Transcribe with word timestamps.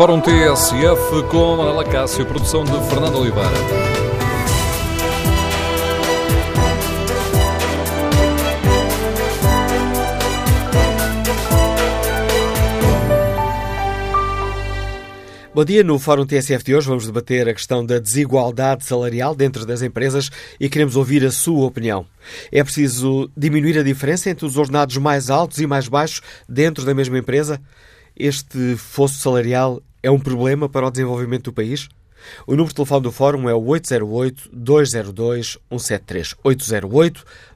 Fórum 0.00 0.18
TSF 0.18 1.28
com 1.28 1.56
Manuela 1.56 1.84
Cássio, 1.84 2.24
produção 2.24 2.64
de 2.64 2.72
Fernando 2.88 3.16
Oliveira. 3.16 3.50
Bom 15.54 15.64
dia, 15.66 15.84
no 15.84 15.98
Fórum 15.98 16.24
TSF 16.24 16.64
de 16.64 16.74
hoje 16.74 16.88
vamos 16.88 17.04
debater 17.04 17.46
a 17.46 17.52
questão 17.52 17.84
da 17.84 17.98
desigualdade 17.98 18.86
salarial 18.86 19.34
dentro 19.34 19.66
das 19.66 19.82
empresas 19.82 20.30
e 20.58 20.70
queremos 20.70 20.96
ouvir 20.96 21.26
a 21.26 21.30
sua 21.30 21.66
opinião. 21.66 22.06
É 22.50 22.64
preciso 22.64 23.30
diminuir 23.36 23.78
a 23.78 23.82
diferença 23.82 24.30
entre 24.30 24.46
os 24.46 24.56
ordenados 24.56 24.96
mais 24.96 25.28
altos 25.28 25.58
e 25.58 25.66
mais 25.66 25.88
baixos 25.88 26.22
dentro 26.48 26.86
da 26.86 26.94
mesma 26.94 27.18
empresa? 27.18 27.60
Este 28.16 28.76
fosso 28.76 29.18
salarial 29.18 29.82
é 30.02 30.10
um 30.10 30.18
problema 30.18 30.68
para 30.68 30.86
o 30.86 30.90
desenvolvimento 30.90 31.44
do 31.44 31.52
país? 31.52 31.88
O 32.46 32.52
número 32.52 32.68
de 32.68 32.74
telefone 32.74 33.02
do 33.02 33.12
Fórum 33.12 33.48
é 33.48 33.54
o 33.54 33.62
808-202-173. 33.62 36.36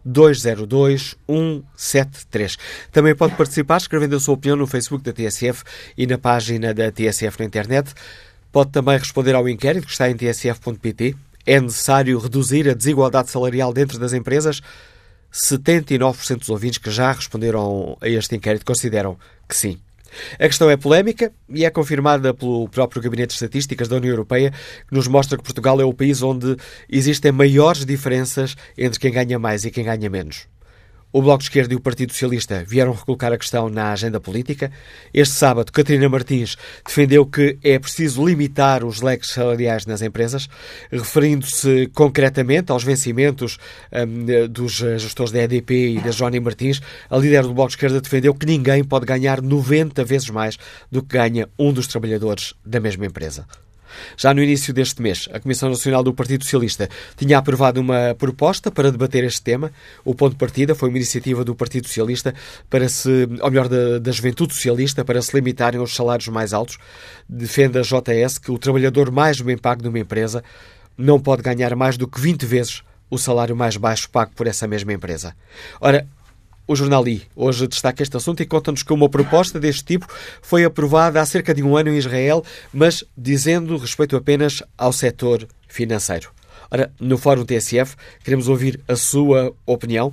808-202-173. 0.07 2.59
Também 2.91 3.15
pode 3.15 3.37
participar 3.37 3.77
escrevendo 3.79 4.17
a 4.17 4.21
sua 4.21 4.35
opinião 4.35 4.57
no 4.57 4.67
Facebook 4.67 5.05
da 5.05 5.13
TSF 5.13 5.63
e 5.97 6.07
na 6.07 6.19
página 6.19 6.73
da 6.73 6.91
TSF 6.91 7.41
na 7.41 7.47
internet. 7.47 7.93
Pode 8.51 8.71
também 8.71 8.97
responder 8.99 9.35
ao 9.35 9.47
inquérito 9.49 9.87
que 9.87 9.93
está 9.93 10.11
em 10.11 10.17
tsf.pt. 10.17 11.15
É 11.47 11.61
necessário 11.61 12.19
reduzir 12.19 12.67
a 12.69 12.75
desigualdade 12.75 13.31
salarial 13.31 13.73
dentro 13.73 13.99
das 13.99 14.13
empresas? 14.13 14.61
79% 15.33 16.39
dos 16.39 16.49
ouvintes 16.49 16.79
que 16.79 16.91
já 16.91 17.13
responderam 17.13 17.99
a 18.01 18.09
este 18.09 18.35
inquérito 18.37 18.65
consideram 18.65 19.19
que 19.49 19.57
sim. 19.57 19.79
A 20.39 20.47
questão 20.47 20.71
é 20.71 20.77
polémica 20.77 21.33
e 21.49 21.65
é 21.65 21.71
confirmada 21.71 22.33
pelo 22.33 22.69
próprio 22.69 23.03
Gabinete 23.03 23.29
de 23.29 23.35
Estatísticas 23.35 23.89
da 23.89 23.97
União 23.97 24.11
Europeia, 24.11 24.53
que 24.89 24.95
nos 24.95 25.09
mostra 25.09 25.37
que 25.37 25.45
Portugal 25.45 25.81
é 25.81 25.85
o 25.85 25.93
país 25.93 26.23
onde 26.23 26.57
existem 26.89 27.33
maiores 27.33 27.85
diferenças 27.85 28.57
entre 28.77 28.99
quem 29.01 29.13
ganha 29.13 29.39
mais 29.39 29.65
e 29.65 29.71
quem 29.71 29.85
ganha 29.85 30.09
menos. 30.11 30.47
O 31.17 31.23
Bloco 31.23 31.39
de 31.39 31.45
Esquerda 31.45 31.73
e 31.73 31.77
o 31.77 31.81
Partido 31.81 32.11
Socialista 32.11 32.65
vieram 32.67 32.93
recolocar 32.93 33.33
a 33.33 33.39
questão 33.39 33.69
na 33.69 33.93
agenda 33.93 34.19
política. 34.19 34.73
Este 35.15 35.33
sábado, 35.37 35.71
Catarina 35.71 36.09
Martins 36.09 36.57
defendeu 36.85 37.25
que 37.25 37.57
é 37.63 37.79
preciso 37.79 38.27
limitar 38.27 38.83
os 38.83 39.01
leques 39.01 39.31
salariais 39.31 39.87
nas 39.87 40.03
empresas, 40.03 40.49
referindo-se 40.91 41.89
concretamente 41.95 42.73
aos 42.73 42.83
vencimentos 42.83 43.59
um, 43.93 44.49
dos 44.49 44.73
gestores 44.73 45.31
da 45.31 45.45
EDP 45.45 45.99
e 45.99 46.01
da 46.01 46.11
Johnny 46.11 46.41
Martins. 46.41 46.83
A 47.09 47.17
líder 47.17 47.43
do 47.43 47.55
Bloco 47.55 47.69
de 47.69 47.77
Esquerda 47.77 48.01
defendeu 48.01 48.35
que 48.35 48.45
ninguém 48.45 48.83
pode 48.83 49.07
ganhar 49.07 49.41
90 49.41 50.03
vezes 50.03 50.31
mais 50.31 50.59
do 50.91 51.01
que 51.01 51.17
ganha 51.17 51.49
um 51.57 51.73
dos 51.73 51.87
trabalhadores 51.87 52.55
da 52.67 52.81
mesma 52.81 53.07
empresa. 53.07 53.47
Já 54.17 54.33
no 54.35 54.43
início 54.43 54.73
deste 54.73 55.01
mês, 55.01 55.29
a 55.33 55.41
Comissão 55.41 55.69
Nacional 55.69 56.03
do 56.03 56.13
Partido 56.13 56.45
Socialista 56.45 56.89
tinha 57.17 57.39
aprovado 57.39 57.81
uma 57.81 58.15
proposta 58.19 58.71
para 58.71 58.91
debater 58.91 59.25
este 59.25 59.43
tema. 59.43 59.73
O 60.05 60.15
ponto 60.15 60.33
de 60.33 60.39
partida 60.39 60.75
foi 60.75 60.89
uma 60.89 60.99
iniciativa 60.99 61.45
do 61.45 61.55
Partido 61.55 61.87
Socialista 61.87 62.35
para 62.69 62.89
se, 62.89 63.29
ou 63.41 63.51
melhor, 63.51 63.69
da, 63.69 63.99
da 63.99 64.13
Juventude 64.13 64.55
Socialista, 64.55 65.05
para 65.05 65.21
se 65.23 65.35
limitarem 65.35 65.81
aos 65.81 65.95
salários 65.95 66.29
mais 66.29 66.53
altos. 66.53 66.79
Defende 67.29 67.79
a 67.79 67.83
JS 67.83 68.39
que 68.39 68.51
o 68.51 68.59
trabalhador 68.59 69.11
mais 69.11 69.41
bem 69.41 69.57
pago 69.57 69.83
numa 69.83 69.99
empresa 69.99 70.43
não 70.97 71.19
pode 71.19 71.43
ganhar 71.43 71.75
mais 71.75 71.97
do 71.97 72.07
que 72.07 72.21
20 72.21 72.47
vezes 72.47 72.83
o 73.11 73.19
salário 73.19 73.55
mais 73.55 73.77
baixo 73.77 74.09
pago 74.11 74.33
por 74.35 74.47
essa 74.47 74.67
mesma 74.67 74.93
empresa. 74.93 75.35
Ora, 75.81 76.07
o 76.67 76.75
Jornal 76.75 77.07
I 77.07 77.23
hoje 77.37 77.67
destaca 77.67 78.03
este 78.03 78.17
assunto 78.17 78.43
e 78.43 78.47
conta-nos 78.47 78.83
que 78.83 78.93
uma 78.93 79.09
proposta 79.09 79.61
deste 79.61 79.85
tipo 79.85 80.07
foi 80.41 80.65
aprovada 80.65 81.21
há 81.21 81.27
cerca 81.27 81.55
de 81.55 81.63
um 81.63 81.77
ano 81.77 81.91
em 81.91 81.97
Israel, 81.97 82.45
mas 82.73 83.05
dizendo 83.17 83.77
respeito 83.77 84.17
apenas 84.17 84.63
ao 84.77 84.93
setor 84.93 85.47
financeiro. 85.69 86.31
Ora, 86.71 86.91
no 86.99 87.19
Fórum 87.19 87.45
TSF, 87.45 87.97
queremos 88.23 88.49
ouvir 88.49 88.81
a 88.89 88.97
sua 88.97 89.55
opinião. 89.67 90.13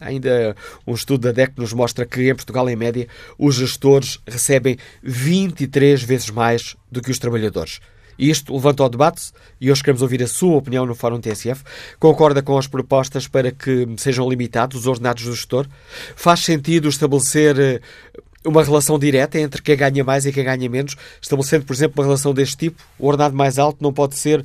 Ainda 0.00 0.56
um 0.86 0.92
estudo 0.92 1.22
da 1.22 1.32
DEC 1.32 1.52
nos 1.56 1.72
mostra 1.72 2.04
que 2.04 2.28
em 2.28 2.34
Portugal, 2.34 2.68
em 2.68 2.76
média, 2.76 3.06
os 3.38 3.54
gestores 3.54 4.18
recebem 4.26 4.76
23 5.02 6.02
vezes 6.02 6.30
mais 6.30 6.76
do 6.90 7.00
que 7.00 7.10
os 7.10 7.18
trabalhadores. 7.18 7.80
E 8.18 8.30
isto 8.30 8.54
levanta 8.54 8.82
ao 8.82 8.88
debate 8.88 9.32
e 9.60 9.70
hoje 9.70 9.82
queremos 9.82 10.02
ouvir 10.02 10.22
a 10.22 10.26
sua 10.26 10.56
opinião 10.56 10.86
no 10.86 10.94
Fórum 10.94 11.20
TSF. 11.20 11.62
Concorda 11.98 12.42
com 12.42 12.56
as 12.56 12.66
propostas 12.66 13.26
para 13.26 13.50
que 13.50 13.86
sejam 13.96 14.28
limitados 14.28 14.80
os 14.80 14.86
ordenados 14.86 15.24
do 15.24 15.34
gestor? 15.34 15.66
Faz 16.16 16.40
sentido 16.40 16.88
estabelecer 16.88 17.58
eh, 17.58 17.80
uma 18.44 18.62
relação 18.62 18.98
direta 18.98 19.38
entre 19.38 19.62
quem 19.62 19.76
ganha 19.76 20.04
mais 20.04 20.26
e 20.26 20.32
quem 20.32 20.44
ganha 20.44 20.68
menos, 20.68 20.96
estabelecendo, 21.20 21.64
por 21.64 21.72
exemplo, 21.72 22.00
uma 22.00 22.06
relação 22.06 22.34
deste 22.34 22.56
tipo? 22.56 22.82
O 22.98 23.06
ordenado 23.06 23.34
mais 23.34 23.58
alto 23.58 23.82
não 23.82 23.92
pode 23.92 24.16
ser, 24.16 24.44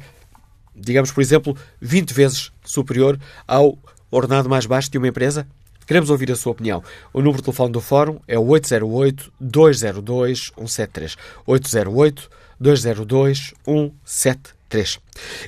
digamos, 0.75 1.11
por 1.11 1.21
exemplo, 1.21 1.55
20 1.81 2.13
vezes 2.13 2.51
superior 2.63 3.19
ao 3.47 3.77
ordenado 4.09 4.49
mais 4.49 4.65
baixo 4.65 4.89
de 4.89 4.97
uma 4.97 5.07
empresa? 5.07 5.45
Queremos 5.85 6.09
ouvir 6.11 6.31
a 6.31 6.35
sua 6.35 6.51
opinião. 6.51 6.83
O 7.11 7.19
número 7.19 7.37
de 7.37 7.45
telefone 7.45 7.71
do 7.71 7.81
Fórum 7.81 8.19
é 8.27 8.37
o 8.37 8.45
808-202-173. 8.45 11.17
808 11.47 12.29
202 12.59 13.53
173. 13.65 14.99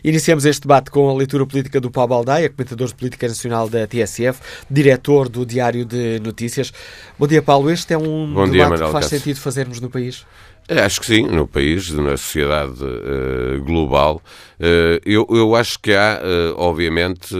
Iniciamos 0.04 0.46
este 0.46 0.62
debate 0.62 0.90
com 0.90 1.10
a 1.10 1.14
leitura 1.14 1.46
política 1.46 1.80
do 1.80 1.92
Paulo 1.92 2.10
Baldaia, 2.10 2.50
comentador 2.50 2.88
de 2.88 2.96
política 2.96 3.28
nacional 3.28 3.70
da 3.70 3.86
TSF, 3.86 4.42
diretor 4.70 5.30
do 5.30 5.46
Diário 5.46 5.86
de 5.86 6.20
Notícias. 6.20 6.74
Bom 7.20 7.28
dia, 7.28 7.42
Paulo. 7.42 7.70
Este 7.70 7.94
é 7.94 7.98
um 7.98 8.34
Bom 8.34 8.50
debate 8.50 8.78
dia, 8.78 8.86
que 8.86 8.92
faz 8.92 9.06
sentido 9.06 9.40
fazermos 9.40 9.80
no 9.80 9.90
país? 9.90 10.26
Acho 10.74 11.02
que 11.02 11.06
sim, 11.06 11.24
no 11.24 11.46
país, 11.46 11.92
na 11.92 12.16
sociedade 12.16 12.82
uh, 12.82 13.62
global. 13.62 14.22
Uh, 14.58 15.02
eu, 15.06 15.28
eu 15.30 15.54
acho 15.54 15.78
que 15.78 15.92
há, 15.92 16.22
uh, 16.24 16.56
obviamente, 16.56 17.36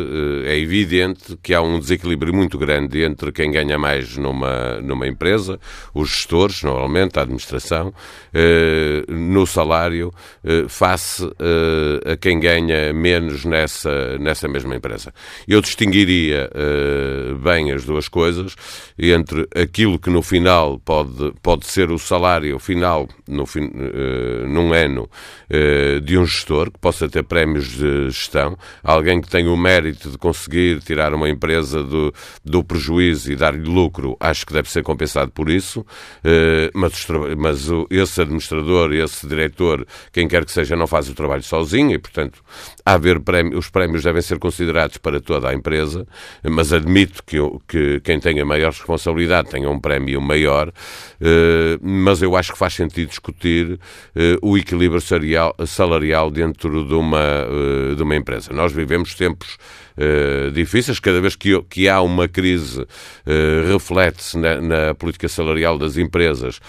é 0.46 0.58
evidente 0.58 1.38
que 1.42 1.54
há 1.54 1.62
um 1.62 1.80
desequilíbrio 1.80 2.34
muito 2.34 2.58
grande 2.58 3.02
entre 3.04 3.32
quem 3.32 3.50
ganha 3.50 3.78
mais 3.78 4.18
numa, 4.18 4.82
numa 4.82 5.08
empresa, 5.08 5.58
os 5.94 6.10
gestores, 6.10 6.62
normalmente, 6.62 7.18
a 7.18 7.22
administração, 7.22 7.94
no 9.08 9.46
salário, 9.46 10.12
face 10.68 11.24
a 12.06 12.18
quem 12.18 12.40
ganha 12.40 12.92
menos 12.94 13.46
nessa, 13.46 14.18
nessa 14.18 14.48
mesma 14.48 14.76
empresa. 14.76 15.14
Eu 15.48 15.62
distinguiria 15.62 16.50
bem 17.44 17.72
as 17.72 17.86
duas 17.86 18.08
coisas 18.08 18.56
entre 18.98 19.48
aquilo 19.56 20.00
que 20.00 20.10
no 20.10 20.22
final 20.22 20.80
pode, 20.80 21.34
pode 21.42 21.66
ser 21.66 21.92
o 21.92 22.00
salário 22.00 22.58
final 22.60 23.08
no 23.28 23.46
fim, 23.46 23.66
uh, 23.66 24.48
num 24.48 24.74
ano 24.74 25.10
uh, 25.50 26.02
de 26.02 26.18
um 26.18 26.26
gestor 26.26 26.72
que 26.72 26.80
possa 26.80 27.08
ter 27.10 27.24
prémios 27.24 27.70
de 27.70 28.10
gestão, 28.10 28.58
alguém 28.84 29.22
que 29.22 29.30
tenha 29.30 29.52
o 29.52 29.58
mérito 29.58 30.10
de 30.10 30.18
conseguir 30.18 30.80
tirar 30.82 31.14
uma 31.14 31.30
empresa 31.30 31.84
do, 31.84 32.14
do 32.44 32.64
prejuízo 32.64 33.32
e 33.32 33.36
dar-lhe 33.36 33.64
lucro, 33.64 34.16
acho 34.20 34.46
que 34.46 34.54
deve 34.54 34.70
ser 34.70 34.84
compensado 34.84 35.32
por 35.32 35.50
isso, 35.50 35.82
uh, 35.82 36.72
mas, 36.74 37.08
mas 37.38 37.70
o, 37.70 37.88
esse 37.90 38.22
administrador, 38.22 38.94
esse 38.94 39.28
diretor, 39.28 39.86
quem 40.12 40.28
quer 40.28 40.46
que 40.46 40.52
seja, 40.52 40.76
não 40.76 40.88
faz 40.88 41.10
o 41.10 41.14
trabalho 41.14 41.44
sozinho 41.44 41.92
e, 41.92 41.98
portanto, 41.98 42.44
há 42.86 42.94
haver 42.94 43.20
prémio, 43.20 43.58
os 43.58 43.70
prémios 43.70 44.04
devem 44.04 44.22
ser 44.22 44.38
considerados 44.40 44.98
para 44.98 45.20
toda 45.20 45.50
a 45.50 45.54
empresa, 45.54 46.08
mas 46.44 46.72
admito 46.72 47.24
que, 47.24 47.38
que 47.68 48.00
quem 48.02 48.20
tenha 48.20 48.46
maior 48.46 48.72
responsabilidade 48.72 49.50
tenha 49.50 49.70
um 49.70 49.80
prémio 49.80 50.22
maior, 50.22 50.72
mas 51.82 52.22
eu 52.22 52.36
acho 52.36 52.54
que 52.54 52.58
faz 52.58 52.74
sentido 52.74 53.11
discutir 53.12 53.74
uh, 53.74 53.80
o 54.42 54.58
equilíbrio 54.58 55.02
salarial, 55.02 56.32
dentro 56.32 56.86
de 56.86 56.94
uma, 56.94 57.46
uh, 57.46 57.96
de 57.96 58.02
uma 58.02 58.16
empresa. 58.16 58.52
Nós 58.54 58.72
vivemos 58.72 59.14
tempos 59.16 59.58
uh, 59.98 60.52
difíceis, 60.52 61.00
cada 61.00 61.22
vez 61.22 61.36
que, 61.36 61.62
que 61.64 61.88
há 61.88 62.02
uma 62.02 62.28
crise, 62.28 62.86
reflete-se 63.68 64.38
na, 64.38 64.62
na 64.62 64.96
política 64.96 65.28
salarial 65.28 65.78
das 65.78 65.98
empresas 65.98 66.60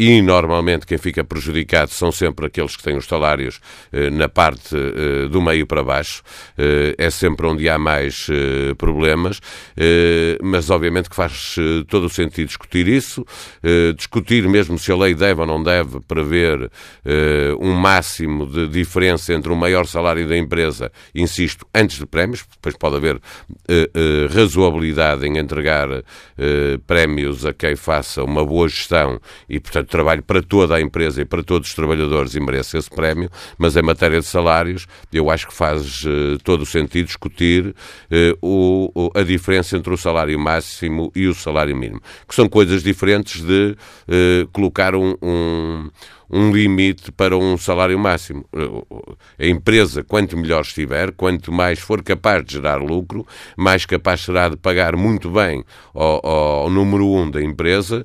e 0.00 0.22
normalmente 0.22 0.86
quem 0.86 0.96
fica 0.96 1.22
prejudicado 1.22 1.90
são 1.90 2.10
sempre 2.10 2.46
aqueles 2.46 2.74
que 2.74 2.82
têm 2.82 2.96
os 2.96 3.04
salários 3.04 3.60
eh, 3.92 4.08
na 4.08 4.30
parte 4.30 4.74
eh, 4.74 5.28
do 5.28 5.42
meio 5.42 5.66
para 5.66 5.84
baixo. 5.84 6.22
Eh, 6.56 6.94
é 6.96 7.10
sempre 7.10 7.46
onde 7.46 7.68
há 7.68 7.78
mais 7.78 8.28
problemas, 8.78 9.40
mas 10.42 10.70
obviamente 10.70 11.10
que 11.10 11.16
faz 11.16 11.56
todo 11.88 12.04
o 12.04 12.08
sentido 12.08 12.46
discutir 12.46 12.86
isso, 12.88 13.24
discutir 13.96 14.48
mesmo 14.48 14.78
se 14.78 14.90
a 14.92 14.96
lei 14.96 15.14
deve 15.14 15.40
ou 15.40 15.46
não 15.46 15.62
deve 15.62 16.00
prever 16.00 16.70
um 17.58 17.72
máximo 17.72 18.46
de 18.46 18.68
diferença 18.68 19.34
entre 19.34 19.52
o 19.52 19.56
maior 19.56 19.86
salário 19.86 20.26
da 20.28 20.36
empresa, 20.36 20.90
insisto, 21.14 21.66
antes 21.74 21.98
de 21.98 22.06
prémios, 22.06 22.44
depois 22.50 22.76
pode 22.76 22.96
haver 22.96 23.20
razoabilidade 24.32 25.26
em 25.26 25.38
entregar 25.38 25.88
prémios 26.86 27.44
a 27.44 27.52
quem 27.52 27.74
faça 27.76 28.22
uma 28.22 28.44
boa 28.44 28.68
gestão 28.68 29.20
e, 29.48 29.58
portanto, 29.58 29.89
trabalho 29.90 30.22
para 30.22 30.42
toda 30.42 30.76
a 30.76 30.80
empresa 30.80 31.20
e 31.20 31.24
para 31.24 31.42
todos 31.42 31.68
os 31.68 31.74
trabalhadores 31.74 32.34
e 32.34 32.40
merece 32.40 32.78
esse 32.78 32.88
prémio, 32.88 33.30
mas 33.58 33.76
em 33.76 33.82
matéria 33.82 34.20
de 34.20 34.26
salários, 34.26 34.86
eu 35.12 35.30
acho 35.30 35.48
que 35.48 35.54
faz 35.54 36.02
uh, 36.04 36.38
todo 36.42 36.62
o 36.62 36.66
sentido 36.66 37.06
discutir 37.06 37.66
uh, 37.68 37.74
o, 38.40 38.90
o, 38.94 39.10
a 39.18 39.22
diferença 39.22 39.76
entre 39.76 39.92
o 39.92 39.96
salário 39.96 40.38
máximo 40.38 41.10
e 41.14 41.26
o 41.26 41.34
salário 41.34 41.76
mínimo, 41.76 42.00
que 42.26 42.34
são 42.34 42.48
coisas 42.48 42.82
diferentes 42.82 43.42
de 43.42 43.76
uh, 44.08 44.48
colocar 44.52 44.94
um, 44.94 45.14
um 45.20 45.90
um 46.30 46.52
limite 46.52 47.10
para 47.10 47.36
um 47.36 47.58
salário 47.58 47.98
máximo. 47.98 48.44
A 49.38 49.46
empresa, 49.46 50.04
quanto 50.04 50.36
melhor 50.36 50.62
estiver, 50.62 51.12
quanto 51.12 51.52
mais 51.52 51.78
for 51.78 52.02
capaz 52.02 52.44
de 52.44 52.52
gerar 52.54 52.76
lucro, 52.76 53.26
mais 53.56 53.84
capaz 53.84 54.20
será 54.20 54.48
de 54.48 54.56
pagar 54.56 54.96
muito 54.96 55.30
bem 55.30 55.64
ao, 55.92 56.24
ao 56.24 56.70
número 56.70 57.06
um 57.06 57.30
da 57.30 57.42
empresa 57.42 58.04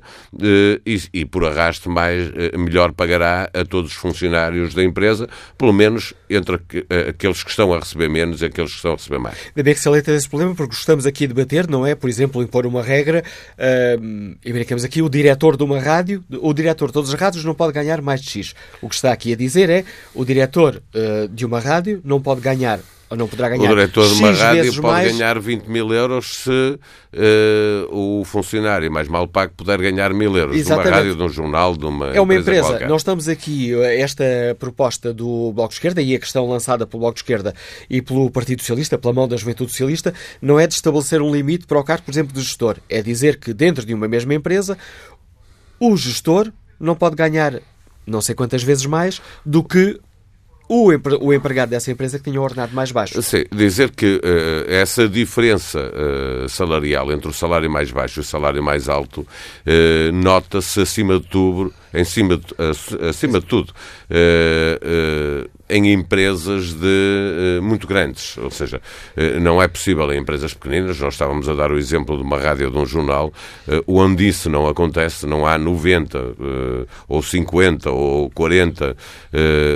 e, 0.84 1.00
e, 1.12 1.24
por 1.24 1.44
arrasto, 1.44 1.88
mais, 1.88 2.30
melhor 2.58 2.92
pagará 2.92 3.48
a 3.54 3.64
todos 3.64 3.92
os 3.92 3.96
funcionários 3.96 4.74
da 4.74 4.82
empresa, 4.82 5.28
pelo 5.56 5.72
menos 5.72 6.12
entre 6.28 6.60
aqueles 7.08 7.42
que 7.42 7.50
estão 7.50 7.72
a 7.72 7.78
receber 7.78 8.08
menos 8.08 8.42
e 8.42 8.46
aqueles 8.46 8.70
que 8.70 8.76
estão 8.76 8.92
a 8.92 8.96
receber 8.96 9.18
mais. 9.18 9.36
Ainda 9.46 9.62
bem 9.62 9.74
que 9.74 9.80
se 9.80 9.88
alerta 9.88 10.12
desse 10.12 10.28
problema, 10.28 10.54
porque 10.54 10.74
estamos 10.74 11.06
aqui 11.06 11.24
a 11.24 11.28
debater, 11.28 11.68
não 11.68 11.86
é, 11.86 11.94
por 11.94 12.08
exemplo, 12.08 12.42
impor 12.42 12.66
uma 12.66 12.82
regra, 12.82 13.22
uh, 13.58 14.36
e 14.44 14.52
verificamos 14.52 14.84
aqui 14.84 15.02
o 15.02 15.08
diretor 15.08 15.56
de 15.56 15.64
uma 15.64 15.80
rádio, 15.80 16.24
o 16.40 16.52
diretor 16.52 16.88
de 16.88 16.92
todas 16.92 17.12
as 17.12 17.20
rádios 17.20 17.44
não 17.44 17.54
pode 17.54 17.72
ganhar 17.72 18.00
mais 18.00 18.20
de 18.20 18.30
X. 18.30 18.54
O 18.80 18.88
que 18.88 18.94
está 18.94 19.12
aqui 19.12 19.32
a 19.32 19.36
dizer 19.36 19.70
é, 19.70 19.84
o 20.14 20.24
diretor 20.24 20.82
uh, 20.94 21.28
de 21.28 21.44
uma 21.44 21.60
rádio 21.60 22.00
não 22.04 22.20
pode 22.20 22.40
ganhar 22.40 22.80
ou 23.08 23.16
não 23.16 23.28
poderá 23.28 23.50
ganhar. 23.50 23.64
O 23.64 23.68
diretor 23.68 24.08
de 24.08 24.14
uma 24.14 24.32
rádio 24.32 24.72
pode 24.74 24.80
mais... 24.80 25.12
ganhar 25.12 25.38
20 25.38 25.66
mil 25.66 25.92
euros 25.92 26.42
se 26.42 26.50
uh, 26.50 28.20
o 28.20 28.24
funcionário 28.24 28.90
mais 28.90 29.08
mal 29.08 29.28
pago 29.28 29.52
puder 29.56 29.80
ganhar 29.80 30.12
mil 30.12 30.36
euros. 30.36 30.56
Exatamente. 30.56 30.84
De 30.84 30.90
uma 30.90 30.96
rádio, 30.96 31.16
de 31.16 31.22
um 31.22 31.28
jornal, 31.28 31.76
de 31.76 31.84
uma 31.84 32.14
É 32.14 32.20
uma 32.20 32.34
empresa. 32.34 32.68
Qualquer. 32.68 32.88
Nós 32.88 33.02
estamos 33.02 33.28
aqui, 33.28 33.72
eh, 33.74 34.00
esta 34.00 34.24
proposta 34.58 35.14
do 35.14 35.52
Bloco 35.52 35.70
de 35.70 35.74
Esquerda 35.74 36.02
e 36.02 36.14
a 36.14 36.18
questão 36.18 36.48
lançada 36.48 36.86
pelo 36.86 37.00
Bloco 37.00 37.14
de 37.14 37.20
Esquerda 37.20 37.54
e 37.88 38.02
pelo 38.02 38.30
Partido 38.30 38.60
Socialista, 38.60 38.98
pela 38.98 39.14
mão 39.14 39.28
da 39.28 39.36
Juventude 39.36 39.70
Socialista, 39.70 40.12
não 40.42 40.58
é 40.58 40.66
de 40.66 40.74
estabelecer 40.74 41.22
um 41.22 41.32
limite 41.32 41.66
para 41.66 41.78
o 41.78 41.84
cargo, 41.84 42.04
por 42.04 42.10
exemplo, 42.10 42.32
do 42.32 42.40
gestor. 42.40 42.76
É 42.88 43.00
dizer 43.02 43.38
que 43.38 43.54
dentro 43.54 43.86
de 43.86 43.94
uma 43.94 44.08
mesma 44.08 44.34
empresa, 44.34 44.76
o 45.78 45.96
gestor 45.96 46.50
não 46.80 46.94
pode 46.94 47.14
ganhar 47.14 47.60
não 48.06 48.20
sei 48.20 48.34
quantas 48.34 48.62
vezes 48.62 48.86
mais 48.86 49.20
do 49.44 49.64
que 49.64 49.98
o, 50.68 50.90
o 51.20 51.32
empregado 51.32 51.70
dessa 51.70 51.90
empresa 51.90 52.18
que 52.18 52.24
tinha 52.30 52.40
um 52.40 52.44
ordenado 52.44 52.74
mais 52.74 52.90
baixo. 52.90 53.20
Sim, 53.22 53.44
dizer 53.52 53.90
que 53.90 54.16
uh, 54.16 54.70
essa 54.70 55.08
diferença 55.08 55.78
uh, 55.78 56.48
salarial 56.48 57.12
entre 57.12 57.28
o 57.28 57.32
salário 57.32 57.70
mais 57.70 57.90
baixo 57.90 58.20
e 58.20 58.22
o 58.22 58.24
salário 58.24 58.62
mais 58.62 58.88
alto 58.88 59.20
uh, 59.20 60.12
nota-se 60.12 60.80
acima 60.80 61.18
de 61.18 61.26
tudo, 61.26 61.72
em 61.96 62.04
cima 62.04 62.36
de, 62.36 62.44
acima 63.08 63.40
de 63.40 63.46
tudo, 63.46 63.72
em 65.68 65.92
empresas 65.92 66.74
de, 66.74 67.60
muito 67.62 67.86
grandes. 67.86 68.36
Ou 68.38 68.50
seja, 68.50 68.80
não 69.40 69.62
é 69.62 69.66
possível 69.66 70.12
em 70.12 70.20
empresas 70.20 70.54
pequeninas. 70.54 71.00
Nós 71.00 71.14
estávamos 71.14 71.48
a 71.48 71.54
dar 71.54 71.72
o 71.72 71.78
exemplo 71.78 72.16
de 72.16 72.22
uma 72.22 72.38
rádio 72.38 72.70
de 72.70 72.78
um 72.78 72.86
jornal, 72.86 73.32
onde 73.86 74.28
isso 74.28 74.48
não 74.50 74.68
acontece, 74.68 75.26
não 75.26 75.46
há 75.46 75.58
90 75.58 76.18
ou 77.08 77.22
50 77.22 77.90
ou 77.90 78.30
40 78.30 78.96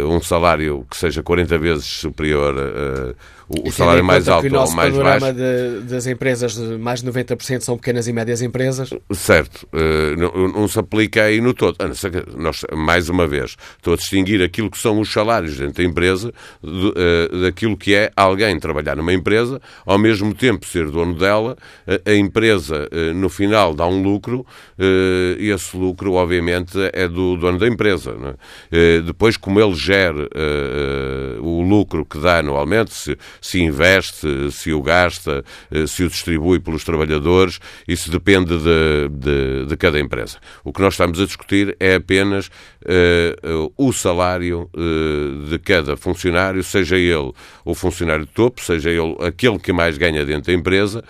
um 0.08 0.20
salário 0.20 0.86
que 0.88 0.96
seja 0.96 1.22
40 1.22 1.58
vezes 1.58 1.84
superior 1.84 2.54
uh, 2.54 3.16
o, 3.50 3.68
o 3.68 3.72
salário 3.72 4.04
mais 4.04 4.28
alto 4.28 4.46
ou 4.46 4.70
mais 4.70 4.94
baixo. 4.94 5.32
De, 5.32 5.80
das 5.80 6.06
empresas, 6.06 6.54
de 6.54 6.78
mais 6.78 7.02
de 7.02 7.10
90% 7.10 7.60
são 7.62 7.76
pequenas 7.76 8.06
e 8.06 8.12
médias 8.12 8.40
empresas. 8.42 8.90
Certo. 9.12 9.66
Uh, 9.72 10.16
não, 10.16 10.48
não, 10.48 10.68
se 10.68 10.78
aplica 10.78 11.24
aí 11.24 11.40
no 11.40 11.52
todo. 11.52 11.76
Nós, 12.36 12.64
mais 12.72 13.08
uma 13.08 13.26
vez, 13.26 13.56
estou 13.76 13.94
a 13.94 13.96
distinguir 13.96 14.40
aquilo 14.40 14.70
que 14.70 14.78
são 14.78 15.00
os 15.00 15.12
salários 15.12 15.56
dentro 15.56 15.82
da 15.82 15.88
empresa 15.88 16.32
de, 16.62 16.68
uh, 16.70 17.42
daquilo 17.42 17.76
que 17.76 17.92
é 17.92 18.12
alguém 18.14 18.58
trabalhar 18.60 18.96
numa 18.96 19.12
empresa, 19.12 19.60
ao 19.84 19.98
mesmo 19.98 20.32
tempo 20.32 20.64
ser 20.64 20.88
dono 20.88 21.14
dela, 21.14 21.56
a, 21.88 22.10
a 22.10 22.14
empresa 22.14 22.88
uh, 22.92 23.14
no 23.14 23.28
final 23.28 23.74
dá 23.74 23.86
um 23.86 24.00
lucro 24.00 24.46
e 25.38 25.50
esse 25.50 25.76
lucro, 25.76 26.14
obviamente, 26.14 26.72
é 26.92 27.06
do 27.06 27.36
dono 27.36 27.58
da 27.58 27.66
empresa. 27.66 28.14
É? 28.70 29.00
depois, 29.00 29.36
como 29.36 29.60
ele 29.60 29.74
gera 29.74 30.28
o 31.40 31.62
lucro 31.62 32.04
que 32.04 32.18
dá 32.18 32.38
anualmente, 32.38 32.94
se, 32.94 33.16
se 33.40 33.60
investe, 33.60 34.50
se 34.50 34.72
o 34.72 34.82
gasta, 34.82 35.44
eh, 35.70 35.86
se 35.86 36.04
o 36.04 36.08
distribui 36.08 36.60
pelos 36.60 36.84
trabalhadores, 36.84 37.58
isso 37.86 38.10
depende 38.10 38.58
de, 38.58 39.08
de, 39.10 39.66
de 39.66 39.76
cada 39.76 39.98
empresa. 39.98 40.38
O 40.64 40.72
que 40.72 40.80
nós 40.80 40.94
estamos 40.94 41.20
a 41.20 41.24
discutir 41.24 41.76
é 41.80 41.94
apenas 41.94 42.50
o 43.76 43.92
salário 43.92 44.70
uh, 44.74 45.48
de 45.48 45.58
cada 45.58 45.96
funcionário, 45.96 46.62
seja 46.64 46.96
ele 46.96 47.32
o 47.64 47.74
funcionário 47.74 48.24
de 48.24 48.32
topo, 48.32 48.60
seja 48.62 48.90
ele 48.90 49.16
aquele 49.20 49.58
que 49.58 49.72
mais 49.72 49.98
ganha 49.98 50.24
dentro 50.24 50.52
da 50.52 50.58
empresa, 50.58 51.04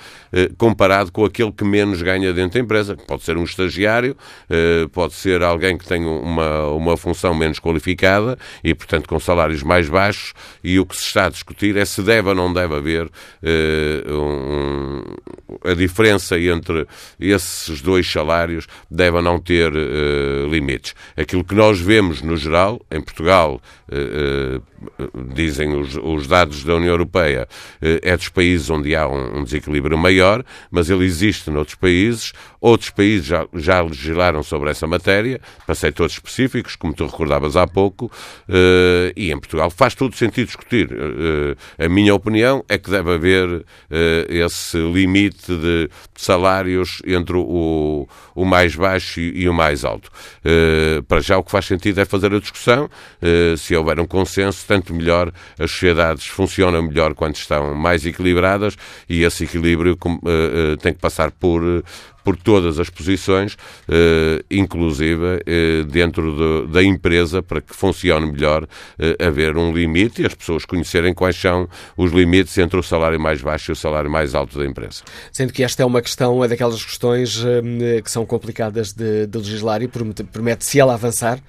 comparado 0.59 1.13
com 1.13 1.25
aquele 1.25 1.53
que 1.53 1.65
menos 1.65 2.03
ganha 2.03 2.33
dentro 2.33 2.55
da 2.55 2.65
empresa. 2.65 2.97
Pode 2.97 3.23
ser 3.23 3.37
um 3.37 3.45
estagiário, 3.45 4.17
pode 4.93 5.15
ser 5.15 5.43
alguém 5.43 5.79
que 5.79 5.87
tem 5.87 6.05
uma, 6.05 6.67
uma 6.69 6.97
função 6.97 7.35
menos 7.35 7.59
qualificada 7.59 8.39
e, 8.63 8.75
portanto, 8.75 9.09
com 9.09 9.19
salários 9.21 9.63
mais 9.63 9.89
baixos, 9.89 10.35
e 10.63 10.79
o 10.79 10.87
que 10.87 10.97
se 10.97 11.05
está 11.05 11.27
a 11.27 11.31
discutir 11.31 11.77
é 11.77 11.85
se 11.85 12.03
deve 12.03 12.29
ou 12.29 12.35
não 12.35 12.53
deve 12.53 12.75
haver 12.75 13.11
um, 14.09 15.03
a 15.65 15.75
diferença 15.75 16.39
entre 16.39 16.87
esses 17.19 17.81
dois 17.81 18.11
salários 18.11 18.67
deve 18.91 19.17
ou 19.17 19.23
não 19.23 19.39
ter 19.39 19.73
limites. 20.51 20.95
Aquilo 21.17 21.45
que 21.45 21.55
nós 21.61 21.79
vemos, 21.79 22.23
no 22.23 22.39
geral, 22.39 22.81
em 22.91 23.03
Portugal, 23.03 23.61
eh, 23.93 24.61
eh, 24.99 25.09
dizem 25.35 25.75
os, 25.79 25.95
os, 26.01 26.27
dados 26.29 26.65
da 26.65 26.77
União 26.77 26.93
Europeia, 26.93 27.47
eh, 27.83 28.01
é 28.03 28.17
dos 28.17 28.29
países 28.29 28.71
onde 28.71 28.95
há 28.95 29.07
um, 29.07 29.41
um, 29.41 29.45
desequilíbrio 29.45 29.99
maior, 29.99 30.43
mas 30.71 30.89
ele 30.89 31.05
existe 31.05 31.51
noutros 31.51 31.75
países. 31.75 32.33
Outros 32.61 32.91
países 32.91 33.27
já, 33.27 33.47
já 33.55 33.83
legislaram 33.83 34.43
sobre 34.43 34.71
essa 34.71 34.87
matéria, 34.87 35.41
para 35.67 35.75
setores 35.75 36.15
específicos, 36.15 36.77
como 36.77 36.95
tu 36.95 37.05
recordavas 37.07 37.57
há 37.57 37.67
pouco, 37.67 38.13
e 39.17 39.33
em 39.33 39.39
Portugal 39.39 39.71
faz 39.71 39.95
todo 39.95 40.15
sentido 40.15 40.47
discutir. 40.49 40.91
a 41.79 41.89
minha 41.89 42.15
opinião 42.15 42.63
é 42.69 42.77
que 42.77 42.91
deve 42.91 43.15
haver 43.15 43.65
esse 44.29 44.77
limite 44.77 45.57
de 45.57 45.89
salários 46.15 47.01
entre 47.07 47.35
o, 47.35 48.07
o 48.35 48.45
mais 48.45 48.77
baixo 48.77 49.21
e, 49.21 49.45
e 49.45 49.49
o 49.49 49.55
mais 49.55 49.83
alto. 49.83 50.11
para 51.09 51.21
já 51.23 51.39
o 51.39 51.43
que 51.51 51.53
faz 51.53 51.67
sentido 51.67 52.01
é 52.01 52.05
fazer 52.05 52.33
a 52.33 52.39
discussão. 52.39 52.89
Uh, 53.21 53.57
se 53.57 53.75
houver 53.75 53.99
um 53.99 54.07
consenso, 54.07 54.65
tanto 54.67 54.95
melhor 54.95 55.33
as 55.59 55.71
sociedades 55.71 56.27
funcionam 56.27 56.83
melhor 56.83 57.15
quando 57.15 57.35
estão 57.35 57.75
mais 57.75 58.07
equilibradas 58.07 58.77
e 59.09 59.25
esse 59.25 59.45
equilíbrio 59.45 59.99
uh, 60.05 60.09
uh, 60.09 60.77
tem 60.77 60.95
que 60.95 61.01
passar 61.01 61.33
por 61.33 61.63
por 62.31 62.37
todas 62.37 62.79
as 62.79 62.89
posições, 62.89 63.57
eh, 63.89 64.45
inclusive 64.49 65.43
eh, 65.45 65.83
dentro 65.91 66.65
de, 66.67 66.73
da 66.73 66.81
empresa, 66.81 67.43
para 67.43 67.61
que 67.61 67.75
funcione 67.75 68.31
melhor, 68.31 68.69
eh, 69.01 69.17
haver 69.27 69.57
um 69.57 69.73
limite 69.73 70.23
e 70.23 70.27
as 70.27 70.33
pessoas 70.33 70.65
conhecerem 70.65 71.13
quais 71.13 71.35
são 71.35 71.69
os 71.97 72.13
limites 72.13 72.57
entre 72.57 72.79
o 72.79 72.85
salário 72.85 73.19
mais 73.19 73.43
baixo 73.43 73.73
e 73.73 73.73
o 73.73 73.77
salário 73.77 74.09
mais 74.09 74.33
alto 74.33 74.57
da 74.61 74.65
empresa. 74.65 75.03
Sendo 75.33 75.53
que 75.53 75.65
esta 75.65 75.83
é 75.83 75.87
uma 75.87 76.01
questão, 76.01 76.45
é 76.45 76.47
daquelas 76.47 76.85
questões 76.85 77.45
que 78.05 78.11
são 78.11 78.25
complicadas 78.25 78.93
de, 78.93 79.27
de 79.27 79.39
legislar 79.39 79.83
e 79.83 79.89
promete, 79.89 80.65
se 80.65 80.79
ela 80.79 80.95
avançar, 80.95 81.41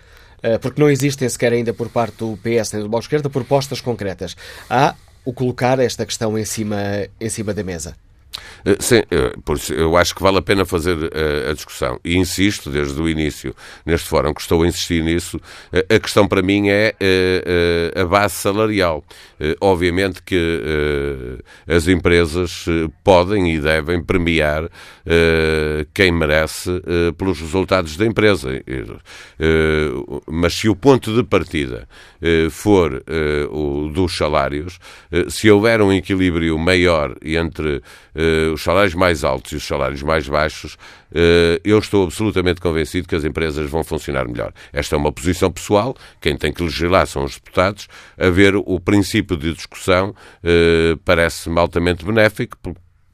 porque 0.61 0.81
não 0.81 0.89
existem 0.89 1.29
sequer 1.29 1.53
ainda 1.53 1.73
por 1.75 1.89
parte 1.89 2.17
do 2.17 2.37
PS 2.37 2.73
nem 2.73 2.81
do 2.81 2.89
Bloco 2.89 3.03
Esquerda 3.03 3.29
propostas 3.29 3.81
concretas. 3.81 4.35
Há 4.67 4.95
o 5.23 5.31
colocar 5.31 5.77
esta 5.77 6.07
questão 6.07 6.35
em 6.39 6.45
cima, 6.45 6.77
em 7.19 7.29
cima 7.29 7.53
da 7.53 7.63
mesa. 7.63 7.95
Eh, 8.65 8.77
sim, 8.79 9.03
eh, 9.11 9.33
por 9.43 9.57
isso 9.57 9.73
eu 9.73 9.97
acho 9.97 10.15
que 10.15 10.21
vale 10.21 10.37
a 10.37 10.41
pena 10.41 10.65
fazer 10.65 10.97
a, 10.97 11.51
a 11.51 11.53
discussão. 11.53 11.99
E 12.03 12.15
insisto, 12.17 12.69
desde 12.69 12.99
o 12.99 13.09
início, 13.09 13.55
neste 13.85 14.07
fórum, 14.07 14.33
que 14.33 14.41
estou 14.41 14.63
a 14.63 14.67
insistir 14.67 15.03
nisso, 15.03 15.39
a, 15.73 15.99
questão 15.99 16.27
para 16.27 16.41
mim 16.41 16.69
é 16.69 16.95
a 17.95 18.05
base 18.05 18.35
salarial. 18.35 19.03
Obviamente 19.59 20.21
que 20.23 21.39
as 21.67 21.87
empresas 21.87 22.65
podem 23.03 23.53
e 23.53 23.59
devem 23.59 24.03
premiar 24.03 24.69
quem 25.93 26.11
merece 26.11 26.69
pelos 27.17 27.39
resultados 27.39 27.97
da 27.97 28.05
empresa. 28.05 28.49
Mas 30.27 30.53
se 30.53 30.69
o 30.69 30.75
ponto 30.75 31.13
de 31.15 31.23
partida 31.23 31.87
for 32.49 33.03
o 33.49 33.89
dos 33.89 34.15
salários, 34.15 34.79
se 35.29 35.49
houver 35.49 35.81
um 35.81 35.91
equilíbrio 35.91 36.57
maior 36.57 37.15
entre 37.23 37.81
uh, 38.15 38.53
os 38.53 38.61
salários 38.61 38.95
mais 38.95 39.23
altos 39.23 39.51
e 39.51 39.55
os 39.55 39.65
salários 39.65 40.01
mais 40.01 40.27
baixos, 40.27 40.75
uh, 41.11 41.59
eu 41.63 41.79
estou 41.79 42.03
absolutamente 42.03 42.61
convencido 42.61 43.07
que 43.07 43.15
as 43.15 43.23
empresas 43.23 43.69
vão 43.69 43.83
funcionar 43.83 44.27
melhor. 44.27 44.53
Esta 44.71 44.95
é 44.95 44.97
uma 44.97 45.11
posição 45.11 45.51
pessoal, 45.51 45.95
quem 46.19 46.37
tem 46.37 46.51
que 46.51 46.63
legislar 46.63 47.07
são 47.07 47.23
os 47.23 47.35
deputados. 47.35 47.87
A 48.17 48.29
ver 48.29 48.55
o 48.55 48.79
princípio 48.79 49.37
de 49.37 49.53
discussão 49.53 50.09
uh, 50.09 50.97
parece-me 51.05 51.59
altamente 51.59 52.05
benéfico, 52.05 52.57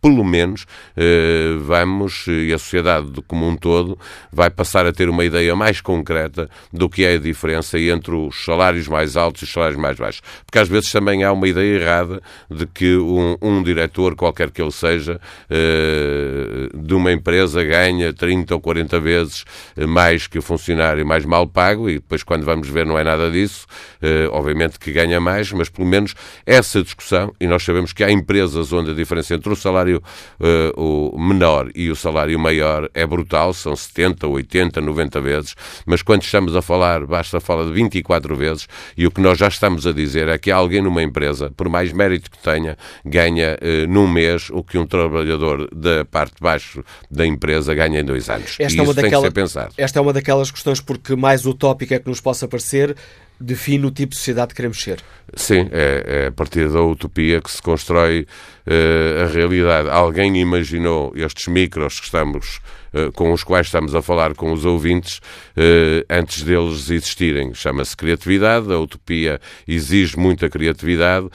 pelo 0.01 0.24
menos, 0.24 0.66
eh, 0.96 1.56
vamos, 1.60 2.25
e 2.27 2.54
a 2.54 2.58
sociedade 2.58 3.12
como 3.27 3.48
um 3.48 3.56
todo, 3.56 3.98
vai 4.32 4.50
passar 4.50 4.86
a 4.86 4.92
ter 4.92 5.10
uma 5.10 5.25
ideia 5.25 5.56
mais 5.56 5.82
concreta 5.82 6.50
do 6.72 6.89
que 6.89 7.04
é 7.04 7.16
a 7.16 7.18
diferença 7.18 7.80
entre 7.80 8.13
os 8.13 8.44
salários 8.46 8.88
mais 8.88 9.18
altos 9.18 9.42
e 9.42 9.46
os 9.46 9.51
salários 9.51 9.80
mais 9.80 9.98
baixos. 9.98 10.22
Porque 10.46 10.60
às 10.60 10.68
vezes 10.68 10.92
também 10.92 11.24
há 11.24 11.32
uma 11.32 11.48
ideia 11.48 11.80
errada 11.80 12.22
de 12.50 12.66
que 12.66 12.96
um, 12.96 13.38
um 13.42 13.63
diretor, 13.63 14.16
qualquer 14.16 14.51
que 14.51 14.62
ele 14.62 14.72
seja, 14.72 15.20
eh, 15.50 16.70
de 16.74 16.94
uma 16.94 17.12
empresa 17.12 17.63
ganha 17.63 18.13
30 18.13 18.56
ou 18.56 18.62
40 18.62 19.00
vezes 19.00 19.46
mais 19.88 20.27
que 20.27 20.38
o 20.38 20.42
funcionário 20.42 21.06
mais 21.06 21.25
mal 21.25 21.48
pago 21.48 21.89
e 21.89 21.96
depois 21.96 22.24
quando 22.24 22.46
vamos 22.46 22.68
ver 22.68 22.86
não 22.86 22.98
é 22.98 23.04
nada 23.04 23.30
disso, 23.32 23.66
eh, 24.01 24.27
obviamente 24.32 24.80
que 24.80 24.92
ganha 24.92 25.20
mais, 25.20 25.51
mas 25.51 25.70
pelo 25.70 25.88
menos 25.88 26.13
essa 26.46 26.82
discussão, 26.84 27.34
e 27.39 27.48
nós 27.48 27.63
sabemos 27.63 27.94
que 27.94 28.04
há 28.04 28.12
empresas 28.12 28.72
onde 28.74 28.92
a 28.92 28.94
diferença 28.94 29.34
entre 29.34 29.51
o 29.51 29.56
salário 29.56 29.87
salário 29.88 30.03
uh, 30.39 31.13
o 31.13 31.20
menor 31.20 31.70
e 31.74 31.89
o 31.89 31.96
salário 31.96 32.38
maior 32.38 32.89
é 32.94 33.06
brutal, 33.06 33.53
são 33.53 33.75
70, 33.75 34.27
80, 34.27 34.82
90 34.82 35.22
vezes, 35.22 35.56
mas 35.86 36.01
quando 36.01 36.24
estamos 36.24 36.56
a 36.56 36.62
falar, 36.62 37.06
basta 37.06 37.39
falar 37.39 37.65
de 37.65 37.72
24 37.72 38.36
vezes, 38.36 38.67
e 38.98 39.08
o 39.08 39.12
que 39.12 39.22
nós 39.22 39.38
já 39.38 39.48
estamos 39.48 39.88
a 39.88 39.94
dizer 39.94 40.27
é 40.27 40.38
que 40.38 40.51
alguém 40.51 40.82
numa 40.82 41.01
empresa, 41.01 41.51
por 41.56 41.70
mais 41.70 41.94
mérito 41.94 42.29
que 42.29 42.38
tenha, 42.39 42.77
ganha 43.06 43.58
uh, 43.62 43.88
num 43.88 44.08
mês 44.08 44.50
o 44.51 44.63
que 44.63 44.77
um 44.77 44.86
trabalhador 44.86 45.70
da 45.74 46.03
parte 46.06 46.36
de 46.36 46.41
baixo 46.41 46.84
da 47.10 47.25
empresa 47.25 47.74
ganha 47.74 48.00
em 48.00 48.06
dois 48.06 48.29
anos. 48.29 48.58
Esta, 48.60 48.75
e 48.75 48.79
é 48.79 48.82
uma 48.82 48.91
isso 48.91 49.01
daquela, 49.01 49.12
tem 49.12 49.12
que 49.12 49.27
ser 49.27 49.32
pensado. 49.32 49.74
esta 49.77 50.00
é 50.00 50.01
uma 50.01 50.13
daquelas 50.13 50.51
questões 50.51 50.82
porque 50.82 51.15
mais 51.15 51.46
utópica 51.46 51.96
é 51.96 52.00
que 52.00 52.10
nos 52.10 52.22
possa 52.22 52.48
parecer, 52.48 52.96
define 53.39 53.86
o 53.86 53.91
tipo 53.91 54.12
de 54.12 54.17
sociedade 54.17 54.50
que 54.50 54.56
queremos 54.56 54.82
ser. 54.82 55.01
Sim, 55.36 55.67
é, 55.72 56.24
é 56.24 56.27
a 56.27 56.32
partir 56.32 56.70
da 56.70 56.82
utopia 56.82 57.41
que 57.41 57.51
se 57.51 57.62
constrói 57.62 58.25
uh, 58.65 59.24
a 59.24 59.27
realidade. 59.27 59.89
Alguém 59.89 60.38
imaginou 60.39 61.12
estes 61.15 61.48
micros 61.48 62.00
que 62.00 62.06
estamos, 62.06 62.60
uh, 62.94 63.12
com 63.12 63.34
os 63.34 63.44
quais 63.44 63.67
estamos 63.67 63.94
a 63.94 64.01
falar 64.01 64.34
com 64.34 64.51
os 64.53 64.63
ouvintes 64.65 65.17
uh, 65.17 66.06
antes 66.10 66.44
deles 66.44 66.89
existirem. 66.89 67.53
Chama-se 67.53 67.96
criatividade, 67.96 68.72
a 68.72 68.79
utopia 68.79 69.39
exige 69.67 70.17
muita 70.17 70.50
criatividade, 70.50 71.27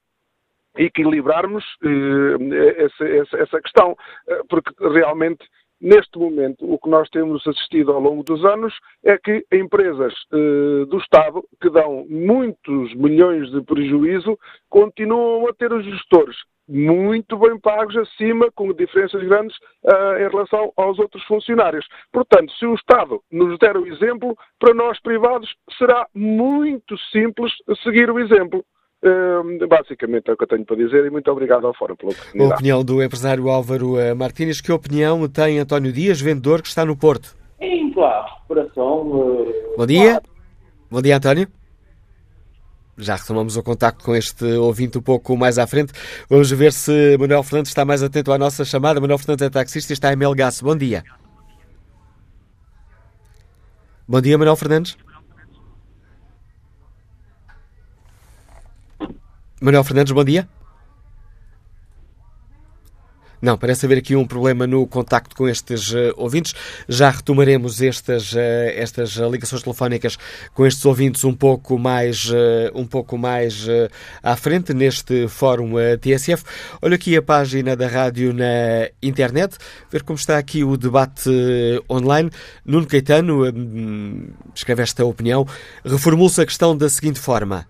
equilibrarmos 0.76 1.64
eh, 1.84 2.84
essa, 2.84 3.04
essa, 3.04 3.36
essa, 3.38 3.60
questão, 3.60 3.94
eh, 4.26 4.40
porque 4.48 4.72
realmente 4.80 5.46
Neste 5.82 6.16
momento, 6.16 6.64
o 6.72 6.78
que 6.78 6.88
nós 6.88 7.10
temos 7.10 7.44
assistido 7.44 7.90
ao 7.90 7.98
longo 7.98 8.22
dos 8.22 8.44
anos 8.44 8.72
é 9.04 9.18
que 9.18 9.44
empresas 9.52 10.14
eh, 10.32 10.84
do 10.86 10.96
Estado, 10.98 11.42
que 11.60 11.68
dão 11.68 12.06
muitos 12.08 12.94
milhões 12.94 13.50
de 13.50 13.60
prejuízo, 13.62 14.38
continuam 14.70 15.48
a 15.48 15.52
ter 15.52 15.72
os 15.72 15.84
gestores 15.84 16.36
muito 16.68 17.36
bem 17.36 17.58
pagos 17.58 17.96
acima, 17.96 18.48
com 18.52 18.72
diferenças 18.72 19.20
grandes 19.24 19.56
uh, 19.84 20.16
em 20.18 20.28
relação 20.30 20.72
aos 20.76 20.98
outros 20.98 21.22
funcionários. 21.24 21.84
Portanto, 22.12 22.52
se 22.52 22.64
o 22.64 22.74
Estado 22.74 23.20
nos 23.30 23.58
der 23.58 23.76
o 23.76 23.86
exemplo, 23.86 24.36
para 24.60 24.72
nós 24.72 25.00
privados 25.00 25.52
será 25.76 26.06
muito 26.14 26.96
simples 27.10 27.52
seguir 27.82 28.08
o 28.10 28.20
exemplo. 28.20 28.64
Uh, 29.04 29.66
basicamente 29.66 30.30
é 30.30 30.32
o 30.32 30.36
que 30.36 30.44
eu 30.44 30.48
tenho 30.48 30.64
para 30.64 30.76
dizer 30.76 31.04
e 31.04 31.10
muito 31.10 31.28
obrigado 31.28 31.66
ao 31.66 31.74
Fórum 31.74 31.96
pela 31.96 32.12
oportunidade. 32.12 32.52
A 32.52 32.54
opinião 32.54 32.84
do 32.84 33.02
empresário 33.02 33.48
Álvaro 33.48 33.98
eh, 33.98 34.14
Martínez. 34.14 34.60
Que 34.60 34.70
opinião 34.70 35.28
tem 35.28 35.58
António 35.58 35.92
Dias, 35.92 36.20
vendedor 36.20 36.62
que 36.62 36.68
está 36.68 36.84
no 36.84 36.96
Porto? 36.96 37.34
Sim, 37.58 37.90
claro, 37.92 38.26
recuperação. 38.34 39.06
Uh, 39.08 39.52
Bom 39.76 39.86
dia. 39.86 40.10
Claro. 40.10 40.24
Bom 40.88 41.02
dia, 41.02 41.16
António. 41.16 41.48
Já 42.96 43.16
retomamos 43.16 43.56
o 43.56 43.62
contacto 43.64 44.04
com 44.04 44.14
este 44.14 44.44
ouvinte 44.44 44.98
um 44.98 45.02
pouco 45.02 45.36
mais 45.36 45.58
à 45.58 45.66
frente. 45.66 45.92
Vamos 46.30 46.52
ver 46.52 46.72
se 46.72 47.16
Manuel 47.18 47.42
Fernandes 47.42 47.70
está 47.70 47.84
mais 47.84 48.04
atento 48.04 48.30
à 48.30 48.38
nossa 48.38 48.64
chamada. 48.64 49.00
Manuel 49.00 49.18
Fernandes 49.18 49.44
é 49.44 49.50
taxista 49.50 49.92
e 49.92 49.94
está 49.94 50.12
em 50.12 50.16
Melgaço. 50.16 50.64
Bom 50.64 50.76
dia. 50.76 51.02
Bom 54.06 54.20
dia, 54.20 54.38
Manuel 54.38 54.54
Fernandes. 54.54 54.96
Manuel 59.62 59.84
Fernandes, 59.84 60.12
bom 60.12 60.24
dia. 60.24 60.48
Não, 63.40 63.56
parece 63.56 63.86
haver 63.86 63.98
aqui 63.98 64.16
um 64.16 64.26
problema 64.26 64.66
no 64.66 64.84
contacto 64.88 65.36
com 65.36 65.48
estes 65.48 65.92
uh, 65.92 66.12
ouvintes. 66.16 66.52
Já 66.88 67.10
retomaremos 67.10 67.80
estas, 67.80 68.32
uh, 68.32 68.38
estas 68.74 69.10
ligações 69.10 69.62
telefónicas 69.62 70.18
com 70.52 70.66
estes 70.66 70.84
ouvintes 70.84 71.24
um 71.24 71.32
pouco 71.32 71.78
mais, 71.78 72.28
uh, 72.28 72.72
um 72.74 72.84
pouco 72.84 73.16
mais 73.16 73.68
à 74.20 74.34
frente 74.34 74.74
neste 74.74 75.28
fórum 75.28 75.74
TSF. 76.00 76.42
Olha 76.80 76.96
aqui 76.96 77.16
a 77.16 77.22
página 77.22 77.76
da 77.76 77.86
rádio 77.86 78.32
na 78.34 78.90
internet, 79.00 79.56
ver 79.92 80.02
como 80.02 80.18
está 80.18 80.38
aqui 80.38 80.64
o 80.64 80.76
debate 80.76 81.30
online. 81.88 82.30
Nuno 82.66 82.86
Caetano 82.86 83.42
escreve 84.52 84.82
esta 84.82 85.04
opinião. 85.04 85.46
Reformula-se 85.84 86.40
a 86.40 86.46
questão 86.46 86.76
da 86.76 86.88
seguinte 86.88 87.20
forma. 87.20 87.64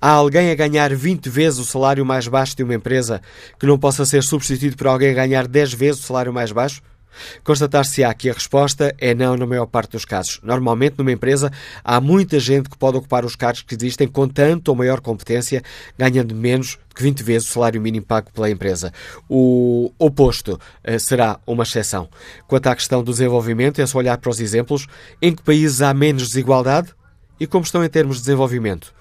Há 0.00 0.10
alguém 0.10 0.50
a 0.50 0.54
ganhar 0.54 0.94
20 0.94 1.28
vezes 1.30 1.58
o 1.58 1.64
salário 1.64 2.04
mais 2.04 2.28
baixo 2.28 2.54
de 2.54 2.62
uma 2.62 2.74
empresa 2.74 3.22
que 3.58 3.66
não 3.66 3.78
possa 3.78 4.04
ser 4.04 4.22
substituído 4.22 4.76
por 4.76 4.86
alguém 4.86 5.10
a 5.10 5.14
ganhar 5.14 5.48
10 5.48 5.72
vezes 5.72 6.04
o 6.04 6.06
salário 6.06 6.32
mais 6.32 6.52
baixo? 6.52 6.82
Constatar-se-á 7.42 8.12
que 8.12 8.28
a 8.28 8.32
resposta 8.34 8.94
é 8.98 9.14
não 9.14 9.38
na 9.38 9.46
maior 9.46 9.66
parte 9.66 9.92
dos 9.92 10.04
casos. 10.04 10.38
Normalmente, 10.42 10.96
numa 10.98 11.12
empresa, 11.12 11.50
há 11.82 11.98
muita 11.98 12.38
gente 12.38 12.68
que 12.68 12.76
pode 12.76 12.98
ocupar 12.98 13.24
os 13.24 13.34
cargos 13.34 13.62
que 13.62 13.74
existem 13.74 14.06
com 14.06 14.28
tanto 14.28 14.68
ou 14.68 14.74
maior 14.74 15.00
competência, 15.00 15.62
ganhando 15.96 16.34
menos 16.34 16.78
que 16.94 17.02
20 17.02 17.22
vezes 17.22 17.48
o 17.48 17.52
salário 17.52 17.80
mínimo 17.80 18.04
pago 18.04 18.30
pela 18.32 18.50
empresa. 18.50 18.92
O 19.28 19.92
oposto 19.98 20.60
uh, 20.86 21.00
será 21.00 21.40
uma 21.46 21.62
exceção. 21.62 22.08
Quanto 22.46 22.66
à 22.66 22.74
questão 22.74 23.02
do 23.02 23.12
desenvolvimento, 23.12 23.80
é 23.80 23.86
só 23.86 23.98
olhar 23.98 24.18
para 24.18 24.30
os 24.30 24.40
exemplos. 24.40 24.86
Em 25.20 25.34
que 25.34 25.42
países 25.42 25.80
há 25.80 25.92
menos 25.94 26.28
desigualdade? 26.28 26.94
E 27.38 27.46
como 27.46 27.64
estão 27.64 27.84
em 27.84 27.88
termos 27.88 28.16
de 28.16 28.22
desenvolvimento? 28.22 28.94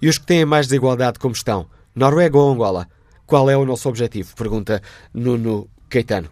E 0.00 0.08
os 0.08 0.16
que 0.16 0.26
têm 0.26 0.44
mais 0.44 0.66
desigualdade 0.66 1.18
como 1.18 1.34
estão? 1.34 1.66
Noruega 1.94 2.38
ou 2.38 2.52
Angola? 2.52 2.86
Qual 3.26 3.50
é 3.50 3.56
o 3.56 3.64
nosso 3.64 3.88
objetivo? 3.88 4.34
Pergunta 4.36 4.80
Nuno 5.12 5.66
Caetano. 5.90 6.28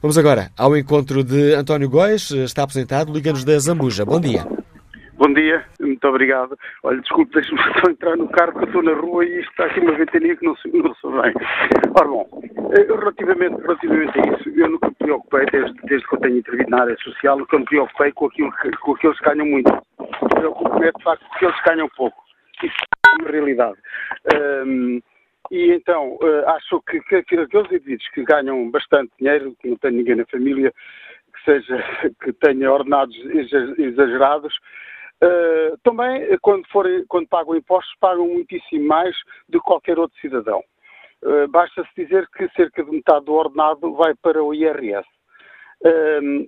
Vamos 0.00 0.16
agora 0.16 0.50
ao 0.56 0.74
encontro 0.76 1.22
de 1.22 1.54
António 1.54 1.90
Góes, 1.90 2.30
está 2.30 2.62
apresentado, 2.62 3.12
liga-nos 3.12 3.44
da 3.44 3.58
Zambuja. 3.58 4.06
Bom 4.06 4.18
dia. 4.18 4.44
Bom 5.18 5.32
dia, 5.34 5.64
muito 5.80 6.06
obrigado. 6.08 6.56
Olha, 6.82 7.00
desculpe, 7.00 7.34
deixe-me 7.34 7.60
só 7.84 7.90
entrar 7.90 8.16
no 8.16 8.28
carro 8.28 8.52
que 8.52 8.58
eu 8.60 8.64
estou 8.64 8.82
na 8.82 8.94
rua 8.94 9.24
e 9.24 9.40
isto 9.40 9.50
está 9.50 9.66
aqui 9.66 9.80
uma 9.80 9.92
ventania 9.92 10.36
que 10.36 10.46
não 10.46 10.56
se, 10.56 10.68
não 10.68 10.94
se 10.94 11.06
bem. 11.08 11.34
Ora 11.94 12.08
bom, 12.08 12.26
eh, 12.72 12.86
relativamente, 12.86 13.60
relativamente 13.60 14.18
a 14.18 14.34
isso, 14.34 14.48
eu 14.48 14.70
nunca 14.70 14.88
me 14.88 14.94
preocupei, 14.94 15.44
desde, 15.52 15.74
desde 15.82 16.08
que 16.08 16.14
eu 16.14 16.20
tenho 16.20 16.38
intervido 16.38 16.70
na 16.70 16.82
área 16.82 16.96
social, 16.98 17.36
nunca 17.36 17.58
me 17.58 17.64
preocupei 17.64 18.12
com, 18.12 18.26
aquilo 18.26 18.52
que, 18.52 18.70
com 18.78 18.92
aqueles 18.94 19.18
que 19.18 19.24
ganham 19.24 19.46
muito. 19.46 19.72
Preocupo-me 20.34 20.86
é 20.86 20.92
de 20.92 21.02
facto 21.02 21.26
com 21.28 21.34
aqueles 21.34 21.60
que 21.60 21.68
ganham 21.68 21.88
pouco. 21.96 22.27
Isso 22.62 22.76
é 23.26 23.30
realidade. 23.30 23.78
Um, 24.34 25.00
e 25.50 25.72
então, 25.72 26.16
uh, 26.16 26.48
acho 26.48 26.80
que, 26.82 27.00
que, 27.00 27.22
que, 27.22 27.36
aqueles 27.36 27.66
indivíduos 27.66 28.08
que 28.10 28.24
ganham 28.24 28.70
bastante 28.70 29.12
dinheiro, 29.18 29.56
que 29.60 29.68
não 29.68 29.76
têm 29.76 29.92
ninguém 29.92 30.16
na 30.16 30.26
família, 30.26 30.72
que 31.32 31.44
seja, 31.44 31.82
que 32.22 32.32
tenha 32.34 32.70
ordenados 32.70 33.16
exagerados, 33.78 34.54
Uh, 35.20 35.76
também, 35.82 36.38
quando, 36.42 36.64
forem, 36.68 37.04
quando 37.08 37.26
pagam 37.26 37.56
impostos, 37.56 37.92
pagam 37.98 38.28
muitíssimo 38.28 38.86
mais 38.86 39.16
do 39.48 39.58
que 39.58 39.66
qualquer 39.66 39.98
outro 39.98 40.16
cidadão. 40.20 40.62
Uh, 41.24 41.48
Basta-se 41.48 41.90
dizer 41.96 42.24
que 42.36 42.48
cerca 42.50 42.84
de 42.84 42.90
metade 42.92 43.24
do 43.24 43.32
ordenado 43.32 43.94
vai 43.94 44.14
para 44.22 44.40
o 44.40 44.54
IRS. 44.54 45.04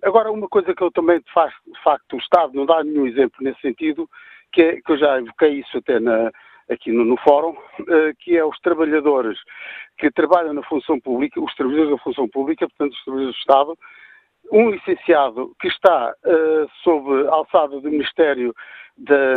Agora, 0.02 0.30
uma 0.30 0.48
coisa 0.48 0.72
que 0.72 0.82
eu 0.82 0.90
também, 0.90 1.18
de, 1.18 1.24
de 1.24 1.82
facto, 1.82 2.14
o 2.14 2.18
Estado 2.18 2.52
não 2.52 2.64
dá 2.64 2.82
nenhum 2.84 3.06
exemplo 3.06 3.38
nesse 3.40 3.60
sentido, 3.60 4.08
que, 4.52 4.62
é, 4.62 4.80
que 4.80 4.92
eu 4.92 4.98
já 4.98 5.18
evoquei 5.18 5.60
isso 5.60 5.78
até 5.78 5.98
na, 6.00 6.30
aqui 6.70 6.92
no, 6.92 7.04
no 7.04 7.16
fórum, 7.18 7.56
que 8.20 8.36
é 8.36 8.44
os 8.44 8.58
trabalhadores 8.60 9.38
que 9.98 10.10
trabalham 10.10 10.54
na 10.54 10.62
função 10.62 10.98
pública, 11.00 11.40
os 11.40 11.54
trabalhadores 11.54 11.90
da 11.92 12.02
função 12.02 12.28
pública, 12.28 12.68
portanto, 12.68 12.92
os 12.92 13.04
trabalhadores 13.04 13.36
do 13.36 13.40
Estado, 13.40 13.78
um 14.52 14.70
licenciado 14.70 15.54
que 15.60 15.68
está 15.68 16.12
uh, 16.24 16.70
sob 16.82 17.28
alçada 17.28 17.80
do 17.80 17.90
Ministério 17.90 18.54
da, 18.96 19.34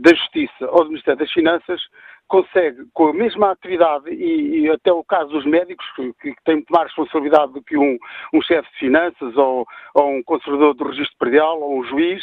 da, 0.00 0.14
Justiça 0.14 0.70
ou 0.70 0.84
do 0.84 0.90
Ministério 0.90 1.18
das 1.18 1.32
Finanças 1.32 1.80
consegue, 2.26 2.84
com 2.92 3.08
a 3.08 3.14
mesma 3.14 3.52
atividade, 3.52 4.10
e, 4.10 4.60
e 4.60 4.70
até 4.70 4.92
o 4.92 5.02
caso 5.02 5.30
dos 5.30 5.46
médicos, 5.46 5.86
que, 5.96 6.12
que 6.14 6.34
têm 6.44 6.56
muito 6.56 6.70
mais 6.70 6.86
responsabilidade 6.88 7.52
do 7.54 7.62
que 7.62 7.76
um, 7.76 7.96
um 8.34 8.42
chefe 8.42 8.70
de 8.72 8.78
finanças 8.78 9.34
ou, 9.36 9.66
ou, 9.94 10.10
um 10.10 10.22
conservador 10.22 10.74
do 10.74 10.84
registro 10.84 11.16
predial 11.18 11.58
ou 11.60 11.80
um 11.80 11.84
juiz, 11.84 12.22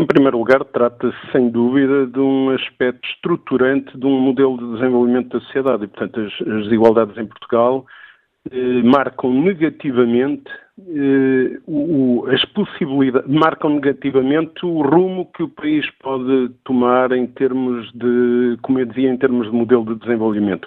Em 0.00 0.06
primeiro 0.06 0.38
lugar, 0.38 0.64
trata-se, 0.64 1.30
sem 1.30 1.50
dúvida, 1.50 2.06
de 2.06 2.18
um 2.18 2.48
aspecto 2.48 3.06
estruturante 3.06 3.98
de 3.98 4.06
um 4.06 4.18
modelo 4.18 4.56
de 4.56 4.78
desenvolvimento 4.78 5.28
da 5.28 5.44
sociedade. 5.44 5.84
E, 5.84 5.88
portanto, 5.88 6.20
as, 6.20 6.32
as 6.48 6.64
desigualdades 6.64 7.18
em 7.18 7.26
Portugal 7.26 7.84
eh, 8.50 8.82
marcam 8.82 9.30
negativamente 9.30 10.50
eh, 10.78 11.60
o, 11.66 12.24
as 12.28 12.42
possibilidades, 12.46 13.30
marcam 13.30 13.74
negativamente 13.74 14.64
o 14.64 14.80
rumo 14.80 15.30
que 15.36 15.42
o 15.42 15.48
país 15.50 15.84
pode 16.02 16.48
tomar 16.64 17.12
em 17.12 17.26
termos 17.26 17.92
de, 17.92 18.56
como 18.62 18.78
eu 18.78 18.86
dizia, 18.86 19.10
em 19.10 19.18
termos 19.18 19.50
de 19.50 19.52
modelo 19.54 19.84
de 19.84 20.00
desenvolvimento. 20.00 20.66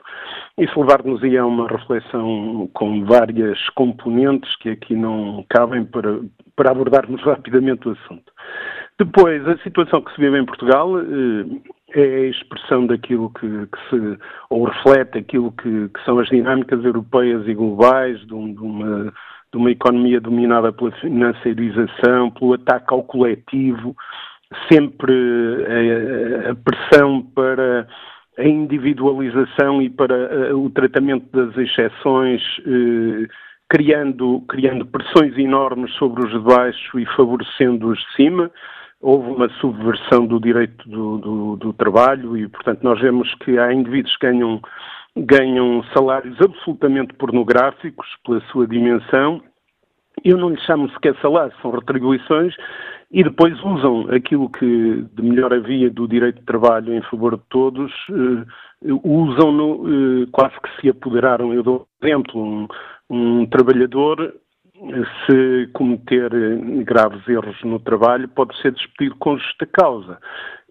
Isso 0.59 0.79
levar-nos 0.79 1.23
a 1.23 1.45
uma 1.47 1.67
reflexão 1.67 2.69
com 2.71 3.03
várias 3.05 3.57
componentes 3.69 4.55
que 4.57 4.69
aqui 4.69 4.95
não 4.95 5.43
cabem 5.49 5.85
para, 5.85 6.19
para 6.55 6.69
abordarmos 6.69 7.19
rapidamente 7.25 7.87
o 7.87 7.93
assunto. 7.93 8.31
Depois, 8.99 9.47
a 9.47 9.57
situação 9.59 10.01
que 10.01 10.13
se 10.13 10.21
vive 10.21 10.37
em 10.37 10.45
Portugal 10.45 10.99
eh, 10.99 11.45
é 11.95 12.03
a 12.03 12.27
expressão 12.27 12.85
daquilo 12.85 13.31
que, 13.31 13.47
que, 13.47 13.89
se, 13.89 14.19
ou 14.49 14.65
reflete 14.65 15.17
aquilo 15.17 15.51
que, 15.51 15.89
que, 15.89 16.05
são 16.05 16.19
as 16.19 16.27
dinâmicas 16.29 16.83
europeias 16.83 17.47
e 17.47 17.53
globais 17.55 18.19
de, 18.27 18.33
um, 18.33 18.53
de, 18.53 18.59
uma, 18.59 19.05
de 19.51 19.57
uma 19.57 19.71
economia 19.71 20.21
dominada 20.21 20.71
pela 20.71 20.91
financiarização, 20.91 22.29
pelo 22.31 22.53
ataque 22.53 22.93
ao 22.93 23.03
coletivo, 23.03 23.95
sempre 24.71 25.13
a, 26.45 26.51
a 26.51 26.55
pressão 26.55 27.23
para 27.33 27.87
a 28.37 28.43
individualização 28.43 29.81
e 29.81 29.89
para 29.89 30.51
a, 30.51 30.55
o 30.55 30.69
tratamento 30.69 31.25
das 31.31 31.57
exceções, 31.57 32.41
eh, 32.59 33.27
criando, 33.67 34.43
criando 34.47 34.85
pressões 34.85 35.35
enormes 35.35 35.91
sobre 35.95 36.23
os 36.23 36.31
de 36.31 36.39
baixo 36.39 36.99
e 36.99 37.05
favorecendo 37.15 37.87
os 37.87 37.97
de 37.97 38.15
cima 38.15 38.51
houve 39.03 39.29
uma 39.31 39.49
subversão 39.59 40.25
do 40.25 40.39
direito 40.39 40.87
do, 40.89 41.17
do, 41.17 41.55
do, 41.57 41.73
trabalho 41.73 42.37
e, 42.37 42.47
portanto, 42.47 42.81
nós 42.83 42.99
vemos 43.01 43.35
que 43.35 43.59
há 43.59 43.73
indivíduos 43.73 44.15
que 44.15 44.25
ganham, 44.25 44.61
ganham 45.15 45.83
salários 45.93 46.39
absolutamente 46.41 47.13
pornográficos 47.15 48.07
pela 48.25 48.39
sua 48.47 48.65
dimensão. 48.65 49.41
Eu 50.23 50.37
não 50.37 50.49
lhe 50.49 50.61
chamo 50.61 50.89
sequer 50.91 51.15
salários, 51.21 51.59
são 51.61 51.71
retribuições 51.71 52.55
e 53.11 53.23
depois 53.23 53.61
usam 53.61 54.07
aquilo 54.09 54.49
que 54.49 55.05
de 55.13 55.21
melhor 55.21 55.53
havia 55.53 55.89
do 55.89 56.07
direito 56.07 56.39
de 56.39 56.45
trabalho 56.45 56.93
em 56.93 57.01
favor 57.03 57.35
de 57.35 57.43
todos, 57.49 57.91
uh, 58.09 59.01
usam-no, 59.03 60.23
uh, 60.23 60.27
quase 60.31 60.55
que 60.61 60.81
se 60.81 60.89
apoderaram. 60.89 61.53
Eu 61.53 61.61
dou 61.61 61.87
um 62.01 62.07
exemplo, 62.07 62.41
um, 62.41 62.67
um 63.09 63.45
trabalhador 63.47 64.33
se 65.25 65.69
cometer 65.73 66.29
graves 66.83 67.27
erros 67.27 67.61
no 67.63 67.79
trabalho, 67.79 68.27
pode 68.27 68.55
ser 68.61 68.71
despedido 68.71 69.15
com 69.17 69.37
justa 69.37 69.65
causa. 69.65 70.17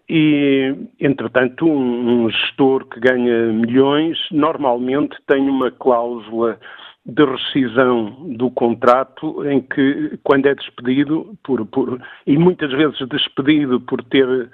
E, 0.09 0.75
entretanto, 0.99 1.65
um, 1.65 2.25
um 2.25 2.29
gestor 2.29 2.85
que 2.85 2.99
ganha 2.99 3.47
milhões 3.53 4.17
normalmente 4.31 5.15
tem 5.27 5.49
uma 5.49 5.71
cláusula 5.71 6.59
de 7.05 7.25
rescisão 7.25 8.11
do 8.37 8.49
contrato 8.51 9.45
em 9.45 9.61
que, 9.61 10.17
quando 10.23 10.45
é 10.47 10.55
despedido, 10.55 11.37
por, 11.43 11.65
por, 11.65 12.01
e 12.25 12.37
muitas 12.37 12.71
vezes 12.71 12.97
despedido 13.09 13.79
por 13.81 14.03
ter 14.03 14.49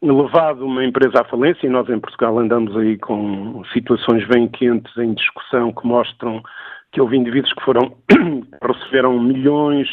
levado 0.00 0.64
uma 0.64 0.84
empresa 0.84 1.22
à 1.22 1.24
falência, 1.24 1.66
e 1.66 1.70
nós 1.70 1.88
em 1.88 1.98
Portugal 1.98 2.38
andamos 2.38 2.76
aí 2.76 2.96
com 2.98 3.64
situações 3.72 4.26
bem 4.28 4.46
quentes 4.46 4.96
em 4.96 5.12
discussão 5.14 5.72
que 5.72 5.86
mostram 5.86 6.40
que 6.92 7.00
houve 7.00 7.16
indivíduos 7.16 7.52
que 7.52 7.64
foram 7.64 7.92
que 8.08 8.66
receberam 8.66 9.20
milhões, 9.20 9.88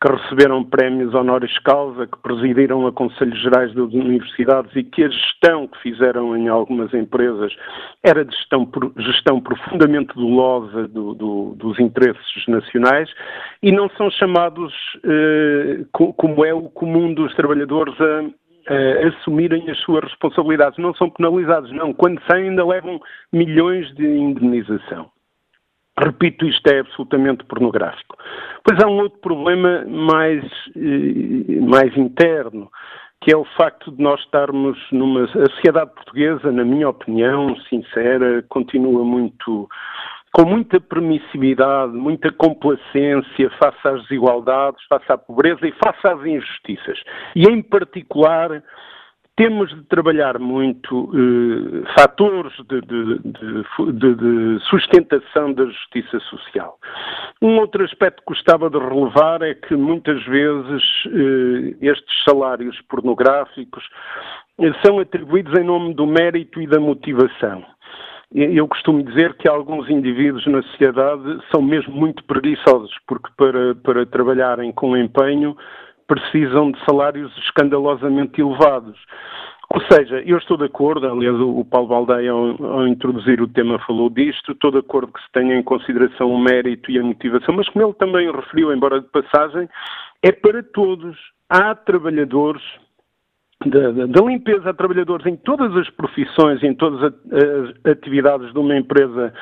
que 0.00 0.12
receberam 0.12 0.64
prémios 0.64 1.12
honoris 1.14 1.58
causa, 1.58 2.06
que 2.06 2.18
presidiram 2.22 2.86
a 2.86 2.92
Conselhos 2.92 3.40
Gerais 3.42 3.74
das 3.74 3.92
Universidades 3.92 4.74
e 4.74 4.82
que 4.82 5.04
a 5.04 5.08
gestão 5.08 5.66
que 5.66 5.78
fizeram 5.82 6.36
em 6.36 6.48
algumas 6.48 6.92
empresas 6.94 7.52
era 8.02 8.24
de 8.24 8.34
gestão, 8.34 8.70
gestão 8.96 9.40
profundamente 9.40 10.14
dolosa 10.14 10.88
do, 10.88 11.14
do, 11.14 11.54
dos 11.56 11.78
interesses 11.78 12.46
nacionais 12.46 13.10
e 13.62 13.72
não 13.72 13.90
são 13.90 14.10
chamados, 14.10 14.72
eh, 15.04 15.84
como 15.92 16.44
é 16.44 16.54
o 16.54 16.62
comum 16.70 17.12
dos 17.12 17.34
trabalhadores, 17.34 17.94
a 18.00 19.08
assumirem 19.08 19.68
as 19.70 19.78
suas 19.80 20.04
responsabilidades. 20.04 20.78
Não 20.78 20.94
são 20.94 21.10
penalizados, 21.10 21.72
não. 21.72 21.92
Quando 21.92 22.20
saem, 22.26 22.50
ainda 22.50 22.64
levam 22.64 23.00
milhões 23.32 23.92
de 23.94 24.06
indenização. 24.06 25.10
Repito, 26.00 26.46
isto 26.46 26.66
é 26.68 26.80
absolutamente 26.80 27.44
pornográfico. 27.44 28.16
Pois 28.64 28.82
há 28.82 28.86
um 28.86 29.00
outro 29.00 29.18
problema 29.20 29.84
mais, 29.86 30.44
eh, 30.76 31.60
mais 31.60 31.96
interno, 31.96 32.70
que 33.20 33.32
é 33.32 33.36
o 33.36 33.44
facto 33.56 33.90
de 33.90 34.00
nós 34.00 34.20
estarmos 34.20 34.78
numa. 34.92 35.24
A 35.24 35.50
sociedade 35.50 35.92
portuguesa, 35.94 36.52
na 36.52 36.64
minha 36.64 36.88
opinião 36.88 37.56
sincera, 37.68 38.44
continua 38.48 39.04
muito. 39.04 39.68
com 40.32 40.44
muita 40.44 40.78
permissividade, 40.78 41.92
muita 41.92 42.30
complacência 42.30 43.50
face 43.58 43.88
às 43.88 44.02
desigualdades, 44.02 44.80
face 44.86 45.10
à 45.10 45.18
pobreza 45.18 45.66
e 45.66 45.72
face 45.72 46.06
às 46.06 46.24
injustiças. 46.24 47.02
E, 47.34 47.44
em 47.44 47.62
particular, 47.62 48.62
temos 49.38 49.70
de 49.70 49.84
trabalhar 49.84 50.36
muito 50.40 51.12
eh, 51.14 51.92
fatores 51.96 52.52
de, 52.68 52.80
de, 52.80 53.18
de, 53.92 54.14
de, 54.16 54.64
sustentação 54.64 55.52
da 55.52 55.64
justiça 55.64 56.18
social. 56.28 56.76
Um 57.40 57.56
outro 57.58 57.84
aspecto 57.84 58.18
que 58.18 58.34
gostava 58.34 58.68
de 58.68 58.76
relevar 58.76 59.40
é 59.42 59.54
que 59.54 59.76
muitas 59.76 60.20
vezes 60.24 60.82
eh, 61.06 61.76
estes 61.80 62.24
salários 62.24 62.76
pornográficos 62.88 63.84
eh, 64.60 64.72
são 64.84 64.98
atribuídos 64.98 65.56
em 65.56 65.62
nome 65.62 65.94
do 65.94 66.04
mérito 66.04 66.60
e 66.60 66.66
da 66.66 66.80
motivação. 66.80 67.64
Eu 68.34 68.66
costumo 68.66 69.04
dizer 69.04 69.34
que 69.34 69.48
alguns 69.48 69.88
indivíduos 69.88 70.44
na 70.48 70.62
sociedade 70.62 71.40
são 71.50 71.62
mesmo 71.62 71.94
muito 71.94 72.22
preguiçosos, 72.24 72.92
porque 73.06 73.28
para, 73.36 73.74
para 73.76 74.04
trabalharem 74.04 74.72
com 74.72 74.96
empenho 74.96 75.56
precisam 76.08 76.72
de 76.72 76.84
salários 76.84 77.30
escandalosamente 77.38 78.40
elevados. 78.40 78.98
Ou 79.70 79.82
seja, 79.82 80.22
eu 80.24 80.38
estou 80.38 80.56
de 80.56 80.64
acordo, 80.64 81.06
aliás, 81.06 81.38
o 81.38 81.62
Paulo 81.62 81.88
Baldeia, 81.88 82.32
ao, 82.32 82.64
ao, 82.64 82.88
introduzir 82.88 83.40
o 83.42 83.46
tema, 83.46 83.78
falou 83.80 84.08
disto, 84.08 84.52
estou 84.52 84.70
de 84.70 84.78
acordo 84.78 85.12
que 85.12 85.20
se 85.20 85.30
tenha 85.30 85.54
em 85.54 85.62
consideração 85.62 86.32
o 86.32 86.38
mérito 86.38 86.90
e 86.90 86.98
a 86.98 87.02
motivação, 87.02 87.54
mas 87.54 87.68
como 87.68 87.84
ele 87.84 87.94
também 87.94 88.32
referiu, 88.32 88.72
embora 88.72 89.00
de 89.00 89.08
passagem, 89.08 89.68
é 90.22 90.32
para 90.32 90.62
todos. 90.62 91.16
Há 91.50 91.74
trabalhadores 91.74 92.62
da, 93.66 93.90
da, 93.90 94.22
limpeza, 94.22 94.70
há 94.70 94.74
trabalhadores 94.74 95.26
em 95.26 95.36
todas 95.36 95.74
as 95.76 95.90
profissões, 95.90 96.62
em 96.62 96.74
todas 96.74 97.02
as 97.02 97.90
atividades 97.92 98.52
de 98.52 98.58
uma 98.58 98.76
empresa 98.76 99.34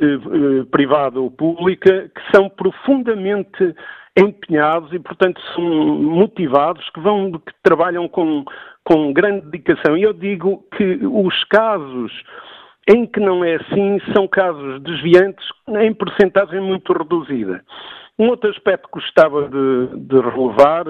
eh, 0.00 0.04
eh, 0.04 0.64
privada 0.70 1.20
ou 1.20 1.30
pública, 1.30 2.10
que 2.14 2.36
são 2.36 2.48
profundamente 2.48 3.74
empenhados 4.18 4.92
e, 4.92 4.98
portanto, 4.98 5.40
são 5.54 5.64
motivados, 5.64 6.88
que 6.90 7.00
vão, 7.00 7.32
que 7.32 7.52
trabalham 7.62 8.08
com, 8.08 8.44
com 8.84 9.12
grande 9.12 9.46
dedicação. 9.46 9.96
E 9.96 10.02
eu 10.02 10.12
digo 10.12 10.64
que 10.76 10.98
os 11.06 11.44
casos 11.44 12.12
em 12.88 13.06
que 13.06 13.20
não 13.20 13.44
é 13.44 13.56
assim 13.56 14.00
são 14.14 14.26
casos 14.26 14.82
desviantes 14.82 15.46
em 15.80 15.92
porcentagem 15.92 16.60
muito 16.60 16.92
reduzida. 16.92 17.62
Um 18.18 18.28
outro 18.28 18.50
aspecto 18.50 18.88
que 18.88 18.98
gostava 18.98 19.48
de, 19.48 20.00
de 20.00 20.20
relevar 20.20 20.86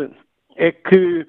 é 0.56 0.72
que 0.72 1.26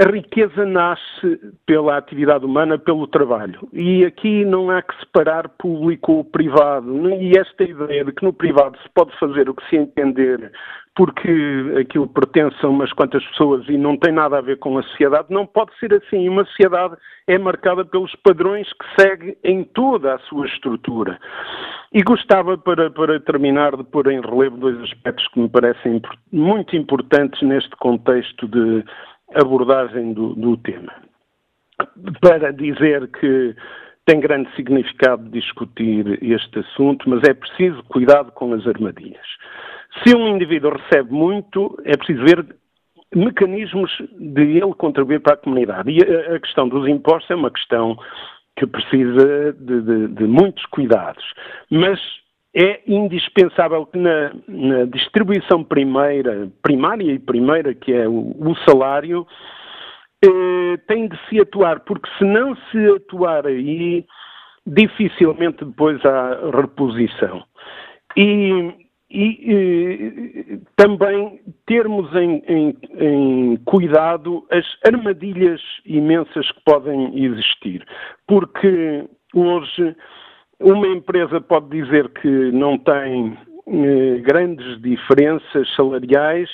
a 0.00 0.10
riqueza 0.10 0.64
nasce 0.64 1.38
pela 1.66 1.98
atividade 1.98 2.46
humana, 2.46 2.78
pelo 2.78 3.06
trabalho. 3.06 3.68
E 3.70 4.02
aqui 4.06 4.46
não 4.46 4.70
há 4.70 4.80
que 4.80 4.98
separar 4.98 5.46
público 5.50 6.12
ou 6.12 6.24
privado. 6.24 7.10
E 7.10 7.32
esta 7.38 7.64
ideia 7.64 8.04
de 8.04 8.12
que 8.12 8.24
no 8.24 8.32
privado 8.32 8.78
se 8.78 8.88
pode 8.94 9.14
fazer 9.18 9.50
o 9.50 9.54
que 9.54 9.68
se 9.68 9.76
entender 9.76 10.50
porque 10.94 11.74
aquilo 11.80 12.08
pertence 12.08 12.56
a 12.62 12.68
umas 12.68 12.92
quantas 12.92 13.24
pessoas 13.28 13.66
e 13.68 13.76
não 13.76 13.96
tem 13.96 14.12
nada 14.12 14.38
a 14.38 14.40
ver 14.40 14.58
com 14.58 14.76
a 14.76 14.82
sociedade, 14.82 15.28
não 15.30 15.46
pode 15.46 15.76
ser 15.78 15.94
assim. 15.94 16.28
Uma 16.28 16.44
sociedade 16.44 16.96
é 17.26 17.38
marcada 17.38 17.84
pelos 17.84 18.14
padrões 18.16 18.68
que 18.72 19.02
segue 19.02 19.38
em 19.44 19.62
toda 19.64 20.14
a 20.14 20.18
sua 20.20 20.46
estrutura. 20.46 21.18
E 21.92 22.02
gostava, 22.02 22.58
para, 22.58 22.90
para 22.90 23.20
terminar, 23.20 23.76
de 23.76 23.84
pôr 23.84 24.10
em 24.10 24.20
relevo 24.20 24.56
dois 24.56 24.80
aspectos 24.80 25.26
que 25.28 25.40
me 25.40 25.48
parecem 25.48 26.02
muito 26.32 26.76
importantes 26.76 27.40
neste 27.42 27.70
contexto 27.76 28.46
de 28.48 28.84
abordagem 29.34 30.12
do, 30.12 30.34
do 30.34 30.56
tema. 30.56 30.92
Para 32.20 32.52
dizer 32.52 33.08
que 33.08 33.54
tem 34.06 34.20
grande 34.20 34.52
significado 34.56 35.28
discutir 35.30 36.18
este 36.22 36.58
assunto, 36.58 37.08
mas 37.08 37.22
é 37.28 37.32
preciso 37.32 37.82
cuidado 37.84 38.32
com 38.32 38.52
as 38.52 38.66
armadilhas. 38.66 39.26
Se 40.04 40.14
um 40.14 40.28
indivíduo 40.28 40.72
recebe 40.72 41.12
muito, 41.12 41.76
é 41.84 41.96
preciso 41.96 42.24
ver 42.24 42.46
mecanismos 43.14 43.90
de 44.18 44.42
ele 44.42 44.74
contribuir 44.74 45.20
para 45.20 45.34
a 45.34 45.36
comunidade. 45.36 45.90
E 45.90 46.02
a, 46.02 46.38
questão 46.38 46.68
dos 46.68 46.88
impostos 46.88 47.30
é 47.30 47.34
uma 47.34 47.50
questão 47.50 47.96
que 48.56 48.66
precisa 48.66 49.52
de, 49.52 49.82
de, 49.82 50.08
de 50.08 50.24
muitos 50.24 50.64
cuidados. 50.66 51.24
Mas 51.70 52.00
é 52.54 52.80
indispensável 52.86 53.86
que 53.86 53.98
na, 53.98 54.32
na, 54.46 54.84
distribuição 54.84 55.62
primeira, 55.64 56.48
primária 56.62 57.12
e 57.12 57.18
primeira, 57.18 57.74
que 57.74 57.92
é 57.92 58.08
o, 58.08 58.34
o 58.38 58.54
salário, 58.68 59.26
eh, 60.22 60.76
tem 60.86 61.08
de 61.08 61.18
se 61.28 61.40
atuar, 61.40 61.80
porque 61.80 62.08
se 62.18 62.24
não 62.24 62.56
se 62.70 62.86
atuar 62.96 63.46
aí, 63.46 64.04
dificilmente 64.66 65.64
depois 65.64 66.04
há 66.04 66.50
reposição. 66.54 67.42
E 68.16 68.74
e, 69.10 70.60
também 70.76 71.40
termos 71.66 72.14
em, 72.14 72.42
em, 72.46 72.76
em, 72.98 73.56
cuidado 73.64 74.46
as 74.50 74.64
armadilhas 74.86 75.60
imensas 75.84 76.50
que 76.52 76.60
podem 76.64 77.24
existir, 77.24 77.84
porque 78.26 79.04
hoje 79.34 79.96
uma 80.60 80.86
empresa 80.86 81.40
pode 81.40 81.70
dizer 81.70 82.08
que 82.10 82.28
não 82.52 82.78
tem 82.78 83.36
eh, 83.66 84.18
grandes 84.20 84.80
diferenças 84.80 85.68
salariais 85.74 86.48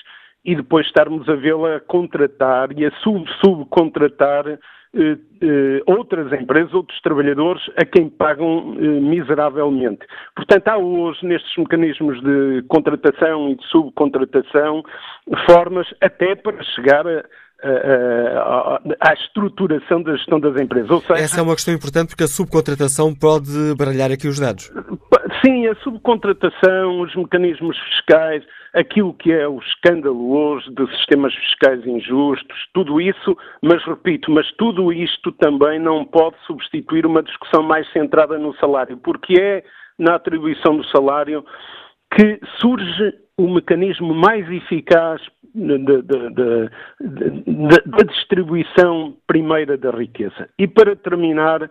e 0.46 0.54
depois 0.54 0.86
estarmos 0.86 1.28
a 1.28 1.34
vê-la 1.34 1.80
contratar 1.80 2.70
e 2.72 2.86
a 2.86 2.90
sub-subcontratar 3.02 4.46
eh, 4.48 5.18
eh, 5.42 5.82
outras 5.86 6.32
empresas, 6.32 6.72
outros 6.72 6.98
trabalhadores 7.02 7.62
a 7.76 7.84
quem 7.84 8.08
pagam 8.08 8.76
eh, 8.78 8.82
miseravelmente. 8.82 10.06
Portanto, 10.34 10.68
há 10.68 10.78
hoje 10.78 11.26
nestes 11.26 11.54
mecanismos 11.56 12.22
de 12.22 12.62
contratação 12.68 13.50
e 13.50 13.56
de 13.56 13.66
subcontratação 13.66 14.82
formas 15.50 15.86
até 16.00 16.36
para 16.36 16.62
chegar 16.62 17.06
a, 17.06 17.24
à 17.62 19.12
estruturação 19.14 20.02
da 20.02 20.16
gestão 20.16 20.38
das 20.38 20.60
empresas. 20.60 21.02
Seja, 21.02 21.14
Essa 21.14 21.40
é 21.40 21.42
uma 21.42 21.54
questão 21.54 21.74
importante 21.74 22.08
porque 22.08 22.24
a 22.24 22.28
subcontratação 22.28 23.14
pode 23.14 23.74
baralhar 23.76 24.12
aqui 24.12 24.28
os 24.28 24.38
dados. 24.38 24.70
Sim, 25.44 25.66
a 25.66 25.74
subcontratação, 25.76 27.00
os 27.00 27.14
mecanismos 27.14 27.76
fiscais, 27.78 28.44
aquilo 28.74 29.14
que 29.14 29.32
é 29.32 29.48
o 29.48 29.58
escândalo 29.58 30.32
hoje 30.32 30.70
de 30.74 30.86
sistemas 30.96 31.34
fiscais 31.34 31.84
injustos, 31.86 32.56
tudo 32.74 33.00
isso, 33.00 33.36
mas 33.62 33.82
repito, 33.84 34.30
mas 34.30 34.46
tudo 34.58 34.92
isto 34.92 35.32
também 35.32 35.78
não 35.78 36.04
pode 36.04 36.36
substituir 36.46 37.06
uma 37.06 37.22
discussão 37.22 37.62
mais 37.62 37.90
centrada 37.92 38.38
no 38.38 38.54
salário, 38.56 38.98
porque 38.98 39.34
é 39.40 39.64
na 39.98 40.16
atribuição 40.16 40.76
do 40.76 40.84
salário 40.88 41.44
que 42.14 42.38
surge 42.60 43.25
o 43.38 43.48
mecanismo 43.48 44.14
mais 44.14 44.50
eficaz 44.50 45.20
da 45.54 46.68
distribuição 48.08 49.16
primeira 49.26 49.76
da 49.76 49.90
riqueza. 49.90 50.48
E 50.58 50.66
para 50.66 50.96
terminar, 50.96 51.70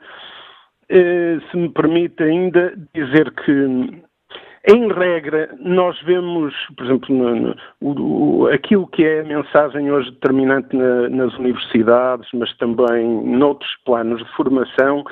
eh, 0.90 1.40
se 1.50 1.58
me 1.58 1.70
permite 1.70 2.24
ainda 2.24 2.74
dizer 2.94 3.32
que 3.32 4.04
em 4.68 4.92
regra, 4.92 5.56
nós 5.60 6.00
vemos, 6.02 6.52
por 6.76 6.86
exemplo, 6.86 7.16
no, 7.16 7.36
no, 7.36 7.56
o, 7.82 8.48
aquilo 8.48 8.88
que 8.88 9.06
é 9.06 9.22
a 9.22 9.24
mensagem 9.24 9.92
hoje 9.92 10.10
determinante 10.10 10.76
na, 10.76 11.08
nas 11.10 11.38
universidades, 11.38 12.28
mas 12.34 12.52
também 12.58 13.06
noutros 13.38 13.70
planos 13.86 14.24
de 14.24 14.32
formação, 14.36 15.04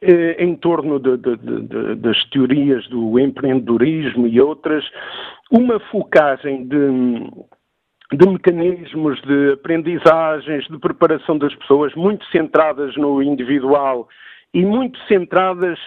em 0.00 0.54
torno 0.56 1.00
de, 1.00 1.16
de, 1.16 1.36
de, 1.36 1.94
das 1.96 2.22
teorias 2.30 2.86
do 2.88 3.18
empreendedorismo 3.18 4.26
e 4.28 4.40
outras, 4.40 4.84
uma 5.50 5.80
focagem 5.90 6.66
de 6.66 6.78
de 8.12 8.26
mecanismos 8.26 9.20
de 9.22 9.52
aprendizagens, 9.52 10.66
de 10.66 10.78
preparação 10.78 11.36
das 11.36 11.54
pessoas, 11.56 11.94
muito 11.94 12.24
centradas 12.26 12.96
no 12.96 13.22
individual 13.22 14.08
e 14.54 14.64
muito 14.64 14.98
centradas 15.06 15.78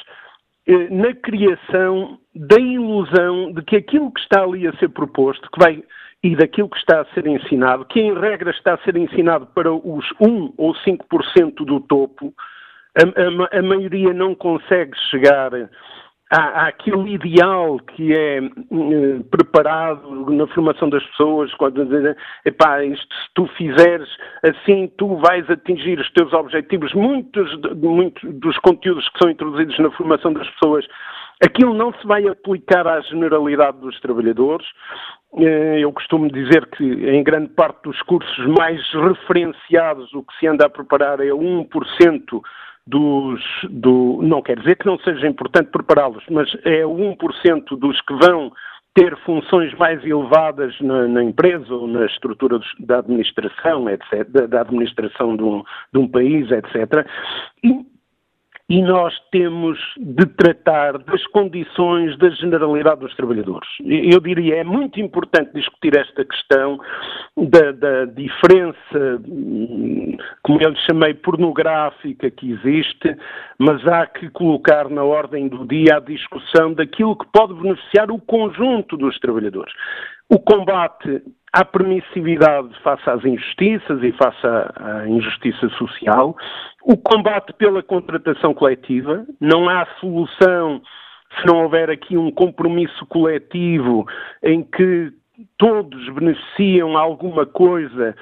eh, 0.68 0.88
na 0.90 1.16
criação 1.16 2.20
da 2.36 2.60
ilusão 2.60 3.52
de 3.52 3.64
que 3.64 3.76
aquilo 3.76 4.12
que 4.12 4.20
está 4.20 4.44
ali 4.44 4.68
a 4.68 4.74
ser 4.74 4.90
proposto, 4.90 5.50
que 5.52 5.60
vai 5.60 5.84
e 6.24 6.36
daquilo 6.36 6.70
que 6.70 6.78
está 6.78 7.02
a 7.02 7.06
ser 7.14 7.26
ensinado, 7.26 7.86
que 7.86 8.00
em 8.00 8.14
regra 8.14 8.52
está 8.52 8.76
a 8.76 8.84
ser 8.84 8.96
ensinado 8.96 9.48
para 9.48 9.74
os 9.74 10.06
1 10.20 10.54
ou 10.56 10.76
5% 10.76 11.66
do 11.66 11.80
topo, 11.80 12.32
a, 12.98 13.56
a, 13.56 13.60
a 13.60 13.62
maioria 13.62 14.14
não 14.14 14.36
consegue 14.36 14.98
chegar 15.10 15.52
há, 16.32 16.68
aquele 16.68 17.14
ideal 17.14 17.78
que 17.80 18.14
é 18.14 18.40
uh, 18.42 19.24
preparado 19.26 20.32
na 20.32 20.48
formação 20.48 20.90
das 20.90 21.04
pessoas, 21.08 21.54
quando 21.56 21.86
dizem, 21.86 22.16
isto, 22.92 23.16
se 23.16 23.30
tu 23.36 23.48
fizeres 23.58 24.10
assim, 24.44 24.92
tu 24.98 25.18
vais 25.18 25.50
atingir 25.50 26.00
os 26.00 26.12
teus 26.14 26.32
objetivos. 26.34 26.94
Muitos, 26.94 27.50
muitos 27.76 28.24
dos 28.40 28.58
conteúdos 28.60 29.08
que 29.10 29.20
são 29.20 29.30
introduzidos 29.30 29.78
na 29.80 29.92
formação 29.92 30.34
das 30.34 30.50
pessoas, 30.52 30.86
aquilo 31.44 31.74
não 31.74 31.94
se 31.94 32.08
vai 32.08 32.28
aplicar 32.28 32.88
à 32.88 33.02
generalidade 33.02 33.78
dos 33.80 34.00
trabalhadores. 34.00 34.66
Eh, 35.38 35.80
eu 35.80 35.94
costumo 35.94 36.30
dizer 36.30 36.66
que 36.72 36.84
em 36.84 37.24
grande 37.24 37.50
parte 37.50 37.84
dos 37.84 38.02
cursos 38.02 38.46
mais 38.58 38.82
referenciados 38.94 40.14
o 40.14 40.24
que 40.24 40.38
se 40.38 40.48
anda 40.48 40.66
a 40.66 40.70
preparar 40.70 41.22
é 41.22 41.30
1% 41.30 42.42
dos. 42.86 43.42
Do, 43.70 44.20
não 44.22 44.42
quer 44.42 44.60
dizer 44.60 44.78
que 44.78 44.86
não 44.86 45.00
seja 45.00 45.28
importante 45.28 45.72
prepará-los, 45.72 46.24
mas 46.30 46.50
é 46.64 46.84
1% 46.84 47.78
dos 47.78 48.02
que 48.02 48.14
vão 48.16 48.52
ter 48.94 49.16
funções 49.20 49.74
mais 49.76 50.04
elevadas 50.04 50.78
na, 50.82 51.08
na 51.08 51.24
empresa 51.24 51.74
ou 51.74 51.88
na 51.88 52.06
estrutura 52.06 52.60
da 52.80 53.00
administração, 53.00 53.90
etc., 53.90 54.28
da, 54.30 54.46
da 54.48 54.62
administração 54.62 55.38
de 55.38 55.44
um, 55.44 55.64
de 55.94 56.00
um 56.00 56.08
país, 56.08 56.52
etc. 56.52 57.08
E 57.64 57.86
e 58.72 58.82
nós 58.82 59.14
temos 59.34 59.78
de 59.98 60.26
tratar 60.28 60.98
das 61.00 61.28
condições 61.28 62.18
da 62.18 62.30
generalidade 62.30 63.02
dos 63.02 63.14
trabalhadores. 63.18 63.68
Eu 63.84 64.22
diria, 64.22 64.60
é 64.60 64.64
muito 64.64 64.98
importante 65.02 65.52
discutir 65.54 65.94
esta 65.98 66.24
questão 66.24 66.80
da, 67.36 67.74
da 67.74 68.06
diferença, 68.06 69.22
como 70.42 70.62
eu 70.62 70.70
lhe 70.70 70.80
chamei, 70.90 71.14
pornográfica 71.16 72.32
que 72.32 72.54
existe, 72.54 73.14
mas 73.60 73.86
há 73.86 74.08
que 74.08 74.30
colocar 74.30 74.90
na 74.90 75.04
ordem 75.04 75.50
do 75.50 75.68
dia 75.68 75.98
a 75.98 76.00
discussão 76.00 76.74
daquilo 76.74 77.18
que 77.18 77.26
pode 77.34 77.54
beneficiar 77.56 78.10
o 78.10 78.20
conjunto 78.20 78.96
dos 78.96 79.20
trabalhadores. 79.20 79.74
O 80.34 80.40
combate 80.40 81.22
à 81.52 81.66
permissividade 81.66 82.70
face 82.82 83.10
às 83.10 83.26
injustiças 83.26 84.02
e 84.02 84.14
face 84.14 84.48
à, 84.48 85.04
injustiça 85.06 85.68
social, 85.72 86.38
o 86.86 86.96
combate 86.96 87.52
pela 87.52 87.84
contratação 87.84 88.54
coletiva, 88.54 89.26
não 89.42 89.68
há 89.68 89.86
solução 90.00 90.82
se 91.38 91.46
não 91.46 91.64
houver 91.64 91.90
aqui 91.90 92.16
um 92.16 92.32
compromisso 92.32 93.06
coletivo 93.08 94.06
em 94.42 94.64
que 94.64 95.12
todos 95.58 96.08
beneficiam 96.14 96.98
alguma 96.98 97.46
coisa 97.46 98.16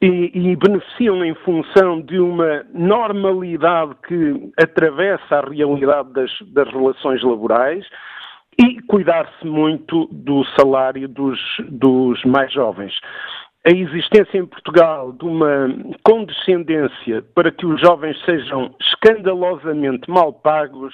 e, 0.00 0.30
e, 0.34 0.56
beneficiam 0.56 1.22
em 1.22 1.34
função 1.34 2.00
de 2.00 2.18
uma 2.18 2.64
normalidade 2.72 3.94
que 4.08 4.50
atravessa 4.58 5.36
a 5.36 5.50
realidade 5.50 6.12
das, 6.14 6.30
das 6.50 6.68
relações 6.72 7.22
laborais 7.22 7.86
e 8.58 8.80
cuidar-se 8.82 9.46
muito 9.46 10.06
do 10.12 10.44
salário 10.58 11.08
dos, 11.08 11.40
dos 11.68 12.22
mais 12.24 12.52
jovens. 12.52 12.92
A 13.64 13.70
existência 13.70 14.38
em 14.38 14.46
Portugal 14.46 15.12
de 15.12 15.24
uma 15.24 15.68
condescendência 16.04 17.22
para 17.34 17.50
que 17.52 17.64
os 17.64 17.80
jovens 17.80 18.20
sejam 18.24 18.74
escandalosamente 18.80 20.10
mal 20.10 20.32
pagos 20.32 20.92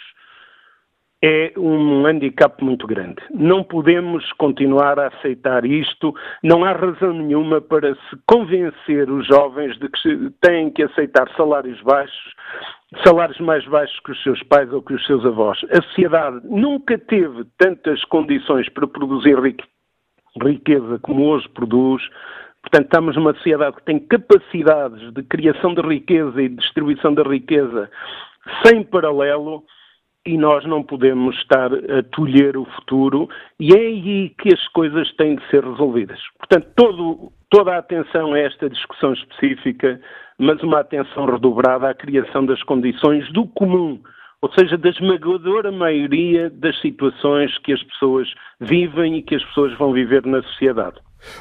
é 1.23 1.53
um 1.57 2.07
handicap 2.07 2.63
muito 2.63 2.87
grande. 2.87 3.17
Não 3.33 3.65
podemos 3.65 4.31
continuar 4.35 5.01
a 5.01 5.09
aceitar 5.09 5.65
isto. 5.65 6.15
Não 6.45 6.65
há 6.65 6.73
razão 6.73 7.13
nenhuma 7.13 7.61
para 7.61 7.95
se 7.95 8.17
convencer 8.27 9.11
os 9.11 9.27
jovens 9.27 9.77
de 9.79 9.89
que 9.89 10.31
têm 10.41 10.71
que 10.71 10.83
aceitar 10.85 11.29
salários 11.37 11.81
baixos, 11.83 12.35
salários 13.05 13.39
mais 13.41 13.67
baixos 13.67 13.99
que 14.01 14.13
os 14.13 14.23
seus 14.23 14.43
pais 14.45 14.73
ou 14.73 14.83
que 14.83 14.95
os 14.95 15.05
seus 15.07 15.25
avós. 15.25 15.59
A 15.71 15.83
sociedade 15.83 16.41
nunca 16.45 16.99
teve 16.99 17.45
tantas 17.59 18.03
condições 18.05 18.69
para 18.71 18.87
produzir 18.87 19.39
riqueza 20.43 20.99
como 21.03 21.27
hoje 21.27 21.49
produz. 21.51 22.03
Portanto, 22.63 22.85
estamos 22.85 23.17
numa 23.17 23.35
sociedade 23.35 23.77
que 23.77 23.85
tem 23.85 23.99
capacidades 23.99 25.13
de 25.13 25.23
criação 25.23 25.75
de 25.75 25.83
riqueza 25.83 26.43
e 26.43 26.49
de 26.49 26.57
distribuição 26.57 27.15
da 27.15 27.23
riqueza 27.23 27.91
sem 28.65 28.83
paralelo 28.83 29.63
e 30.27 30.37
nós 30.37 30.65
não 30.67 30.83
podemos 30.83 31.37
estar 31.37 31.73
a 31.73 32.03
tolher 32.11 32.57
o 32.57 32.65
futuro 32.65 33.29
e 33.59 33.73
é 33.73 33.79
aí 33.79 34.29
que 34.41 34.53
as 34.53 34.69
coisas 34.69 35.11
têm 35.17 35.37
de 35.37 35.49
ser 35.49 35.65
resolvidas. 35.65 36.21
Portanto, 36.39 36.69
todo, 36.77 37.33
toda 37.51 37.75
a 37.75 37.79
atenção 37.79 38.35
a 38.35 38.39
esta 38.39 38.69
discussão 38.69 39.13
específica, 39.13 40.01
mas 40.39 40.63
uma 40.63 40.81
atenção 40.81 41.27
redobrada 41.27 41.91
à 41.91 41.95
criação 41.95 42.47
das 42.47 42.63
condições 42.63 43.31
do 43.33 43.47
comum, 43.47 44.01
ou 44.41 44.53
seja, 44.53 44.79
da 44.79 44.89
esmagadora 44.89 45.73
maioria 45.73 46.49
das 46.49 46.81
situações 46.81 47.57
que 47.59 47.73
as 47.73 47.83
pessoas 47.83 48.29
vivem 48.61 49.17
e 49.17 49.23
que 49.23 49.35
as 49.35 49.45
pessoas 49.45 49.77
vão 49.77 49.93
viver 49.93 50.25
na 50.25 50.43
sociedade. 50.43 50.97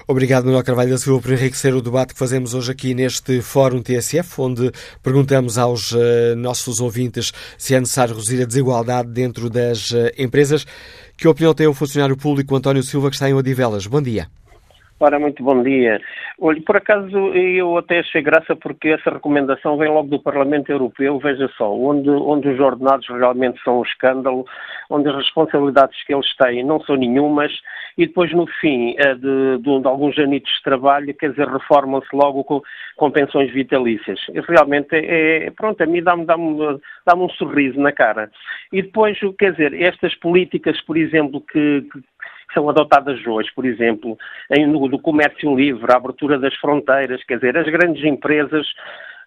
Obrigado, 0.08 0.46
Manuel 0.46 0.64
Carvalho 0.64 0.90
da 0.90 0.98
Silva, 0.98 1.22
por 1.22 1.32
enriquecer 1.32 1.76
o 1.76 1.82
debate 1.82 2.14
que 2.14 2.20
fazemos 2.20 2.56
hoje 2.56 2.72
aqui 2.72 2.96
neste 2.96 3.42
Fórum 3.42 3.82
TSF, 3.82 4.42
onde 4.42 4.72
perguntamos 5.04 5.60
aos 5.60 5.92
uh, 5.92 6.36
nossos 6.36 6.80
ouvintes 6.80 7.32
se 7.58 7.76
é 7.76 7.80
necessário 7.80 8.16
reduzir 8.16 8.42
a 8.42 8.46
desigualdade 8.46 9.10
dentro 9.10 9.50
das 9.52 9.92
uh, 9.92 10.10
empresas. 10.18 10.66
Que 11.16 11.28
opinião 11.28 11.54
tem 11.54 11.68
o 11.68 11.74
funcionário 11.76 12.18
público 12.18 12.56
António 12.56 12.82
Silva, 12.82 13.10
que 13.10 13.16
está 13.16 13.30
em 13.30 13.34
Odivelas? 13.34 13.86
Bom 13.86 14.02
dia. 14.02 14.28
Ora, 15.00 15.20
muito 15.20 15.44
bom 15.44 15.62
dia. 15.62 16.02
Olha, 16.40 16.60
por 16.64 16.76
acaso 16.76 17.16
eu 17.36 17.78
até 17.78 18.00
achei 18.00 18.20
graça 18.20 18.56
porque 18.56 18.90
essa 18.90 19.12
recomendação 19.12 19.78
vem 19.78 19.90
logo 19.90 20.10
do 20.10 20.20
Parlamento 20.20 20.72
Europeu, 20.72 21.20
veja 21.20 21.48
só, 21.56 21.72
onde, 21.72 22.10
onde 22.10 22.50
os 22.50 22.60
ordenados 22.60 23.08
realmente 23.08 23.62
são 23.64 23.80
um 23.80 23.84
escândalo, 23.84 24.44
onde 24.90 25.08
as 25.08 25.16
responsabilidades 25.18 26.04
que 26.04 26.16
eles 26.16 26.36
têm 26.38 26.64
não 26.64 26.82
são 26.82 26.96
nenhumas 26.96 27.52
e 27.96 28.08
depois 28.08 28.32
no 28.34 28.48
fim 28.60 28.96
eh, 28.98 29.14
de, 29.14 29.58
de, 29.60 29.82
de 29.82 29.88
alguns 29.88 30.18
anitos 30.18 30.52
de 30.52 30.64
trabalho, 30.64 31.14
quer 31.14 31.30
dizer, 31.30 31.48
reformam-se 31.48 32.08
logo 32.16 32.44
com, 32.44 32.62
com, 32.96 33.12
pensões 33.12 33.52
vitalícias. 33.54 34.20
E 34.34 34.40
realmente 34.42 34.96
é, 34.96 35.46
é, 35.46 35.52
pronto, 35.52 35.80
a 35.82 35.86
mim 35.86 36.02
dá-me 36.02 36.26
dá 36.26 36.36
dá 37.06 37.16
um 37.16 37.30
sorriso 37.30 37.80
na 37.80 37.92
cara. 37.92 38.32
E 38.72 38.82
depois, 38.82 39.18
quer 39.38 39.52
dizer, 39.52 39.80
estas 39.80 40.16
políticas, 40.16 40.82
por 40.82 40.98
exemplo, 40.98 41.40
que, 41.42 41.82
que 41.92 42.00
que 42.48 42.54
são 42.54 42.70
adotadas 42.70 43.26
hoje, 43.26 43.50
por 43.54 43.66
exemplo, 43.66 44.18
em, 44.50 44.66
no, 44.66 44.88
do 44.88 45.00
comércio 45.00 45.56
livre, 45.56 45.92
a 45.92 45.98
abertura 45.98 46.40
das 46.40 46.56
fronteiras, 46.56 47.24
quer 47.24 47.36
dizer, 47.36 47.58
as 47.58 47.68
grandes 47.68 48.04
empresas 48.04 48.66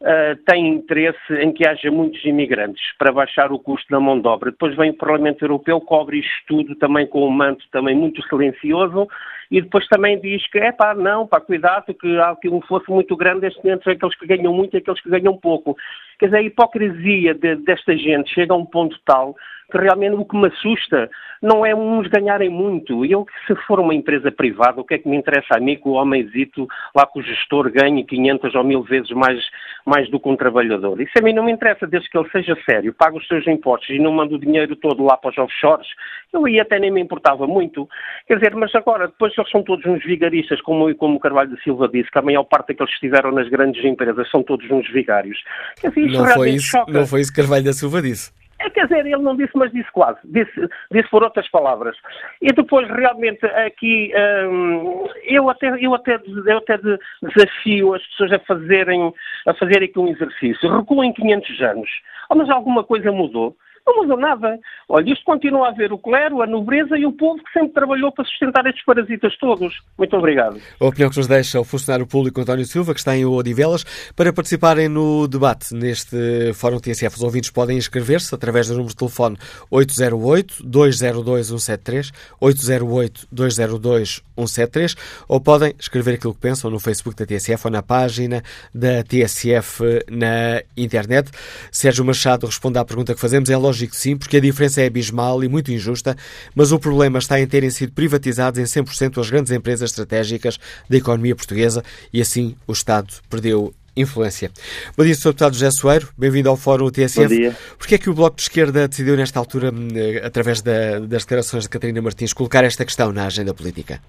uh, 0.02 0.36
têm 0.46 0.68
interesse 0.68 1.34
em 1.40 1.52
que 1.52 1.66
haja 1.66 1.90
muitos 1.90 2.24
imigrantes 2.24 2.82
para 2.98 3.12
baixar 3.12 3.52
o 3.52 3.58
custo 3.58 3.86
da 3.90 4.00
mão 4.00 4.20
de 4.20 4.26
obra. 4.26 4.50
Depois 4.50 4.74
vem 4.76 4.90
o 4.90 4.96
Parlamento 4.96 5.42
Europeu, 5.42 5.80
cobre 5.80 6.20
isto 6.20 6.46
tudo 6.46 6.74
também 6.76 7.06
com 7.06 7.26
um 7.26 7.30
manto 7.30 7.64
também 7.70 7.94
muito 7.94 8.22
silencioso 8.28 9.08
e 9.50 9.60
depois 9.60 9.86
também 9.88 10.20
diz 10.20 10.46
que, 10.50 10.58
é 10.58 10.70
pá, 10.70 10.94
não, 10.94 11.26
pá, 11.26 11.40
cuidado, 11.40 11.92
que 11.94 12.18
há 12.18 12.30
aqui 12.30 12.48
um 12.48 12.60
fosso 12.62 12.90
muito 12.92 13.16
grande 13.16 13.48
entre 13.64 13.92
aqueles 13.92 14.16
que 14.16 14.26
ganham 14.26 14.52
muito 14.52 14.74
e 14.74 14.78
aqueles 14.78 15.00
que 15.00 15.10
ganham 15.10 15.36
pouco. 15.36 15.76
Quer 16.18 16.26
dizer, 16.26 16.38
a 16.38 16.42
hipocrisia 16.42 17.34
de, 17.34 17.56
desta 17.56 17.96
gente 17.96 18.32
chega 18.32 18.54
a 18.54 18.56
um 18.56 18.66
ponto 18.66 18.96
tal 19.04 19.34
que 19.70 19.78
realmente 19.78 20.16
o 20.16 20.24
que 20.24 20.36
me 20.36 20.48
assusta 20.48 21.08
não 21.40 21.64
é 21.64 21.74
uns 21.74 22.06
ganharem 22.08 22.50
muito. 22.50 23.04
Eu, 23.04 23.24
se 23.46 23.54
for 23.66 23.80
uma 23.80 23.94
empresa 23.94 24.30
privada, 24.30 24.80
o 24.80 24.84
que 24.84 24.94
é 24.94 24.98
que 24.98 25.08
me 25.08 25.16
interessa 25.16 25.56
a 25.56 25.60
mim 25.60 25.76
que 25.76 25.88
o 25.88 25.92
homenzito 25.92 26.66
lá 26.94 27.06
com 27.06 27.20
o 27.20 27.22
gestor 27.22 27.70
ganhe 27.70 28.04
500 28.04 28.54
ou 28.54 28.64
mil 28.64 28.82
vezes 28.82 29.10
mais, 29.12 29.40
mais 29.90 30.08
do 30.08 30.20
que 30.20 30.28
um 30.28 30.36
trabalhador? 30.36 31.00
Isso 31.00 31.12
a 31.18 31.20
mim 31.20 31.32
não 31.32 31.44
me 31.44 31.52
interessa, 31.52 31.86
desde 31.86 32.08
que 32.08 32.16
ele 32.16 32.30
seja 32.30 32.56
sério, 32.64 32.94
pague 32.94 33.18
os 33.18 33.26
seus 33.26 33.46
impostos 33.48 33.90
e 33.90 33.98
não 33.98 34.12
manda 34.12 34.34
o 34.34 34.38
dinheiro 34.38 34.76
todo 34.76 35.02
lá 35.02 35.16
para 35.16 35.30
os 35.30 35.38
offshores. 35.38 35.88
Eu 36.32 36.46
aí 36.46 36.60
até 36.60 36.78
nem 36.78 36.92
me 36.92 37.00
importava 37.00 37.46
muito. 37.46 37.88
Quer 38.28 38.36
dizer, 38.36 38.54
mas 38.54 38.72
agora, 38.74 39.08
depois 39.08 39.36
eles 39.36 39.50
são 39.50 39.64
todos 39.64 39.84
uns 39.84 40.02
vigaristas, 40.04 40.60
como, 40.62 40.94
como 40.94 41.16
o 41.16 41.20
Carvalho 41.20 41.50
da 41.50 41.56
Silva 41.58 41.88
disse, 41.88 42.10
que 42.10 42.18
a 42.18 42.22
maior 42.22 42.44
parte 42.44 42.68
daqueles 42.68 42.90
que 42.92 43.06
estiveram 43.06 43.32
nas 43.32 43.48
grandes 43.48 43.84
empresas 43.84 44.30
são 44.30 44.42
todos 44.44 44.70
uns 44.70 44.88
vigários. 44.92 45.38
Dizer, 45.82 46.18
não, 46.18 46.26
foi 46.26 46.50
isso, 46.50 46.84
não 46.88 47.06
foi 47.06 47.20
isso 47.20 47.32
que 47.32 47.40
Carvalho 47.40 47.64
da 47.64 47.72
Silva 47.72 48.00
disse. 48.00 48.32
É, 48.60 48.68
quer 48.68 48.86
dizer, 48.86 49.06
ele 49.06 49.16
não 49.16 49.34
disse, 49.34 49.52
mas 49.54 49.72
disse 49.72 49.90
quase. 49.90 50.18
Disse, 50.24 50.68
disse 50.90 51.08
por 51.08 51.22
outras 51.22 51.48
palavras. 51.48 51.96
E 52.42 52.52
depois, 52.52 52.86
realmente, 52.88 53.44
aqui, 53.46 54.12
hum, 54.50 55.06
eu, 55.24 55.48
até, 55.48 55.68
eu, 55.80 55.94
até, 55.94 56.20
eu 56.46 56.58
até 56.58 56.78
desafio 57.22 57.94
as 57.94 58.06
pessoas 58.08 58.32
a 58.32 58.38
fazerem, 58.40 59.12
a 59.46 59.54
fazerem 59.54 59.88
aqui 59.88 59.98
um 59.98 60.08
exercício. 60.08 60.76
Recuem 60.76 61.12
500 61.14 61.62
anos. 61.62 61.90
Oh, 62.28 62.34
mas 62.34 62.50
alguma 62.50 62.84
coisa 62.84 63.10
mudou. 63.10 63.56
Não 63.86 64.02
mudou 64.02 64.18
nada. 64.18 64.58
Olha, 64.88 65.12
isto 65.12 65.24
continua 65.24 65.66
a 65.66 65.70
haver 65.70 65.92
o 65.92 65.98
clero, 65.98 66.40
a 66.42 66.46
nobreza 66.46 66.96
e 66.98 67.06
o 67.06 67.12
povo 67.12 67.40
que 67.42 67.52
sempre 67.52 67.72
trabalhou 67.72 68.12
para 68.12 68.24
sustentar 68.24 68.64
estes 68.66 68.84
parasitas 68.84 69.36
todos. 69.38 69.80
Muito 69.98 70.16
obrigado. 70.16 70.60
A 70.80 70.84
opinião 70.84 71.10
que 71.10 71.16
nos 71.16 71.26
deixa 71.26 71.58
o 71.60 71.64
funcionário 71.64 72.06
público 72.06 72.40
António 72.40 72.64
Silva, 72.64 72.94
que 72.94 73.00
está 73.00 73.16
em 73.16 73.24
Odivelas, 73.24 73.84
para 74.14 74.32
participarem 74.32 74.88
no 74.88 75.26
debate 75.26 75.74
neste 75.74 76.52
Fórum 76.54 76.78
TSF. 76.78 77.16
Os 77.16 77.22
ouvintes 77.22 77.50
podem 77.50 77.76
inscrever-se 77.76 78.32
através 78.34 78.68
do 78.68 78.74
número 78.74 78.90
de 78.90 78.96
telefone 78.96 79.36
808-202-173, 79.72 82.12
808-202-173, 82.40 84.96
ou 85.28 85.40
podem 85.40 85.74
escrever 85.78 86.14
aquilo 86.14 86.34
que 86.34 86.40
pensam 86.40 86.70
no 86.70 86.78
Facebook 86.78 87.16
da 87.16 87.26
TSF 87.26 87.66
ou 87.66 87.70
na 87.70 87.82
página 87.82 88.42
da 88.74 89.02
TSF 89.02 89.82
na 90.10 90.62
internet. 90.76 91.30
Sérgio 91.70 92.04
Machado 92.04 92.44
responde 92.46 92.78
à 92.78 92.84
pergunta 92.84 93.14
que 93.14 93.20
fazemos. 93.20 93.48
É 93.50 93.56
lógico 93.70 93.92
que 93.92 93.96
sim, 93.96 94.16
porque 94.16 94.36
a 94.36 94.40
diferença 94.40 94.82
é 94.82 94.86
abismal 94.86 95.42
e 95.44 95.48
muito 95.48 95.70
injusta, 95.70 96.16
mas 96.54 96.72
o 96.72 96.78
problema 96.78 97.18
está 97.18 97.40
em 97.40 97.46
terem 97.46 97.70
sido 97.70 97.92
privatizados 97.92 98.58
em 98.58 98.64
100% 98.64 99.18
as 99.18 99.30
grandes 99.30 99.52
empresas 99.52 99.90
estratégicas 99.90 100.58
da 100.88 100.96
economia 100.96 101.36
portuguesa 101.36 101.82
e 102.12 102.20
assim 102.20 102.56
o 102.66 102.72
Estado 102.72 103.14
perdeu 103.30 103.72
influência. 103.96 104.50
Bom 104.96 105.04
dia, 105.04 105.14
Sr. 105.14 105.28
Deputado 105.28 105.52
José 105.52 105.70
Soeiro, 105.70 106.08
bem-vindo 106.18 106.48
ao 106.48 106.56
Fórum 106.56 106.90
TSF. 106.90 107.28
Bom 107.28 107.28
dia. 107.28 107.56
Porquê 107.78 107.94
é 107.94 107.98
que 107.98 108.10
o 108.10 108.14
Bloco 108.14 108.36
de 108.36 108.42
Esquerda 108.42 108.88
decidiu, 108.88 109.16
nesta 109.16 109.38
altura, 109.38 109.70
eh, 109.94 110.24
através 110.24 110.62
da, 110.62 110.98
das 111.00 111.22
declarações 111.22 111.64
de 111.64 111.70
Catarina 111.70 112.02
Martins, 112.02 112.32
colocar 112.32 112.64
esta 112.64 112.84
questão 112.84 113.12
na 113.12 113.26
agenda 113.26 113.54
política? 113.54 114.00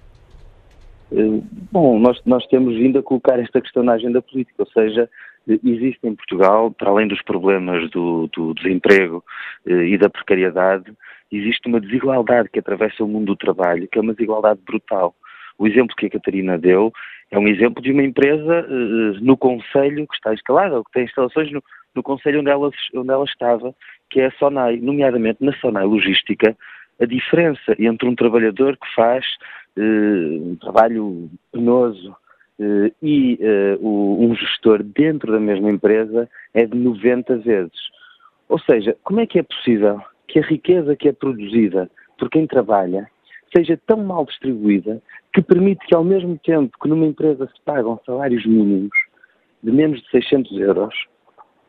Eh, 1.12 1.42
bom, 1.72 2.00
nós, 2.00 2.20
nós 2.26 2.46
temos 2.48 2.76
vindo 2.76 3.00
a 3.00 3.04
colocar 3.04 3.40
esta 3.40 3.62
questão 3.62 3.84
na 3.84 3.94
agenda 3.94 4.22
política, 4.22 4.64
ou 4.64 4.68
seja, 4.72 5.10
existe 5.48 6.00
em 6.04 6.16
Portugal, 6.16 6.72
para 6.72 6.90
além 6.90 7.08
dos 7.08 7.22
problemas 7.22 7.90
do, 7.90 8.30
do 8.34 8.54
desemprego 8.54 9.24
e 9.66 9.98
da 9.98 10.10
precariedade, 10.10 10.94
existe 11.32 11.68
uma 11.68 11.80
desigualdade 11.80 12.50
que 12.50 12.60
atravessa 12.60 13.04
o 13.04 13.08
mundo 13.08 13.28
do 13.28 13.36
trabalho, 13.36 13.88
que 13.88 13.98
é 13.98 14.02
uma 14.02 14.14
desigualdade 14.14 14.60
brutal. 14.66 15.16
O 15.58 15.68
exemplo 15.68 15.96
que 15.96 16.08
a 16.08 16.10
Catarina 16.10 16.58
deu 16.58 16.92
é 17.30 17.40
um 17.40 17.48
exemplo 17.48 17.82
de 17.82 17.92
uma 17.92 18.04
empresa 18.04 18.68
uh, 18.68 19.24
no 19.24 19.38
Conselho 19.38 20.06
que 20.08 20.16
está 20.16 20.34
instalada, 20.34 20.78
ou 20.78 20.84
que 20.84 20.92
tem 20.92 21.06
instalações 21.06 21.52
no, 21.52 21.64
no 21.96 22.04
Conselho 22.04 22.42
onde 22.42 22.50
ela, 22.50 22.70
onde 22.94 23.10
ela 23.10 23.24
estava, 23.24 23.74
que 24.10 24.20
é 24.20 24.26
a 24.26 24.32
SONAI. 24.32 24.78
Nomeadamente, 24.78 25.44
na 25.44 25.54
SONAI 25.54 25.86
Logística, 25.86 26.56
a 27.00 27.06
diferença 27.06 27.76
entre 27.80 28.08
um 28.08 28.16
trabalhador 28.16 28.76
que 28.76 28.94
faz 28.94 29.26
uh, 29.78 30.52
um 30.52 30.58
trabalho 30.58 31.30
penoso 31.52 32.16
uh, 32.62 32.96
e 33.02 33.40
um 33.82 34.34
gestor 34.36 34.84
dentro 34.84 35.32
da 35.32 35.40
mesma 35.40 35.70
empresa 35.70 36.30
é 36.54 36.66
de 36.66 36.78
90 36.78 37.38
vezes. 37.38 37.92
Ou 38.48 38.60
seja, 38.60 38.96
como 39.04 39.20
é 39.20 39.26
que 39.26 39.40
é 39.40 39.44
possível 39.44 40.02
que 40.28 40.40
a 40.40 40.44
riqueza 40.44 40.96
que 40.96 41.10
é 41.10 41.14
produzida 41.14 41.90
por 42.18 42.30
quem 42.30 42.46
trabalha 42.46 43.08
seja 43.56 43.80
tão 43.86 43.98
mal 43.98 44.26
distribuída 44.26 45.02
que 45.34 45.42
permite 45.42 45.86
que, 45.86 45.96
ao 45.96 46.04
mesmo 46.04 46.38
tempo 46.38 46.78
que 46.82 46.88
numa 46.88 47.06
empresa 47.06 47.48
se 47.48 47.62
pagam 47.66 48.00
salários 48.06 48.46
mínimos 48.46 48.92
de 49.64 49.72
menos 49.72 50.02
de 50.02 50.10
600 50.10 50.60
euros, 50.60 50.94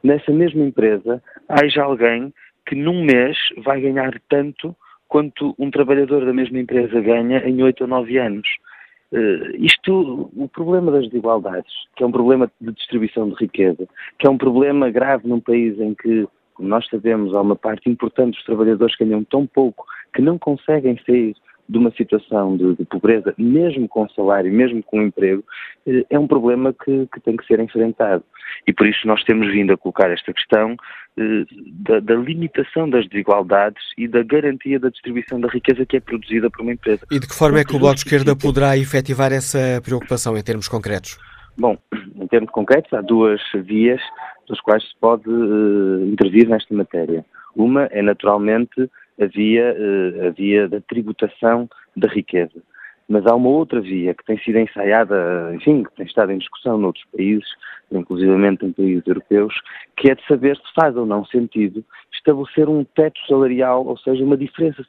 nessa 0.02 0.32
mesma 0.32 0.64
empresa 0.64 1.22
haja 1.48 1.82
alguém 1.82 2.32
que 2.66 2.74
num 2.74 3.04
mês 3.04 3.36
vai 3.58 3.80
ganhar 3.80 4.20
tanto 4.28 4.74
quanto 5.08 5.54
um 5.58 5.70
trabalhador 5.70 6.24
da 6.24 6.32
mesma 6.32 6.58
empresa 6.58 7.00
ganha 7.00 7.38
em 7.46 7.62
8 7.62 7.82
ou 7.82 7.88
9 7.88 8.18
anos. 8.18 8.48
Uh, 9.12 9.56
isto, 9.56 10.30
o 10.34 10.48
problema 10.48 10.90
das 10.90 11.04
desigualdades, 11.04 11.72
que 11.94 12.02
é 12.02 12.06
um 12.06 12.12
problema 12.12 12.50
de 12.60 12.72
distribuição 12.72 13.28
de 13.28 13.34
riqueza, 13.34 13.86
que 14.18 14.26
é 14.26 14.30
um 14.30 14.38
problema 14.38 14.90
grave 14.90 15.28
num 15.28 15.40
país 15.40 15.78
em 15.78 15.94
que, 15.94 16.26
como 16.54 16.68
nós 16.68 16.86
sabemos, 16.88 17.34
há 17.34 17.42
uma 17.42 17.56
parte 17.56 17.90
importante 17.90 18.36
dos 18.36 18.44
trabalhadores 18.44 18.96
que 18.96 19.04
ganham 19.04 19.22
tão 19.24 19.46
pouco 19.46 19.84
que 20.14 20.22
não 20.22 20.38
conseguem 20.38 20.98
sair 21.04 21.34
de 21.68 21.78
uma 21.78 21.90
situação 21.92 22.56
de, 22.56 22.74
de, 22.74 22.84
pobreza, 22.84 23.34
mesmo 23.38 23.88
com 23.88 24.08
salário, 24.10 24.52
mesmo 24.52 24.82
com 24.82 25.02
emprego, 25.02 25.44
eh, 25.86 26.04
é 26.10 26.18
um 26.18 26.26
problema 26.26 26.72
que, 26.72 27.06
que, 27.12 27.20
tem 27.20 27.36
que 27.36 27.46
ser 27.46 27.60
enfrentado. 27.60 28.22
E 28.66 28.72
por 28.72 28.86
isso 28.86 29.06
nós 29.06 29.22
temos 29.24 29.50
vindo 29.50 29.72
a 29.72 29.76
colocar 29.76 30.10
esta 30.10 30.32
questão 30.32 30.76
da, 31.16 32.00
da, 32.00 32.14
limitação 32.14 32.88
das 32.88 33.06
desigualdades 33.06 33.82
e 33.98 34.08
da 34.08 34.22
garantia 34.22 34.80
da 34.80 34.88
distribuição 34.88 35.40
da 35.40 35.48
riqueza 35.48 35.84
que 35.84 35.96
é 35.96 36.00
produzida 36.00 36.50
por 36.50 36.62
uma 36.62 36.72
empresa. 36.72 37.06
E 37.10 37.18
de 37.18 37.26
que 37.26 37.34
forma 37.34 37.60
é 37.60 37.64
que 37.64 37.76
o 37.76 37.78
Bloco 37.78 37.96
de 37.96 38.00
Esquerda 38.00 38.34
poderá 38.34 38.76
efetivar 38.78 39.32
essa 39.32 39.80
preocupação 39.84 40.36
em 40.36 40.42
termos 40.42 40.68
concretos? 40.68 41.18
Bom, 41.58 41.76
em 42.16 42.26
termos 42.28 42.50
concretos, 42.50 42.92
há 42.94 43.02
duas 43.02 43.40
vias 43.54 44.00
das 44.48 44.60
quais 44.60 44.82
se 44.82 44.98
pode 44.98 45.28
uh, 45.28 46.06
intervir 46.06 46.48
nesta 46.48 46.74
matéria. 46.74 47.24
Uma 47.54 47.84
é, 47.90 48.00
naturalmente, 48.00 48.90
a 49.20 49.26
via, 49.26 49.76
eh, 49.76 50.26
a 50.26 50.30
via 50.30 50.66
da 50.66 50.80
tributação 50.80 51.68
da 51.94 52.08
riqueza. 52.08 52.62
Mas 53.08 53.26
há 53.26 53.34
uma 53.34 53.48
outra 53.48 53.80
via 53.80 54.14
que 54.14 54.24
tem 54.24 54.38
sido 54.38 54.58
ensaiada, 54.58 55.52
enfim, 55.54 55.82
que 55.82 55.94
tem 55.96 56.06
estado 56.06 56.32
em 56.32 56.38
discussão 56.38 56.78
noutros 56.78 57.04
países, 57.14 57.48
inclusivamente 57.90 58.64
em 58.64 58.72
países 58.72 59.06
europeus, 59.06 59.54
que 59.96 60.10
é 60.10 60.14
de 60.14 60.26
saber 60.26 60.56
se 60.56 60.74
faz 60.74 60.96
ou 60.96 61.04
não 61.04 61.24
sentido 61.26 61.84
estabelecer 62.12 62.68
um 62.68 62.84
teto 62.84 63.18
salarial, 63.26 63.84
ou 63.84 63.98
seja, 63.98 64.24
uma 64.24 64.36
diferença 64.36 64.84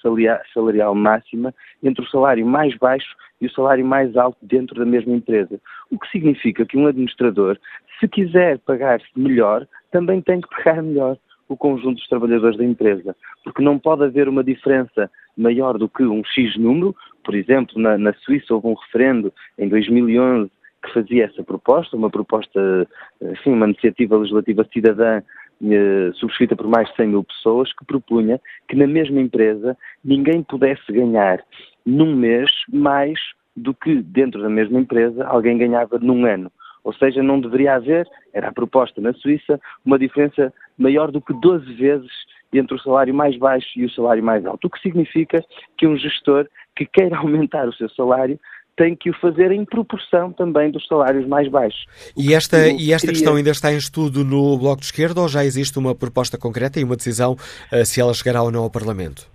salarial 0.54 0.94
máxima 0.94 1.54
entre 1.82 2.06
o 2.06 2.10
salário 2.10 2.46
mais 2.46 2.78
baixo 2.78 3.16
e 3.42 3.48
o 3.48 3.52
salário 3.52 3.86
mais 3.86 4.16
alto 4.16 4.38
dentro 4.42 4.76
da 4.76 4.86
mesma 4.86 5.14
empresa. 5.14 5.60
O 5.92 6.00
que 6.00 6.10
significa 6.10 6.66
que 6.66 6.78
um 6.78 6.88
administrador, 6.88 7.58
se 8.00 8.08
quiser 8.08 8.60
pagar-se 8.60 9.08
melhor, 9.16 9.68
também 9.92 10.22
tem 10.22 10.42
que 10.42 10.50
pagar 10.50 10.82
melhor 10.82 11.18
o 11.50 11.58
conjunto 11.58 11.96
dos 11.96 12.08
trabalhadores 12.08 12.58
da 12.58 12.64
empresa, 12.64 13.16
porque 13.44 13.62
não 13.62 13.78
pode 13.78 14.04
haver 14.04 14.28
uma 14.30 14.44
diferença 14.44 15.10
maior 15.38 15.78
do 15.78 15.90
que 15.90 16.04
um 16.04 16.24
X 16.24 16.58
número. 16.58 16.96
Por 17.24 17.36
exemplo, 17.36 17.80
na, 17.82 17.98
na 17.98 18.14
Suíça 18.14 18.54
houve 18.54 18.68
um 18.68 18.74
referendo 18.74 19.34
em 19.58 19.68
2011 19.68 20.52
que 20.84 20.94
fazia 20.94 21.26
essa 21.26 21.44
proposta, 21.44 21.96
uma 21.96 22.10
proposta, 22.10 22.88
enfim, 23.22 23.52
uma 23.52 23.68
iniciativa 23.68 24.18
legislativa 24.18 24.68
cidadã 24.72 25.22
eh, 25.64 26.12
subscrita 26.16 26.56
por 26.56 26.68
mais 26.68 26.90
de 26.90 26.96
100 26.98 27.08
mil 27.08 27.24
pessoas, 27.24 27.72
que 27.74 27.86
propunha 27.86 28.40
que 28.68 28.76
na 28.76 28.86
mesma 28.86 29.22
empresa 29.22 29.78
ninguém 30.04 30.44
pudesse 30.44 30.92
ganhar 30.92 31.42
num 31.86 32.14
mês 32.16 32.50
mais 32.72 33.18
do 33.56 33.74
que 33.74 34.02
dentro 34.02 34.42
da 34.42 34.50
mesma 34.50 34.80
empresa 34.80 35.26
alguém 35.26 35.58
ganhava 35.58 35.98
num 36.00 36.26
ano. 36.26 36.52
Ou 36.84 36.94
seja, 36.94 37.24
não 37.24 37.40
deveria 37.40 37.76
haver, 37.76 38.08
era 38.34 38.50
a 38.50 38.54
proposta 38.54 39.00
na 39.00 39.14
Suíça, 39.14 39.60
uma 39.86 39.98
diferença 39.98 40.54
maior 40.78 41.12
do 41.12 41.22
que 41.22 41.34
12 41.34 41.74
vezes 41.74 42.12
entre 42.54 42.76
o 42.76 42.80
salário 42.80 43.14
mais 43.14 43.38
baixo 43.38 43.68
e 43.76 43.86
o 43.86 43.92
salário 43.92 44.24
mais 44.24 44.46
alto. 44.46 44.68
O 44.68 44.70
que 44.70 44.80
significa 44.82 45.44
que 45.78 45.88
um 45.88 45.98
gestor 45.98 46.48
que 46.76 46.86
queira 46.86 47.18
aumentar 47.20 47.68
o 47.68 47.74
seu 47.74 47.90
salário 47.90 48.40
tem 48.76 48.96
que 48.96 49.10
o 49.10 49.14
fazer 49.20 49.52
em 49.52 49.64
proporção 49.64 50.32
também 50.32 50.72
dos 50.72 50.86
salários 50.88 51.28
mais 51.28 51.48
baixos. 51.48 51.86
E 52.18 52.34
esta, 52.34 52.68
e 52.70 52.92
esta 52.92 53.08
queria... 53.08 53.14
questão 53.14 53.36
ainda 53.36 53.52
está 53.52 53.72
em 53.72 53.78
estudo 53.78 54.24
no 54.24 54.58
Bloco 54.58 54.80
de 54.80 54.88
Esquerda 54.88 55.22
ou 55.22 55.28
já 55.28 55.46
existe 55.46 55.78
uma 55.78 55.94
proposta 55.94 56.40
concreta 56.40 56.80
e 56.80 56.84
uma 56.84 56.96
decisão 56.96 57.34
uh, 57.34 57.86
se 57.86 58.02
ela 58.02 58.14
chegará 58.14 58.42
ou 58.42 58.52
não 58.52 58.64
ao 58.64 58.72
Parlamento? 58.72 59.32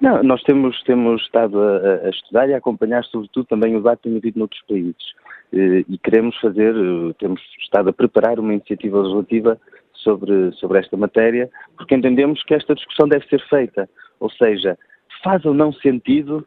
Não, 0.00 0.22
nós 0.22 0.42
temos, 0.42 0.82
temos 0.82 1.22
estado 1.22 1.60
a, 1.60 2.06
a, 2.06 2.10
estudar 2.10 2.48
e 2.48 2.54
a 2.54 2.58
acompanhar, 2.58 3.04
sobretudo, 3.04 3.46
também 3.46 3.74
o 3.74 3.78
debate 3.78 4.02
que 4.02 4.08
tem 4.08 4.18
havido 4.18 4.38
noutros 4.38 4.62
países. 4.68 5.14
Eh, 5.54 5.84
e 5.88 5.98
queremos 5.98 6.36
fazer, 6.40 6.74
eh, 6.74 7.14
temos 7.20 7.40
estado 7.60 7.88
a 7.88 7.92
preparar 7.92 8.40
uma 8.40 8.52
iniciativa 8.52 8.98
legislativa 8.98 9.60
sobre, 9.92 10.50
sobre 10.52 10.80
esta 10.80 10.96
matéria, 10.96 11.48
porque 11.76 11.94
entendemos 11.94 12.42
que 12.42 12.54
esta 12.54 12.74
discussão 12.74 13.08
deve 13.08 13.24
ser 13.28 13.40
feita. 13.48 13.88
Ou 14.18 14.28
seja, 14.30 14.76
faz 15.22 15.44
ou 15.44 15.54
não 15.54 15.72
sentido 15.72 16.44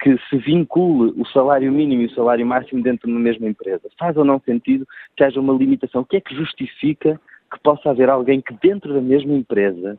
que 0.00 0.16
se 0.30 0.38
vincule 0.38 1.12
o 1.20 1.26
salário 1.26 1.70
mínimo 1.70 2.02
e 2.02 2.06
o 2.06 2.14
salário 2.14 2.46
máximo 2.46 2.82
dentro 2.82 3.06
de 3.06 3.12
uma 3.12 3.20
mesma 3.20 3.46
empresa? 3.46 3.82
Faz 3.98 4.16
ou 4.16 4.24
não 4.24 4.40
sentido 4.40 4.86
que 5.14 5.22
haja 5.22 5.38
uma 5.38 5.52
limitação? 5.52 6.00
O 6.00 6.06
que 6.06 6.16
é 6.16 6.20
que 6.20 6.34
justifica 6.34 7.20
que 7.52 7.60
possa 7.62 7.90
haver 7.90 8.08
alguém 8.08 8.40
que 8.40 8.54
dentro 8.62 8.94
da 8.94 9.02
mesma 9.02 9.34
empresa 9.34 9.98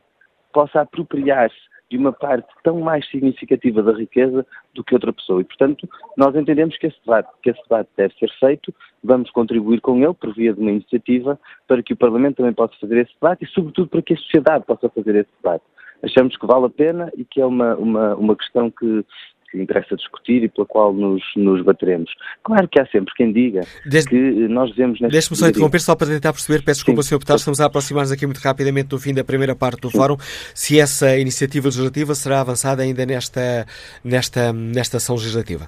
possa 0.52 0.80
apropriar-se 0.80 1.56
de 1.90 1.96
uma 1.96 2.12
parte 2.12 2.48
tão 2.62 2.80
mais 2.80 3.08
significativa 3.10 3.82
da 3.82 3.92
riqueza 3.92 4.46
do 4.74 4.84
que 4.84 4.94
outra 4.94 5.12
pessoa. 5.12 5.40
E, 5.40 5.44
portanto, 5.44 5.88
nós 6.16 6.34
entendemos 6.36 6.76
que 6.76 6.86
esse 6.86 6.98
debate, 7.00 7.30
que 7.42 7.50
esse 7.50 7.62
debate 7.62 7.88
deve 7.96 8.14
ser 8.14 8.30
feito, 8.38 8.74
vamos 9.02 9.30
contribuir 9.30 9.80
com 9.80 9.96
ele 10.02 10.14
por 10.14 10.34
via 10.34 10.52
de 10.52 10.60
uma 10.60 10.70
iniciativa 10.70 11.38
para 11.66 11.82
que 11.82 11.92
o 11.92 11.96
Parlamento 11.96 12.36
também 12.36 12.52
possa 12.52 12.74
fazer 12.80 12.98
esse 12.98 13.14
debate 13.14 13.44
e, 13.44 13.48
sobretudo, 13.48 13.88
para 13.88 14.02
que 14.02 14.14
a 14.14 14.16
sociedade 14.18 14.64
possa 14.66 14.88
fazer 14.88 15.14
esse 15.16 15.30
debate. 15.42 15.64
Achamos 16.02 16.36
que 16.36 16.46
vale 16.46 16.66
a 16.66 16.70
pena 16.70 17.10
e 17.16 17.24
que 17.24 17.40
é 17.40 17.46
uma, 17.46 17.74
uma, 17.74 18.14
uma 18.14 18.36
questão 18.36 18.70
que, 18.70 19.04
que 19.50 19.60
interessa 19.60 19.96
discutir 19.96 20.44
e 20.44 20.48
pela 20.48 20.66
qual 20.66 20.92
nos, 20.92 21.22
nos 21.36 21.64
bateremos. 21.64 22.10
Claro 22.42 22.68
que 22.68 22.80
há 22.80 22.86
sempre 22.86 23.12
quem 23.14 23.32
diga 23.32 23.60
Desde... 23.86 24.10
que 24.10 24.48
nós 24.48 24.70
devemos... 24.74 24.98
Deixe-me 25.00 25.36
só 25.36 25.48
interromper, 25.48 25.80
só 25.80 25.96
para 25.96 26.08
tentar 26.08 26.32
perceber, 26.32 26.62
peço 26.62 26.80
desculpa, 26.80 27.02
Sr. 27.02 27.14
Deputado, 27.14 27.38
estamos 27.38 27.60
a 27.60 27.66
aproximar-nos 27.66 28.12
aqui 28.12 28.26
muito 28.26 28.38
rapidamente 28.38 28.88
do 28.88 28.98
fim 28.98 29.14
da 29.14 29.24
primeira 29.24 29.54
parte 29.54 29.80
do 29.80 29.90
Sim. 29.90 29.98
fórum, 29.98 30.16
se 30.54 30.78
essa 30.78 31.16
iniciativa 31.18 31.66
legislativa 31.66 32.14
será 32.14 32.40
avançada 32.40 32.82
ainda 32.82 33.04
nesta, 33.06 33.66
nesta, 34.04 34.52
nesta 34.52 34.98
ação 34.98 35.16
legislativa. 35.16 35.66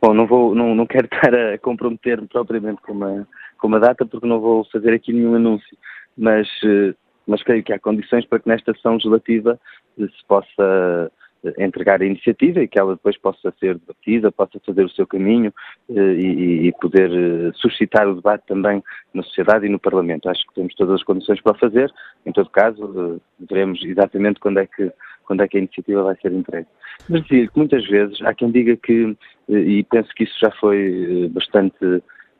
Bom, 0.00 0.14
não, 0.14 0.26
vou, 0.26 0.54
não, 0.54 0.74
não 0.74 0.86
quero 0.86 1.08
estar 1.12 1.34
a 1.34 1.58
comprometer-me 1.58 2.28
propriamente 2.28 2.80
com 2.82 2.92
uma, 2.92 3.26
com 3.58 3.66
uma 3.66 3.80
data, 3.80 4.06
porque 4.06 4.26
não 4.26 4.40
vou 4.40 4.64
fazer 4.70 4.94
aqui 4.94 5.12
nenhum 5.12 5.34
anúncio, 5.34 5.76
mas 6.16 6.46
uh, 6.62 6.94
mas 7.28 7.42
creio 7.42 7.62
que 7.62 7.74
há 7.74 7.78
condições 7.78 8.24
para 8.24 8.40
que 8.40 8.48
nesta 8.48 8.72
sessão 8.72 8.94
legislativa 8.94 9.60
se 9.98 10.26
possa 10.26 11.12
entregar 11.58 12.02
a 12.02 12.04
iniciativa 12.04 12.60
e 12.60 12.68
que 12.68 12.78
ela 12.78 12.94
depois 12.94 13.16
possa 13.18 13.52
ser 13.60 13.78
debatida, 13.78 14.32
possa 14.32 14.58
fazer 14.64 14.84
o 14.84 14.90
seu 14.90 15.06
caminho 15.06 15.52
e, 15.88 16.68
e, 16.68 16.72
poder 16.80 17.10
suscitar 17.54 18.08
o 18.08 18.16
debate 18.16 18.44
também 18.46 18.82
na 19.14 19.22
sociedade 19.22 19.66
e 19.66 19.68
no 19.68 19.78
Parlamento. 19.78 20.28
Acho 20.28 20.46
que 20.46 20.54
temos 20.54 20.74
todas 20.74 20.96
as 20.96 21.04
condições 21.04 21.40
para 21.40 21.54
fazer. 21.54 21.92
Em 22.26 22.32
todo 22.32 22.50
caso, 22.50 23.20
veremos 23.38 23.82
exatamente 23.84 24.40
quando 24.40 24.58
é 24.58 24.66
que 24.66 24.92
quando 25.28 25.42
é 25.42 25.48
que 25.48 25.58
a 25.58 25.60
iniciativa 25.60 26.02
vai 26.02 26.16
ser 26.16 26.32
entregue. 26.32 26.66
Mas 27.06 27.22
dizer 27.24 27.50
que 27.50 27.58
muitas 27.58 27.86
vezes 27.86 28.18
há 28.22 28.32
quem 28.32 28.50
diga 28.50 28.74
que, 28.78 29.14
e 29.46 29.84
penso 29.90 30.08
que 30.14 30.24
isso 30.24 30.34
já 30.40 30.50
foi 30.52 31.30
bastante 31.30 31.76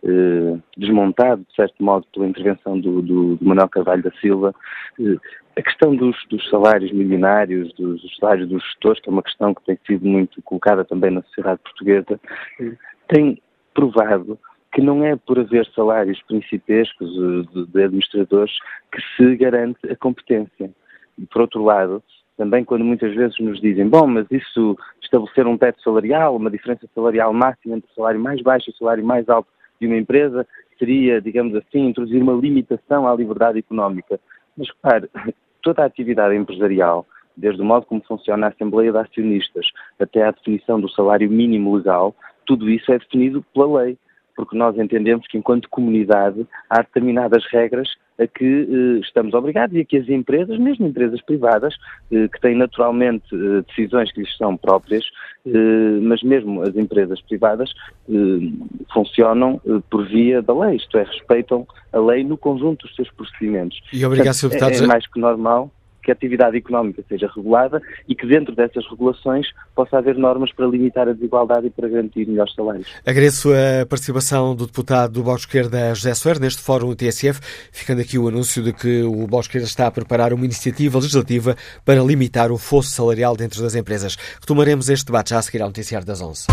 eh, 0.04 0.58
desmontado, 0.76 1.44
de 1.48 1.54
certo 1.54 1.82
modo, 1.82 2.06
pela 2.12 2.28
intervenção 2.28 2.78
do, 2.78 3.02
do, 3.02 3.36
do 3.36 3.44
Manuel 3.44 3.68
Carvalho 3.68 4.02
da 4.02 4.12
Silva, 4.20 4.54
eh, 5.00 5.16
a 5.56 5.62
questão 5.62 5.94
dos, 5.96 6.16
dos, 6.30 6.48
salários 6.48 6.92
milionários, 6.92 7.72
dos, 7.74 8.00
dos, 8.00 8.16
salários 8.16 8.48
dos 8.48 8.62
gestores, 8.62 9.00
que 9.00 9.08
é 9.08 9.12
uma 9.12 9.22
questão 9.22 9.52
que 9.52 9.64
tem 9.64 9.78
sido 9.86 10.06
muito 10.06 10.40
colocada 10.42 10.84
também 10.84 11.10
na 11.10 11.22
sociedade 11.22 11.60
portuguesa, 11.62 12.20
eh, 12.60 12.72
tem 13.08 13.42
provado 13.74 14.38
que 14.72 14.80
não 14.80 15.04
é 15.04 15.16
por 15.16 15.38
haver 15.38 15.66
salários 15.74 16.22
principescos 16.22 17.10
de, 17.10 17.66
de 17.66 17.82
administradores 17.82 18.52
que 18.92 19.00
se 19.16 19.36
garante 19.36 19.80
a 19.90 19.96
competência. 19.96 20.70
E, 21.18 21.26
por 21.26 21.42
outro 21.42 21.64
lado, 21.64 22.02
também 22.36 22.64
quando 22.64 22.84
muitas 22.84 23.12
vezes 23.14 23.36
nos 23.40 23.60
dizem, 23.60 23.88
bom, 23.88 24.06
mas 24.06 24.26
isso 24.30 24.78
estabelecer 25.02 25.46
um 25.46 25.58
teto 25.58 25.82
salarial, 25.82 26.36
uma 26.36 26.50
diferença 26.50 26.86
salarial 26.94 27.32
máxima 27.32 27.76
entre 27.76 27.90
o 27.90 27.94
salário 27.94 28.20
mais 28.20 28.40
baixo 28.42 28.70
e 28.70 28.72
o 28.72 28.76
salário 28.76 29.04
mais 29.04 29.28
alto 29.28 29.48
de 29.80 29.86
uma 29.86 29.96
empresa 29.96 30.46
seria, 30.78 31.20
digamos 31.20 31.54
assim, 31.54 31.86
introduzir 31.86 32.22
uma 32.22 32.32
limitação 32.32 33.06
à 33.06 33.14
liberdade 33.14 33.58
económica. 33.58 34.20
Mas, 34.56 34.68
repare, 34.68 35.08
toda 35.62 35.82
a 35.82 35.86
atividade 35.86 36.34
empresarial, 36.34 37.06
desde 37.36 37.62
o 37.62 37.64
modo 37.64 37.86
como 37.86 38.02
funciona 38.02 38.46
a 38.46 38.50
Assembleia 38.50 38.92
de 38.92 38.98
Acionistas 38.98 39.66
até 39.98 40.22
à 40.22 40.30
definição 40.30 40.80
do 40.80 40.88
salário 40.90 41.30
mínimo 41.30 41.76
legal, 41.76 42.14
tudo 42.46 42.68
isso 42.68 42.90
é 42.92 42.98
definido 42.98 43.44
pela 43.54 43.82
lei 43.82 43.98
porque 44.38 44.56
nós 44.56 44.78
entendemos 44.78 45.26
que, 45.26 45.36
enquanto 45.36 45.68
comunidade, 45.68 46.46
há 46.70 46.78
determinadas 46.78 47.44
regras 47.50 47.88
a 48.16 48.24
que 48.24 48.44
eh, 48.44 49.00
estamos 49.00 49.34
obrigados 49.34 49.74
e 49.76 49.80
a 49.80 49.84
que 49.84 49.96
as 49.96 50.08
empresas, 50.08 50.56
mesmo 50.60 50.86
empresas 50.86 51.20
privadas, 51.22 51.74
eh, 52.12 52.28
que 52.28 52.40
têm 52.40 52.54
naturalmente 52.54 53.26
eh, 53.34 53.64
decisões 53.66 54.12
que 54.12 54.20
lhes 54.20 54.36
são 54.36 54.56
próprias, 54.56 55.04
eh, 55.44 55.98
mas 56.00 56.22
mesmo 56.22 56.62
as 56.62 56.76
empresas 56.76 57.20
privadas 57.22 57.72
eh, 58.08 58.14
funcionam 58.92 59.60
eh, 59.66 59.82
por 59.90 60.06
via 60.06 60.40
da 60.40 60.56
lei, 60.56 60.76
isto 60.76 60.96
é, 60.98 61.02
respeitam 61.02 61.66
a 61.92 61.98
lei 61.98 62.22
no 62.22 62.36
conjunto 62.36 62.86
dos 62.86 62.94
seus 62.94 63.10
procedimentos. 63.10 63.80
E 63.92 64.06
obrigado. 64.06 64.36
É, 64.52 64.84
é 64.84 64.86
mais 64.86 65.04
que 65.08 65.18
normal 65.18 65.68
que 66.08 66.12
a 66.12 66.14
atividade 66.14 66.56
económica 66.56 67.04
seja 67.06 67.30
regulada 67.34 67.82
e 68.08 68.14
que 68.14 68.26
dentro 68.26 68.54
dessas 68.54 68.84
regulações 68.88 69.46
possa 69.74 69.98
haver 69.98 70.16
normas 70.16 70.50
para 70.52 70.66
limitar 70.66 71.06
a 71.06 71.12
desigualdade 71.12 71.66
e 71.66 71.70
para 71.70 71.86
garantir 71.86 72.26
melhores 72.26 72.54
salários. 72.54 72.88
Agradeço 73.04 73.50
a 73.52 73.84
participação 73.84 74.56
do 74.56 74.66
deputado 74.66 75.12
do 75.12 75.22
Bloco 75.22 75.40
Esquerda, 75.40 75.94
José 75.94 76.14
Soares, 76.14 76.40
neste 76.40 76.62
fórum 76.62 76.94
TSF, 76.94 77.40
ficando 77.70 78.00
aqui 78.00 78.18
o 78.18 78.26
anúncio 78.26 78.62
de 78.62 78.72
que 78.72 79.02
o 79.02 79.26
Bloco 79.26 79.42
Esquerda 79.42 79.66
está 79.66 79.86
a 79.86 79.90
preparar 79.90 80.32
uma 80.32 80.46
iniciativa 80.46 80.98
legislativa 80.98 81.54
para 81.84 82.00
limitar 82.00 82.50
o 82.50 82.56
fosso 82.56 82.88
salarial 82.88 83.36
dentro 83.36 83.62
das 83.62 83.74
empresas. 83.74 84.16
Retomaremos 84.40 84.88
este 84.88 85.04
debate 85.06 85.30
já 85.30 85.38
a 85.38 85.42
seguir 85.42 85.60
ao 85.60 85.68
noticiário 85.68 86.06
das 86.06 86.22
11. 86.22 86.46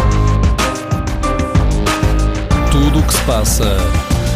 Tudo 2.72 3.00
o 3.00 3.08
que 3.08 3.14
se 3.14 3.26
passa, 3.26 3.78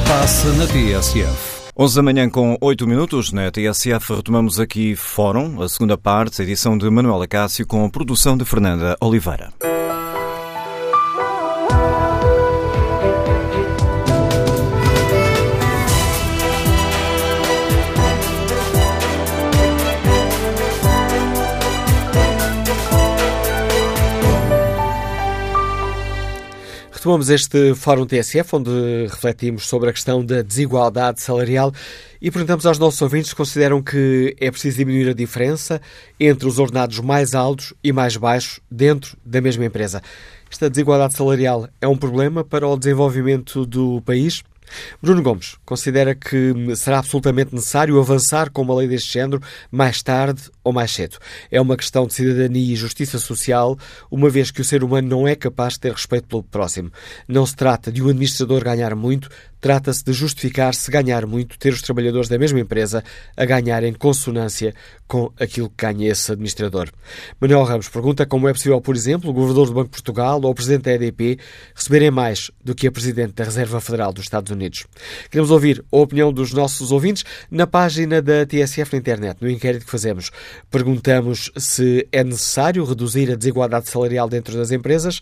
passa 0.07 0.47
na 0.53 0.65
TSF. 0.65 1.58
11 1.81 1.95
da 1.95 2.03
manhã 2.03 2.29
com 2.29 2.57
8 2.59 2.85
minutos, 2.85 3.31
na 3.31 3.49
TSF 3.49 4.13
retomamos 4.13 4.59
aqui 4.59 4.97
Fórum, 4.97 5.61
a 5.61 5.69
segunda 5.69 5.97
parte, 5.97 6.41
a 6.41 6.43
edição 6.43 6.77
de 6.77 6.89
Manuela 6.89 7.25
Cássio 7.25 7.65
com 7.65 7.85
a 7.85 7.89
produção 7.89 8.37
de 8.37 8.43
Fernanda 8.43 8.97
Oliveira. 8.99 9.53
Retomamos 27.09 27.31
este 27.31 27.73
Fórum 27.73 28.05
TSF, 28.05 28.55
onde 28.55 28.69
refletimos 29.09 29.67
sobre 29.67 29.89
a 29.89 29.93
questão 29.93 30.23
da 30.23 30.43
desigualdade 30.43 31.19
salarial 31.19 31.73
e 32.21 32.29
perguntamos 32.29 32.67
aos 32.67 32.77
nossos 32.77 33.01
ouvintes 33.01 33.31
se 33.31 33.35
consideram 33.35 33.81
que 33.81 34.35
é 34.39 34.51
preciso 34.51 34.77
diminuir 34.77 35.09
a 35.09 35.13
diferença 35.15 35.81
entre 36.19 36.47
os 36.47 36.59
ordenados 36.59 36.99
mais 36.99 37.33
altos 37.33 37.73
e 37.83 37.91
mais 37.91 38.15
baixos 38.15 38.59
dentro 38.69 39.17
da 39.25 39.41
mesma 39.41 39.65
empresa. 39.65 40.03
Esta 40.51 40.69
desigualdade 40.69 41.15
salarial 41.15 41.67
é 41.81 41.87
um 41.87 41.97
problema 41.97 42.43
para 42.43 42.67
o 42.67 42.77
desenvolvimento 42.77 43.65
do 43.65 44.03
país? 44.03 44.43
Bruno 45.01 45.21
Gomes 45.21 45.55
considera 45.65 46.13
que 46.15 46.53
será 46.75 46.99
absolutamente 46.99 47.53
necessário 47.53 47.99
avançar 47.99 48.49
com 48.49 48.61
uma 48.61 48.75
lei 48.75 48.87
deste 48.87 49.13
género 49.13 49.41
mais 49.71 50.01
tarde 50.01 50.43
ou 50.63 50.71
mais 50.73 50.91
cedo. 50.91 51.17
É 51.51 51.59
uma 51.59 51.77
questão 51.77 52.05
de 52.07 52.13
cidadania 52.13 52.73
e 52.73 52.75
justiça 52.75 53.19
social, 53.19 53.77
uma 54.09 54.29
vez 54.29 54.51
que 54.51 54.61
o 54.61 54.65
ser 54.65 54.83
humano 54.83 55.07
não 55.07 55.27
é 55.27 55.35
capaz 55.35 55.73
de 55.73 55.81
ter 55.81 55.91
respeito 55.91 56.27
pelo 56.27 56.43
próximo. 56.43 56.91
Não 57.27 57.45
se 57.45 57.55
trata 57.55 57.91
de 57.91 58.01
um 58.01 58.09
administrador 58.09 58.63
ganhar 58.63 58.95
muito, 58.95 59.29
trata-se 59.59 60.03
de 60.03 60.13
justificar 60.13 60.73
se 60.73 60.89
ganhar 60.91 61.25
muito, 61.25 61.57
ter 61.57 61.73
os 61.73 61.81
trabalhadores 61.81 62.29
da 62.29 62.37
mesma 62.37 62.59
empresa 62.59 63.03
a 63.35 63.45
ganhar 63.45 63.83
em 63.83 63.93
consonância 63.93 64.73
com 65.07 65.31
aquilo 65.39 65.69
que 65.69 65.85
ganha 65.85 66.11
esse 66.11 66.31
administrador. 66.31 66.89
Manuel 67.39 67.63
Ramos 67.63 67.89
pergunta 67.89 68.25
como 68.25 68.47
é 68.47 68.53
possível, 68.53 68.79
por 68.79 68.95
exemplo, 68.95 69.29
o 69.29 69.33
governador 69.33 69.67
do 69.67 69.73
Banco 69.73 69.87
de 69.87 69.91
Portugal 69.91 70.39
ou 70.43 70.51
o 70.51 70.55
presidente 70.55 70.83
da 70.83 70.93
EDP 70.93 71.39
receberem 71.73 72.11
mais 72.11 72.51
do 72.63 72.75
que 72.75 72.87
a 72.87 72.91
presidente 72.91 73.33
da 73.33 73.43
Reserva 73.43 73.81
Federal 73.81 74.13
dos 74.13 74.23
Estados 74.23 74.51
Unidos. 74.51 74.85
Queremos 75.29 75.51
ouvir 75.51 75.83
a 75.91 75.97
opinião 75.97 76.31
dos 76.31 76.53
nossos 76.53 76.91
ouvintes 76.91 77.23
na 77.49 77.65
página 77.65 78.21
da 78.21 78.45
TSF 78.45 78.93
na 78.93 78.99
internet, 78.99 79.37
no 79.41 79.49
inquérito 79.49 79.85
que 79.85 79.91
fazemos. 79.91 80.31
Perguntamos 80.69 81.51
se 81.57 82.07
é 82.11 82.23
necessário 82.23 82.85
reduzir 82.85 83.31
a 83.31 83.35
desigualdade 83.35 83.89
salarial 83.89 84.29
dentro 84.29 84.55
das 84.55 84.71
empresas 84.71 85.21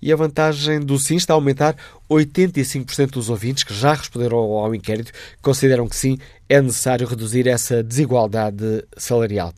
e 0.00 0.12
a 0.12 0.16
vantagem 0.16 0.80
do 0.80 0.98
sim 0.98 1.16
está 1.16 1.34
a 1.34 1.36
aumentar. 1.36 1.74
85% 2.10 3.12
dos 3.12 3.30
ouvintes 3.30 3.64
que 3.64 3.74
já 3.74 3.94
responderam 3.94 4.38
ao 4.38 4.74
inquérito 4.74 5.12
consideram 5.42 5.88
que 5.88 5.96
sim, 5.96 6.18
é 6.48 6.60
necessário 6.60 7.06
reduzir 7.06 7.48
essa 7.48 7.82
desigualdade 7.82 8.84
salarial. 8.96 9.52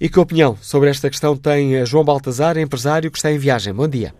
E 0.00 0.08
que 0.08 0.18
opinião 0.18 0.56
sobre 0.56 0.88
esta 0.88 1.10
questão 1.10 1.36
tem 1.36 1.84
João 1.84 2.04
Baltazar, 2.04 2.56
empresário 2.56 3.10
que 3.10 3.18
está 3.18 3.30
em 3.30 3.38
viagem? 3.38 3.74
Bom 3.74 3.88
dia. 3.88 4.14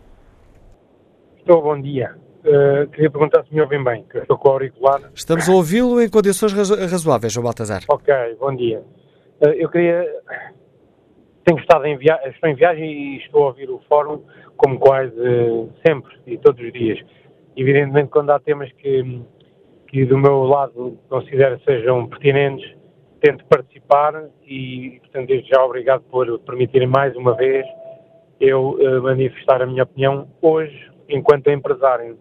Estou, 1.39 1.63
bom 1.63 1.81
dia. 1.81 2.15
Uh, 2.41 2.89
queria 2.89 3.11
perguntar 3.11 3.45
se 3.45 3.55
me 3.55 3.61
ouvem 3.61 3.83
bem, 3.85 4.05
que 4.11 4.17
eu 4.17 4.23
estou 4.23 4.39
com 4.39 4.49
o 4.49 4.53
auricular. 4.53 5.01
Estamos 5.15 5.49
a 5.49 5.53
ouvi-lo 5.53 6.01
em 6.01 6.09
condições 6.09 6.53
razoáveis, 6.53 7.33
João 7.33 7.45
Baltazar. 7.45 7.83
Ok, 7.89 8.15
bom 8.39 8.55
dia. 8.55 8.83
Uh, 9.41 9.49
eu 9.49 9.69
queria. 9.69 10.07
Tenho 11.45 11.59
estado 11.59 11.85
em 11.87 11.99
viagem, 11.99 12.31
estou 12.31 12.49
em 12.49 12.55
viagem 12.55 12.85
e 12.85 13.17
estou 13.19 13.45
a 13.45 13.47
ouvir 13.49 13.69
o 13.69 13.81
fórum 13.89 14.23
como 14.61 14.79
quase 14.79 15.15
sempre 15.87 16.15
e 16.27 16.37
todos 16.37 16.63
os 16.63 16.73
dias. 16.73 17.01
Evidentemente, 17.57 18.11
quando 18.11 18.31
há 18.31 18.39
temas 18.39 18.71
que, 18.73 19.23
que 19.89 20.05
do 20.05 20.19
meu 20.19 20.45
lado 20.45 20.99
considero 21.09 21.59
sejam 21.65 22.07
pertinentes, 22.07 22.77
tento 23.23 23.45
participar 23.47 24.29
e, 24.47 24.99
portanto, 25.01 25.29
desde 25.29 25.49
já 25.49 25.65
obrigado 25.65 26.03
por 26.11 26.39
permitirem 26.41 26.87
mais 26.87 27.17
uma 27.17 27.35
vez 27.35 27.67
eu 28.39 28.71
uh, 28.71 29.03
manifestar 29.03 29.63
a 29.63 29.67
minha 29.67 29.83
opinião 29.83 30.29
hoje, 30.41 30.91
enquanto 31.09 31.51
empresário. 31.51 32.15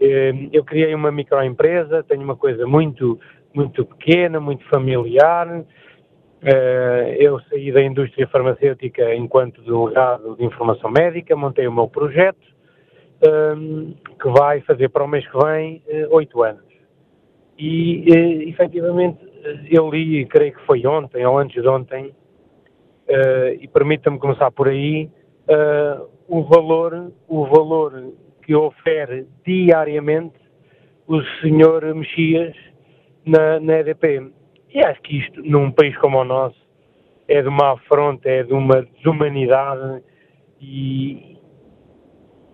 Uh, 0.00 0.48
eu 0.52 0.64
criei 0.64 0.94
uma 0.94 1.12
microempresa, 1.12 2.04
tenho 2.04 2.22
uma 2.22 2.36
coisa 2.36 2.66
muito, 2.66 3.18
muito 3.54 3.84
pequena, 3.84 4.40
muito 4.40 4.64
familiar, 4.68 5.64
eu 7.18 7.40
saí 7.48 7.72
da 7.72 7.82
indústria 7.82 8.28
farmacêutica 8.28 9.14
enquanto 9.14 9.62
delegado 9.62 10.36
de 10.36 10.44
informação 10.44 10.90
médica, 10.90 11.34
montei 11.34 11.66
o 11.66 11.72
meu 11.72 11.88
projeto, 11.88 12.46
ehm, 13.22 13.94
que 14.20 14.28
vai 14.28 14.60
fazer 14.60 14.88
para 14.90 15.04
o 15.04 15.08
mês 15.08 15.26
que 15.26 15.36
vem 15.36 15.82
eh, 15.88 16.06
oito 16.10 16.42
anos. 16.42 16.62
E, 17.58 18.04
uh, 18.08 18.48
efetivamente, 18.48 19.18
eu 19.68 19.90
li, 19.90 20.24
creio 20.26 20.52
que 20.52 20.64
foi 20.64 20.86
ontem 20.86 21.26
ou 21.26 21.38
antes 21.38 21.60
de 21.60 21.68
ontem, 21.68 22.14
e 23.60 23.66
permita-me 23.68 24.18
começar 24.18 24.50
por 24.50 24.68
aí, 24.68 25.10
o 26.28 26.42
valor, 26.44 27.10
o 27.26 27.46
valor 27.46 28.12
que 28.44 28.54
ofere 28.54 29.26
diariamente 29.46 30.38
o 31.06 31.22
senhor 31.40 31.82
Mexias 31.94 32.54
na, 33.24 33.58
na 33.58 33.78
EDP 33.78 34.30
e 34.72 34.80
acho 34.80 35.00
que 35.02 35.18
isto, 35.18 35.42
num 35.42 35.70
país 35.70 35.96
como 35.98 36.18
o 36.18 36.24
nosso, 36.24 36.58
é 37.26 37.42
de 37.42 37.48
uma 37.48 37.72
afronta, 37.72 38.28
é 38.28 38.42
de 38.42 38.52
uma 38.52 38.82
desumanidade 38.82 40.02
e 40.60 41.38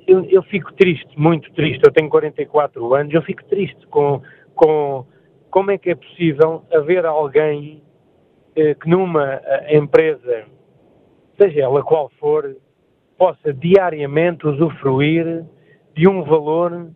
eu, 0.06 0.24
eu, 0.24 0.42
fico 0.44 0.72
triste, 0.74 1.18
muito 1.18 1.50
triste. 1.52 1.80
Eu 1.84 1.92
tenho 1.92 2.10
44 2.10 2.94
anos, 2.94 3.14
eu 3.14 3.22
fico 3.22 3.42
triste 3.44 3.86
com, 3.86 4.20
com 4.54 5.06
como 5.50 5.70
é 5.70 5.78
que 5.78 5.90
é 5.90 5.94
possível 5.94 6.62
haver 6.72 7.06
alguém 7.06 7.82
que 8.54 8.88
numa 8.88 9.40
empresa, 9.68 10.44
seja 11.40 11.62
ela 11.62 11.82
qual 11.82 12.10
for, 12.20 12.56
possa 13.18 13.52
diariamente 13.52 14.46
usufruir 14.46 15.44
de 15.94 16.08
um 16.08 16.22
valor 16.22 16.90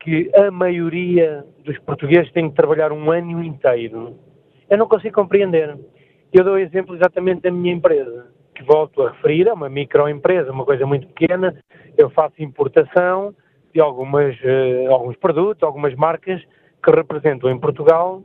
que 0.00 0.30
a 0.34 0.50
maioria 0.50 1.44
dos 1.64 1.78
portugueses 1.80 2.32
tem 2.32 2.48
que 2.48 2.56
trabalhar 2.56 2.92
um 2.92 3.10
ano 3.10 3.44
inteiro. 3.44 4.16
Eu 4.70 4.78
não 4.78 4.86
consigo 4.86 5.16
compreender. 5.16 5.76
Eu 6.32 6.44
dou 6.44 6.56
exemplo 6.56 6.94
exatamente 6.94 7.42
da 7.42 7.50
minha 7.50 7.74
empresa, 7.74 8.28
que 8.54 8.62
volto 8.62 9.02
a 9.02 9.10
referir, 9.10 9.48
é 9.48 9.52
uma 9.52 9.68
microempresa, 9.68 10.52
uma 10.52 10.64
coisa 10.64 10.86
muito 10.86 11.08
pequena. 11.08 11.60
Eu 11.98 12.08
faço 12.10 12.40
importação 12.40 13.34
de 13.74 13.80
algumas, 13.80 14.36
uh, 14.36 14.92
alguns 14.92 15.16
produtos, 15.16 15.64
algumas 15.64 15.94
marcas 15.96 16.40
que 16.82 16.90
representam 16.90 17.50
em 17.50 17.58
Portugal 17.58 18.22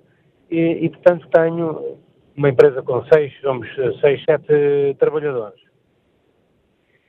e, 0.50 0.86
e, 0.86 0.90
portanto, 0.90 1.28
tenho 1.34 1.98
uma 2.38 2.50
empresa 2.50 2.84
com 2.84 3.04
seis, 3.06 3.34
somos 3.42 3.68
seis, 4.00 4.24
sete 4.24 4.96
trabalhadores. 5.00 5.60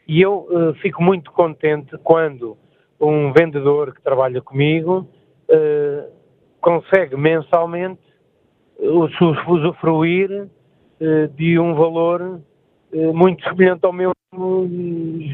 E 0.09 0.23
eu 0.23 0.49
uh, 0.51 0.75
fico 0.81 1.03
muito 1.03 1.31
contente 1.33 1.97
quando 1.99 2.57
um 2.99 3.33
vendedor 3.33 3.93
que 3.95 4.01
trabalha 4.01 4.41
comigo 4.41 5.07
uh, 5.51 6.11
consegue 6.61 7.17
mensalmente 7.17 8.06
usufruir 8.79 10.31
uh, 11.01 11.29
de 11.29 11.59
um 11.59 11.75
valor 11.75 12.41
uh, 12.93 13.15
muito 13.15 13.43
semelhante 13.45 13.85
ao 13.85 13.93
meu 13.93 14.13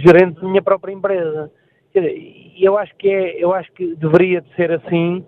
gerente 0.05 0.41
da 0.41 0.49
minha 0.49 0.63
própria 0.63 0.93
empresa. 0.93 1.51
Eu 2.59 2.79
acho 2.79 2.95
que 2.97 3.09
é, 3.09 3.43
eu 3.43 3.53
acho 3.53 3.71
que 3.73 3.97
deveria 3.97 4.41
de 4.41 4.55
ser 4.55 4.71
assim. 4.73 5.25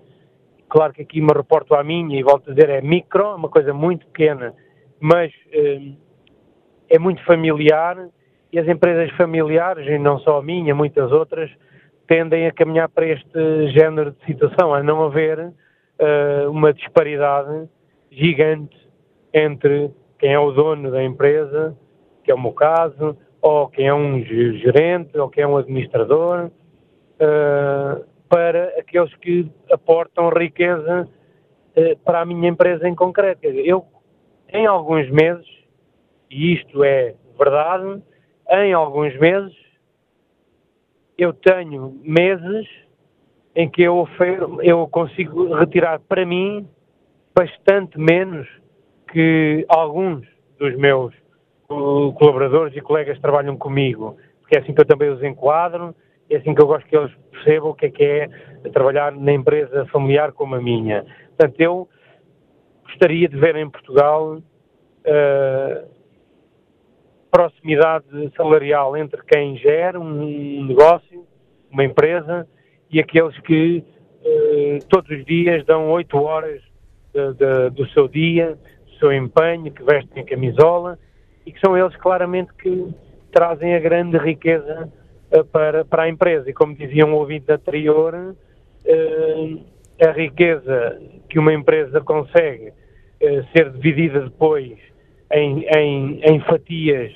Claro 0.69 0.93
que 0.93 1.03
aqui 1.03 1.21
me 1.21 1.33
reporto 1.33 1.75
à 1.75 1.83
minha 1.83 2.19
e 2.19 2.23
volto 2.23 2.51
a 2.51 2.55
dizer 2.55 2.71
é 2.71 2.81
micro, 2.81 3.35
uma 3.35 3.49
coisa 3.49 3.75
muito 3.75 4.07
pequena, 4.07 4.55
mas 4.99 5.33
é 6.89 6.99
muito 6.99 7.23
familiar 7.25 8.09
e 8.53 8.59
as 8.59 8.67
empresas 8.67 9.11
familiares, 9.17 9.87
e 9.87 9.99
não 9.99 10.19
só 10.21 10.39
a 10.39 10.43
minha, 10.43 10.75
muitas 10.75 11.12
outras, 11.12 11.51
tendem 12.07 12.47
a 12.47 12.53
caminhar 12.53 12.89
para 12.89 13.07
este 13.07 13.69
género 13.73 14.12
de 14.12 14.25
situação, 14.25 14.73
a 14.73 14.83
não 14.83 15.05
haver 15.05 15.53
uma 16.49 16.73
disparidade 16.73 17.69
gigante 18.15 18.77
entre 19.33 19.91
quem 20.19 20.33
é 20.33 20.39
o 20.39 20.53
dono 20.53 20.91
da 20.91 21.03
empresa, 21.03 21.77
que 22.23 22.31
é 22.31 22.35
o 22.35 22.41
meu 22.41 22.53
caso, 22.53 23.17
ou 23.43 23.69
quem 23.69 23.89
é 23.89 23.95
um 23.95 24.23
gerente, 24.23 25.19
ou 25.19 25.29
quem 25.29 25.45
é 25.45 25.47
um 25.47 25.57
administrador, 25.57 26.47
uh, 26.47 28.05
para 28.29 28.69
aqueles 28.79 29.15
que 29.17 29.51
aportam 29.71 30.31
riqueza 30.31 31.09
uh, 31.77 31.99
para 32.05 32.21
a 32.21 32.25
minha 32.25 32.49
empresa 32.49 32.89
em 32.89 32.95
concreto. 32.95 33.47
Eu, 33.47 33.85
em 34.49 34.67
alguns 34.67 35.11
meses, 35.11 35.47
e 36.31 36.55
isto 36.55 36.83
é 36.83 37.15
verdade, 37.39 38.03
em 38.51 38.73
alguns 38.73 39.19
meses 39.19 39.55
eu 41.17 41.33
tenho 41.33 41.99
meses 42.03 42.67
em 43.55 43.69
que 43.69 43.83
eu, 43.83 44.09
eu 44.62 44.87
consigo 44.89 45.55
retirar 45.55 46.01
para 46.01 46.27
mim 46.27 46.69
bastante 47.35 47.99
menos 47.99 48.47
que 49.12 49.64
alguns 49.68 50.26
dos 50.59 50.76
meus 50.76 51.14
colaboradores 51.66 52.76
e 52.76 52.80
colegas 52.80 53.16
que 53.16 53.22
trabalham 53.22 53.57
comigo, 53.57 54.16
porque 54.41 54.57
é 54.57 54.61
assim 54.61 54.72
que 54.72 54.80
eu 54.80 54.87
também 54.87 55.11
os 55.11 55.22
enquadro, 55.22 55.95
é 56.30 56.37
assim 56.37 56.55
que 56.55 56.62
eu 56.62 56.66
gosto 56.66 56.87
que 56.87 56.97
eles 56.97 57.12
percebam 57.30 57.70
o 57.70 57.74
que 57.74 57.87
é 57.87 57.91
que 57.91 58.05
é 58.05 58.28
trabalhar 58.72 59.12
na 59.12 59.32
empresa 59.32 59.87
familiar 59.87 60.32
como 60.32 60.55
a 60.55 60.61
minha. 60.61 61.05
Portanto, 61.28 61.61
eu 61.61 61.89
gostaria 62.85 63.28
de 63.28 63.37
ver 63.37 63.57
em 63.57 63.68
Portugal 63.68 64.37
uh, 64.37 65.95
proximidade 67.30 68.07
salarial 68.37 68.97
entre 68.97 69.20
quem 69.24 69.57
gera 69.57 69.99
um 69.99 70.64
negócio, 70.66 71.26
uma 71.70 71.85
empresa, 71.85 72.47
e 72.91 73.01
aqueles 73.01 73.37
que 73.41 73.82
eh, 74.24 74.78
todos 74.89 75.11
os 75.11 75.24
dias 75.24 75.64
dão 75.66 75.91
oito 75.91 76.16
horas 76.16 76.62
de, 77.15 77.35
de, 77.35 77.71
do 77.71 77.89
seu 77.91 78.09
dia, 78.09 78.59
do 78.87 78.99
seu 78.99 79.12
empenho, 79.12 79.71
que 79.73 79.83
vestem 79.83 80.23
a 80.23 80.27
camisola, 80.27 80.99
e 81.47 81.53
que 81.53 81.61
são 81.61 81.79
eles 81.79 81.95
claramente 81.97 82.53
que 82.55 82.93
trazem 83.31 83.75
a 83.75 83.79
grande 83.79 84.19
riqueza 84.19 84.93
eh, 85.31 85.43
para, 85.45 85.85
para 85.85 86.05
a 86.05 86.09
empresa. 86.09 86.49
E 86.49 86.53
como 86.53 86.75
dizia 86.75 87.07
um 87.07 87.15
ouvinte 87.15 87.51
anterior, 87.51 88.35
eh, 88.85 89.57
a 90.07 90.11
riqueza 90.12 91.01
que 91.29 91.39
uma 91.39 91.53
empresa 91.53 92.01
consegue 92.01 92.73
eh, 93.21 93.45
ser 93.53 93.71
dividida 93.71 94.21
depois 94.21 94.77
em, 95.33 95.65
em, 95.77 96.21
em 96.23 96.41
fatias 96.41 97.12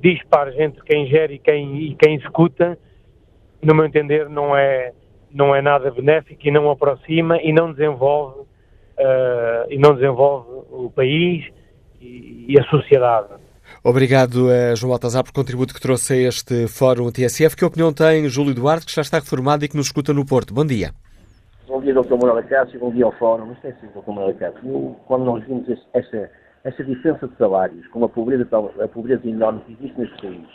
dispares 0.00 0.56
entre 0.56 0.80
quem 0.84 1.08
gera 1.08 1.32
e 1.32 1.38
quem, 1.38 1.76
e 1.76 1.96
quem 1.96 2.14
executa, 2.14 2.78
no 3.60 3.74
meu 3.74 3.84
entender, 3.84 4.28
não 4.28 4.56
é, 4.56 4.92
não 5.32 5.52
é 5.52 5.60
nada 5.60 5.90
benéfico 5.90 6.46
e 6.46 6.50
não 6.52 6.70
aproxima 6.70 7.42
e 7.42 7.52
não 7.52 7.72
desenvolve, 7.72 8.46
uh, 8.98 9.66
e 9.70 9.78
não 9.78 9.94
desenvolve 9.94 10.48
o 10.70 10.90
país 10.90 11.44
e, 12.00 12.46
e 12.48 12.58
a 12.58 12.64
sociedade. 12.64 13.28
Obrigado, 13.84 14.48
uh, 14.48 14.76
João 14.76 14.90
Baltazar, 14.90 15.24
por 15.24 15.32
contributo 15.32 15.74
que 15.74 15.80
trouxe 15.80 16.12
a 16.12 16.28
este 16.28 16.68
Fórum 16.68 17.10
TSF. 17.10 17.56
Que 17.56 17.64
opinião 17.64 17.92
tem 17.92 18.28
Júlio 18.28 18.54
Duarte, 18.54 18.86
que 18.86 18.94
já 18.94 19.02
está 19.02 19.18
reformado 19.18 19.64
e 19.64 19.68
que 19.68 19.76
nos 19.76 19.86
escuta 19.86 20.12
no 20.12 20.26
Porto? 20.26 20.54
Bom 20.54 20.64
dia. 20.64 20.92
Bom 21.66 21.80
dia, 21.80 21.94
Dr. 21.94 22.16
Manuel 22.16 22.42
Cássio, 22.44 22.78
bom 22.80 22.90
dia 22.90 23.04
ao 23.04 23.12
Fórum. 23.12 23.52
Isto 23.52 23.66
é 23.66 23.70
assim, 23.70 23.86
Dr. 23.86 24.08
Manuel 24.08 24.34
Cássio. 24.34 24.96
Quando 25.06 25.24
nós 25.24 25.44
vimos 25.44 25.66
esta 25.94 26.30
essa 26.64 26.84
diferença 26.84 27.26
de 27.26 27.36
salários, 27.36 27.86
com 27.88 28.04
a 28.04 28.08
pobreza, 28.08 28.46
a 28.80 28.88
pobreza 28.88 29.28
enorme 29.28 29.60
que 29.66 29.72
existe 29.72 29.98
neste 29.98 30.22
país, 30.22 30.46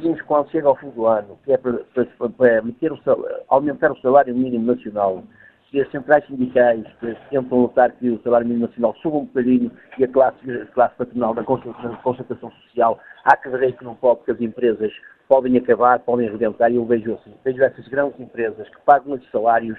vimos 0.00 0.20
quando 0.22 0.50
chega 0.50 0.68
ao 0.68 0.76
fim 0.76 0.90
do 0.90 1.06
ano, 1.06 1.38
que 1.44 1.52
é 1.52 1.56
para, 1.56 1.78
para, 1.94 2.28
para 2.30 2.62
meter 2.62 2.92
o 2.92 3.00
salário, 3.02 3.36
aumentar 3.48 3.92
o 3.92 4.00
salário 4.00 4.34
mínimo 4.34 4.66
nacional, 4.66 5.22
que 5.76 5.82
as 5.82 5.90
centrais 5.90 6.26
sindicais 6.26 6.86
tentam 7.28 7.60
lutar 7.60 7.92
que 7.92 8.08
o 8.08 8.18
salário 8.22 8.46
mínimo 8.46 8.66
nacional 8.66 8.94
suba 9.02 9.18
um 9.18 9.24
bocadinho 9.26 9.70
e 9.98 10.04
a 10.04 10.08
classe, 10.08 10.50
a 10.50 10.64
classe 10.72 10.94
patronal 10.96 11.34
da 11.34 11.44
concentração 11.44 12.50
social. 12.50 12.98
Há 13.22 13.36
que 13.36 13.50
ver 13.50 13.76
que 13.76 13.84
não 13.84 13.94
pode, 13.94 14.20
porque 14.20 14.30
as 14.30 14.40
empresas 14.40 14.90
podem 15.28 15.54
acabar, 15.58 15.98
podem 15.98 16.28
arrebentar, 16.28 16.70
e 16.70 16.76
eu 16.76 16.86
vejo 16.86 17.12
assim, 17.12 17.34
vejo 17.44 17.62
essas 17.62 17.86
grandes 17.88 18.18
empresas 18.18 18.66
que 18.70 18.80
pagam 18.86 19.16
esses 19.16 19.30
salários, 19.30 19.78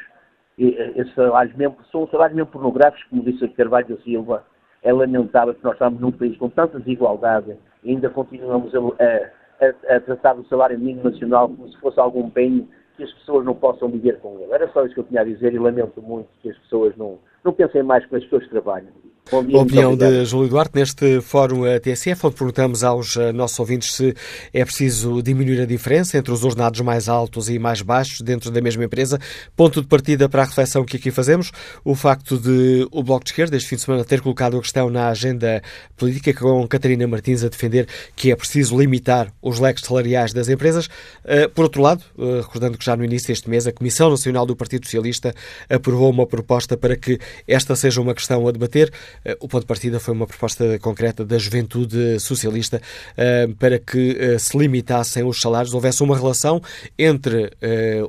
e, 0.55 0.67
esses 0.95 1.15
salários 1.15 1.55
mesmo, 1.55 1.77
são 1.91 2.07
salários 2.09 2.35
mesmo 2.35 2.51
pornográficos, 2.51 3.03
como 3.05 3.23
disse 3.23 3.45
a 3.45 3.47
Carvalho 3.47 3.87
da 3.87 3.97
Silva, 4.03 4.45
é 4.83 4.93
lamentável 4.93 5.55
que 5.55 5.63
nós 5.63 5.73
estamos 5.73 5.99
num 5.99 6.11
país 6.11 6.37
com 6.37 6.47
tanta 6.47 6.77
desigualdade 6.77 7.57
e 7.83 7.89
ainda 7.89 8.07
continuamos 8.11 8.71
a, 8.75 8.79
a, 8.79 9.95
a 9.95 9.99
tratar 10.01 10.33
do 10.33 10.45
salário 10.45 10.77
mínimo 10.77 11.09
nacional 11.09 11.49
como 11.49 11.67
se 11.69 11.79
fosse 11.79 11.99
algum 11.99 12.29
bem 12.29 12.69
que 12.97 13.03
as 13.03 13.13
pessoas 13.13 13.45
não 13.45 13.53
possam 13.53 13.87
viver 13.89 14.19
com 14.19 14.39
ele. 14.39 14.51
Era 14.51 14.67
só 14.73 14.83
isso 14.83 14.95
que 14.95 14.99
eu 14.99 15.05
tinha 15.05 15.21
a 15.21 15.23
dizer 15.23 15.53
e 15.53 15.59
lamento 15.59 16.01
muito 16.01 16.27
que 16.41 16.49
as 16.49 16.57
pessoas 16.57 16.97
não, 16.97 17.19
não 17.43 17.53
pensem 17.53 17.83
mais 17.83 18.05
com 18.07 18.15
as 18.15 18.23
pessoas 18.23 18.43
que 18.43 18.49
trabalham. 18.49 18.89
Bom 19.29 19.43
dia, 19.43 19.57
a 19.57 19.61
opinião 19.61 19.97
de 19.97 20.23
Júlio 20.23 20.47
Duarte 20.47 20.71
neste 20.73 21.19
Fórum 21.19 21.63
TSF, 21.81 22.27
onde 22.27 22.35
perguntamos 22.35 22.81
aos 22.81 23.17
eh, 23.17 23.33
nossos 23.33 23.59
ouvintes 23.59 23.93
se 23.93 24.15
é 24.53 24.63
preciso 24.63 25.21
diminuir 25.21 25.59
a 25.59 25.65
diferença 25.65 26.17
entre 26.17 26.31
os 26.31 26.45
ordenados 26.45 26.79
mais 26.79 27.09
altos 27.09 27.49
e 27.49 27.59
mais 27.59 27.81
baixos 27.81 28.21
dentro 28.21 28.49
da 28.49 28.61
mesma 28.61 28.85
empresa. 28.85 29.19
Ponto 29.53 29.81
de 29.81 29.87
partida 29.87 30.29
para 30.29 30.43
a 30.43 30.45
reflexão 30.45 30.85
que 30.85 30.95
aqui 30.95 31.11
fazemos, 31.11 31.51
o 31.83 31.93
facto 31.93 32.37
de 32.37 32.87
o 32.89 33.03
Bloco 33.03 33.25
de 33.25 33.31
Esquerda, 33.31 33.57
este 33.57 33.67
fim 33.67 33.75
de 33.75 33.81
semana, 33.81 34.05
ter 34.05 34.21
colocado 34.21 34.57
a 34.57 34.61
questão 34.61 34.89
na 34.89 35.09
agenda 35.09 35.61
política 35.97 36.33
com 36.33 36.65
Catarina 36.65 37.05
Martins 37.05 37.43
a 37.43 37.49
defender 37.49 37.85
que 38.15 38.31
é 38.31 38.35
preciso 38.35 38.79
limitar 38.79 39.33
os 39.41 39.59
leques 39.59 39.83
salariais 39.83 40.31
das 40.31 40.47
empresas. 40.47 40.87
Eh, 41.25 41.49
por 41.49 41.63
outro 41.63 41.81
lado, 41.81 42.01
eh, 42.17 42.41
recordando 42.41 42.77
que 42.77 42.85
já 42.85 42.95
no 42.95 43.03
início 43.03 43.27
deste 43.27 43.49
mês 43.49 43.67
a 43.67 43.73
Comissão 43.73 44.09
Nacional 44.09 44.45
do 44.45 44.55
Partido 44.55 44.85
Socialista 44.85 45.35
aprovou 45.69 46.09
uma 46.09 46.25
proposta 46.25 46.77
para 46.77 46.95
que 46.95 47.19
esta 47.45 47.75
seja 47.75 47.99
uma 47.99 48.13
questão 48.13 48.47
a 48.47 48.51
debater. 48.53 48.89
Eh, 49.23 49.37
o 49.39 49.47
ponto 49.47 49.61
de 49.61 49.67
partida 49.67 49.99
foi 49.99 50.13
uma 50.13 50.27
proposta 50.27 50.79
concreta 50.79 51.25
da 51.25 51.37
juventude 51.37 52.19
socialista 52.19 52.81
eh, 53.15 53.47
para 53.59 53.79
que 53.79 54.17
eh, 54.19 54.37
se 54.37 54.57
limitassem 54.57 55.23
os 55.23 55.39
salários, 55.39 55.73
houvesse 55.73 56.03
uma 56.03 56.15
relação 56.15 56.61
entre 56.97 57.51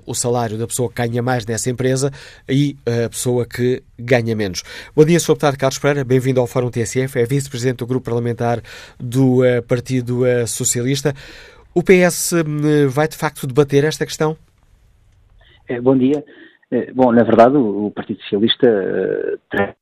o 0.06 0.14
salário 0.14 0.56
da 0.56 0.66
pessoa 0.66 0.88
que 0.88 0.94
ganha 0.94 1.22
mais 1.22 1.44
nessa 1.46 1.70
empresa 1.70 2.10
e 2.48 2.76
a 3.04 3.08
pessoa 3.08 3.46
que 3.46 3.82
ganha 3.98 4.34
menos. 4.34 4.62
Bom 4.94 5.04
dia, 5.04 5.18
Sr. 5.18 5.32
Deputado 5.32 5.58
Carlos 5.58 5.78
Pereira, 5.78 6.04
bem-vindo 6.04 6.40
ao 6.40 6.46
Fórum 6.46 6.70
TSF, 6.70 7.18
é 7.18 7.24
vice-presidente 7.24 7.78
do 7.78 7.86
Grupo 7.86 8.04
Parlamentar 8.04 8.60
do 8.98 9.40
Partido 9.66 10.24
Socialista. 10.46 11.14
O 11.74 11.82
PS 11.82 12.34
vai 12.88 13.08
de 13.08 13.16
facto 13.16 13.46
debater 13.46 13.84
esta 13.84 14.04
questão? 14.06 14.36
Bom 15.82 15.96
dia. 15.96 16.24
Bom, 16.94 17.12
na 17.12 17.22
verdade, 17.22 17.56
o 17.56 17.90
Partido 17.94 18.20
Socialista 18.22 18.66
tem 19.50 19.74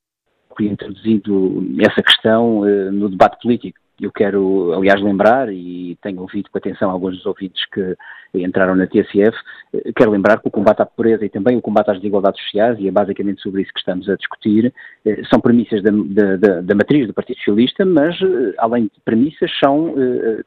introduzido 0.64 1.64
essa 1.80 2.02
questão 2.02 2.60
uh, 2.60 2.92
no 2.92 3.08
debate 3.08 3.40
político. 3.40 3.78
eu 4.00 4.12
quero, 4.12 4.72
aliás, 4.74 5.00
lembrar, 5.00 5.52
e 5.52 5.96
tenho 6.02 6.20
ouvido 6.20 6.50
com 6.50 6.58
atenção 6.58 6.90
alguns 6.90 7.16
dos 7.16 7.26
ouvintes 7.26 7.64
que 7.72 7.96
entraram 8.34 8.74
na 8.74 8.86
TSF, 8.86 9.34
eh, 9.72 9.92
quero 9.96 10.10
lembrar 10.10 10.38
que 10.38 10.48
o 10.48 10.50
combate 10.50 10.82
à 10.82 10.86
pobreza 10.86 11.24
e 11.24 11.30
também 11.30 11.56
o 11.56 11.62
combate 11.62 11.90
às 11.90 11.96
desigualdades 11.96 12.42
sociais, 12.44 12.78
e 12.78 12.88
é 12.88 12.90
basicamente 12.90 13.40
sobre 13.40 13.62
isso 13.62 13.72
que 13.72 13.78
estamos 13.78 14.08
a 14.10 14.16
discutir, 14.16 14.72
eh, 15.06 15.22
são 15.30 15.40
premissas 15.40 15.82
da, 15.82 15.90
da, 16.36 16.60
da 16.60 16.74
matriz 16.74 17.06
do 17.06 17.14
Partido 17.14 17.38
Socialista, 17.38 17.86
mas, 17.86 18.18
além 18.58 18.84
de 18.84 19.00
premissas, 19.04 19.50
são, 19.58 19.94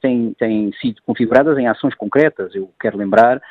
têm, 0.01 0.36
têm 0.38 0.72
sido 0.80 1.01
configuradas 1.05 1.57
em 1.57 1.68
ações 1.68 1.95
concretas. 1.95 2.53
Eu 2.53 2.70
quero 2.80 2.97
lembrar 2.97 3.41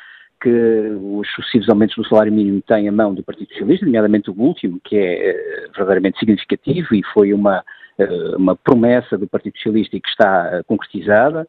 que 0.41 0.49
os 0.49 1.27
sucessivos 1.33 1.69
aumentos 1.69 1.95
do 1.95 2.07
salário 2.07 2.31
mínimo 2.31 2.61
têm 2.61 2.87
a 2.87 2.91
mão 2.91 3.13
do 3.13 3.23
Partido 3.23 3.49
Socialista, 3.49 3.85
nomeadamente 3.85 4.29
o 4.29 4.39
último, 4.39 4.79
que 4.83 4.95
é 4.95 5.67
verdadeiramente 5.75 6.19
significativo 6.19 6.95
e 6.95 7.03
foi 7.13 7.33
uma 7.33 7.63
eh, 7.99 8.35
uma 8.37 8.55
promessa 8.55 9.17
do 9.17 9.27
Partido 9.27 9.57
Socialista 9.57 9.97
e 9.97 9.99
que 9.99 10.07
está 10.07 10.49
eh, 10.53 10.63
concretizada, 10.63 11.41
eh, 11.41 11.45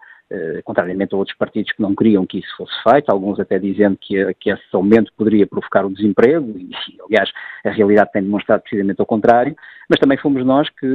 contrariamente 0.65 1.15
a 1.15 1.19
outros 1.19 1.37
partidos 1.37 1.73
que 1.73 1.83
não 1.83 1.95
queriam 1.95 2.25
que 2.25 2.39
isso 2.39 2.57
fosse 2.57 2.73
feito, 2.83 3.11
alguns 3.11 3.41
até 3.41 3.59
dizendo 3.59 3.99
que, 4.01 4.35
que 4.35 4.51
esse 4.51 4.63
aumento 4.73 5.13
poderia 5.17 5.47
provocar 5.47 5.85
o 5.85 5.93
desemprego, 5.93 6.55
e 6.57 6.71
aliás 7.09 7.31
a 7.65 7.71
realidade 7.71 8.13
tem 8.13 8.23
demonstrado 8.23 8.63
precisamente 8.63 9.01
ao 9.01 9.07
contrário, 9.07 9.57
mas 9.91 9.99
também 9.99 10.17
fomos 10.17 10.47
nós 10.47 10.69
que 10.71 10.87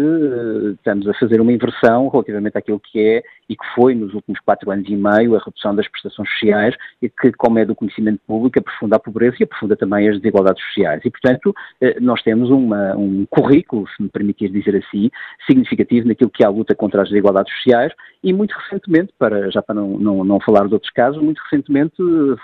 estamos 0.75 1.05
a 1.09 1.13
fazer 1.15 1.41
uma 1.41 1.51
inversão 1.51 2.07
relativamente 2.07 2.57
àquilo 2.57 2.79
que 2.79 2.97
é 2.97 3.23
e 3.49 3.55
que 3.55 3.65
foi 3.75 3.93
nos 3.93 4.13
últimos 4.13 4.39
quatro 4.39 4.71
anos 4.71 4.87
e 4.87 4.95
meio 4.95 5.35
a 5.35 5.39
redução 5.43 5.75
das 5.75 5.85
prestações 5.89 6.29
sociais 6.29 6.75
e 7.01 7.09
que, 7.09 7.33
como 7.33 7.59
é 7.59 7.65
do 7.65 7.75
conhecimento 7.75 8.21
público, 8.25 8.57
aprofunda 8.57 8.95
a 8.95 8.99
pobreza 8.99 9.35
e 9.39 9.43
aprofunda 9.43 9.75
também 9.75 10.07
as 10.07 10.17
desigualdades 10.17 10.63
sociais. 10.63 11.01
E, 11.03 11.11
portanto, 11.11 11.53
eh, 11.81 11.99
nós 11.99 12.21
temos 12.23 12.49
uma, 12.49 12.95
um 12.95 13.25
currículo, 13.29 13.85
se 13.89 14.01
me 14.01 14.07
permitir 14.07 14.47
dizer 14.49 14.77
assim, 14.77 15.11
significativo 15.45 16.07
naquilo 16.07 16.29
que 16.29 16.43
é 16.43 16.47
a 16.47 16.49
luta 16.49 16.73
contra 16.73 17.01
as 17.01 17.09
desigualdades 17.09 17.53
sociais 17.53 17.91
e 18.23 18.31
muito 18.31 18.53
recentemente, 18.53 19.13
para, 19.25 19.49
já 19.49 19.61
para 19.61 19.73
não, 19.73 19.97
não, 19.97 20.23
não 20.23 20.39
falar 20.39 20.67
de 20.67 20.73
outros 20.75 20.91
casos, 20.91 21.21
muito 21.21 21.41
recentemente 21.49 21.95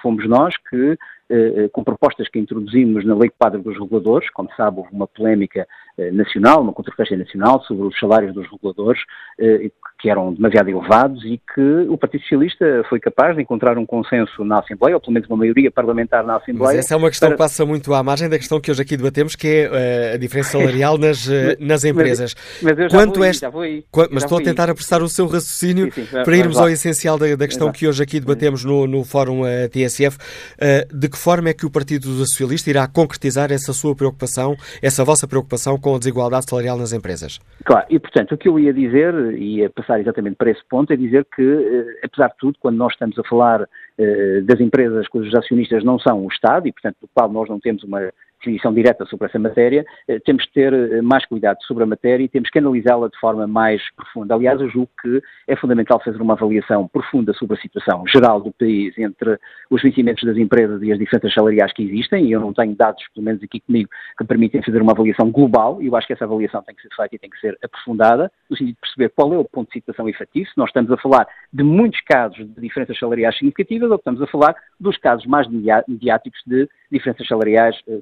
fomos 0.01 0.27
nós 0.27 0.55
que 0.69 0.97
com 1.71 1.83
propostas 1.83 2.27
que 2.29 2.39
introduzimos 2.39 3.05
na 3.05 3.15
Lei 3.15 3.29
Quadro 3.29 3.61
dos 3.61 3.77
Reguladores. 3.77 4.29
Como 4.31 4.49
sabe, 4.55 4.79
houve 4.79 4.89
uma 4.91 5.07
polémica 5.07 5.67
eh, 5.97 6.09
nacional, 6.09 6.61
uma 6.61 6.71
controvérsia 6.71 7.17
nacional 7.17 7.61
sobre 7.63 7.85
os 7.85 7.99
salários 7.99 8.33
dos 8.33 8.49
reguladores, 8.49 9.01
eh, 9.37 9.69
que 9.99 10.09
eram 10.09 10.33
demasiado 10.33 10.69
elevados 10.69 11.23
e 11.25 11.39
que 11.53 11.85
o 11.89 11.97
Partido 11.97 12.21
Socialista 12.21 12.65
foi 12.89 12.99
capaz 12.99 13.35
de 13.35 13.41
encontrar 13.41 13.77
um 13.77 13.85
consenso 13.85 14.43
na 14.45 14.59
Assembleia, 14.59 14.95
ou 14.95 15.01
pelo 15.01 15.13
menos 15.13 15.29
uma 15.29 15.37
maioria 15.37 15.69
parlamentar 15.69 16.23
na 16.23 16.37
Assembleia. 16.37 16.77
Mas 16.77 16.85
essa 16.85 16.95
é 16.95 16.97
uma 16.97 17.09
questão 17.09 17.29
para... 17.29 17.35
que 17.35 17.43
passa 17.43 17.65
muito 17.65 17.93
à 17.93 18.01
margem 18.01 18.29
da 18.29 18.37
questão 18.37 18.59
que 18.61 18.71
hoje 18.71 18.81
aqui 18.81 18.95
debatemos, 18.95 19.35
que 19.35 19.69
é 19.69 20.13
a 20.13 20.17
diferença 20.17 20.57
salarial 20.57 20.97
nas, 20.97 21.27
nas 21.59 21.83
empresas. 21.83 22.35
Mas, 22.61 22.77
mas 22.77 22.91
Quanto 22.91 23.21
aí, 23.21 23.83
Quanto, 23.91 24.13
mas 24.13 24.23
estou 24.23 24.39
a 24.39 24.41
tentar 24.41 24.69
apressar 24.69 25.03
o 25.03 25.09
seu 25.09 25.25
raciocínio 25.27 25.91
sim, 25.91 26.05
sim, 26.05 26.23
para 26.23 26.37
irmos 26.37 26.57
ao 26.57 26.69
essencial 26.69 27.17
da, 27.17 27.35
da 27.35 27.47
questão 27.47 27.67
Exato. 27.67 27.79
que 27.79 27.87
hoje 27.87 28.01
aqui 28.01 28.19
debatemos 28.19 28.63
no, 28.63 28.87
no 28.87 29.03
Fórum 29.03 29.41
TSF. 29.69 30.17
de 30.91 31.09
que 31.09 31.17
forma 31.21 31.49
é 31.49 31.53
que 31.53 31.65
o 31.65 31.71
Partido 31.71 32.07
Socialista 32.07 32.69
irá 32.69 32.87
concretizar 32.87 33.51
essa 33.51 33.73
sua 33.73 33.95
preocupação, 33.95 34.55
essa 34.81 35.05
vossa 35.05 35.27
preocupação 35.27 35.77
com 35.77 35.95
a 35.95 35.99
desigualdade 35.99 36.49
salarial 36.49 36.77
nas 36.77 36.93
empresas? 36.93 37.39
Claro, 37.63 37.85
e 37.89 37.99
portanto 37.99 38.33
o 38.33 38.37
que 38.37 38.49
eu 38.49 38.59
ia 38.59 38.73
dizer, 38.73 39.13
ia 39.37 39.69
passar 39.69 39.99
exatamente 39.99 40.35
para 40.35 40.51
esse 40.51 40.61
ponto, 40.69 40.91
é 40.91 40.95
dizer 40.95 41.25
que, 41.35 41.41
eh, 41.41 42.05
apesar 42.05 42.29
de 42.29 42.37
tudo, 42.37 42.57
quando 42.59 42.77
nós 42.77 42.93
estamos 42.93 43.17
a 43.19 43.23
falar 43.23 43.67
eh, 43.97 44.41
das 44.41 44.59
empresas 44.59 45.07
cujos 45.07 45.33
acionistas 45.35 45.83
não 45.83 45.99
são 45.99 46.25
o 46.25 46.27
Estado 46.27 46.67
e, 46.67 46.71
portanto, 46.71 46.97
do 47.01 47.09
qual 47.13 47.31
nós 47.31 47.47
não 47.49 47.59
temos 47.59 47.83
uma 47.83 48.11
definição 48.41 48.73
direta 48.73 49.05
sobre 49.05 49.27
essa 49.27 49.39
matéria, 49.39 49.85
eh, 50.07 50.19
temos 50.19 50.45
que 50.45 50.53
ter 50.53 50.73
eh, 50.73 51.01
mais 51.01 51.25
cuidado 51.25 51.57
sobre 51.63 51.83
a 51.83 51.87
matéria 51.87 52.23
e 52.23 52.27
temos 52.27 52.49
que 52.49 52.59
analisá-la 52.59 53.07
de 53.07 53.17
forma 53.19 53.47
mais 53.47 53.81
profunda. 53.95 54.35
Aliás, 54.35 54.59
eu 54.59 54.69
julgo 54.69 54.89
que 55.01 55.21
é 55.47 55.55
fundamental 55.55 56.01
fazer 56.03 56.21
uma 56.21 56.33
avaliação 56.33 56.87
profunda 56.87 57.33
sobre 57.33 57.57
a 57.57 57.61
situação 57.61 58.03
geral 58.07 58.41
do 58.41 58.51
país 58.51 58.97
entre 58.97 59.39
os 59.69 59.81
vencimentos 59.81 60.23
das 60.23 60.37
empresas 60.37 60.81
e 60.81 60.91
as 60.91 60.97
diferenças 60.97 61.33
salariais 61.33 61.71
que 61.73 61.83
existem, 61.83 62.25
e 62.25 62.31
eu 62.31 62.39
não 62.39 62.53
tenho 62.53 62.75
dados, 62.75 63.03
pelo 63.13 63.25
menos 63.25 63.43
aqui 63.43 63.59
comigo, 63.59 63.89
que 64.17 64.25
permitem 64.25 64.61
fazer 64.63 64.81
uma 64.81 64.91
avaliação 64.91 65.31
global, 65.31 65.81
e 65.81 65.87
eu 65.87 65.95
acho 65.95 66.07
que 66.07 66.13
essa 66.13 66.25
avaliação 66.25 66.63
tem 66.63 66.75
que 66.75 66.81
ser 66.81 66.89
feita 66.95 67.15
e 67.15 67.19
tem 67.19 67.29
que 67.29 67.39
ser 67.39 67.57
aprofundada, 67.63 68.31
no 68.49 68.57
sentido 68.57 68.75
de 68.75 68.81
perceber 68.81 69.09
qual 69.09 69.33
é 69.33 69.37
o 69.37 69.45
ponto 69.45 69.67
de 69.67 69.73
situação 69.73 70.09
efetivo, 70.09 70.47
se 70.47 70.57
nós 70.57 70.69
estamos 70.69 70.91
a 70.91 70.97
falar 70.97 71.27
de 71.53 71.63
muitos 71.63 72.01
casos 72.01 72.37
de 72.37 72.61
diferenças 72.61 72.97
salariais 72.97 73.37
significativas 73.37 73.89
ou 73.89 73.97
estamos 73.97 74.21
a 74.21 74.27
falar 74.27 74.55
dos 74.79 74.97
casos 74.97 75.25
mais 75.25 75.47
mediáticos 75.47 76.41
de 76.45 76.67
diferenças 76.91 77.27
salariais 77.27 77.75
uh, 77.87 78.01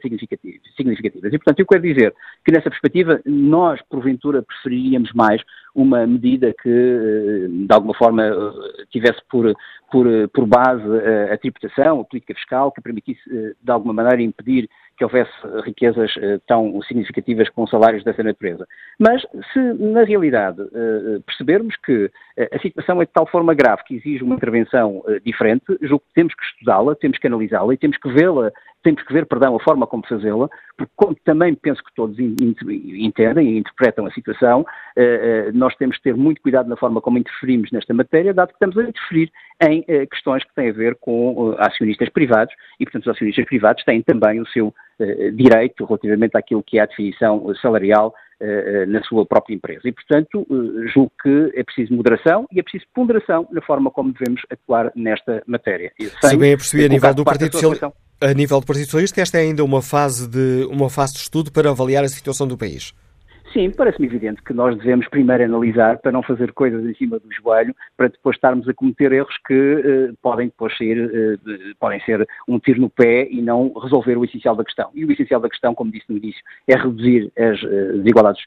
significativas. 0.76 1.34
E, 1.34 1.38
portanto, 1.38 1.60
eu 1.60 1.66
quero 1.66 1.82
dizer 1.82 2.14
que, 2.46 2.52
nessa 2.52 2.70
perspectiva, 2.70 3.22
nós, 3.26 3.82
porventura, 3.90 4.42
preferiríamos 4.42 5.12
mais 5.14 5.42
uma 5.82 6.06
medida 6.06 6.54
que, 6.54 6.70
uh, 6.70 7.68
de 7.68 7.74
alguma 7.74 7.94
forma, 7.94 8.24
uh, 8.30 8.86
tivesse 8.90 9.20
por, 9.30 9.54
por, 9.92 10.06
por 10.34 10.46
base 10.46 10.84
a 11.32 11.38
tributação, 11.38 12.02
a 12.02 12.04
política 12.04 12.34
fiscal, 12.34 12.72
que 12.72 12.82
permitisse, 12.82 13.22
de 13.30 13.72
alguma 13.72 13.94
maneira, 13.94 14.22
impedir 14.22 14.70
que 14.98 15.04
houvesse 15.06 15.32
riquezas 15.64 16.14
tão 16.46 16.82
significativas 16.82 17.48
com 17.50 17.66
salários 17.66 18.04
dessa 18.04 18.22
natureza. 18.22 18.68
Mas 19.00 19.22
se, 19.54 19.60
na 19.60 20.04
realidade, 20.04 20.62
percebermos 21.26 21.74
que 21.78 22.12
a 22.52 22.60
situação 22.60 23.02
é 23.02 23.06
de 23.06 23.12
tal 23.14 23.26
forma 23.26 23.54
grave 23.54 23.82
que 23.86 23.96
exige 23.96 24.22
uma 24.22 24.36
intervenção 24.36 25.02
diferente, 25.24 25.64
julgo 25.82 26.04
que 26.06 26.14
temos 26.14 26.36
que 26.36 26.44
estudá-la, 26.44 26.96
temos 26.96 27.18
que 27.18 27.28
analisá-la 27.28 27.74
e 27.74 27.78
temos 27.78 27.98
que 27.98 28.10
vê-la 28.10 28.52
temos 28.84 29.04
que 29.04 29.14
ver, 29.14 29.26
perdão, 29.26 29.56
a 29.56 29.60
forma 29.60 29.86
como 29.86 30.06
fazê-la, 30.08 30.50
porque 30.78 30.92
como 30.96 31.16
também 31.26 31.54
penso 31.54 31.84
que 31.84 31.94
todos 31.94 32.18
entendem 32.20 33.50
e 33.50 33.58
interpretam 33.58 34.06
a 34.06 34.12
situação, 34.12 34.66
nós 35.54 35.69
temos 35.76 35.98
que 35.98 36.04
ter 36.04 36.16
muito 36.16 36.42
cuidado 36.42 36.70
na 36.70 36.76
forma 36.76 37.02
como 37.02 37.18
interferimos 37.18 37.72
nesta 37.72 37.94
matéria, 37.94 38.34
dado 38.34 38.50
que 38.50 38.56
estamos 38.56 38.78
a 38.78 38.84
interferir 38.84 39.32
em 39.62 39.84
questões 40.08 40.44
que 40.44 40.54
têm 40.56 40.70
a 40.70 40.74
ver 40.74 40.96
com 40.96 41.56
acionistas 41.58 42.10
privados 42.10 42.54
e, 42.80 42.86
portanto, 42.86 43.04
os 43.04 43.16
acionistas 43.16 43.46
privados 43.46 43.84
têm 43.84 44.02
também 44.02 44.40
o 44.40 44.48
seu 44.48 44.74
eh, 45.00 45.32
direito 45.32 45.86
relativamente 45.86 46.36
àquilo 46.36 46.62
que 46.62 46.78
é 46.78 46.82
a 46.82 46.86
definição 46.86 47.54
salarial 47.62 48.14
eh, 48.42 48.86
na 48.86 49.02
sua 49.04 49.26
própria 49.26 49.56
empresa. 49.56 49.82
E, 49.86 49.94
portanto, 49.94 50.46
eh, 50.50 50.88
julgo 50.94 51.12
que 51.22 51.52
é 51.56 51.64
preciso 51.64 51.94
moderação 51.94 52.46
e 52.52 52.60
é 52.60 52.64
preciso 52.64 52.86
ponderação 52.94 53.48
na 53.50 53.62
forma 53.62 53.90
como 53.92 54.12
devemos 54.12 54.42
atuar 54.50 54.92
nesta 54.96 55.42
matéria. 55.48 55.94
Se 56.22 56.36
bem 56.36 56.52
é 56.52 56.58
perceber 56.58 56.86
a 56.86 56.90
nível 56.90 57.14
do 57.14 57.24
Partido 57.24 57.54
Socialista, 57.54 57.94
a 58.22 58.34
nível 58.34 58.60
do 58.60 58.66
Partido 58.66 58.86
Socialista, 58.86 59.22
esta 59.22 59.38
é 59.38 59.42
ainda 59.42 59.64
uma 59.64 59.82
fase 59.82 60.30
de 60.30 60.66
uma 60.70 60.90
fase 60.90 61.14
de 61.14 61.20
estudo 61.20 61.50
para 61.50 61.70
avaliar 61.70 62.04
a 62.04 62.10
situação 62.10 62.46
do 62.46 62.58
país. 62.58 62.94
Sim, 63.54 63.72
parece-me 63.72 64.06
evidente 64.06 64.44
que 64.44 64.54
nós 64.54 64.78
devemos 64.78 65.08
primeiro 65.08 65.44
analisar 65.44 65.98
para 65.98 66.12
não 66.12 66.22
fazer 66.22 66.54
coisas 66.54 66.86
em 66.86 66.94
cima 66.94 67.18
do 67.18 67.34
joelho, 67.34 67.76
para 67.98 68.08
depois 68.08 68.36
estarmos 68.36 68.70
a 68.70 68.74
cometer 68.76 69.12
erros 69.12 69.36
que 69.48 69.54
uh, 69.54 70.18
podem 70.22 70.48
depois 70.48 70.78
ser, 70.78 70.98
uh, 71.04 71.76
podem 71.80 72.00
ser 72.02 72.28
um 72.48 72.60
tiro 72.60 72.80
no 72.80 72.92
pé 72.92 73.28
e 73.28 73.42
não 73.42 73.74
resolver 73.74 74.18
o 74.18 74.24
essencial 74.24 74.56
da 74.56 74.64
questão. 74.64 74.92
E 74.94 75.04
o 75.04 75.12
essencial 75.12 75.42
da 75.42 75.50
questão, 75.50 75.74
como 75.74 75.92
disse 75.92 76.06
no 76.10 76.18
início, 76.18 76.42
é 76.68 76.76
reduzir 76.76 77.32
as 77.40 77.62
uh, 77.64 77.98
desigualdades 77.98 78.44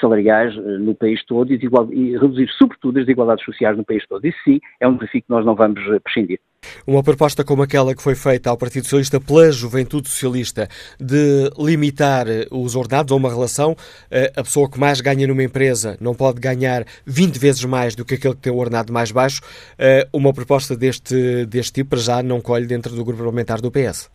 salariais 0.00 0.54
no 0.54 0.94
país 0.94 1.22
todo 1.24 1.52
e, 1.52 1.56
e 1.56 2.16
reduzir, 2.16 2.48
sobretudo, 2.50 3.00
as 3.00 3.06
desigualdades 3.06 3.44
sociais 3.44 3.76
no 3.76 3.84
país 3.84 4.06
todo. 4.06 4.24
Isso 4.24 4.38
sim 4.44 4.60
é 4.78 4.86
um 4.86 4.94
desafio 4.94 5.22
que 5.22 5.30
nós 5.30 5.44
não 5.44 5.56
vamos 5.56 5.82
prescindir. 6.02 6.38
Uma 6.86 7.02
proposta 7.02 7.44
como 7.44 7.62
aquela 7.62 7.94
que 7.94 8.02
foi 8.02 8.14
feita 8.14 8.50
ao 8.50 8.56
Partido 8.56 8.84
Socialista 8.84 9.20
pela 9.20 9.50
Juventude 9.50 10.08
Socialista 10.08 10.68
de 11.00 11.50
limitar 11.58 12.26
os 12.50 12.76
ordenados 12.76 13.12
a 13.12 13.16
uma 13.16 13.28
relação, 13.28 13.76
eh, 14.10 14.32
a 14.36 14.42
pessoa 14.42 14.68
que 14.68 14.78
mais 14.78 15.00
ganha 15.00 15.26
numa 15.26 15.42
empresa 15.42 15.96
não 16.00 16.14
pode 16.14 16.40
ganhar 16.40 16.84
20 17.06 17.38
vezes 17.38 17.64
mais 17.64 17.94
do 17.94 18.04
que 18.04 18.14
aquele 18.14 18.34
que 18.34 18.40
tem 18.40 18.52
o 18.52 18.56
ordenado 18.56 18.92
mais 18.92 19.10
baixo, 19.10 19.40
eh, 19.78 20.06
uma 20.12 20.32
proposta 20.32 20.76
deste, 20.76 21.46
deste 21.46 21.72
tipo 21.72 21.90
para 21.90 21.98
já 22.00 22.22
não 22.22 22.40
colhe 22.40 22.66
dentro 22.66 22.94
do 22.94 23.04
grupo 23.04 23.18
parlamentar 23.18 23.60
do 23.60 23.70
PS. 23.70 24.13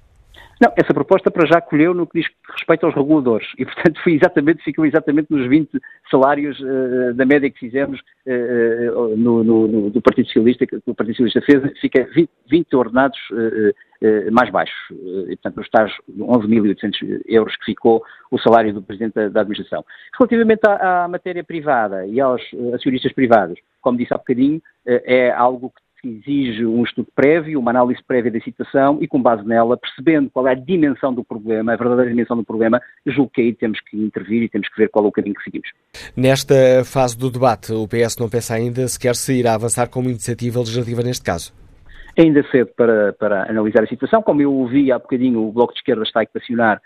Não, 0.59 0.73
essa 0.75 0.93
proposta 0.93 1.31
para 1.31 1.47
já 1.47 1.61
colheu 1.61 1.93
no 1.93 2.05
que 2.05 2.19
diz 2.19 2.29
respeito 2.51 2.85
aos 2.85 2.93
reguladores 2.93 3.47
e, 3.57 3.63
portanto, 3.63 4.01
foi 4.03 4.13
exatamente, 4.15 4.61
ficou 4.61 4.85
exatamente 4.85 5.31
nos 5.31 5.47
20 5.47 5.69
salários 6.11 6.59
uh, 6.59 7.13
da 7.13 7.25
média 7.25 7.49
que 7.49 7.57
fizemos 7.57 7.97
uh, 8.27 9.15
no, 9.15 9.41
no, 9.41 9.67
no, 9.67 9.89
do 9.89 10.01
Partido 10.01 10.25
Socialista, 10.25 10.67
que 10.67 10.75
o 10.85 10.93
Partido 10.93 11.15
Socialista 11.15 11.41
fez, 11.41 11.79
fica 11.79 12.05
20, 12.13 12.29
20 12.49 12.75
ordenados 12.75 13.19
uh, 13.31 14.31
mais 14.31 14.49
baixos. 14.49 14.75
e, 15.29 15.35
portanto, 15.37 15.57
nos 15.57 15.69
tais 15.69 15.91
11.800 16.17 17.21
euros 17.25 17.55
que 17.57 17.65
ficou 17.65 18.03
o 18.29 18.37
salário 18.37 18.73
do 18.73 18.81
Presidente 18.81 19.13
da, 19.13 19.29
da 19.29 19.41
Administração. 19.41 19.85
Relativamente 20.17 20.61
à, 20.65 21.03
à, 21.03 21.07
matéria 21.07 21.43
privada 21.43 22.05
e 22.05 22.19
aos 22.19 22.41
acionistas 22.73 23.13
privados, 23.13 23.59
como 23.81 23.97
disse 23.97 24.13
há 24.13 24.17
bocadinho, 24.17 24.61
é 24.85 25.31
algo 25.31 25.69
que 25.69 25.81
que 25.88 25.88
exige 26.07 26.65
um 26.65 26.83
estudo 26.83 27.07
prévio, 27.15 27.59
uma 27.59 27.71
análise 27.71 28.01
prévia 28.07 28.31
da 28.31 28.39
situação 28.39 28.97
e, 29.01 29.07
com 29.07 29.21
base 29.21 29.45
nela, 29.45 29.77
percebendo 29.77 30.29
qual 30.29 30.47
é 30.47 30.51
a 30.51 30.55
dimensão 30.55 31.13
do 31.13 31.23
problema, 31.23 31.73
a 31.73 31.75
verdadeira 31.75 32.09
dimensão 32.09 32.37
do 32.37 32.43
problema, 32.43 32.81
julgo 33.05 33.31
que 33.33 33.41
aí 33.41 33.53
temos 33.53 33.79
que 33.81 33.97
intervir 33.97 34.43
e 34.43 34.49
temos 34.49 34.67
que 34.69 34.77
ver 34.77 34.89
qual 34.89 35.05
é 35.05 35.07
o 35.07 35.11
caminho 35.11 35.35
que 35.35 35.43
seguimos. 35.43 35.69
Nesta 36.15 36.83
fase 36.85 37.17
do 37.17 37.29
debate, 37.29 37.73
o 37.73 37.87
PS 37.87 38.17
não 38.17 38.29
pensa 38.29 38.55
ainda 38.55 38.87
sequer 38.87 39.15
se 39.15 39.33
irá 39.33 39.53
avançar 39.53 39.89
com 39.89 39.99
uma 39.99 40.09
iniciativa 40.09 40.59
legislativa 40.59 41.01
neste 41.03 41.23
caso? 41.23 41.53
Ainda 42.17 42.43
cedo 42.51 42.71
para, 42.75 43.13
para 43.13 43.49
analisar 43.49 43.83
a 43.83 43.87
situação. 43.87 44.21
Como 44.21 44.41
eu 44.41 44.53
ouvi 44.53 44.91
há 44.91 44.99
bocadinho, 44.99 45.47
o 45.47 45.51
Bloco 45.51 45.73
de 45.73 45.79
Esquerda 45.79 46.03
está 46.03 46.19
a 46.19 46.23
equacionar 46.23 46.81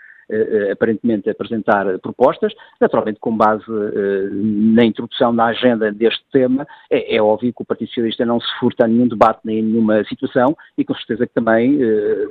aparentemente 0.72 1.28
apresentar 1.28 1.98
propostas, 2.00 2.52
naturalmente 2.80 3.18
com 3.20 3.36
base 3.36 3.64
uh, 3.68 4.30
na 4.32 4.84
introdução 4.84 5.32
na 5.32 5.46
agenda 5.46 5.92
deste 5.92 6.24
tema, 6.32 6.66
é, 6.90 7.16
é, 7.16 7.22
óbvio 7.22 7.52
que 7.52 7.62
o 7.62 7.64
Partido 7.64 7.88
Socialista 7.88 8.24
não 8.24 8.40
se 8.40 8.46
furta 8.58 8.84
a 8.84 8.88
nenhum 8.88 9.08
debate 9.08 9.40
nem 9.44 9.60
a 9.60 9.62
nenhuma 9.62 10.04
situação 10.04 10.56
e 10.76 10.84
com 10.84 10.94
certeza 10.94 11.26
que 11.26 11.34
também 11.34 11.78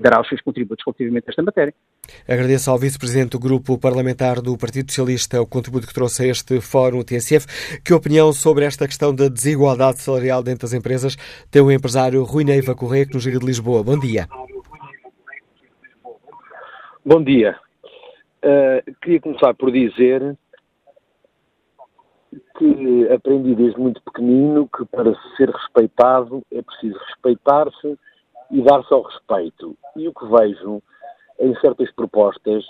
dará 0.02 0.22
os 0.22 0.28
seus 0.28 0.42
contributos 0.42 0.84
relativamente 0.86 1.26
a 1.28 1.30
esta 1.30 1.44
matéria. 1.44 1.74
Agradeço 2.28 2.70
ao 2.72 2.78
Vice-Presidente 2.78 3.32
do 3.32 3.40
Grupo 3.40 3.78
Parlamentar 3.78 4.42
do 4.42 4.58
Partido 4.58 4.92
Socialista 4.92 5.42
o 5.42 5.48
contributo 5.48 5.88
que 5.88 5.94
trouxe 5.94 6.24
a 6.24 6.28
este 6.28 6.60
Fórum 6.62 7.04
TSF. 7.04 7.82
Que 7.84 7.94
opinião 7.94 8.32
sobre 8.34 8.66
esta 8.66 8.88
questão 8.88 9.14
da 9.14 9.28
desigualdade 9.28 10.02
salarial 10.02 10.44
dentro 10.44 10.62
das 10.62 10.74
empresas 10.74 11.16
tem 11.52 11.62
o 11.62 11.72
empresário 11.72 12.24
Rui 12.24 12.44
Neiva 12.44 12.76
Correia, 12.76 13.06
que 13.06 13.14
nos 13.14 13.26
liga 13.26 13.40
de 13.40 13.46
Lisboa. 13.46 13.84
Bom 13.84 14.00
dia. 14.00 14.28
Bom 17.06 17.22
dia. 17.22 17.56
Uh, 18.44 18.96
queria 19.02 19.22
começar 19.22 19.54
por 19.54 19.72
dizer 19.72 20.38
que 22.58 23.08
aprendi 23.08 23.56
desde 23.56 23.80
muito 23.80 24.02
pequenino 24.02 24.68
que 24.68 24.84
para 24.86 25.16
ser 25.38 25.50
respeitado 25.50 26.44
é 26.52 26.62
preciso 26.62 27.00
respeitar-se 27.08 27.98
e 28.52 28.62
dar-se 28.62 28.94
ao 28.94 29.04
respeito. 29.04 29.78
E 29.96 30.10
o 30.10 30.14
que 30.14 30.26
vejo 30.28 30.84
em 31.40 31.56
certas 31.62 31.90
propostas 31.94 32.66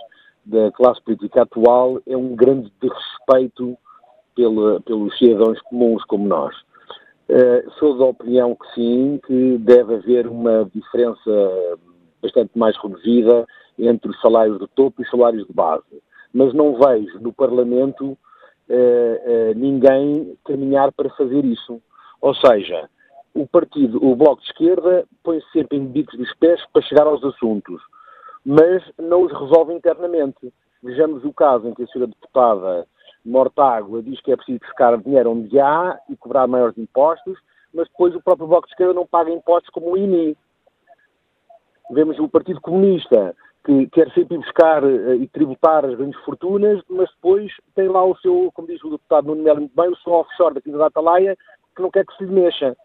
da 0.46 0.72
classe 0.74 1.02
política 1.02 1.42
atual 1.42 2.00
é 2.06 2.16
um 2.16 2.36
grande 2.36 2.72
desrespeito 2.80 3.76
pela, 4.36 4.80
pelos 4.82 5.18
cidadãos 5.18 5.60
comuns 5.62 6.04
como 6.06 6.28
nós. 6.28 6.56
Uh, 7.30 7.68
sou 7.80 7.98
da 7.98 8.06
opinião 8.06 8.56
que 8.56 8.76
sim, 8.76 9.20
que 9.26 9.58
deve 9.58 9.96
haver 9.96 10.28
uma 10.28 10.70
diferença 10.72 11.80
bastante 12.22 12.52
mais 12.56 12.78
reduzida 12.78 13.48
entre 13.78 14.10
os 14.10 14.20
salários 14.22 14.60
de 14.60 14.68
topo 14.68 15.02
e 15.02 15.04
os 15.04 15.10
salários 15.10 15.48
de 15.48 15.54
base. 15.54 16.02
Mas 16.34 16.54
não 16.54 16.78
vejo 16.78 17.20
no 17.20 17.32
Parlamento 17.32 18.06
uh, 18.06 18.16
uh, 18.70 19.56
ninguém 19.56 20.38
caminhar 20.46 20.92
para 20.92 21.10
fazer 21.12 21.46
isso. 21.46 21.82
Ou 22.22 22.34
seja, 22.36 22.90
o 23.34 23.48
partido, 23.48 24.04
o 24.04 24.16
Bloco 24.16 24.42
de 24.42 24.48
Esquerda, 24.48 25.06
põe-se 25.24 25.50
sempre 25.52 25.78
em 25.78 25.86
bicos 25.86 26.18
dos 26.18 26.34
pés 26.36 26.64
para 26.72 26.82
chegar 26.84 27.08
aos 27.08 27.24
assuntos, 27.24 27.82
mas 28.46 28.84
não 28.98 29.24
os 29.24 29.32
resolve 29.32 29.74
internamente. 29.74 30.54
Vejamos 30.82 31.24
o 31.24 31.34
caso 31.34 31.68
em 31.68 31.74
que 31.74 31.84
a 31.84 31.88
senhora 31.88 32.12
deputada 32.12 32.88
Mortágua 33.26 34.02
diz 34.04 34.20
que 34.22 34.32
é 34.32 34.36
preciso 34.36 34.60
buscar 34.60 34.98
dinheiro 34.98 35.32
onde 35.32 35.60
há 35.60 35.98
e 36.10 36.16
cobrar 36.16 36.46
maiores 36.46 36.78
impostos, 36.78 37.38
mas 37.74 37.88
depois 37.88 38.14
o 38.14 38.22
próprio 38.22 38.48
Bloco 38.48 38.68
de 38.68 38.74
Esquerda 38.74 38.94
não 38.94 39.08
paga 39.08 39.32
impostos 39.32 39.70
como 39.72 39.92
o 39.92 39.98
INI. 39.98 40.38
Vemos 41.92 42.20
o 42.20 42.30
Partido 42.30 42.62
Comunista, 42.62 43.36
que 43.64 43.88
quer 43.88 44.12
sempre 44.14 44.36
ir 44.36 44.40
buscar 44.40 44.84
uh, 44.84 45.14
e 45.16 45.28
tributar 45.28 45.86
as 45.86 45.96
grandes 45.96 46.20
fortunas, 46.22 46.82
mas 46.90 47.10
depois 47.12 47.52
tem 47.76 47.88
lá 47.88 48.04
o 48.04 48.16
seu, 48.18 48.52
como 48.54 48.68
diz 48.68 48.84
o 48.84 48.92
deputado 48.92 49.28
Nuno 49.28 49.44
Melo 49.44 49.62
muito 49.62 49.76
bem, 49.76 49.90
o 49.90 49.98
seu 49.98 50.14
offshore 50.14 50.56
daqui 50.56 50.72
da 50.72 50.88
Atalaia, 50.88 51.38
que 51.76 51.82
não 51.82 51.90
quer 51.90 52.06
que 52.06 52.16
se 52.18 52.26
lhe 52.26 52.32
mexa. 52.32 52.76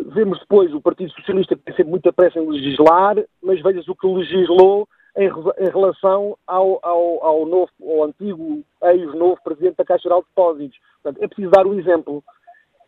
Vemos 0.00 0.38
depois 0.40 0.72
o 0.72 0.80
Partido 0.80 1.12
Socialista 1.12 1.54
que 1.54 1.62
tem 1.62 1.74
sempre 1.74 1.90
muita 1.90 2.12
pressa 2.12 2.38
em 2.38 2.48
legislar, 2.48 3.16
mas 3.42 3.60
veja 3.62 3.82
o 3.86 3.94
que 3.94 4.06
legislou 4.06 4.88
em, 5.14 5.26
em 5.26 5.70
relação 5.70 6.38
ao, 6.46 6.78
ao, 6.82 7.24
ao, 7.24 7.46
novo, 7.46 7.70
ao 7.82 8.04
antigo, 8.04 8.62
ex-novo 8.82 9.38
Presidente 9.44 9.76
da 9.76 9.84
Caixa 9.84 10.04
Geral 10.04 10.22
de 10.22 10.28
Depósitos. 10.28 10.78
Portanto, 11.02 11.22
é 11.22 11.28
preciso 11.28 11.50
dar 11.50 11.66
o 11.66 11.78
exemplo. 11.78 12.24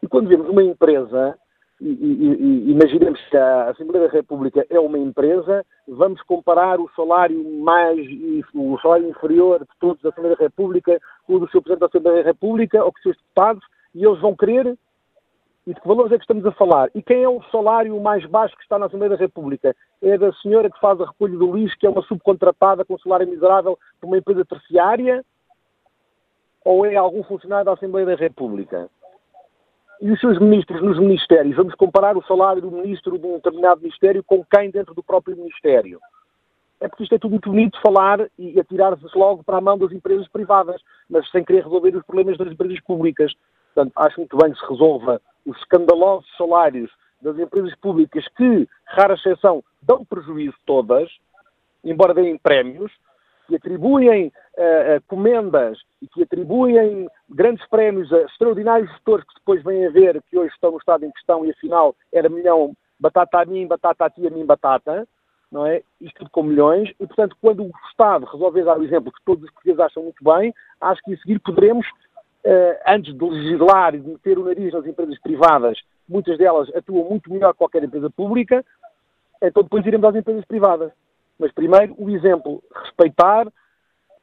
E 0.03 0.09
quando 0.09 0.29
vemos 0.29 0.49
uma 0.49 0.63
empresa 0.63 1.39
imaginemos 1.83 3.21
que 3.29 3.37
a 3.37 3.71
Assembleia 3.71 4.07
da 4.07 4.13
República 4.13 4.65
é 4.71 4.79
uma 4.79 4.99
empresa, 4.99 5.65
vamos 5.89 6.23
comparar 6.23 6.79
o 6.79 6.89
salário 6.95 7.43
mais, 7.61 7.99
o 8.55 8.79
salário 8.81 9.09
inferior 9.09 9.61
de 9.61 9.79
todos 9.81 10.01
da 10.01 10.11
Assembleia 10.11 10.37
da 10.37 10.45
República 10.45 11.01
com 11.27 11.35
o 11.35 11.41
do 11.41 11.51
seu 11.51 11.61
Presidente 11.61 11.81
da 11.81 11.87
Assembleia 11.87 12.23
da 12.23 12.31
República 12.31 12.85
ou 12.85 12.93
com 12.93 12.99
os 12.99 13.03
seus 13.03 13.17
deputados, 13.17 13.65
e 13.95 14.05
eles 14.05 14.21
vão 14.21 14.37
querer 14.37 14.77
e 15.67 15.73
de 15.73 15.81
que 15.81 15.87
valores 15.87 16.11
é 16.11 16.17
que 16.17 16.23
estamos 16.23 16.45
a 16.45 16.53
falar? 16.53 16.91
E 16.93 17.01
quem 17.03 17.23
é 17.23 17.29
o 17.29 17.43
salário 17.53 17.99
mais 18.01 18.25
baixo 18.27 18.57
que 18.57 18.63
está 18.63 18.79
na 18.79 18.87
Assembleia 18.87 19.11
da 19.11 19.17
República? 19.17 19.77
É 20.01 20.19
da 20.19 20.33
senhora 20.35 20.69
que 20.69 20.81
faz 20.81 21.01
a 21.01 21.07
recolha 21.07 21.39
do 21.39 21.57
lixo, 21.57 21.79
que 21.79 21.87
é 21.87 21.91
uma 21.91 22.03
subcontratada 22.03 22.85
com 22.85 22.99
salário 22.99 23.29
miserável 23.29 23.79
por 24.01 24.09
uma 24.09 24.19
empresa 24.19 24.45
terciária? 24.45 25.25
Ou 26.65 26.85
é 26.85 26.97
algum 26.97 27.23
funcionário 27.23 27.65
da 27.65 27.75
Assembleia 27.75 28.07
da 28.07 28.17
República? 28.17 28.91
E 30.03 30.11
os 30.11 30.19
seus 30.19 30.37
ministros 30.41 30.83
nos 30.83 30.99
ministérios. 30.99 31.55
Vamos 31.55 31.77
comparar 31.77 32.17
o 32.17 32.25
salário 32.25 32.61
do 32.61 32.73
ministro 32.73 33.17
de 33.17 33.25
um 33.25 33.37
determinado 33.37 33.81
ministério 33.81 34.25
com 34.25 34.45
quem 34.45 34.69
dentro 34.69 34.95
do 34.95 35.03
próprio 35.03 35.37
ministério. 35.37 36.01
É 36.81 36.89
porque 36.89 37.05
isto 37.05 37.15
é 37.15 37.19
tudo 37.21 37.31
muito 37.31 37.49
bonito 37.49 37.81
falar 37.81 38.19
e 38.37 38.59
atirar-se 38.59 39.07
logo 39.15 39.45
para 39.45 39.59
a 39.59 39.61
mão 39.61 39.79
das 39.79 39.93
empresas 39.93 40.27
privadas, 40.27 40.83
mas 41.09 41.31
sem 41.31 41.45
querer 41.45 41.63
resolver 41.63 41.95
os 41.95 42.05
problemas 42.05 42.37
das 42.37 42.49
empresas 42.49 42.81
públicas. 42.81 43.33
Portanto, 43.73 43.93
acho 43.95 44.19
muito 44.19 44.37
bem 44.37 44.53
que 44.53 44.59
se 44.59 44.69
resolva 44.69 45.23
os 45.47 45.57
escandalosos 45.59 46.29
salários 46.37 46.91
das 47.21 47.39
empresas 47.39 47.73
públicas 47.77 48.27
que, 48.37 48.69
rara 48.85 49.15
exceção, 49.15 49.63
dão 49.81 50.05
prejuízo 50.05 50.57
todas, 50.67 51.09
embora 51.85 52.13
deem 52.13 52.37
prémios, 52.37 52.91
que 53.47 53.57
atribuem 53.57 54.29
uh, 54.29 55.03
comendas 55.07 55.79
e 56.01 56.07
que 56.07 56.23
atribuem 56.23 57.09
grandes 57.29 57.67
prémios 57.69 58.13
a 58.13 58.23
extraordinários 58.23 58.91
gestores 58.93 59.25
que 59.27 59.35
depois 59.35 59.63
vêm 59.63 59.87
a 59.87 59.91
ver 59.91 60.23
que 60.31 60.39
hoje 60.39 60.53
estão 60.55 60.73
no 60.73 60.79
estado 60.79 61.05
em 61.05 61.11
questão 61.11 61.45
e 61.45 61.51
afinal 61.51 61.95
era 62.13 62.29
milhão 62.29 62.75
batata 62.99 63.41
a 63.41 63.45
mim, 63.45 63.67
batata 63.67 64.05
a 64.05 64.11
ti, 64.11 64.27
a 64.27 64.31
mim, 64.31 64.47
batata, 64.47 65.07
não 65.51 65.67
é? 65.67 65.83
Isto 66.01 66.21
tudo 66.21 66.31
com 66.31 66.45
milhões 66.45 66.91
e, 67.01 67.07
portanto, 67.07 67.37
quando 67.41 67.65
o 67.65 67.71
Estado 67.91 68.25
resolver 68.27 68.65
dar 68.65 68.79
o 68.79 68.85
exemplo 68.85 69.13
que 69.13 69.25
todos 69.25 69.45
os 69.45 69.51
portugueses 69.51 69.81
acham 69.81 70.05
muito 70.05 70.25
bem, 70.25 70.55
acho 70.81 71.03
que 71.03 71.13
a 71.13 71.17
seguir 71.19 71.39
poderemos, 71.41 71.87
uh, 71.87 72.79
antes 72.87 73.13
de 73.13 73.25
legislar 73.25 73.95
e 73.95 74.01
de 74.01 74.09
meter 74.09 74.39
o 74.39 74.45
nariz 74.45 74.73
nas 74.73 74.87
empresas 74.87 75.21
privadas, 75.21 75.79
muitas 76.09 76.39
delas 76.39 76.75
atuam 76.75 77.09
muito 77.09 77.31
melhor 77.31 77.53
que 77.53 77.59
qualquer 77.59 77.83
empresa 77.83 78.09
pública, 78.09 78.65
então 79.43 79.63
depois 79.63 79.85
iremos 79.85 80.09
às 80.09 80.15
empresas 80.15 80.45
privadas. 80.45 80.93
Mas 81.39 81.53
primeiro, 81.53 81.95
o 81.99 82.11
exemplo, 82.11 82.63
respeitar, 82.85 83.47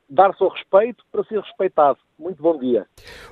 dar-se 0.10 0.44
ao 0.44 0.50
respeito 0.50 1.04
para 1.12 1.24
ser 1.26 1.40
respeitado. 1.40 1.98
Muito 2.18 2.42
bom 2.42 2.58
dia. 2.58 2.86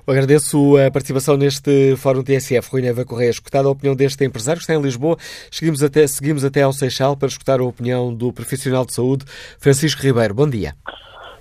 Eu 0.05 0.13
agradeço 0.13 0.78
a 0.78 0.91
participação 0.91 1.36
neste 1.36 1.95
Fórum 1.97 2.23
TSF. 2.23 2.69
Rui 2.71 2.82
Neva 2.82 3.03
Correia, 3.03 3.30
escutada 3.30 3.67
a 3.67 3.71
opinião 3.71 3.95
deste 3.95 4.23
empresário 4.23 4.59
que 4.59 4.63
está 4.63 4.73
em 4.73 4.82
Lisboa. 4.82 5.17
Seguimos 5.51 5.84
até, 5.84 6.05
seguimos 6.07 6.45
até 6.45 6.61
ao 6.61 6.71
Seixal 6.71 7.17
para 7.17 7.28
escutar 7.28 7.59
a 7.59 7.65
opinião 7.65 8.13
do 8.13 8.32
profissional 8.32 8.86
de 8.86 8.93
saúde, 8.93 9.25
Francisco 9.59 10.01
Ribeiro. 10.01 10.34
Bom 10.34 10.49
dia. 10.49 10.73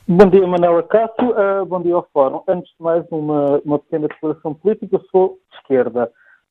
Bom 0.09 0.27
dia, 0.31 0.47
Manuela 0.47 0.85
Cássio. 0.85 1.31
Uh, 1.31 1.67
bom 1.67 1.83
dia 1.83 1.95
ao 1.95 2.09
Fórum. 2.13 2.43
Antes 2.49 2.71
de 2.71 2.83
mais, 2.83 3.05
uma, 3.11 3.61
uma 3.65 3.79
pequena 3.79 4.09
declaração 4.09 4.55
política. 4.55 4.97
Eu 4.97 5.05
sou 5.11 5.39
de 5.51 5.59
esquerda, 5.59 6.11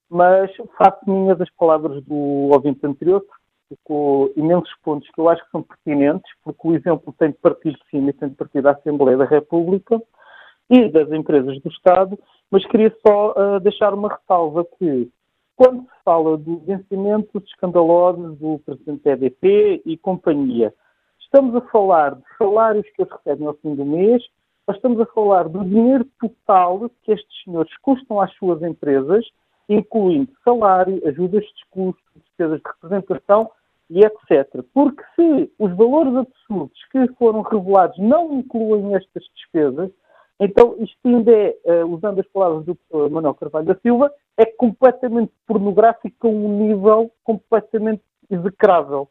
mas 0.10 0.52
faço 0.78 1.00
minhas 1.08 1.40
as 1.40 1.50
palavras 1.52 2.04
do 2.04 2.50
ouvinte 2.54 2.86
anterior, 2.86 3.24
tocou 3.70 4.32
imensos 4.36 4.74
pontos 4.84 5.10
que 5.10 5.20
eu 5.20 5.30
acho 5.30 5.44
que 5.44 5.52
são 5.52 5.64
pertinentes, 5.64 6.32
porque 6.44 6.68
o 6.68 6.76
exemplo 6.76 7.14
tem 7.18 7.32
de 7.32 7.38
partir 7.38 7.72
de 7.72 7.90
cima 7.90 8.10
e 8.10 8.14
tem 8.14 8.30
de 8.30 8.36
partir 8.36 8.62
da 8.62 8.72
Assembleia 8.72 9.18
da 9.18 9.26
República 9.26 10.02
e 10.70 10.90
das 10.90 11.12
empresas 11.12 11.60
do 11.62 11.70
Estado, 11.70 12.18
mas 12.50 12.66
queria 12.68 12.96
só 13.06 13.32
uh, 13.32 13.60
deixar 13.60 13.94
uma 13.94 14.10
ressalva 14.10 14.66
que, 14.78 15.10
quando 15.56 15.84
se 15.84 16.04
fala 16.04 16.38
do 16.38 16.58
vencimento 16.60 17.38
escandalosos 17.46 18.38
do 18.38 18.60
Presidente 18.60 19.04
da 19.04 19.12
EDP 19.12 19.82
e 19.86 19.98
companhia, 19.98 20.74
estamos 21.20 21.56
a 21.56 21.62
falar 21.70 22.16
de 22.16 22.24
salários 22.38 22.88
que 22.92 23.02
eles 23.02 23.12
recebem 23.12 23.48
ao 23.48 23.54
fim 23.56 23.76
do 23.76 23.86
mês, 23.86 24.24
mas 24.68 24.78
estamos 24.78 25.00
a 25.00 25.06
falar 25.08 25.48
do 25.48 25.64
dinheiro 25.64 26.06
total 26.20 26.90
que 27.04 27.12
estes 27.12 27.44
senhores 27.44 27.76
custam 27.78 28.20
às 28.20 28.34
suas 28.36 28.62
empresas, 28.64 29.26
incluindo 29.70 30.32
salário, 30.44 31.02
ajudas 31.08 31.44
de 31.44 31.66
custo, 31.70 32.02
despesas 32.38 32.60
de 32.60 32.68
representação 32.68 33.50
e 33.90 34.04
etc. 34.04 34.64
Porque 34.74 35.04
se 35.16 35.52
os 35.60 35.76
valores 35.76 36.16
absurdos 36.16 36.78
que 36.92 37.08
foram 37.14 37.42
revelados 37.42 37.98
não 37.98 38.40
incluem 38.40 38.96
estas 38.96 39.24
despesas, 39.36 39.92
então 40.40 40.76
isto 40.80 40.98
ainda 41.06 41.32
é, 41.32 41.84
uh, 41.84 41.88
usando 41.88 42.20
as 42.20 42.28
palavras 42.28 42.66
do 42.66 42.76
professor 42.76 43.10
Manuel 43.10 43.36
Carvalho 43.36 43.66
da 43.68 43.76
Silva, 43.76 44.12
é 44.38 44.46
completamente 44.46 45.32
pornográfico 45.48 46.28
a 46.28 46.30
um 46.30 46.68
nível 46.68 47.12
completamente 47.24 48.04
execrável. 48.30 49.08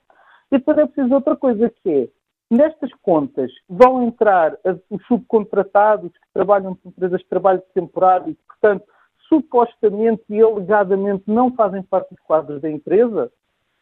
E 0.53 0.59
depois 0.59 0.77
é 0.77 0.87
preciso 0.87 1.15
outra 1.15 1.35
coisa 1.35 1.71
que 1.83 1.91
é, 1.91 2.09
nestas 2.51 2.93
contas 3.03 3.51
vão 3.69 4.03
entrar 4.03 4.57
os 4.91 5.05
subcontratados 5.07 6.13
que 6.13 6.33
trabalham 6.35 6.75
com 6.75 6.91
empresas 6.91 7.21
de 7.21 7.27
trabalho 7.27 7.63
temporário 7.73 8.31
e, 8.31 8.35
portanto, 8.35 8.85
supostamente 9.29 10.23
e 10.29 10.41
alegadamente 10.41 11.25
não 11.27 11.55
fazem 11.55 11.83
parte 11.83 12.11
dos 12.11 12.21
quadros 12.21 12.61
da 12.61 12.71
empresa, 12.71 13.31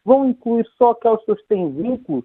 vão 0.05 0.29
incluir 0.29 0.67
só 0.77 0.91
aquelas 0.91 1.21
pessoas 1.21 1.41
que 1.43 1.49
têm 1.49 1.71
vínculos? 1.71 2.25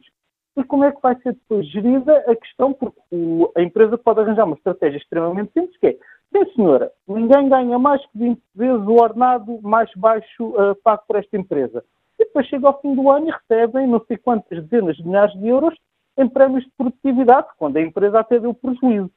E 0.55 0.63
como 0.63 0.83
é 0.83 0.91
que 0.91 1.01
vai 1.01 1.15
ser 1.21 1.33
depois 1.33 1.67
gerida 1.69 2.17
a 2.27 2.35
questão? 2.35 2.73
Porque 2.73 2.99
o, 3.11 3.51
a 3.55 3.61
empresa 3.61 3.97
pode 3.97 4.21
arranjar 4.21 4.45
uma 4.45 4.55
estratégia 4.55 4.97
extremamente 4.97 5.51
simples, 5.53 5.77
que 5.77 5.87
é, 5.87 5.97
sim 6.33 6.53
senhora, 6.55 6.91
ninguém 7.07 7.47
ganha 7.47 7.77
mais 7.77 8.01
que 8.07 8.17
20 8.17 8.41
vezes 8.55 8.87
o 8.87 8.93
ordenado 8.93 9.59
mais 9.61 9.89
baixo 9.95 10.47
uh, 10.47 10.75
pago 10.83 11.03
por 11.07 11.17
esta 11.17 11.37
empresa. 11.37 11.83
E 12.19 12.25
depois 12.25 12.47
chega 12.47 12.67
ao 12.67 12.81
fim 12.81 12.95
do 12.95 13.09
ano 13.11 13.29
e 13.29 13.31
recebem 13.31 13.87
não 13.87 14.03
sei 14.07 14.17
quantas 14.17 14.63
dezenas 14.65 14.97
de 14.97 15.05
milhares 15.05 15.37
de 15.39 15.47
euros 15.47 15.77
em 16.17 16.27
prémios 16.27 16.63
de 16.63 16.71
produtividade, 16.75 17.47
quando 17.59 17.77
a 17.77 17.81
empresa 17.81 18.19
até 18.19 18.39
deu 18.39 18.53
prejuízo. 18.53 19.11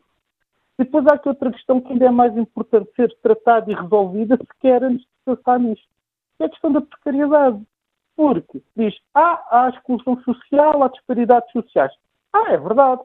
Depois 0.81 1.07
há 1.07 1.13
aqui 1.13 1.29
outra 1.29 1.53
questão 1.53 1.79
que 1.79 1.93
ainda 1.93 2.07
é 2.07 2.11
mais 2.11 2.35
importante 2.39 2.91
ser 2.97 3.15
tratada 3.23 3.71
e 3.71 3.75
resolvida, 3.75 4.39
sequer 4.39 4.83
antes 4.83 5.03
de 5.03 5.09
pensar 5.27 5.61
nisto. 5.61 5.87
É 6.39 6.47
a 6.47 6.49
questão 6.49 6.73
da 6.73 6.81
precariedade. 6.81 7.61
Porque 8.17 8.63
diz, 8.75 8.95
ah, 9.15 9.45
há 9.51 9.69
exclusão 9.69 10.19
social, 10.23 10.83
há 10.83 10.89
disparidades 10.89 11.53
sociais. 11.53 11.93
Ah, 12.33 12.53
é 12.53 12.57
verdade. 12.57 13.03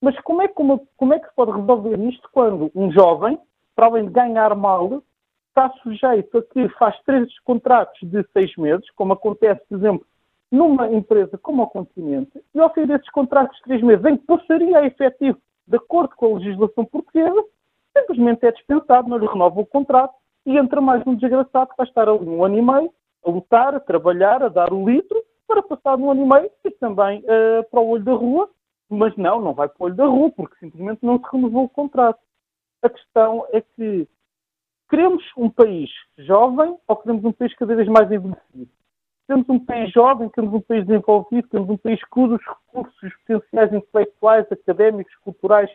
Mas 0.00 0.18
como 0.20 0.40
é 0.40 0.48
que, 0.48 0.62
uma, 0.62 0.80
como 0.96 1.12
é 1.12 1.18
que 1.18 1.28
se 1.28 1.34
pode 1.34 1.52
resolver 1.52 2.00
isto 2.08 2.26
quando 2.32 2.70
um 2.74 2.90
jovem, 2.92 3.38
para 3.76 3.88
além 3.88 4.06
de 4.06 4.10
ganhar 4.10 4.54
mal, 4.54 5.02
está 5.48 5.70
sujeito 5.82 6.38
a 6.38 6.42
que 6.42 6.66
faz 6.78 6.98
três 7.02 7.38
contratos 7.40 7.98
de 8.08 8.24
seis 8.32 8.56
meses, 8.56 8.88
como 8.92 9.12
acontece, 9.12 9.60
por 9.68 9.76
exemplo, 9.76 10.06
numa 10.50 10.90
empresa 10.90 11.36
como 11.36 11.62
o 11.62 11.66
Continente, 11.66 12.42
e 12.54 12.58
ao 12.58 12.72
fim 12.72 12.86
desses 12.86 13.10
contratos 13.10 13.54
de 13.58 13.64
três 13.64 13.82
meses, 13.82 14.02
em 14.06 14.16
que 14.16 14.24
passaria 14.24 14.78
a 14.78 14.86
efetivo 14.86 15.38
de 15.68 15.76
acordo 15.76 16.16
com 16.16 16.26
a 16.34 16.38
legislação 16.38 16.84
portuguesa, 16.84 17.44
simplesmente 17.96 18.46
é 18.46 18.52
dispensado, 18.52 19.08
não 19.08 19.18
lhe 19.18 19.26
renova 19.26 19.60
o 19.60 19.66
contrato 19.66 20.14
e 20.46 20.56
entra 20.56 20.80
mais 20.80 21.06
um 21.06 21.14
desgraçado 21.14 21.70
que 21.70 21.76
vai 21.76 21.86
estar 21.86 22.08
ali 22.08 22.26
um 22.26 22.42
ano 22.42 22.58
e 22.58 22.62
meio 22.62 22.92
a 23.24 23.30
lutar, 23.30 23.74
a 23.74 23.80
trabalhar, 23.80 24.42
a 24.42 24.48
dar 24.48 24.72
o 24.72 24.88
litro, 24.88 25.22
para 25.46 25.62
passar 25.62 25.96
um 25.96 26.10
ano 26.10 26.24
e 26.24 26.28
meio 26.28 26.50
e 26.64 26.70
também 26.70 27.20
uh, 27.20 27.68
para 27.70 27.80
o 27.80 27.88
olho 27.88 28.04
da 28.04 28.12
rua, 28.12 28.48
mas 28.88 29.14
não, 29.16 29.40
não 29.40 29.52
vai 29.52 29.68
para 29.68 29.82
o 29.82 29.86
olho 29.86 29.94
da 29.94 30.06
rua, 30.06 30.30
porque 30.30 30.56
simplesmente 30.58 31.00
não 31.02 31.18
se 31.18 31.24
renovou 31.30 31.64
o 31.64 31.68
contrato. 31.68 32.20
A 32.82 32.88
questão 32.88 33.46
é 33.52 33.60
que 33.60 34.08
queremos 34.88 35.22
um 35.36 35.50
país 35.50 35.90
jovem 36.16 36.78
ou 36.86 36.96
queremos 36.96 37.24
um 37.24 37.32
país 37.32 37.54
cada 37.56 37.74
vez 37.74 37.88
mais 37.88 38.10
envelhecido? 38.10 38.70
Queremos 39.28 39.48
um 39.50 39.58
país 39.58 39.92
jovem, 39.92 40.30
queremos 40.30 40.54
um 40.54 40.60
país 40.62 40.86
desenvolvido, 40.86 41.48
queremos 41.48 41.68
um 41.68 41.76
país 41.76 42.00
que 42.02 42.18
usa 42.18 42.36
os 42.36 42.42
recursos, 42.42 43.02
os 43.02 43.14
potenciais 43.26 43.74
intelectuais, 43.74 44.46
académicos, 44.50 45.14
culturais 45.16 45.70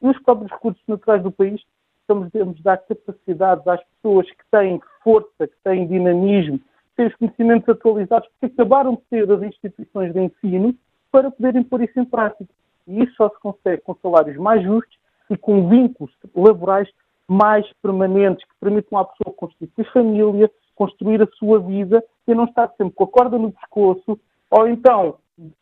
e 0.00 0.08
os 0.08 0.18
próprios 0.22 0.50
recursos 0.50 0.82
naturais 0.88 1.22
do 1.22 1.30
país. 1.30 1.60
Estamos 2.00 2.30
devemos 2.32 2.58
dar 2.62 2.78
capacidades 2.78 3.68
às 3.68 3.84
pessoas 3.84 4.26
que 4.30 4.44
têm 4.50 4.80
força, 5.02 5.46
que 5.46 5.56
têm 5.62 5.86
dinamismo, 5.86 6.58
que 6.58 6.96
têm 6.96 7.06
os 7.08 7.14
conhecimentos 7.16 7.68
atualizados, 7.68 8.26
porque 8.40 8.54
acabaram 8.54 8.94
de 8.94 9.02
ter 9.10 9.30
as 9.30 9.42
instituições 9.42 10.14
de 10.14 10.20
ensino 10.20 10.74
para 11.12 11.30
poderem 11.30 11.62
pôr 11.62 11.82
isso 11.82 12.00
em 12.00 12.06
prática. 12.06 12.48
E 12.88 13.02
isso 13.02 13.14
só 13.16 13.28
se 13.28 13.38
consegue 13.38 13.82
com 13.82 13.94
salários 13.96 14.38
mais 14.38 14.62
justos 14.62 14.96
e 15.28 15.36
com 15.36 15.68
vínculos 15.68 16.10
laborais 16.34 16.88
mais 17.28 17.70
permanentes 17.82 18.46
que 18.46 18.54
permitam 18.58 18.98
à 18.98 19.04
pessoa 19.04 19.34
constituir 19.36 19.92
família, 19.92 20.50
construir 20.74 21.22
a 21.22 21.26
sua 21.38 21.58
vida 21.60 22.02
e 22.26 22.34
não 22.34 22.44
estar 22.44 22.68
sempre 22.76 22.94
com 22.94 23.04
a 23.04 23.08
corda 23.08 23.38
no 23.38 23.52
pescoço 23.52 24.18
ou 24.50 24.68
então 24.68 25.16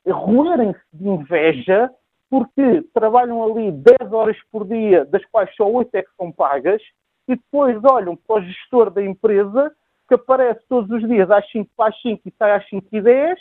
roerem-se 0.06 0.80
de 0.92 1.08
inveja 1.08 1.90
porque 2.28 2.82
trabalham 2.94 3.44
ali 3.44 3.70
10 3.70 4.12
horas 4.12 4.38
por 4.50 4.66
dia, 4.66 5.04
das 5.04 5.24
quais 5.26 5.54
só 5.54 5.70
8 5.70 5.94
é 5.94 6.02
que 6.02 6.16
são 6.16 6.32
pagas, 6.32 6.80
e 7.28 7.36
depois 7.36 7.78
olham 7.84 8.16
para 8.16 8.36
o 8.36 8.42
gestor 8.42 8.90
da 8.90 9.04
empresa 9.04 9.70
que 10.08 10.14
aparece 10.14 10.60
todos 10.68 10.90
os 10.90 11.06
dias 11.06 11.30
às 11.30 11.48
5 11.50 11.70
para 11.76 11.90
as 11.90 12.00
5 12.00 12.22
e 12.24 12.32
sai 12.38 12.52
às 12.52 12.68
5 12.68 12.86
e 12.90 13.00
10 13.00 13.38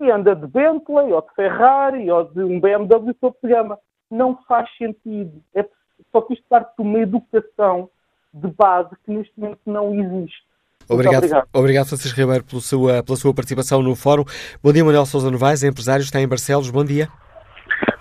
e 0.00 0.10
anda 0.10 0.34
de 0.36 0.46
Bentley 0.46 1.12
ou 1.12 1.22
de 1.22 1.34
Ferrari 1.34 2.10
ou 2.10 2.24
de 2.24 2.42
um 2.42 2.60
BMW 2.60 3.14
topo 3.14 3.38
de 3.42 3.52
gama. 3.52 3.78
Não 4.10 4.36
faz 4.44 4.68
sentido. 4.76 5.42
É 5.54 5.66
só 6.12 6.20
que 6.20 6.34
isto 6.34 6.44
parte 6.48 6.74
de 6.76 6.82
uma 6.82 6.98
educação 6.98 7.90
de 8.32 8.48
base 8.48 8.94
que 9.04 9.10
neste 9.10 9.32
momento 9.38 9.60
não 9.64 9.94
existe. 9.94 10.44
Obrigado, 10.88 11.24
obrigado. 11.24 11.48
obrigado, 11.52 11.88
Francisco 11.88 12.20
Ribeiro, 12.20 12.44
pela 12.44 12.60
sua, 12.60 13.02
pela 13.02 13.16
sua 13.16 13.34
participação 13.34 13.82
no 13.82 13.96
fórum. 13.96 14.24
Bom 14.62 14.72
dia, 14.72 14.84
Manuel 14.84 15.06
Sousa 15.06 15.30
Novaes, 15.30 15.64
empresário, 15.64 16.02
está 16.02 16.20
em 16.20 16.28
Barcelos. 16.28 16.70
Bom 16.70 16.84
dia. 16.84 17.08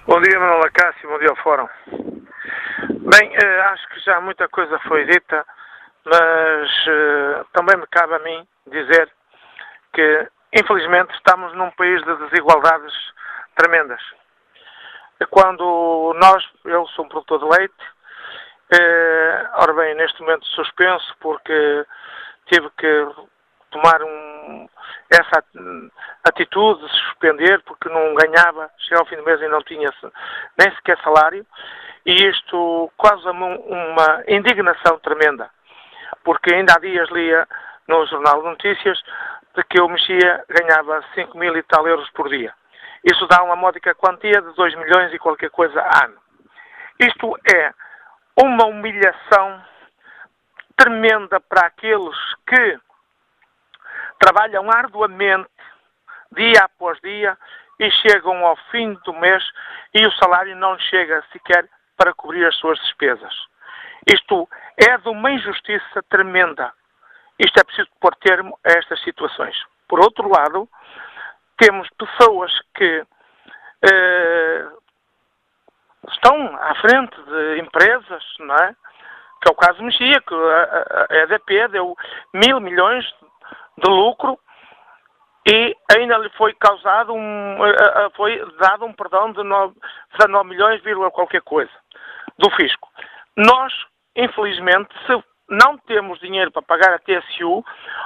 Bom 0.07 0.21
dia, 0.21 0.39
Manuel 0.39 0.65
Acácio. 0.65 1.09
Bom 1.09 1.17
dia 1.17 1.29
ao 1.29 1.35
fórum. 1.37 1.67
Bem, 2.89 3.35
eh, 3.35 3.61
acho 3.71 3.89
que 3.89 3.99
já 4.01 4.21
muita 4.21 4.47
coisa 4.49 4.77
foi 4.87 5.05
dita, 5.05 5.45
mas 6.05 6.69
eh, 6.87 7.43
também 7.53 7.75
me 7.77 7.87
cabe 7.87 8.13
a 8.13 8.19
mim 8.19 8.47
dizer 8.67 9.09
que, 9.93 10.27
infelizmente, 10.53 11.13
estamos 11.15 11.53
num 11.55 11.71
país 11.71 12.03
de 12.03 12.15
desigualdades 12.17 12.93
tremendas. 13.55 14.01
Quando 15.31 16.13
nós, 16.21 16.43
eu 16.65 16.85
sou 16.89 17.05
um 17.05 17.09
produtor 17.09 17.39
de 17.39 17.57
leite, 17.57 17.83
eh, 18.73 19.49
ora 19.55 19.73
bem, 19.73 19.95
neste 19.95 20.21
momento 20.21 20.45
suspenso 20.47 21.15
porque 21.19 21.85
tive 22.45 22.69
que 22.77 23.07
tomar 23.71 24.01
um, 24.03 24.69
essa 25.11 25.43
atitude 26.23 26.81
de 26.85 26.91
suspender 26.91 27.61
porque 27.63 27.89
não 27.89 28.13
ganhava, 28.15 28.69
chegava 28.79 29.03
ao 29.03 29.07
fim 29.07 29.17
do 29.17 29.23
mês 29.23 29.41
e 29.41 29.47
não 29.47 29.61
tinha 29.63 29.89
nem 30.57 30.75
sequer 30.75 30.97
salário 31.01 31.45
e 32.05 32.13
isto 32.29 32.91
causa-me 33.01 33.43
uma 33.43 34.23
indignação 34.27 34.99
tremenda 34.99 35.49
porque 36.23 36.53
ainda 36.53 36.73
há 36.75 36.79
dias 36.79 37.09
lia 37.09 37.47
no 37.87 38.05
Jornal 38.07 38.41
de 38.41 38.49
Notícias 38.49 39.01
de 39.55 39.63
que 39.63 39.79
eu 39.79 39.87
mexia 39.87 40.43
ganhava 40.49 41.03
5 41.13 41.37
mil 41.37 41.55
e 41.55 41.63
tal 41.63 41.87
euros 41.87 42.09
por 42.11 42.29
dia. 42.29 42.53
Isso 43.03 43.27
dá 43.27 43.43
uma 43.43 43.55
módica 43.55 43.93
quantia 43.95 44.41
de 44.41 44.53
2 44.55 44.75
milhões 44.75 45.13
e 45.13 45.19
qualquer 45.19 45.51
coisa 45.51 45.79
ano. 46.03 46.17
Isto 46.99 47.37
é 47.55 47.71
uma 48.43 48.65
humilhação 48.65 49.61
tremenda 50.75 51.39
para 51.39 51.67
aqueles 51.67 52.17
que 52.47 52.79
trabalham 54.19 54.69
arduamente, 54.71 55.49
dia 56.31 56.63
após 56.63 56.99
dia, 57.01 57.37
e 57.79 57.91
chegam 57.91 58.45
ao 58.45 58.55
fim 58.71 58.93
do 59.05 59.13
mês 59.13 59.43
e 59.93 60.05
o 60.05 60.11
salário 60.13 60.55
não 60.55 60.77
chega 60.79 61.23
sequer 61.31 61.67
para 61.97 62.13
cobrir 62.13 62.45
as 62.45 62.55
suas 62.57 62.79
despesas. 62.79 63.33
Isto 64.07 64.47
é 64.77 64.97
de 64.97 65.09
uma 65.09 65.31
injustiça 65.31 66.03
tremenda. 66.09 66.71
Isto 67.39 67.59
é 67.59 67.63
preciso 67.63 67.89
pôr 67.99 68.15
termo 68.17 68.57
a 68.65 68.77
estas 68.77 69.01
situações. 69.03 69.55
Por 69.87 69.99
outro 69.99 70.29
lado, 70.29 70.69
temos 71.57 71.89
pessoas 71.97 72.51
que 72.75 73.05
eh, 73.81 74.67
estão 76.09 76.55
à 76.55 76.75
frente 76.75 77.15
de 77.23 77.59
empresas, 77.59 78.23
não 78.39 78.55
é? 78.55 78.75
Que 79.45 79.49
é 79.49 79.51
o 79.51 79.55
caso 79.55 79.83
Mexia, 79.83 80.19
que 80.21 80.33
a, 80.33 81.07
EDP 81.23 81.67
deu 81.67 81.95
mil 82.33 82.59
milhões 82.59 83.05
de 83.77 83.87
lucro 83.87 84.39
e 85.47 85.77
ainda 85.95 86.17
lhe 86.17 86.29
foi 86.31 86.51
causado 86.55 87.13
um, 87.13 87.57
foi 88.15 88.43
dado 88.59 88.85
um 88.85 88.93
perdão 88.93 89.31
de 89.31 89.43
9, 89.43 89.75
19 90.17 90.49
milhões, 90.49 90.81
qualquer 91.13 91.43
coisa, 91.43 91.71
do 92.39 92.49
fisco. 92.55 92.89
Nós, 93.37 93.71
infelizmente, 94.15 94.89
se 95.05 95.23
não 95.47 95.77
temos 95.77 96.19
dinheiro 96.19 96.51
para 96.51 96.63
pagar 96.63 96.95
a 96.95 96.99
TSU 96.99 97.63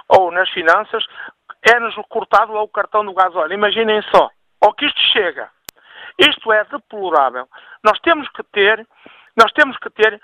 ou 0.10 0.32
nas 0.32 0.50
finanças, 0.50 1.06
é-nos 1.74 1.96
cortado 2.10 2.52
lá 2.52 2.62
o 2.62 2.68
cartão 2.68 3.06
do 3.06 3.14
gasóleo. 3.14 3.54
Imaginem 3.54 4.02
só, 4.14 4.30
ao 4.60 4.74
que 4.74 4.86
isto 4.86 5.00
chega. 5.14 5.50
Isto 6.18 6.52
é 6.52 6.66
deplorável. 6.66 7.48
Nós 7.82 7.98
temos 8.00 8.28
que 8.32 8.44
ter, 8.44 8.86
nós 9.38 9.54
temos 9.54 9.78
que 9.78 9.90
ter 9.92 10.20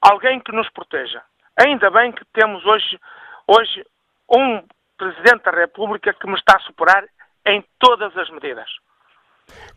alguém 0.00 0.40
que 0.40 0.52
nos 0.52 0.68
proteja. 0.70 1.22
Ainda 1.56 1.90
bem 1.90 2.12
que 2.12 2.24
temos 2.32 2.64
hoje, 2.64 2.98
hoje 3.46 3.84
um 4.28 4.62
Presidente 4.96 5.44
da 5.44 5.50
República 5.52 6.12
que 6.12 6.26
me 6.26 6.34
está 6.34 6.56
a 6.56 6.60
superar 6.60 7.04
em 7.46 7.64
todas 7.78 8.14
as 8.18 8.28
medidas. 8.28 8.68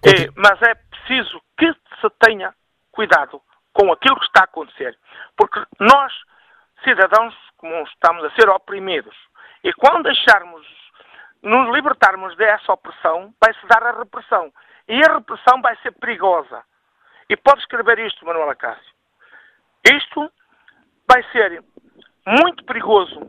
É, 0.03 0.29
mas 0.35 0.61
é 0.61 0.75
preciso 0.75 1.41
que 1.57 1.73
se 2.01 2.09
tenha 2.19 2.53
cuidado 2.91 3.41
com 3.71 3.91
aquilo 3.91 4.19
que 4.19 4.25
está 4.25 4.41
a 4.41 4.43
acontecer. 4.43 4.97
Porque 5.37 5.63
nós, 5.79 6.13
cidadãos 6.83 7.33
comuns, 7.57 7.89
estamos 7.91 8.23
a 8.25 8.31
ser 8.31 8.49
oprimidos. 8.49 9.15
E 9.63 9.71
quando 9.73 10.03
deixarmos, 10.03 10.67
nos 11.41 11.73
libertarmos 11.73 12.35
dessa 12.35 12.73
opressão, 12.73 13.33
vai-se 13.41 13.65
dar 13.67 13.83
a 13.83 13.97
repressão. 13.97 14.51
E 14.87 15.01
a 15.03 15.13
repressão 15.13 15.61
vai 15.61 15.75
ser 15.77 15.91
perigosa. 15.93 16.63
E 17.29 17.37
pode 17.37 17.61
escrever 17.61 17.99
isto, 17.99 18.25
Manuel 18.25 18.49
Acácio. 18.49 18.92
Isto 19.85 20.31
vai 21.07 21.23
ser 21.31 21.63
muito 22.25 22.63
perigoso 22.65 23.19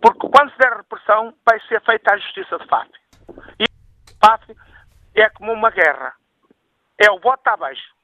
porque 0.00 0.28
quando 0.28 0.50
se 0.52 0.58
der 0.58 0.76
repressão, 0.76 1.34
vai 1.44 1.60
ser 1.68 1.80
feita 1.82 2.14
a 2.14 2.16
justiça 2.16 2.58
de 2.58 2.66
FAF. 2.66 2.90
E 3.58 3.66
FAF 4.18 4.56
é 5.14 5.28
como 5.30 5.52
uma 5.52 5.70
guerra. 5.70 6.14
É 6.98 7.10
o 7.10 7.20
voto 7.20 7.46
abaixo. 7.48 7.94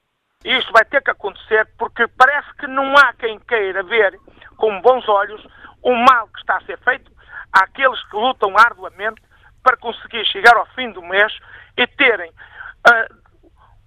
E 0.44 0.58
isto 0.58 0.72
vai 0.72 0.84
ter 0.84 1.02
que 1.02 1.10
acontecer 1.10 1.66
porque 1.78 2.06
parece 2.08 2.52
que 2.56 2.66
não 2.66 2.94
há 2.96 3.12
quem 3.14 3.38
queira 3.40 3.82
ver 3.82 4.18
com 4.56 4.80
bons 4.80 5.08
olhos 5.08 5.44
o 5.82 5.94
mal 5.94 6.28
que 6.28 6.38
está 6.40 6.58
a 6.58 6.64
ser 6.64 6.78
feito 6.80 7.10
àqueles 7.52 8.02
que 8.08 8.16
lutam 8.16 8.56
arduamente 8.56 9.22
para 9.62 9.76
conseguir 9.76 10.24
chegar 10.26 10.56
ao 10.56 10.66
fim 10.66 10.90
do 10.92 11.02
mês 11.02 11.32
e 11.76 11.86
terem 11.86 12.30
uh, 12.30 13.25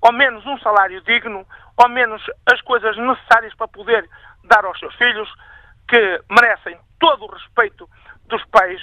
ao 0.01 0.13
menos 0.13 0.45
um 0.45 0.57
salário 0.59 1.01
digno, 1.01 1.45
ao 1.77 1.89
menos 1.89 2.21
as 2.51 2.61
coisas 2.61 2.95
necessárias 2.97 3.53
para 3.55 3.67
poder 3.67 4.07
dar 4.45 4.65
aos 4.65 4.79
seus 4.79 4.95
filhos, 4.95 5.29
que 5.87 6.21
merecem 6.29 6.77
todo 6.99 7.25
o 7.25 7.31
respeito 7.31 7.89
dos 8.27 8.43
pais 8.45 8.81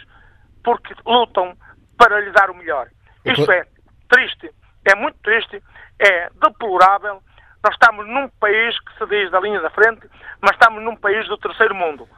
porque 0.65 0.95
lutam 1.05 1.57
para 1.97 2.21
lhe 2.21 2.31
dar 2.33 2.51
o 2.51 2.55
melhor. 2.55 2.89
Isto 3.25 3.51
é 3.51 3.65
triste 4.09 4.51
é 4.87 4.95
muito 4.95 5.19
triste, 5.19 5.63
é 5.99 6.31
deplorável. 6.41 7.21
Nós 7.63 7.75
estamos 7.75 8.07
num 8.07 8.29
país 8.41 8.79
que 8.81 8.97
se 8.97 9.07
diz 9.07 9.31
da 9.33 9.41
linha 9.41 9.61
da 9.61 9.71
frente, 9.71 10.09
mas 10.41 10.53
estamos 10.53 10.83
num 10.83 10.97
país 10.97 11.27
do 11.27 11.37
terceiro 11.37 11.75
mundo. 11.75 12.09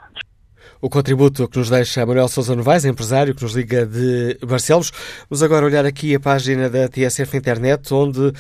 O 0.81 0.89
contributo 0.89 1.49
que 1.49 1.59
nos 1.59 1.69
deixa 1.69 2.07
Manuel 2.07 2.29
Sousa 2.29 2.55
Novaes, 2.55 2.85
empresário 2.85 3.35
que 3.35 3.43
nos 3.43 3.53
liga 3.53 3.85
de 3.85 4.39
Barcelos. 4.47 4.93
Vamos 5.29 5.43
agora 5.43 5.67
olhar 5.67 5.85
aqui 5.85 6.15
a 6.15 6.21
página 6.21 6.71
da 6.71 6.89
TSF 6.89 7.37
Internet, 7.37 7.93
onde 7.93 8.21
uh, 8.21 8.33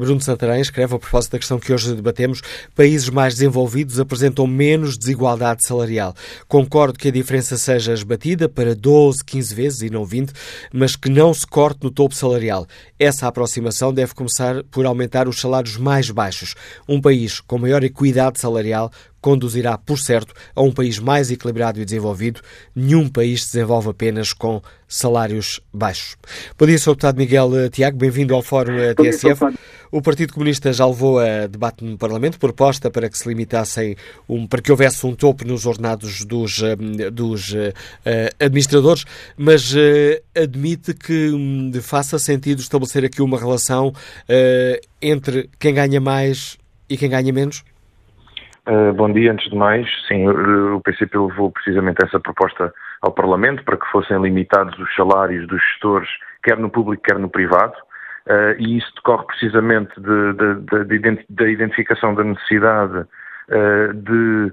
Bruno 0.00 0.20
Santarém 0.20 0.60
escreve, 0.60 0.96
a 0.96 0.98
propósito 0.98 1.32
da 1.32 1.38
questão 1.38 1.60
que 1.60 1.72
hoje 1.72 1.94
debatemos, 1.94 2.42
países 2.74 3.08
mais 3.08 3.34
desenvolvidos 3.34 4.00
apresentam 4.00 4.48
menos 4.48 4.98
desigualdade 4.98 5.64
salarial. 5.64 6.12
Concordo 6.48 6.98
que 6.98 7.06
a 7.06 7.12
diferença 7.12 7.56
seja 7.56 7.92
esbatida 7.92 8.48
para 8.48 8.74
12, 8.74 9.24
15 9.24 9.54
vezes 9.54 9.82
e 9.82 9.88
não 9.88 10.04
20, 10.04 10.32
mas 10.72 10.96
que 10.96 11.08
não 11.08 11.32
se 11.32 11.46
corte 11.46 11.84
no 11.84 11.90
topo 11.92 12.16
salarial. 12.16 12.66
Essa 12.98 13.28
aproximação 13.28 13.94
deve 13.94 14.12
começar 14.12 14.64
por 14.72 14.86
aumentar 14.86 15.28
os 15.28 15.40
salários 15.40 15.76
mais 15.76 16.10
baixos. 16.10 16.56
Um 16.88 17.00
país 17.00 17.38
com 17.38 17.58
maior 17.58 17.84
equidade 17.84 18.40
salarial 18.40 18.90
conduzirá, 19.20 19.76
por 19.76 19.98
certo, 19.98 20.34
a 20.54 20.62
um 20.62 20.72
país 20.72 20.98
mais 20.98 21.30
equilibrado 21.30 21.80
e 21.80 21.84
desenvolvido. 21.84 22.40
Nenhum 22.74 23.08
país 23.08 23.44
se 23.44 23.52
desenvolve 23.52 23.90
apenas 23.90 24.32
com 24.32 24.62
salários 24.88 25.60
baixos. 25.72 26.16
Bom 26.58 26.66
dia, 26.66 26.78
Sr. 26.78 26.90
Deputado 26.90 27.18
Miguel 27.18 27.56
eh, 27.58 27.68
Tiago, 27.68 27.98
bem-vindo 27.98 28.34
ao 28.34 28.42
Fórum 28.42 28.78
eh, 28.78 28.94
TSF. 28.94 29.56
O 29.90 30.00
Partido 30.00 30.32
Comunista 30.32 30.72
já 30.72 30.86
levou 30.86 31.18
a 31.18 31.46
debate 31.46 31.84
no 31.84 31.96
Parlamento 31.98 32.38
proposta 32.38 32.90
para 32.90 33.08
que 33.08 33.18
se 33.18 33.28
limitassem, 33.28 33.96
um, 34.28 34.46
para 34.46 34.60
que 34.60 34.70
houvesse 34.70 35.04
um 35.06 35.14
topo 35.14 35.44
nos 35.44 35.66
ordenados 35.66 36.24
dos, 36.24 36.62
eh, 36.62 36.76
dos 37.10 37.52
uh, 37.52 37.72
administradores, 38.38 39.04
mas 39.36 39.72
uh, 39.72 39.76
admite 40.34 40.94
que 40.94 41.30
um, 41.30 41.72
faça 41.80 42.18
sentido 42.18 42.60
estabelecer 42.60 43.04
aqui 43.04 43.22
uma 43.22 43.38
relação 43.38 43.88
uh, 43.88 44.86
entre 45.00 45.48
quem 45.58 45.74
ganha 45.74 46.00
mais 46.00 46.58
e 46.88 46.96
quem 46.96 47.10
ganha 47.10 47.32
menos? 47.32 47.64
Uh, 48.68 48.92
bom 48.94 49.12
dia, 49.12 49.32
antes 49.32 49.48
de 49.48 49.56
mais. 49.56 49.86
Sim, 50.08 50.26
o 50.28 50.80
PCP 50.80 51.16
levou 51.16 51.52
precisamente 51.52 52.04
essa 52.04 52.18
proposta 52.18 52.74
ao 53.00 53.12
Parlamento 53.12 53.62
para 53.62 53.76
que 53.76 53.86
fossem 53.92 54.20
limitados 54.20 54.76
os 54.78 54.92
salários 54.96 55.46
dos 55.46 55.62
gestores, 55.62 56.08
quer 56.42 56.58
no 56.58 56.68
público, 56.68 57.04
quer 57.04 57.18
no 57.18 57.28
privado. 57.28 57.74
Uh, 58.26 58.58
e 58.58 58.78
isso 58.78 58.92
decorre 58.96 59.24
precisamente 59.26 59.92
da 60.00 61.48
identificação 61.48 62.12
da 62.12 62.24
necessidade 62.24 63.06
de 63.94 64.52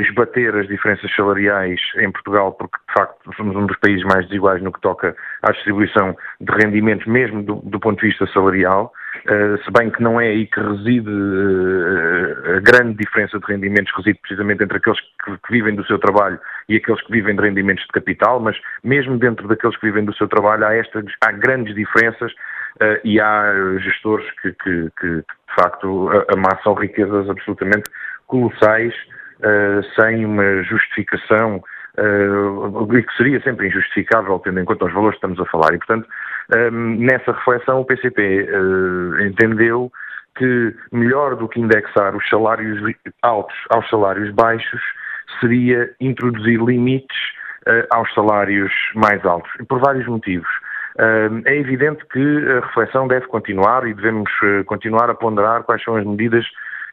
esbater 0.00 0.54
as 0.56 0.68
diferenças 0.68 1.12
salariais 1.14 1.80
em 1.96 2.10
Portugal, 2.10 2.52
porque 2.52 2.78
de 2.88 2.94
facto 2.94 3.34
somos 3.36 3.56
um 3.56 3.66
dos 3.66 3.76
países 3.78 4.04
mais 4.04 4.26
desiguais 4.26 4.62
no 4.62 4.72
que 4.72 4.80
toca 4.80 5.16
à 5.42 5.52
distribuição 5.52 6.16
de 6.40 6.52
rendimentos, 6.52 7.06
mesmo 7.06 7.42
do, 7.42 7.56
do 7.56 7.80
ponto 7.80 8.00
de 8.00 8.08
vista 8.08 8.26
salarial. 8.28 8.92
Uh, 9.26 9.62
se 9.62 9.70
bem 9.72 9.90
que 9.90 10.02
não 10.02 10.20
é 10.20 10.28
aí 10.28 10.46
que 10.46 10.60
reside 10.60 11.10
a 12.56 12.60
grande 12.60 12.94
diferença 12.94 13.38
de 13.38 13.46
rendimentos, 13.46 13.92
reside 13.96 14.18
precisamente 14.20 14.62
entre 14.62 14.78
aqueles 14.78 15.00
que, 15.00 15.36
que, 15.36 15.52
vivem 15.52 15.74
do 15.74 15.84
seu 15.84 15.98
trabalho 15.98 16.38
e 16.68 16.76
aqueles 16.76 17.02
que 17.02 17.12
vivem 17.12 17.36
de 17.36 17.42
rendimentos 17.42 17.84
de 17.84 17.92
capital, 17.92 18.40
mas 18.40 18.56
mesmo 18.82 19.18
dentro 19.18 19.46
daqueles 19.46 19.76
que 19.76 19.86
vivem 19.86 20.04
do 20.04 20.14
seu 20.14 20.26
trabalho 20.28 20.64
há, 20.64 20.74
estas, 20.74 21.04
há 21.22 21.32
grandes 21.32 21.74
diferenças 21.74 22.32
uh, 22.32 23.00
e 23.04 23.20
há 23.20 23.52
gestores 23.80 24.26
que, 24.40 24.52
que, 24.52 24.90
que, 24.98 25.06
de 25.06 25.54
facto 25.56 26.08
amassam 26.32 26.74
riquezas 26.74 27.28
absolutamente 27.28 27.90
colossais 28.30 28.94
sem 29.96 30.24
uma 30.24 30.62
justificação 30.62 31.62
uh, 31.98 32.86
que 32.88 33.16
seria 33.16 33.40
sempre 33.42 33.68
injustificável, 33.68 34.38
tendo 34.40 34.60
em 34.60 34.64
conta 34.64 34.86
os 34.86 34.92
valores 34.92 35.18
que 35.18 35.26
estamos 35.26 35.40
a 35.40 35.50
falar. 35.50 35.74
E, 35.74 35.78
portanto, 35.78 36.08
um, 36.72 36.96
nessa 36.96 37.32
reflexão, 37.32 37.80
o 37.80 37.84
PCP 37.84 38.42
uh, 38.42 39.16
eh, 39.16 39.26
entendeu 39.26 39.90
que 40.36 40.74
melhor 40.92 41.36
do 41.36 41.48
que 41.48 41.60
indexar 41.60 42.16
os 42.16 42.28
salários 42.28 42.94
altos 43.22 43.56
aos 43.70 43.88
salários 43.88 44.32
baixos 44.32 44.80
seria 45.40 45.90
introduzir 46.00 46.60
limites 46.60 47.16
uh, 47.66 47.86
aos 47.90 48.12
salários 48.14 48.72
mais 48.94 49.24
altos, 49.24 49.50
por 49.68 49.80
vários 49.80 50.06
motivos. 50.06 50.48
Uh, 50.96 51.42
é 51.46 51.56
evidente 51.56 52.04
que 52.12 52.48
a 52.48 52.66
reflexão 52.66 53.06
deve 53.06 53.26
continuar 53.26 53.86
e 53.86 53.94
devemos 53.94 54.30
uh, 54.42 54.64
continuar 54.64 55.08
a 55.08 55.14
ponderar 55.14 55.62
quais 55.62 55.82
são 55.84 55.96
as 55.96 56.04
medidas 56.04 56.44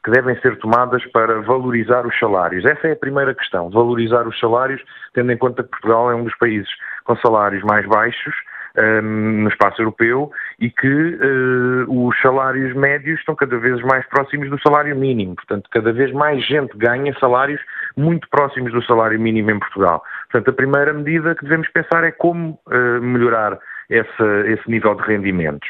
que 0.08 0.12
devem 0.12 0.40
ser 0.40 0.56
tomadas 0.60 1.06
para 1.08 1.42
valorizar 1.42 2.08
os 2.08 2.18
salários. 2.18 2.64
Essa 2.64 2.88
é 2.88 2.92
a 2.94 2.96
primeira 2.96 3.36
questão, 3.36 3.70
valorizar 3.70 4.26
os 4.26 4.40
salários, 4.40 4.82
tendo 5.14 5.34
em 5.34 5.38
conta 5.38 5.64
que 5.64 5.70
Portugal 5.70 6.10
é 6.10 6.16
um 6.16 6.24
dos 6.24 6.36
países 6.38 6.70
com 7.04 7.18
salários 7.18 7.62
mais 7.64 7.86
baixos 7.86 8.34
um, 8.78 9.42
no 9.44 9.50
espaço 9.50 9.82
europeu 9.82 10.32
e 10.62 10.70
que 10.70 10.88
uh, 10.88 12.08
os 12.08 12.18
salários 12.22 12.74
médios 12.74 13.20
estão 13.20 13.36
cada 13.36 13.58
vez 13.58 13.82
mais 13.82 14.08
próximos 14.08 14.50
do 14.50 14.58
salário 14.62 14.96
mínimo. 14.96 15.36
Portanto, 15.36 15.68
cada 15.70 15.92
vez 15.92 16.14
mais 16.14 16.42
gente 16.46 16.78
ganha 16.78 17.14
salários 17.20 17.60
muito 17.98 18.30
próximos 18.30 18.72
do 18.72 18.82
salário 18.86 19.20
mínimo 19.20 19.52
em 19.52 19.60
Portugal. 19.60 20.02
Portanto, 20.32 20.52
a 20.52 20.54
primeira 20.54 20.94
medida 20.94 21.36
que 21.36 21.44
devemos 21.44 21.68
pensar 21.68 22.06
é 22.06 22.12
como 22.12 22.58
uh, 22.68 23.02
melhorar 23.02 23.60
esse 23.90 24.70
nível 24.70 24.96
de 24.96 25.04
rendimentos. 25.04 25.68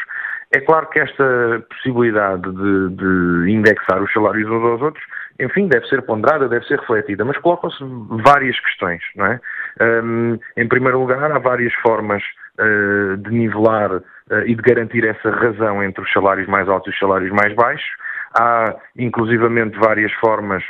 É 0.54 0.62
claro 0.62 0.88
que 0.88 1.00
esta 1.00 1.66
possibilidade 1.70 2.44
de, 2.44 2.90
de, 2.96 3.52
indexar 3.52 4.02
os 4.02 4.12
salários 4.14 4.50
uns 4.50 4.64
aos 4.64 4.82
outros, 4.82 5.04
enfim, 5.40 5.68
deve 5.68 5.86
ser 5.88 6.02
ponderada, 6.04 6.48
deve 6.48 6.66
ser 6.66 6.80
refletida, 6.80 7.26
mas 7.26 7.38
colocam-se 7.40 7.84
várias 8.24 8.58
questões, 8.62 9.02
não 9.16 9.26
é? 9.26 9.40
Um, 9.82 10.40
em 10.56 10.68
primeiro 10.68 11.00
lugar, 11.00 11.32
há 11.32 11.38
várias 11.38 11.74
formas 11.76 12.24
uh, 12.60 13.18
de 13.18 13.30
nivelar 13.30 13.98
uh, 13.98 14.04
e 14.46 14.56
de 14.56 14.62
garantir 14.62 15.06
essa 15.06 15.30
razão 15.30 15.84
entre 15.84 16.02
os 16.02 16.12
salários 16.14 16.48
mais 16.48 16.70
altos 16.70 16.88
e 16.88 16.94
os 16.94 17.00
salários 17.00 17.32
mais 17.32 17.54
baixos. 17.54 17.90
Há, 18.34 18.74
inclusivamente, 18.98 19.78
várias 19.78 20.14
formas 20.14 20.64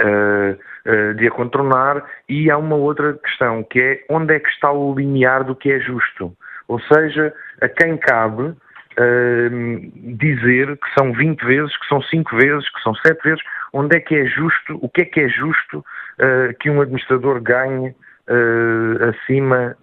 uh, 0.00 1.14
de 1.16 1.26
a 1.26 1.30
contornar 1.32 2.02
e 2.28 2.50
há 2.50 2.56
uma 2.56 2.76
outra 2.76 3.12
questão, 3.14 3.62
que 3.62 3.80
é 3.80 4.04
onde 4.08 4.34
é 4.34 4.40
que 4.40 4.48
está 4.48 4.72
o 4.72 4.94
limiar 4.94 5.44
do 5.44 5.54
que 5.54 5.70
é 5.70 5.80
justo? 5.80 6.32
Ou 6.68 6.80
seja, 6.80 7.34
a 7.60 7.68
quem 7.68 7.96
cabe 7.98 8.54
uh, 8.98 10.16
dizer 10.16 10.76
que 10.76 10.94
são 10.98 11.12
20 11.12 11.44
vezes, 11.44 11.76
que 11.78 11.86
são 11.88 12.02
5 12.02 12.36
vezes, 12.36 12.68
que 12.70 12.82
são 12.82 12.94
7 12.94 13.22
vezes, 13.22 13.42
onde 13.72 13.96
é 13.96 14.00
que 14.00 14.14
é 14.14 14.26
justo, 14.26 14.78
o 14.80 14.88
que 14.88 15.02
é 15.02 15.04
que 15.04 15.20
é 15.20 15.28
justo 15.28 15.78
uh, 15.78 16.54
que 16.60 16.70
um 16.70 16.80
administrador 16.80 17.40
ganhe 17.40 17.88
uh, 17.90 19.10
acima 19.10 19.76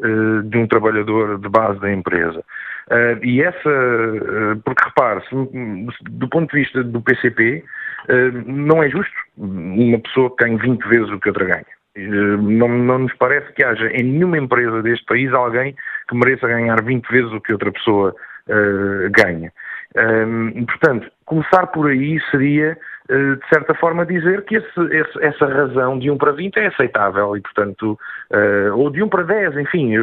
de 0.45 0.57
um 0.57 0.67
trabalhador 0.67 1.39
de 1.39 1.49
base 1.49 1.79
da 1.79 1.91
empresa. 1.91 2.43
e 3.21 3.41
essa, 3.41 4.59
porque 4.65 4.85
repare-se, 4.85 5.33
do 6.09 6.27
ponto 6.27 6.51
de 6.51 6.61
vista 6.61 6.83
do 6.83 7.01
PCP, 7.01 7.63
não 8.45 8.83
é 8.83 8.89
justo 8.89 9.13
uma 9.37 9.99
pessoa 9.99 10.29
que 10.35 10.43
ganhe 10.43 10.57
20 10.57 10.83
vezes 10.89 11.09
o 11.09 11.19
que 11.19 11.29
outra 11.29 11.45
ganha. 11.45 11.65
Não, 11.95 12.67
não, 12.67 12.99
nos 12.99 13.13
parece 13.13 13.53
que 13.53 13.63
haja 13.63 13.87
em 13.87 14.03
nenhuma 14.03 14.37
empresa 14.37 14.81
deste 14.81 15.05
país 15.05 15.31
alguém 15.31 15.75
que 16.09 16.15
mereça 16.15 16.47
ganhar 16.47 16.83
20 16.83 17.07
vezes 17.07 17.31
o 17.31 17.39
que 17.39 17.53
outra 17.53 17.71
pessoa 17.71 18.13
uh, 18.49 19.09
ganha. 19.11 19.51
Um, 19.95 20.65
portanto, 20.65 21.07
começar 21.25 21.67
por 21.67 21.87
aí 21.89 22.19
seria, 22.31 22.77
uh, 23.09 23.35
de 23.35 23.47
certa 23.47 23.75
forma, 23.75 24.05
dizer 24.05 24.43
que 24.45 24.55
esse, 24.55 24.81
esse, 24.91 25.23
essa 25.23 25.45
razão 25.45 25.99
de 25.99 26.09
1 26.09 26.17
para 26.17 26.31
20 26.31 26.57
é 26.57 26.67
aceitável 26.67 27.37
e, 27.37 27.41
portanto, 27.41 27.97
uh, 28.31 28.77
ou 28.77 28.89
de 28.89 29.03
1 29.03 29.09
para 29.09 29.23
10, 29.23 29.57
enfim, 29.57 29.93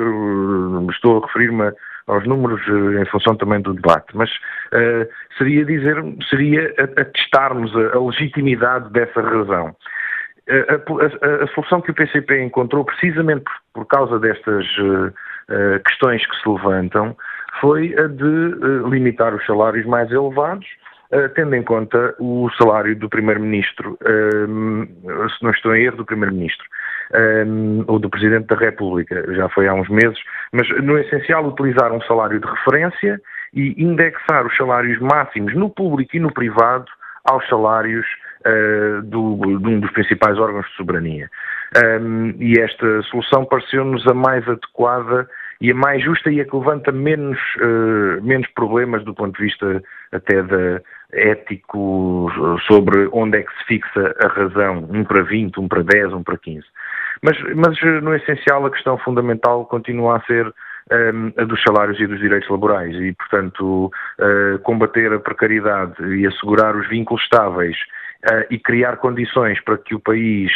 estou 0.90 1.18
a 1.18 1.26
referir-me 1.26 1.72
aos 2.06 2.26
números 2.26 2.60
em 3.00 3.04
função 3.06 3.36
também 3.36 3.60
do 3.60 3.72
debate, 3.72 4.08
mas 4.14 4.28
seria 5.38 5.64
dizer, 5.64 5.96
seria 6.28 6.74
atestarmos 6.96 7.72
a, 7.76 7.96
a 7.96 8.04
legitimidade 8.04 8.90
dessa 8.90 9.20
razão. 9.20 9.76
A, 10.48 10.74
a, 10.74 11.44
a, 11.44 11.46
solução 11.54 11.80
que 11.80 11.92
o 11.92 11.94
PCP 11.94 12.42
encontrou, 12.42 12.84
precisamente 12.84 13.44
por, 13.44 13.54
por 13.72 13.86
causa 13.86 14.18
destas 14.18 14.66
uh, 14.78 15.12
uh, 15.50 15.82
questões 15.84 16.24
que 16.26 16.36
se 16.36 16.48
levantam, 16.48 17.16
foi 17.60 17.94
a 17.98 18.06
de 18.06 18.24
uh, 18.24 18.88
limitar 18.88 19.34
os 19.34 19.44
salários 19.44 19.86
mais 19.86 20.10
elevados, 20.10 20.66
uh, 21.12 21.28
tendo 21.34 21.54
em 21.54 21.62
conta 21.62 22.14
o 22.18 22.48
salário 22.60 22.96
do 22.96 23.08
Primeiro-Ministro, 23.08 23.98
uh, 24.02 25.28
se 25.30 25.42
não 25.42 25.50
estou 25.50 25.74
em 25.74 25.84
erro, 25.84 25.98
do 25.98 26.04
Primeiro-Ministro, 26.04 26.64
ou 27.88 27.98
do 27.98 28.08
Presidente 28.08 28.46
da 28.46 28.54
República, 28.54 29.34
já 29.34 29.48
foi 29.48 29.66
há 29.66 29.74
uns 29.74 29.88
meses, 29.88 30.16
mas 30.52 30.68
no 30.80 30.96
essencial 30.96 31.44
utilizar 31.44 31.92
um 31.92 32.00
salário 32.02 32.38
de 32.38 32.46
referência 32.46 33.20
e 33.52 33.82
indexar 33.82 34.46
os 34.46 34.56
salários 34.56 34.96
máximos 35.00 35.52
no 35.56 35.68
público 35.68 36.16
e 36.16 36.20
no 36.20 36.32
privado 36.32 36.84
aos 37.24 37.44
salários 37.48 38.06
do, 39.06 39.58
de 39.58 39.66
um 39.66 39.80
dos 39.80 39.90
principais 39.90 40.38
órgãos 40.38 40.64
de 40.66 40.76
soberania. 40.76 41.28
Um, 42.00 42.32
e 42.38 42.60
esta 42.60 43.02
solução 43.02 43.44
pareceu-nos 43.44 44.06
a 44.06 44.14
mais 44.14 44.46
adequada 44.48 45.28
e 45.60 45.70
a 45.70 45.74
mais 45.74 46.02
justa 46.02 46.30
e 46.30 46.40
a 46.40 46.44
que 46.44 46.56
levanta 46.56 46.90
menos, 46.90 47.38
uh, 47.56 48.22
menos 48.22 48.48
problemas 48.54 49.04
do 49.04 49.14
ponto 49.14 49.36
de 49.36 49.44
vista 49.44 49.82
até 50.10 50.42
da 50.42 50.80
ético 51.12 52.30
sobre 52.66 53.08
onde 53.12 53.38
é 53.38 53.42
que 53.42 53.52
se 53.58 53.64
fixa 53.64 54.14
a 54.24 54.28
razão, 54.28 54.88
um 54.90 55.04
para 55.04 55.22
20, 55.22 55.58
um 55.60 55.68
para 55.68 55.82
10, 55.82 56.14
um 56.14 56.22
para 56.22 56.38
15. 56.38 56.64
Mas, 57.22 57.36
mas 57.54 58.02
no 58.02 58.14
essencial 58.14 58.64
a 58.64 58.70
questão 58.70 58.96
fundamental 58.98 59.66
continua 59.66 60.16
a 60.16 60.20
ser 60.22 60.46
um, 60.46 61.46
dos 61.46 61.62
salários 61.62 62.00
e 62.00 62.06
dos 62.06 62.20
direitos 62.20 62.48
laborais 62.48 62.94
e, 62.94 63.12
portanto, 63.12 63.90
combater 64.62 65.12
a 65.12 65.18
precariedade 65.18 66.02
e 66.16 66.26
assegurar 66.26 66.76
os 66.76 66.88
vínculos 66.88 67.22
estáveis 67.24 67.76
e 68.50 68.58
criar 68.58 68.96
condições 68.98 69.60
para 69.64 69.76
que 69.78 69.94
o 69.94 70.00
país 70.00 70.50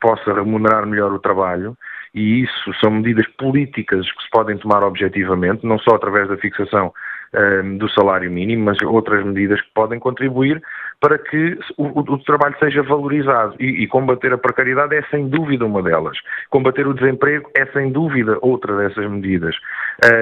possa 0.00 0.34
remunerar 0.34 0.84
melhor 0.86 1.12
o 1.12 1.18
trabalho, 1.18 1.76
e 2.16 2.42
isso 2.44 2.72
são 2.80 2.90
medidas 2.90 3.26
políticas 3.38 4.10
que 4.10 4.22
se 4.22 4.30
podem 4.30 4.56
tomar 4.56 4.82
objetivamente, 4.82 5.66
não 5.66 5.78
só 5.78 5.96
através 5.96 6.26
da 6.28 6.36
fixação 6.38 6.90
uh, 7.34 7.78
do 7.78 7.90
salário 7.90 8.30
mínimo, 8.32 8.64
mas 8.64 8.80
outras 8.80 9.22
medidas 9.22 9.60
que 9.60 9.68
podem 9.74 10.00
contribuir 10.00 10.62
para 10.98 11.18
que 11.18 11.58
o, 11.76 12.00
o 12.00 12.18
trabalho 12.24 12.56
seja 12.58 12.82
valorizado. 12.82 13.54
E, 13.60 13.82
e, 13.82 13.86
combater 13.86 14.32
a 14.32 14.38
precariedade 14.38 14.96
é 14.96 15.02
sem 15.10 15.28
dúvida 15.28 15.66
uma 15.66 15.82
delas. 15.82 16.16
Combater 16.48 16.88
o 16.88 16.94
desemprego 16.94 17.50
é 17.54 17.66
sem 17.66 17.92
dúvida 17.92 18.38
outra 18.40 18.74
dessas 18.78 19.06
medidas. 19.10 19.54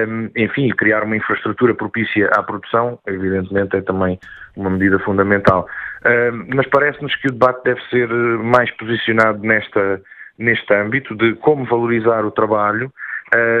Um, 0.09 0.29
enfim, 0.35 0.67
criar 0.71 1.03
uma 1.03 1.15
infraestrutura 1.15 1.73
propícia 1.73 2.29
à 2.35 2.43
produção, 2.43 2.99
evidentemente, 3.07 3.77
é 3.77 3.81
também 3.81 4.19
uma 4.57 4.69
medida 4.69 4.99
fundamental 4.99 5.65
mas 6.53 6.67
parece-nos 6.67 7.15
que 7.15 7.27
o 7.27 7.31
debate 7.31 7.63
deve 7.63 7.81
ser 7.89 8.09
eh, 8.09 8.37
mais 8.43 8.69
posicionado 8.77 9.39
nesta, 9.39 10.01
neste 10.37 10.73
âmbito 10.73 11.15
de 11.15 11.35
como 11.35 11.65
valorizar 11.65 12.25
o 12.25 12.31
trabalho 12.31 12.91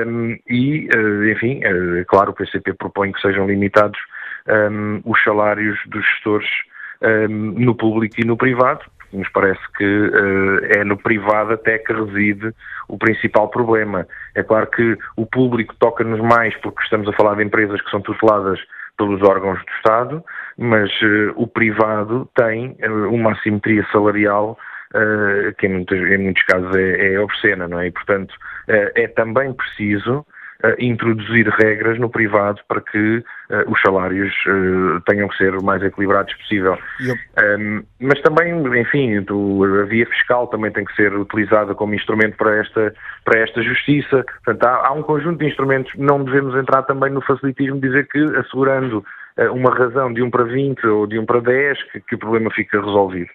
um, 0.07 0.37
e, 0.47 0.87
uh, 0.95 1.25
enfim, 1.31 1.61
uh, 1.65 2.05
claro, 2.07 2.31
o 2.31 2.33
PCP 2.33 2.73
propõe 2.73 3.11
que 3.11 3.21
sejam 3.21 3.47
limitados 3.47 3.99
um, 4.47 5.01
os 5.03 5.21
salários 5.23 5.77
dos 5.87 6.05
gestores 6.05 6.47
um, 7.01 7.27
no 7.59 7.75
público 7.75 8.15
e 8.19 8.25
no 8.25 8.37
privado. 8.37 8.81
Nos 9.11 9.29
parece 9.29 9.61
que 9.77 9.85
uh, 9.85 10.59
é 10.77 10.83
no 10.83 10.97
privado 10.97 11.53
até 11.53 11.77
que 11.77 11.93
reside 11.93 12.53
o 12.87 12.97
principal 12.97 13.49
problema. 13.49 14.07
É 14.35 14.43
claro 14.43 14.67
que 14.67 14.97
o 15.15 15.25
público 15.25 15.75
toca-nos 15.79 16.19
mais 16.19 16.55
porque 16.57 16.83
estamos 16.83 17.07
a 17.07 17.13
falar 17.13 17.35
de 17.35 17.43
empresas 17.43 17.81
que 17.81 17.89
são 17.89 18.01
tuteladas 18.01 18.59
pelos 18.97 19.21
órgãos 19.23 19.59
do 19.59 19.71
Estado, 19.77 20.23
mas 20.57 20.89
uh, 21.01 21.33
o 21.35 21.47
privado 21.47 22.29
tem 22.35 22.77
uh, 22.83 23.09
uma 23.09 23.31
assimetria 23.33 23.85
salarial 23.91 24.57
uh, 24.95 25.53
que 25.57 25.67
em 25.67 25.73
muitos, 25.73 25.97
em 25.97 26.17
muitos 26.17 26.43
casos 26.43 26.75
é, 26.75 27.13
é, 27.13 27.19
obscena, 27.19 27.67
não 27.67 27.79
é? 27.79 27.87
E, 27.87 27.91
portanto, 27.91 28.33
é 28.67 29.07
também 29.09 29.53
preciso 29.53 30.25
introduzir 30.79 31.47
regras 31.49 31.99
no 31.99 32.09
privado 32.09 32.59
para 32.67 32.81
que 32.81 33.23
os 33.67 33.79
salários 33.81 34.33
tenham 35.05 35.27
que 35.27 35.37
ser 35.37 35.55
o 35.55 35.63
mais 35.63 35.83
equilibrados 35.83 36.33
possível. 36.33 36.75
Um, 37.59 37.83
mas 37.99 38.19
também, 38.21 38.55
enfim, 38.81 39.21
do, 39.21 39.63
a 39.63 39.83
via 39.83 40.07
fiscal 40.07 40.47
também 40.47 40.71
tem 40.71 40.83
que 40.83 40.95
ser 40.95 41.13
utilizada 41.13 41.75
como 41.75 41.93
instrumento 41.93 42.37
para 42.37 42.55
esta, 42.55 42.95
para 43.23 43.39
esta 43.41 43.61
justiça. 43.61 44.25
Portanto, 44.43 44.63
há, 44.65 44.87
há 44.87 44.91
um 44.93 45.03
conjunto 45.03 45.37
de 45.37 45.45
instrumentos, 45.45 45.91
não 45.95 46.23
devemos 46.23 46.55
entrar 46.55 46.81
também 46.83 47.11
no 47.11 47.21
facilitismo 47.21 47.79
de 47.79 47.87
dizer 47.87 48.07
que 48.07 48.19
assegurando 48.37 49.05
uma 49.51 49.73
razão 49.73 50.13
de 50.13 50.21
1 50.21 50.29
para 50.29 50.43
20 50.43 50.87
ou 50.87 51.07
de 51.07 51.19
1 51.19 51.25
para 51.25 51.41
10 51.41 51.83
que, 51.91 51.99
que 52.01 52.15
o 52.15 52.17
problema 52.19 52.49
fica 52.51 52.79
resolvido. 52.79 53.29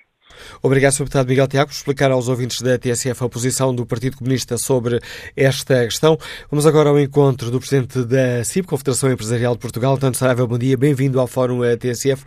Obrigado, 0.63 0.93
Sr. 0.93 1.05
Deputado 1.05 1.29
Miguel 1.29 1.49
Tiago, 1.49 1.71
por 1.71 1.75
explicar 1.75 2.11
aos 2.11 2.29
ouvintes 2.29 2.61
da 2.63 2.79
TSF 2.79 3.25
a 3.25 3.29
posição 3.29 3.75
do 3.75 3.87
Partido 3.87 4.17
Comunista 4.17 4.59
sobre 4.59 5.01
esta 5.37 5.85
questão. 5.85 6.17
Vamos 6.51 6.67
agora 6.67 6.91
ao 6.91 6.99
encontro 6.99 7.51
do 7.51 7.59
Presidente 7.59 8.05
da 8.05 8.45
CIP, 8.45 8.67
Confederação 8.67 9.11
Empresarial 9.11 9.55
de 9.55 9.61
Portugal, 9.61 9.95
António 9.95 10.15
Saraiva, 10.15 10.47
bom 10.47 10.59
dia, 10.59 10.77
bem-vindo 10.77 11.21
ao 11.21 11.27
Fórum 11.27 11.61
TSF. 11.77 12.25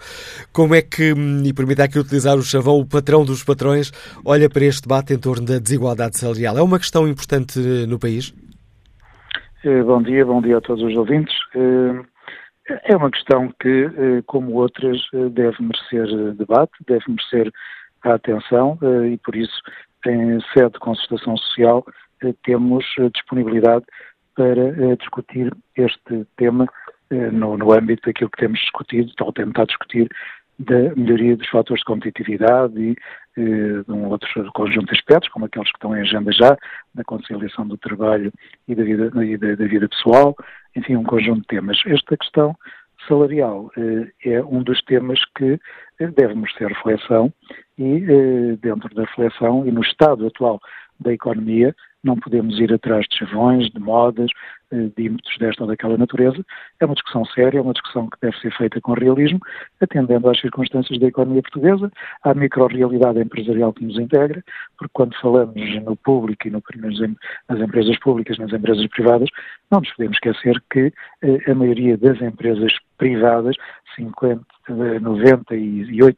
Como 0.51 0.75
é 0.75 0.81
que, 0.81 1.13
e 1.43 1.53
permita 1.53 1.83
aqui 1.83 1.99
utilizar 1.99 2.37
o 2.37 2.43
chavão, 2.43 2.79
o 2.79 2.85
patrão 2.85 3.23
dos 3.23 3.43
patrões, 3.43 3.91
olha 4.25 4.49
para 4.49 4.65
este 4.65 4.83
debate 4.83 5.13
em 5.13 5.17
torno 5.17 5.45
da 5.45 5.59
desigualdade 5.59 6.17
salarial? 6.17 6.57
É 6.57 6.61
uma 6.61 6.79
questão 6.79 7.07
importante 7.07 7.59
no 7.87 7.99
país? 7.99 8.33
Eh, 9.63 9.83
bom 9.83 10.01
dia, 10.01 10.25
bom 10.25 10.41
dia 10.41 10.57
a 10.57 10.61
todos 10.61 10.83
os 10.83 10.95
ouvintes. 10.95 11.33
Eh, 11.55 12.13
é 12.85 12.95
uma 12.95 13.11
questão 13.11 13.53
que, 13.61 13.85
eh, 13.85 14.23
como 14.25 14.53
outras, 14.53 14.97
eh, 15.13 15.29
deve 15.29 15.57
merecer 15.61 16.07
eh, 16.07 16.33
debate, 16.33 16.71
deve 16.87 17.03
merecer 17.09 17.51
a 18.03 18.15
atenção 18.15 18.77
e, 19.11 19.17
por 19.17 19.35
isso, 19.35 19.61
em 20.05 20.39
sede 20.53 20.73
de 20.73 20.79
consultação 20.79 21.37
social, 21.37 21.85
temos 22.43 22.85
disponibilidade 23.13 23.85
para 24.35 24.95
discutir 24.97 25.53
este 25.75 26.25
tema 26.37 26.67
no, 27.09 27.57
no 27.57 27.71
âmbito 27.73 28.07
daquilo 28.07 28.29
que 28.29 28.39
temos 28.39 28.59
discutido, 28.59 29.11
ou 29.21 29.31
tentar 29.31 29.65
discutir, 29.65 30.09
da 30.59 30.95
melhoria 30.95 31.35
dos 31.35 31.49
fatores 31.49 31.81
de 31.81 31.85
competitividade 31.85 32.79
e 32.79 32.95
de 33.35 33.91
um 33.91 34.07
outro 34.07 34.27
conjunto 34.53 34.87
de 34.87 34.99
aspectos, 34.99 35.29
como 35.29 35.45
aqueles 35.45 35.69
que 35.69 35.77
estão 35.77 35.95
em 35.95 36.01
agenda 36.01 36.31
já, 36.31 36.55
da 36.93 37.03
conciliação 37.03 37.67
do 37.67 37.77
trabalho 37.77 38.31
e 38.67 38.75
da 38.75 38.83
vida, 38.83 39.25
e 39.25 39.37
da, 39.37 39.55
da 39.55 39.65
vida 39.65 39.89
pessoal, 39.89 40.35
enfim, 40.75 40.95
um 40.95 41.03
conjunto 41.03 41.41
de 41.41 41.47
temas. 41.47 41.81
Esta 41.85 42.15
questão 42.15 42.55
salarial 43.07 43.71
eh, 43.77 44.11
é 44.25 44.43
um 44.43 44.61
dos 44.61 44.81
temas 44.83 45.19
que 45.35 45.59
eh, 45.99 46.07
deve 46.07 46.35
merecer 46.35 46.67
reflexão 46.67 47.33
e, 47.78 48.03
eh, 48.03 48.57
dentro 48.61 48.93
da 48.93 49.03
reflexão 49.03 49.65
e 49.65 49.71
no 49.71 49.82
estado 49.82 50.28
atual 50.28 50.59
da 50.99 51.13
economia, 51.13 51.76
não 52.03 52.17
podemos 52.17 52.59
ir 52.59 52.71
atrás 52.74 53.05
de 53.09 53.17
chavões, 53.17 53.69
de 53.69 53.80
modas, 53.80 54.30
eh, 54.71 54.89
de 54.95 55.05
ímpetos 55.05 55.38
desta 55.38 55.63
ou 55.63 55.69
daquela 55.69 55.97
natureza. 55.97 56.43
É 56.80 56.86
uma 56.86 56.95
discussão 56.95 57.24
séria, 57.26 57.59
é 57.59 57.61
uma 57.61 57.74
discussão 57.74 58.09
que 58.09 58.17
deve 58.21 58.38
ser 58.39 58.51
feita 58.57 58.82
com 58.82 58.93
realismo, 58.93 59.39
atendendo 59.80 60.30
às 60.30 60.39
circunstâncias 60.39 60.99
da 60.99 61.07
economia 61.07 61.41
portuguesa, 61.41 61.91
à 62.24 62.34
micro-realidade 62.34 63.21
empresarial 63.21 63.71
que 63.71 63.86
nos 63.86 63.97
integra, 63.97 64.43
porque 64.78 64.91
quando 64.93 65.15
falamos 65.21 65.84
no 65.84 65.95
público 65.95 66.47
e 66.47 66.51
no, 66.51 66.61
nas 67.47 67.59
empresas 67.61 67.97
públicas, 67.99 68.38
nas 68.38 68.51
empresas 68.51 68.86
privadas, 68.88 69.30
não 69.71 69.80
nos 69.80 69.91
podemos 69.93 70.17
esquecer 70.17 70.61
que 70.69 70.91
eh, 71.21 71.51
a 71.51 71.55
maioria 71.55 71.97
das 71.97 72.21
empresas 72.21 72.74
privadas, 73.03 73.57
50, 73.97 74.41
98% 74.69 76.15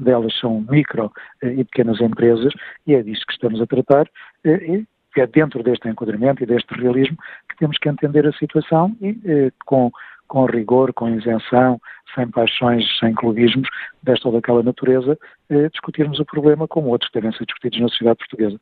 delas 0.00 0.36
são 0.40 0.66
micro 0.68 1.12
eh, 1.42 1.52
e 1.52 1.64
pequenas 1.64 2.00
empresas, 2.00 2.52
e 2.86 2.94
é 2.94 3.02
disso 3.02 3.24
que 3.24 3.32
estamos 3.34 3.60
a 3.60 3.66
tratar, 3.66 4.08
e 4.44 4.84
é 5.16 5.26
dentro 5.26 5.62
deste 5.62 5.88
enquadramento 5.88 6.42
e 6.42 6.46
deste 6.46 6.74
realismo 6.74 7.16
que 7.48 7.56
temos 7.56 7.78
que 7.78 7.88
entender 7.88 8.26
a 8.26 8.32
situação 8.32 8.96
e 9.00 9.16
eh, 9.24 9.52
com, 9.64 9.92
com 10.26 10.44
rigor, 10.46 10.92
com 10.92 11.08
isenção, 11.08 11.80
sem 12.14 12.28
paixões, 12.28 12.84
sem 12.98 13.14
clubismos, 13.14 13.68
desta 14.02 14.28
ou 14.28 14.34
daquela 14.34 14.62
natureza, 14.62 15.16
eh, 15.50 15.68
discutirmos 15.68 16.18
o 16.18 16.24
problema 16.24 16.66
como 16.66 16.88
outros 16.88 17.10
devem 17.12 17.30
ser 17.32 17.46
discutidos 17.46 17.80
na 17.80 17.88
sociedade 17.88 18.18
portuguesa. 18.18 18.58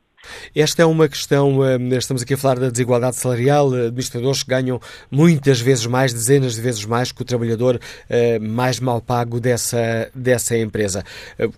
Esta 0.55 0.83
é 0.83 0.85
uma 0.85 1.07
questão, 1.07 1.65
eh, 1.65 1.77
estamos 1.97 2.21
aqui 2.21 2.33
a 2.33 2.37
falar 2.37 2.59
da 2.59 2.69
desigualdade 2.69 3.15
salarial, 3.15 3.75
eh, 3.75 3.87
administradores 3.87 4.43
que 4.43 4.49
ganham 4.49 4.79
muitas 5.09 5.59
vezes 5.59 5.85
mais, 5.85 6.13
dezenas 6.13 6.55
de 6.55 6.61
vezes 6.61 6.85
mais 6.85 7.11
que 7.11 7.21
o 7.21 7.25
trabalhador 7.25 7.79
eh, 8.09 8.37
mais 8.39 8.79
mal 8.79 9.01
pago 9.01 9.39
dessa, 9.39 10.09
dessa 10.13 10.57
empresa. 10.57 11.03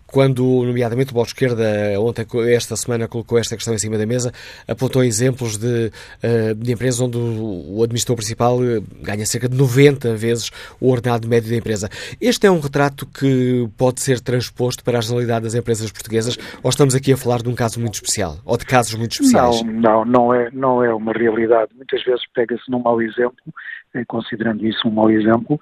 Quando, 0.07 0.43
nomeadamente, 0.63 1.11
o 1.11 1.13
Bloco 1.13 1.27
de 1.27 1.33
Esquerda, 1.33 1.65
ontem, 1.99 2.25
esta 2.53 2.75
semana, 2.75 3.07
colocou 3.07 3.37
esta 3.37 3.55
questão 3.55 3.73
em 3.73 3.77
cima 3.77 3.97
da 3.97 4.05
mesa, 4.05 4.31
apontou 4.67 5.03
exemplos 5.03 5.57
de, 5.57 5.91
de 6.57 6.71
empresas 6.71 6.99
onde 6.99 7.17
o 7.17 7.81
administrador 7.83 8.17
principal 8.17 8.59
ganha 9.01 9.25
cerca 9.25 9.49
de 9.49 9.55
90 9.55 10.15
vezes 10.15 10.51
o 10.79 10.89
ordenado 10.89 11.27
médio 11.27 11.49
da 11.49 11.55
empresa. 11.55 11.89
Este 12.19 12.47
é 12.47 12.51
um 12.51 12.59
retrato 12.59 13.05
que 13.05 13.67
pode 13.77 14.01
ser 14.01 14.19
transposto 14.19 14.83
para 14.83 14.99
a 14.99 15.01
generalidade 15.01 15.43
das 15.43 15.55
empresas 15.55 15.91
portuguesas 15.91 16.37
ou 16.61 16.69
estamos 16.69 16.95
aqui 16.95 17.13
a 17.13 17.17
falar 17.17 17.41
de 17.41 17.49
um 17.49 17.55
caso 17.55 17.79
muito 17.79 17.95
especial? 17.95 18.39
Ou 18.53 18.57
de 18.57 18.65
casos 18.67 18.93
muito 18.93 19.13
especiais? 19.13 19.63
Não, 19.63 19.73
não, 19.73 20.05
não 20.05 20.33
é, 20.33 20.49
não 20.53 20.83
é 20.83 20.93
uma 20.93 21.11
realidade. 21.11 21.71
Muitas 21.75 22.03
vezes 22.03 22.21
pega-se 22.35 22.69
num 22.69 22.83
mau 22.83 23.01
exemplo, 23.01 23.51
eh, 23.95 24.05
considerando 24.07 24.63
isso 24.63 24.87
um 24.87 24.91
mau 24.91 25.09
exemplo, 25.09 25.59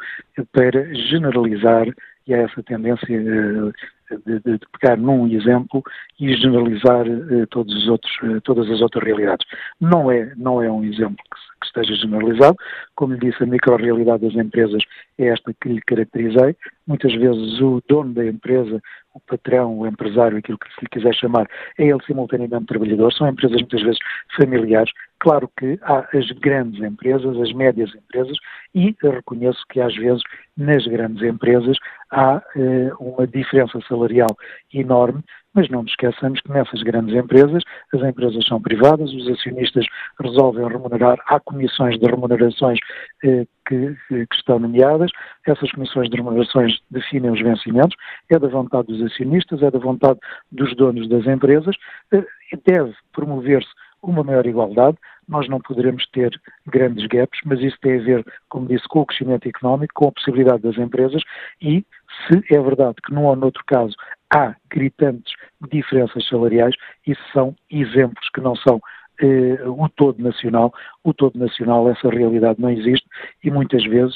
para 0.52 0.94
generalizar, 0.94 1.88
e 2.28 2.34
há 2.34 2.40
essa 2.40 2.62
tendência 2.62 3.08
eh, 3.10 4.18
de, 4.26 4.40
de, 4.42 4.58
de 4.58 4.68
pegar 4.78 4.98
num 4.98 5.26
exemplo 5.26 5.82
e 6.20 6.36
generalizar 6.36 7.08
eh, 7.08 7.46
todos 7.50 7.74
os 7.74 7.88
outros, 7.88 8.12
todas 8.44 8.70
as 8.70 8.82
outras 8.82 9.06
realidades. 9.06 9.48
Não 9.80 10.12
é, 10.12 10.34
não 10.36 10.62
é 10.62 10.70
um 10.70 10.84
exemplo 10.84 11.16
que, 11.16 11.60
que 11.62 11.68
esteja 11.68 11.96
generalizado. 11.96 12.58
Como 12.94 13.14
lhe 13.14 13.20
disse, 13.20 13.42
a 13.42 13.48
micro-realidade 13.48 14.28
das 14.28 14.36
empresas 14.36 14.84
é 15.18 15.28
esta 15.28 15.54
que 15.62 15.70
lhe 15.70 15.82
caracterizei. 15.82 16.58
Muitas 16.86 17.14
vezes 17.16 17.62
o 17.62 17.82
dono 17.88 18.14
da 18.14 18.26
empresa 18.26 18.82
o 19.14 19.20
patrão, 19.20 19.80
o 19.80 19.88
empresário, 19.88 20.38
aquilo 20.38 20.58
que 20.58 20.68
se 20.74 20.82
lhe 20.82 20.90
quiser 20.90 21.14
chamar, 21.14 21.48
é 21.78 21.86
ele 21.86 22.04
simultaneamente 22.06 22.66
trabalhador, 22.66 23.12
são 23.14 23.28
empresas 23.28 23.58
muitas 23.58 23.82
vezes 23.82 24.00
familiares. 24.36 24.92
Claro 25.20 25.50
que 25.58 25.78
há 25.84 26.08
as 26.14 26.30
grandes 26.40 26.82
empresas, 26.82 27.40
as 27.40 27.54
médias 27.54 27.94
empresas, 27.94 28.38
e 28.74 28.96
reconheço 29.02 29.64
que 29.70 29.80
às 29.80 29.96
vezes 29.96 30.22
nas 30.58 30.86
grandes 30.88 31.22
empresas 31.24 31.78
há 32.12 32.42
eh, 32.56 32.92
uma 33.00 33.28
diferença 33.28 33.80
salarial 33.88 34.30
enorme, 34.74 35.24
mas 35.54 35.70
não 35.70 35.84
nos 35.84 35.92
esqueçamos 35.92 36.40
que 36.42 36.52
nessas 36.52 36.82
grandes 36.84 37.16
empresas, 37.16 37.64
as 37.94 38.02
empresas 38.02 38.46
são 38.46 38.62
privadas, 38.62 39.14
os 39.14 39.28
acionistas 39.28 39.86
resolvem 40.20 40.68
remunerar, 40.68 41.18
há 41.28 41.40
comissões 41.40 42.00
de 42.00 42.06
remunerações 42.06 42.80
eh, 43.24 43.46
que, 43.68 43.96
que, 44.08 44.28
estão 44.34 44.60
nomeadas, 44.60 45.12
essas 45.46 45.72
comissões 45.72 46.10
de 46.10 46.18
remunerações 46.18 46.80
definem 46.90 47.32
os 47.32 47.42
vencimentos, 47.42 47.96
é 48.30 48.40
da 48.40 48.48
vontade 48.48 48.88
dos 48.88 49.02
acionistas, 49.02 49.62
é 49.62 49.70
da 49.70 49.80
vontade 49.80 50.20
dos 50.52 50.76
donos 50.76 51.08
das 51.10 51.26
empresas, 51.26 51.76
eh, 52.14 52.26
deve 52.66 52.94
promover-se 53.14 53.70
uma 54.02 54.24
maior 54.24 54.46
igualdade, 54.46 54.98
nós 55.28 55.48
não 55.48 55.60
poderemos 55.60 56.06
ter 56.08 56.32
grandes 56.68 57.06
gaps, 57.08 57.40
mas 57.46 57.60
isso 57.62 57.78
tem 57.82 58.00
a 58.00 58.04
ver, 58.04 58.26
como 58.50 58.68
disse, 58.68 58.88
com 58.88 59.02
o 59.02 59.06
crescimento 59.06 59.48
económico, 59.48 59.94
com 59.94 60.08
a 60.08 60.12
possibilidade 60.12 60.64
das 60.64 60.78
empresas 60.78 61.22
e, 61.62 61.86
se 62.28 62.54
é 62.54 62.60
verdade 62.60 62.96
que 63.06 63.14
num 63.14 63.26
ou 63.26 63.36
noutro 63.36 63.64
caso 63.66 63.96
há 64.34 64.56
gritantes 64.70 65.34
diferenças 65.70 66.28
salariais, 66.28 66.76
isso 67.06 67.22
são 67.34 67.56
exemplos 67.70 68.30
que 68.34 68.42
não 68.42 68.56
são 68.56 68.80
eh, 69.22 69.60
o 69.68 69.88
todo 69.90 70.22
nacional. 70.22 70.74
O 71.04 71.14
todo 71.14 71.38
nacional, 71.38 71.90
essa 71.90 72.10
realidade 72.10 72.60
não 72.62 72.70
existe 72.70 73.08
e 73.44 73.52
muitas 73.52 73.84
vezes 73.84 74.16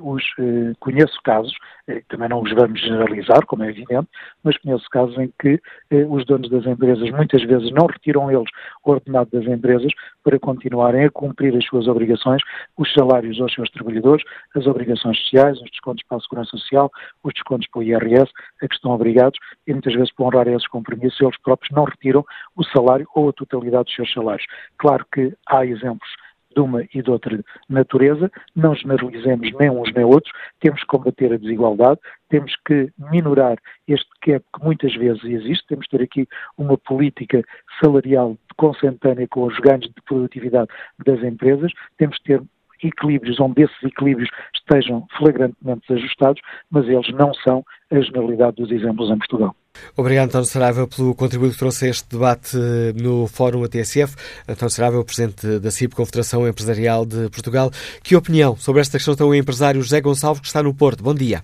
os, 0.00 0.22
eh, 0.38 0.72
conheço 0.80 1.16
casos, 1.22 1.54
eh, 1.86 2.02
também 2.08 2.28
não 2.28 2.42
os 2.42 2.52
vamos 2.52 2.80
generalizar, 2.80 3.44
como 3.46 3.62
é 3.62 3.70
evidente, 3.70 4.08
mas 4.42 4.56
conheço 4.58 4.84
casos 4.90 5.16
em 5.18 5.32
que 5.40 5.60
eh, 5.90 6.06
os 6.08 6.24
donos 6.26 6.50
das 6.50 6.66
empresas 6.66 7.08
muitas 7.10 7.42
vezes 7.44 7.70
não 7.72 7.86
retiram 7.86 8.30
eles 8.30 8.50
o 8.84 8.90
ordenado 8.90 9.30
das 9.30 9.46
empresas 9.46 9.92
para 10.24 10.38
continuarem 10.38 11.04
a 11.04 11.10
cumprir 11.10 11.56
as 11.56 11.64
suas 11.66 11.86
obrigações, 11.86 12.42
os 12.76 12.92
salários 12.92 13.40
aos 13.40 13.52
seus 13.54 13.70
trabalhadores, 13.70 14.24
as 14.56 14.66
obrigações 14.66 15.18
sociais, 15.18 15.56
os 15.60 15.70
descontos 15.70 16.04
para 16.08 16.18
a 16.18 16.20
Segurança 16.20 16.50
Social, 16.56 16.90
os 17.22 17.32
descontos 17.32 17.68
para 17.68 17.80
o 17.80 17.82
IRS, 17.82 18.30
a 18.62 18.68
que 18.68 18.74
estão 18.74 18.90
obrigados, 18.90 19.38
e 19.66 19.72
muitas 19.72 19.94
vezes 19.94 20.12
por 20.14 20.26
honrar 20.26 20.48
esses 20.48 20.66
compromissos 20.68 21.20
eles 21.20 21.38
próprios 21.42 21.74
não 21.74 21.84
retiram 21.84 22.24
o 22.56 22.64
salário 22.64 23.06
ou 23.14 23.28
a 23.28 23.32
totalidade 23.32 23.84
dos 23.84 23.94
seus 23.94 24.12
salários. 24.12 24.46
Claro 24.78 25.06
que 25.12 25.32
há 25.46 25.64
exemplos 25.64 26.08
de 26.54 26.60
uma 26.60 26.82
e 26.94 27.02
de 27.02 27.10
outra 27.10 27.38
natureza, 27.68 28.30
não 28.54 28.74
generalizemos 28.74 29.50
nem 29.58 29.70
uns 29.70 29.92
nem 29.92 30.04
outros, 30.04 30.32
temos 30.60 30.80
que 30.80 30.86
combater 30.86 31.32
a 31.32 31.36
desigualdade, 31.36 32.00
temos 32.28 32.54
que 32.66 32.90
minorar 33.10 33.58
este 33.86 34.08
gap 34.26 34.44
que 34.54 34.64
muitas 34.64 34.94
vezes 34.94 35.22
existe, 35.24 35.66
temos 35.66 35.86
que 35.86 35.96
ter 35.96 36.04
aqui 36.04 36.28
uma 36.58 36.76
política 36.76 37.42
salarial 37.82 38.36
consentânea 38.56 39.26
com 39.28 39.44
os 39.44 39.58
ganhos 39.58 39.86
de 39.86 40.02
produtividade 40.06 40.68
das 41.04 41.22
empresas, 41.22 41.72
temos 41.96 42.18
que 42.18 42.24
ter 42.24 42.42
equilíbrios 42.82 43.38
onde 43.40 43.62
esses 43.62 43.82
equilíbrios 43.82 44.30
estejam 44.54 45.06
flagrantemente 45.16 45.86
desajustados, 45.88 46.40
mas 46.70 46.88
eles 46.88 47.08
não 47.12 47.32
são 47.34 47.64
a 47.90 48.00
generalidade 48.00 48.56
dos 48.56 48.70
exemplos 48.70 49.10
em 49.10 49.18
Portugal. 49.18 49.54
Obrigado, 49.96 50.28
António 50.28 50.46
Saraiva, 50.46 50.86
pelo 50.86 51.14
contributo 51.14 51.52
que 51.52 51.58
trouxe 51.58 51.86
a 51.86 51.90
este 51.90 52.08
debate 52.08 52.56
no 53.00 53.26
Fórum 53.26 53.64
ATSF. 53.64 54.14
António 54.48 54.70
Saraiva, 54.70 55.04
Presidente 55.04 55.58
da 55.58 55.70
CIP, 55.70 55.94
Confederação 55.94 56.46
Empresarial 56.46 57.04
de 57.04 57.28
Portugal. 57.30 57.70
Que 58.02 58.16
opinião 58.16 58.56
sobre 58.56 58.80
esta 58.80 58.98
questão 58.98 59.14
tem 59.14 59.26
o 59.26 59.34
empresário 59.34 59.82
José 59.82 60.00
Gonçalves, 60.00 60.40
que 60.40 60.46
está 60.46 60.62
no 60.62 60.74
Porto? 60.74 61.02
Bom 61.02 61.14
dia. 61.14 61.42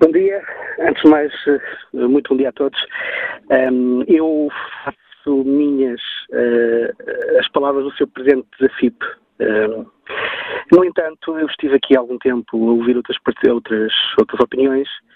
Bom 0.00 0.10
dia. 0.10 0.42
Antes 0.80 1.02
de 1.02 1.10
mais, 1.10 1.32
muito 1.92 2.30
bom 2.30 2.36
dia 2.36 2.48
a 2.48 2.52
todos. 2.52 2.78
eu 4.08 4.48
faço 4.84 5.44
minhas 5.44 6.00
uh, 6.30 7.38
as 7.38 7.48
palavras 7.50 7.84
do 7.84 7.92
seu 7.96 8.06
Presidente 8.06 8.48
da 8.60 8.68
CIP. 8.78 8.96
no 10.72 10.84
entanto, 10.84 11.38
eu 11.38 11.46
estive 11.46 11.76
aqui 11.76 11.96
há 11.96 12.00
algum 12.00 12.18
tempo 12.18 12.56
a 12.56 12.72
ouvir 12.72 12.96
outras, 12.96 13.16
outras, 13.46 13.92
outras 14.18 14.40
opiniões 14.40 14.88
eh, 14.88 15.09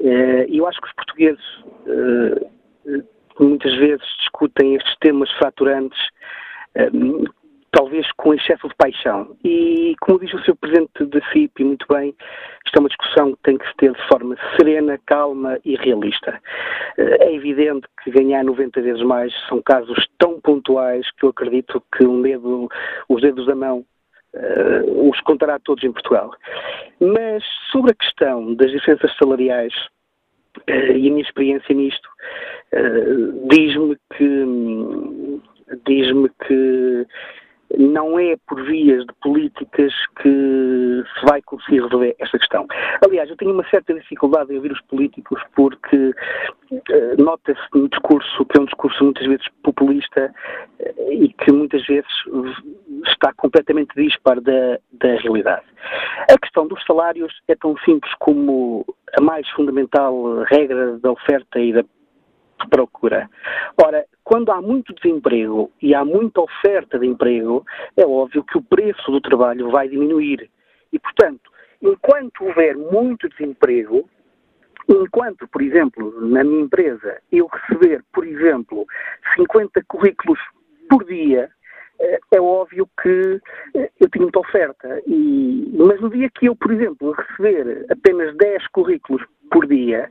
e 0.00 0.58
eu 0.58 0.66
acho 0.66 0.80
que 0.80 0.88
os 0.88 0.94
portugueses 0.94 1.44
eh, 1.86 2.48
muitas 3.40 3.74
vezes 3.76 4.06
discutem 4.18 4.74
estes 4.74 4.96
temas 5.00 5.30
fraturantes, 5.32 5.98
eh, 6.74 6.90
talvez 7.72 8.10
com 8.16 8.34
excesso 8.34 8.68
de 8.68 8.74
paixão. 8.76 9.36
E, 9.44 9.94
como 10.00 10.20
diz 10.20 10.32
o 10.32 10.42
seu 10.44 10.56
presidente 10.56 11.04
da 11.04 11.20
FIP, 11.32 11.64
muito 11.64 11.86
bem, 11.88 12.14
isto 12.64 12.76
é 12.76 12.80
uma 12.80 12.88
discussão 12.88 13.32
que 13.32 13.42
tem 13.42 13.58
que 13.58 13.68
se 13.68 13.76
ter 13.76 13.92
de 13.92 14.08
forma 14.08 14.36
serena, 14.56 14.98
calma 15.06 15.58
e 15.64 15.76
realista. 15.76 16.40
É 16.96 17.32
evidente 17.32 17.86
que 18.02 18.10
ganhar 18.10 18.42
90 18.42 18.80
vezes 18.80 19.02
mais 19.02 19.32
são 19.48 19.62
casos 19.62 20.08
tão 20.18 20.40
pontuais 20.40 21.08
que 21.12 21.24
eu 21.24 21.30
acredito 21.30 21.82
que 21.96 22.04
um 22.04 22.22
dedo, 22.22 22.68
os 23.08 23.22
dedos 23.22 23.46
da 23.46 23.54
mão 23.54 23.84
uh, 24.34 25.10
os 25.10 25.20
contará 25.22 25.58
todos 25.58 25.84
em 25.84 25.92
Portugal. 25.92 26.30
Mas 27.00 27.44
sobre 27.70 27.92
a 27.92 27.94
questão 27.94 28.54
das 28.54 28.70
diferenças 28.70 29.16
salariais 29.16 29.72
uh, 30.68 30.96
e 30.96 31.08
a 31.08 31.10
minha 31.10 31.22
experiência 31.22 31.74
nisto, 31.74 32.08
uh, 32.72 33.48
diz-me 33.48 33.96
que 34.16 35.40
diz-me 35.86 36.30
que 36.46 37.06
não 37.76 38.18
é 38.18 38.36
por 38.46 38.62
vias 38.64 39.04
de 39.04 39.12
políticas 39.20 39.92
que 40.20 41.02
se 41.18 41.26
vai 41.26 41.42
conseguir 41.42 41.82
resolver 41.82 42.16
esta 42.18 42.38
questão. 42.38 42.66
Aliás, 43.04 43.28
eu 43.28 43.36
tenho 43.36 43.52
uma 43.52 43.68
certa 43.68 43.92
dificuldade 43.94 44.52
em 44.52 44.56
ouvir 44.56 44.72
os 44.72 44.80
políticos 44.82 45.40
porque 45.54 45.96
uh, 45.96 47.22
nota-se 47.22 47.60
no 47.74 47.88
discurso 47.88 48.44
que 48.46 48.58
é 48.58 48.60
um 48.60 48.64
discurso 48.64 49.04
muitas 49.04 49.26
vezes 49.26 49.46
populista 49.62 50.32
uh, 50.80 51.12
e 51.12 51.28
que 51.28 51.52
muitas 51.52 51.84
vezes 51.86 52.08
está 53.06 53.32
completamente 53.34 53.94
dispar 53.96 54.40
da, 54.40 54.78
da 54.92 55.16
realidade. 55.16 55.66
A 56.30 56.38
questão 56.38 56.66
dos 56.66 56.82
salários 56.84 57.32
é 57.48 57.54
tão 57.54 57.76
simples 57.78 58.12
como 58.18 58.84
a 59.16 59.20
mais 59.22 59.48
fundamental 59.50 60.42
regra 60.44 60.98
da 60.98 61.12
oferta 61.12 61.58
e 61.60 61.72
da 61.72 61.84
procura. 62.66 63.28
Ora, 63.82 64.04
quando 64.24 64.50
há 64.50 64.60
muito 64.60 64.94
desemprego 64.94 65.70
e 65.80 65.94
há 65.94 66.04
muita 66.04 66.40
oferta 66.40 66.98
de 66.98 67.06
emprego, 67.06 67.64
é 67.96 68.04
óbvio 68.04 68.44
que 68.44 68.58
o 68.58 68.62
preço 68.62 69.10
do 69.10 69.20
trabalho 69.20 69.70
vai 69.70 69.88
diminuir. 69.88 70.50
E, 70.92 70.98
portanto, 70.98 71.50
enquanto 71.82 72.44
houver 72.44 72.76
muito 72.76 73.28
desemprego, 73.28 74.08
enquanto, 74.88 75.46
por 75.48 75.62
exemplo, 75.62 76.20
na 76.20 76.42
minha 76.42 76.62
empresa, 76.62 77.20
eu 77.30 77.46
receber, 77.46 78.02
por 78.12 78.26
exemplo, 78.26 78.86
50 79.36 79.82
currículos 79.86 80.38
por 80.88 81.04
dia, 81.04 81.50
é 82.30 82.40
óbvio 82.40 82.88
que 83.02 83.40
eh, 83.74 83.90
eu 84.00 84.08
tenho 84.10 84.24
muita 84.24 84.40
oferta. 84.40 85.02
E, 85.06 85.72
mas 85.76 86.00
no 86.00 86.10
dia 86.10 86.30
que 86.30 86.46
eu, 86.46 86.56
por 86.56 86.72
exemplo, 86.72 87.12
receber 87.12 87.86
apenas 87.90 88.36
10 88.36 88.66
currículos 88.68 89.22
por 89.50 89.66
dia, 89.66 90.10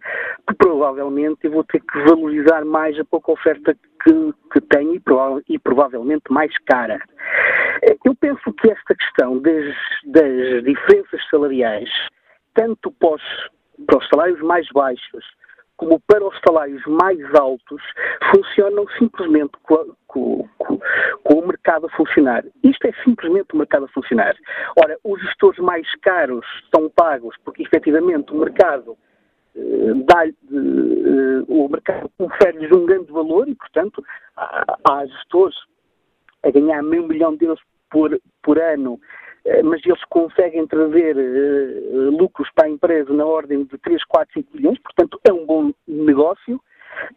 provavelmente 0.57 1.39
eu 1.43 1.51
vou 1.51 1.64
ter 1.64 1.80
que 1.80 1.99
valorizar 2.03 2.65
mais 2.65 2.99
a 2.99 3.05
pouca 3.05 3.31
oferta 3.31 3.76
que, 4.03 4.34
que 4.51 4.61
tenho 4.61 4.95
e, 4.95 4.99
prova 4.99 5.41
e, 5.47 5.59
provavelmente 5.59 6.31
mais 6.31 6.51
cara. 6.65 6.99
Eh, 7.84 7.97
eu 8.05 8.15
penso 8.15 8.53
que 8.53 8.72
esta 8.72 8.95
questão 8.95 9.39
das, 9.39 9.76
das 10.05 10.64
diferenças 10.64 11.22
salariais, 11.30 11.89
tanto 12.53 12.91
para 12.91 13.15
os, 13.15 13.23
para 13.85 13.97
os 13.97 14.09
salários 14.09 14.41
mais 14.41 14.68
baixos 14.69 15.26
como 15.77 15.99
para 16.01 16.25
os 16.25 16.35
salários 16.45 16.83
mais 16.85 17.19
altos, 17.35 17.81
funcionam 18.31 18.85
simplesmente 18.97 19.51
com, 19.63 19.95
com, 20.07 20.49
com, 20.57 20.79
com, 21.23 21.33
o 21.39 21.47
mercado 21.47 21.85
a 21.85 21.89
funcionar. 21.89 22.43
Isto 22.63 22.87
é 22.87 22.91
simplesmente 23.03 23.53
o 23.53 23.57
mercado 23.57 23.85
a 23.85 23.89
funcionar. 23.89 24.35
Ora, 24.75 24.97
os 25.03 25.21
gestores 25.21 25.59
mais 25.59 25.87
caros 26.01 26.45
são 26.73 26.89
pagos 26.89 27.35
porque 27.45 27.63
efetivamente 27.63 28.33
o 28.33 28.37
mercado 28.39 28.97
eh, 29.57 29.91
eh, 29.91 31.43
o 31.47 31.67
mercado 31.67 32.11
confere-lhes 32.17 32.71
um 32.71 32.85
grande 32.85 33.11
valor 33.11 33.49
e, 33.49 33.55
portanto, 33.55 34.03
há, 34.35 35.05
gestores 35.05 35.55
a 36.43 36.51
ganhar 36.51 36.83
meio 36.83 37.07
milhão 37.07 37.35
de 37.35 37.45
euros 37.45 37.61
por, 37.89 38.19
por 38.43 38.59
ano 38.59 38.99
eh, 39.45 39.63
mas 39.63 39.83
eles 39.83 40.03
conseguem 40.09 40.67
trazer 40.67 41.15
lucros 42.19 42.49
para 42.53 42.67
a 42.67 42.69
empresa 42.69 43.11
na 43.13 43.25
ordem 43.25 43.63
de 43.63 43.77
3, 43.79 44.03
4, 44.05 44.33
5 44.33 44.55
milhões, 44.55 44.79
portanto 44.79 45.19
é 45.27 45.33
um 45.33 45.45
bom 45.45 45.71
negócio. 46.27 46.61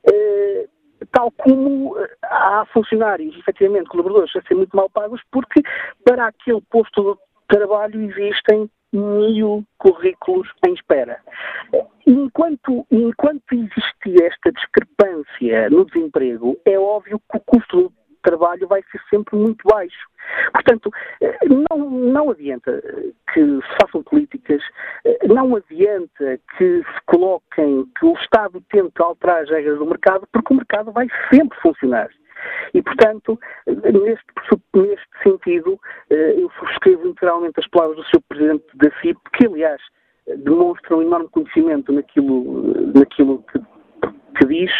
Uh, 0.08 0.68
tal 1.12 1.30
como 1.32 1.96
há 2.22 2.66
funcionários, 2.72 3.36
efetivamente, 3.38 3.88
colaboradores 3.88 4.34
a 4.36 4.42
ser 4.42 4.54
muito 4.54 4.76
mal 4.76 4.90
pagos, 4.90 5.20
porque 5.30 5.62
para 6.04 6.26
aquele 6.26 6.60
posto 6.70 7.14
de 7.14 7.56
trabalho 7.56 8.02
existem 8.02 8.70
mil 8.92 9.64
currículos 9.78 10.48
em 10.66 10.74
espera. 10.74 11.20
Enquanto, 12.06 12.86
enquanto 12.90 13.52
existir 13.52 14.22
esta 14.22 14.52
discrepância 14.52 15.70
no 15.70 15.84
desemprego, 15.86 16.60
é 16.64 16.78
óbvio 16.78 17.20
que 17.30 17.36
o 17.36 17.40
custo 17.40 17.92
trabalho 18.22 18.68
vai 18.68 18.82
ser 18.90 19.00
sempre 19.08 19.36
muito 19.36 19.66
baixo. 19.66 20.10
Portanto, 20.52 20.90
eh, 21.20 21.38
não, 21.48 21.90
não 21.90 22.30
adianta 22.30 22.82
que 23.32 23.40
se 23.40 23.76
façam 23.80 24.02
políticas, 24.02 24.62
eh, 25.04 25.26
não 25.26 25.56
adianta 25.56 26.38
que 26.56 26.82
se 26.82 27.00
coloquem, 27.06 27.86
que 27.98 28.06
o 28.06 28.14
Estado 28.14 28.62
tente 28.70 29.00
alterar 29.00 29.42
as 29.42 29.50
regras 29.50 29.78
do 29.78 29.86
mercado, 29.86 30.26
porque 30.32 30.52
o 30.52 30.56
mercado 30.56 30.92
vai 30.92 31.08
sempre 31.32 31.58
funcionar. 31.60 32.08
E, 32.72 32.80
portanto, 32.82 33.38
neste, 33.66 34.24
neste 34.74 35.22
sentido, 35.22 35.78
eh, 36.08 36.34
eu 36.38 36.50
subscrevo 36.58 37.08
integralmente 37.08 37.60
as 37.60 37.68
palavras 37.68 37.98
do 37.98 38.04
Sr. 38.04 38.22
Presidente 38.28 38.64
da 38.74 38.90
CIP, 39.00 39.18
que, 39.34 39.46
aliás, 39.46 39.80
demonstram 40.44 40.98
um 40.98 41.02
enorme 41.02 41.28
conhecimento 41.28 41.92
naquilo, 41.92 42.92
naquilo 42.94 43.44
que, 43.52 43.58
que 44.38 44.46
diz, 44.46 44.70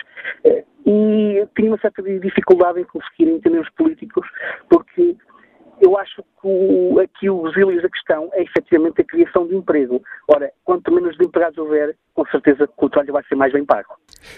e 0.87 1.47
tinha 1.57 1.71
uma 1.71 1.79
certa 1.79 2.03
dificuldade 2.03 2.81
em 2.81 2.85
conseguir 2.85 3.29
entender 3.29 3.61
os 3.61 3.71
políticos, 3.71 4.27
porque 4.69 5.17
eu 5.81 5.99
acho 5.99 6.23
que 6.23 6.45
o, 6.45 7.01
aqui 7.01 7.31
os 7.31 7.57
ilhos 7.57 7.83
da 7.83 7.89
questão 7.89 8.29
é 8.33 8.43
efetivamente 8.43 9.01
a 9.01 9.05
criação 9.05 9.47
de 9.47 9.57
emprego. 9.57 10.03
Ora, 10.29 10.53
quanto 10.65 10.93
menos 10.93 11.17
de 11.17 11.25
empregados 11.25 11.59
houver, 11.59 11.97
com 12.15 12.25
certeza 12.27 12.67
que 12.67 12.85
o 12.85 12.91
trabalho 12.91 13.13
vai 13.15 13.25
ser 13.25 13.35
mais 13.35 13.53
bem 13.53 13.65
pago. 13.65 13.97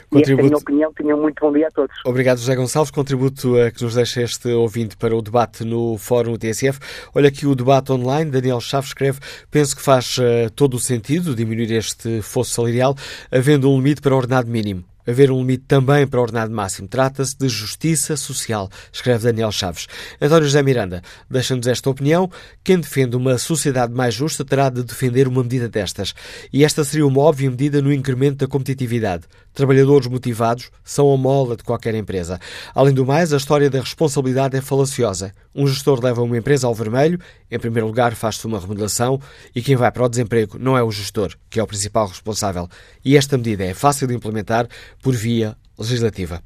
Contributo... 0.09 0.19
E 0.19 0.23
esta 0.23 0.33
é 0.33 0.35
a 0.35 0.45
minha 0.45 0.59
opinião. 0.59 0.93
Tenham 0.93 1.21
muito 1.21 1.41
bom 1.41 1.53
dia 1.53 1.67
a 1.67 1.71
todos. 1.71 1.97
Obrigado, 2.07 2.39
José 2.39 2.55
Gonçalves. 2.55 2.91
Contributo 2.91 3.59
a 3.59 3.71
que 3.71 3.83
nos 3.83 3.95
deixa 3.95 4.23
este 4.23 4.49
ouvinte 4.53 4.97
para 4.97 5.17
o 5.17 5.23
debate 5.23 5.65
no 5.65 5.99
Fórum 5.99 6.37
TSF. 6.37 6.79
Olha 7.15 7.29
aqui 7.29 7.47
o 7.47 7.55
debate 7.55 7.91
online. 7.93 8.31
Daniel 8.31 8.61
Chaves 8.61 8.91
escreve: 8.91 9.19
Penso 9.51 9.77
que 9.77 9.83
faz 9.83 10.19
uh, 10.19 10.51
todo 10.55 10.75
o 10.75 10.79
sentido 10.79 11.35
diminuir 11.35 11.73
este 11.73 12.23
fosso 12.23 12.51
salarial, 12.51 12.95
havendo 13.31 13.69
um 13.69 13.77
limite 13.77 14.01
para 14.01 14.15
o 14.15 14.17
ordenado 14.17 14.49
mínimo 14.49 14.85
haver 15.07 15.31
um 15.31 15.39
limite 15.39 15.65
também 15.67 16.07
para 16.07 16.21
o 16.21 16.23
ordenado 16.23 16.53
máximo. 16.53 16.89
Trata-se 16.89 17.37
de 17.37 17.49
justiça 17.49 18.17
social, 18.17 18.69
escreve 18.93 19.25
Daniel 19.25 19.53
Chaves. 19.53 19.87
António 20.21 20.45
José 20.45 20.63
Miranda 20.63 21.03
deixa-nos 21.31 21.67
esta 21.67 21.91
opinião. 21.91 22.31
Quem 22.63 22.79
defende 22.79 23.17
uma 23.17 23.39
sociedade 23.39 23.93
mais 23.93 24.15
justa 24.15 24.45
terá 24.45 24.71
de 24.71 24.83
defender 24.83 25.29
uma 25.29 25.43
medida 25.43 25.69
destas. 25.69 26.15
E 26.53 26.65
esta 26.65 26.85
seria 26.85 27.07
uma 27.07 27.21
óbvia 27.21 27.51
medida 27.51 27.83
no 27.83 27.93
incremento 27.93 28.39
da 28.39 28.47
competitividade. 28.47 29.25
Trabalhadores 29.55 30.07
motivados 30.07 30.71
são 30.83 31.13
a 31.13 31.17
mola 31.17 31.57
de 31.57 31.63
qualquer 31.63 31.95
empresa. 31.95 32.41
Além 32.75 32.95
do 32.95 33.05
mais, 33.05 33.33
a 33.33 33.37
história 33.37 33.69
da 33.69 33.81
responsabilidade 33.81 34.57
é 34.57 34.61
falaciosa. 34.61 35.33
Um 35.55 35.67
gestor 35.67 36.03
leva 36.03 36.23
uma 36.23 36.39
empresa 36.39 36.67
ao 36.67 36.75
vermelho, 36.75 37.21
em 37.51 37.59
primeiro 37.59 37.87
lugar 37.87 38.15
faz-se 38.15 38.47
uma 38.47 38.59
remodelação 38.59 39.21
e 39.55 39.61
quem 39.61 39.77
vai 39.77 39.93
para 39.93 40.05
o 40.05 40.09
desemprego 40.09 40.59
não 40.59 40.77
é 40.77 40.83
o 40.83 40.91
gestor, 40.91 41.35
que 41.51 41.61
é 41.61 41.63
o 41.63 41.67
principal 41.67 42.07
responsável. 42.07 42.69
E 43.05 43.17
esta 43.17 43.37
medida 43.37 43.65
é 43.65 43.75
fácil 43.75 44.07
de 44.07 44.15
implementar 44.15 44.67
por 45.03 45.15
via 45.15 45.57
legislativa. 45.79 46.43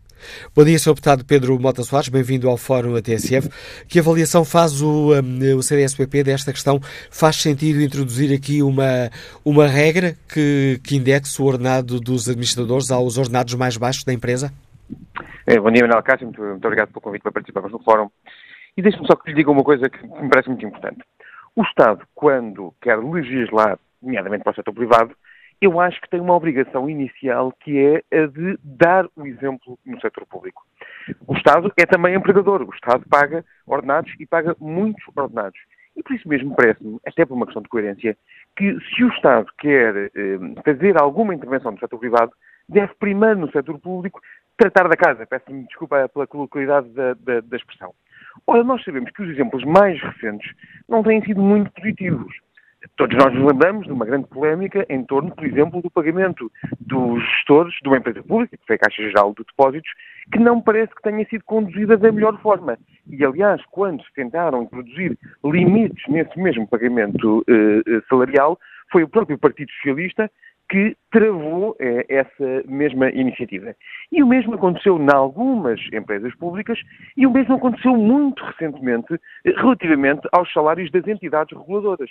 Bom 0.55 0.65
dia, 0.65 0.79
Sr. 0.79 0.91
Deputado 0.91 1.25
Pedro 1.25 1.59
Mota 1.61 1.83
Soares, 1.83 2.09
bem-vindo 2.09 2.49
ao 2.49 2.57
Fórum 2.57 2.97
ATSF. 2.97 3.49
Que 3.89 3.99
avaliação 3.99 4.45
faz 4.45 4.81
o, 4.83 5.13
um, 5.15 5.57
o 5.57 5.63
CDSPP 5.63 6.25
desta 6.25 6.53
questão? 6.53 6.81
Faz 7.11 7.37
sentido 7.37 7.81
introduzir 7.81 8.35
aqui 8.35 8.63
uma, 8.63 9.11
uma 9.45 9.67
regra 9.67 10.15
que, 10.29 10.81
que 10.83 10.97
indexe 10.97 11.41
o 11.41 11.45
ordenado 11.45 12.01
dos 12.01 12.29
administradores 12.29 12.91
aos 12.91 13.19
ordenados 13.19 13.55
mais 13.55 13.77
baixos 13.77 14.05
da 14.05 14.13
empresa? 14.13 14.53
É, 15.47 15.59
bom 15.61 15.71
dia, 15.71 15.83
Manuel 15.83 16.03
Cássio, 16.03 16.27
muito, 16.27 16.43
muito, 16.43 16.65
obrigado 16.65 16.89
pelo 16.89 17.01
convite 17.01 17.23
para 17.23 17.33
participarmos 17.33 17.73
no 17.73 17.79
Fórum. 17.79 18.09
E 18.77 18.83
deixe-me 18.83 19.07
só 19.07 19.17
que 19.17 19.31
lhe 19.31 19.37
diga 19.37 19.51
uma 19.51 19.63
coisa 19.63 19.89
que 19.89 20.03
me 20.03 20.29
parece 20.29 20.49
muito 20.49 20.67
importante. 20.67 21.03
O 21.55 21.63
Estado, 21.63 22.05
quando 22.15 22.75
quer 22.83 22.99
legislar, 22.99 23.79
nomeadamente 24.03 24.45
para 24.45 24.53
o 24.53 24.55
setor 24.55 24.75
privado, 24.75 25.15
eu 25.61 25.81
acho 25.81 26.01
que 26.01 26.09
tem 26.09 26.21
uma 26.21 26.35
obrigação 26.35 26.89
inicial 26.89 27.53
que 27.61 27.79
é 27.79 28.17
a 28.17 28.27
de 28.27 28.59
dar 28.63 29.07
o 29.17 29.27
exemplo 29.27 29.79
no 29.85 30.01
setor 30.01 30.27
público. 30.27 30.63
O 31.27 31.35
Estado 31.35 31.73
é 31.77 31.87
também 31.87 32.15
empregador, 32.15 32.63
o 32.63 32.75
Estado 32.75 33.05
paga 33.09 33.45
ordenados 33.67 34.13
e 34.19 34.27
paga 34.27 34.55
muitos 34.61 35.03
ordenados. 35.15 35.59
E 35.97 36.03
por 36.03 36.15
isso 36.15 36.29
mesmo 36.29 36.55
parece-me, 36.55 36.99
até 37.07 37.25
por 37.25 37.35
uma 37.35 37.47
questão 37.47 37.63
de 37.63 37.69
coerência, 37.69 38.17
que 38.55 38.79
se 38.81 39.03
o 39.03 39.09
Estado 39.09 39.47
quer 39.59 40.11
eh, 40.15 40.39
fazer 40.63 41.01
alguma 41.01 41.35
intervenção 41.35 41.73
no 41.73 41.79
setor 41.79 41.99
privado, 41.99 42.33
deve 42.69 42.93
primeiro 42.97 43.41
no 43.41 43.51
setor 43.51 43.79
público 43.79 44.21
tratar 44.59 44.89
da 44.89 44.97
casa. 44.97 45.27
Peço-me 45.27 45.65
desculpa 45.65 46.09
pela 46.09 46.27
coloquialidade 46.27 46.89
da, 46.91 47.15
da, 47.15 47.41
da 47.41 47.57
expressão. 47.57 47.95
Ora, 48.47 48.63
nós 48.63 48.85
sabemos 48.85 49.11
que 49.11 49.23
os 49.23 49.31
exemplos 49.31 49.65
mais 49.65 50.01
recentes 50.03 50.53
não 50.87 51.03
têm 51.03 51.25
sido 51.25 51.41
muito 51.41 51.71
positivos. 51.73 52.35
Todos 52.97 53.17
nós 53.17 53.35
nos 53.35 53.53
lembramos 53.53 53.87
de 53.87 53.93
uma 53.93 54.05
grande 54.05 54.27
polémica 54.29 54.87
em 54.89 55.05
torno, 55.05 55.35
por 55.35 55.45
exemplo, 55.45 55.83
do 55.83 55.91
pagamento 55.91 56.51
dos 56.81 57.23
gestores 57.23 57.75
de 57.83 57.89
uma 57.89 57.99
empresa 57.99 58.23
pública, 58.23 58.57
que 58.57 58.67
foi 58.67 58.77
a 58.77 58.79
Caixa 58.79 59.03
Geral 59.03 59.35
de 59.37 59.45
Depósitos, 59.45 59.91
que 60.33 60.39
não 60.39 60.61
parece 60.61 60.95
que 60.95 61.03
tenha 61.03 61.25
sido 61.27 61.45
conduzida 61.45 61.97
da 61.97 62.13
melhor 62.13 62.41
forma. 62.41 62.79
E, 63.09 63.25
aliás, 63.25 63.61
quando 63.71 64.03
tentaram 64.15 64.63
introduzir 64.63 65.19
limites 65.45 66.05
nesse 66.09 66.39
mesmo 66.39 66.67
pagamento 66.67 67.45
eh, 67.49 68.01
salarial, 68.09 68.59
foi 68.91 69.03
o 69.03 69.09
próprio 69.09 69.39
Partido 69.39 69.71
Socialista 69.73 70.31
que 70.69 70.97
travou 71.13 71.77
eh, 71.79 72.05
essa 72.09 72.63
mesma 72.67 73.09
iniciativa. 73.11 73.75
E 74.11 74.23
o 74.23 74.27
mesmo 74.27 74.55
aconteceu 74.55 74.99
em 74.99 75.07
algumas 75.13 75.81
empresas 75.93 76.35
públicas 76.35 76.79
e 77.17 77.27
o 77.27 77.31
mesmo 77.31 77.55
aconteceu 77.55 77.97
muito 77.97 78.45
recentemente 78.45 79.15
eh, 79.45 79.53
relativamente 79.57 80.27
aos 80.33 80.53
salários 80.53 80.91
das 80.91 81.07
entidades 81.07 81.57
reguladoras. 81.57 82.11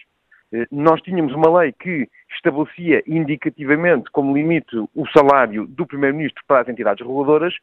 Eh, 0.56 0.68
nós 0.72 1.02
tínhamos 1.02 1.34
uma 1.34 1.60
lei 1.60 1.74
que 1.74 2.08
estabelecia 2.34 3.04
indicativamente 3.06 4.10
como 4.12 4.34
limite 4.34 4.76
o 4.96 5.06
salário 5.08 5.68
do 5.68 5.86
Primeiro-Ministro 5.86 6.42
para 6.48 6.62
as 6.62 6.70
entidades 6.70 7.06
reguladoras. 7.06 7.54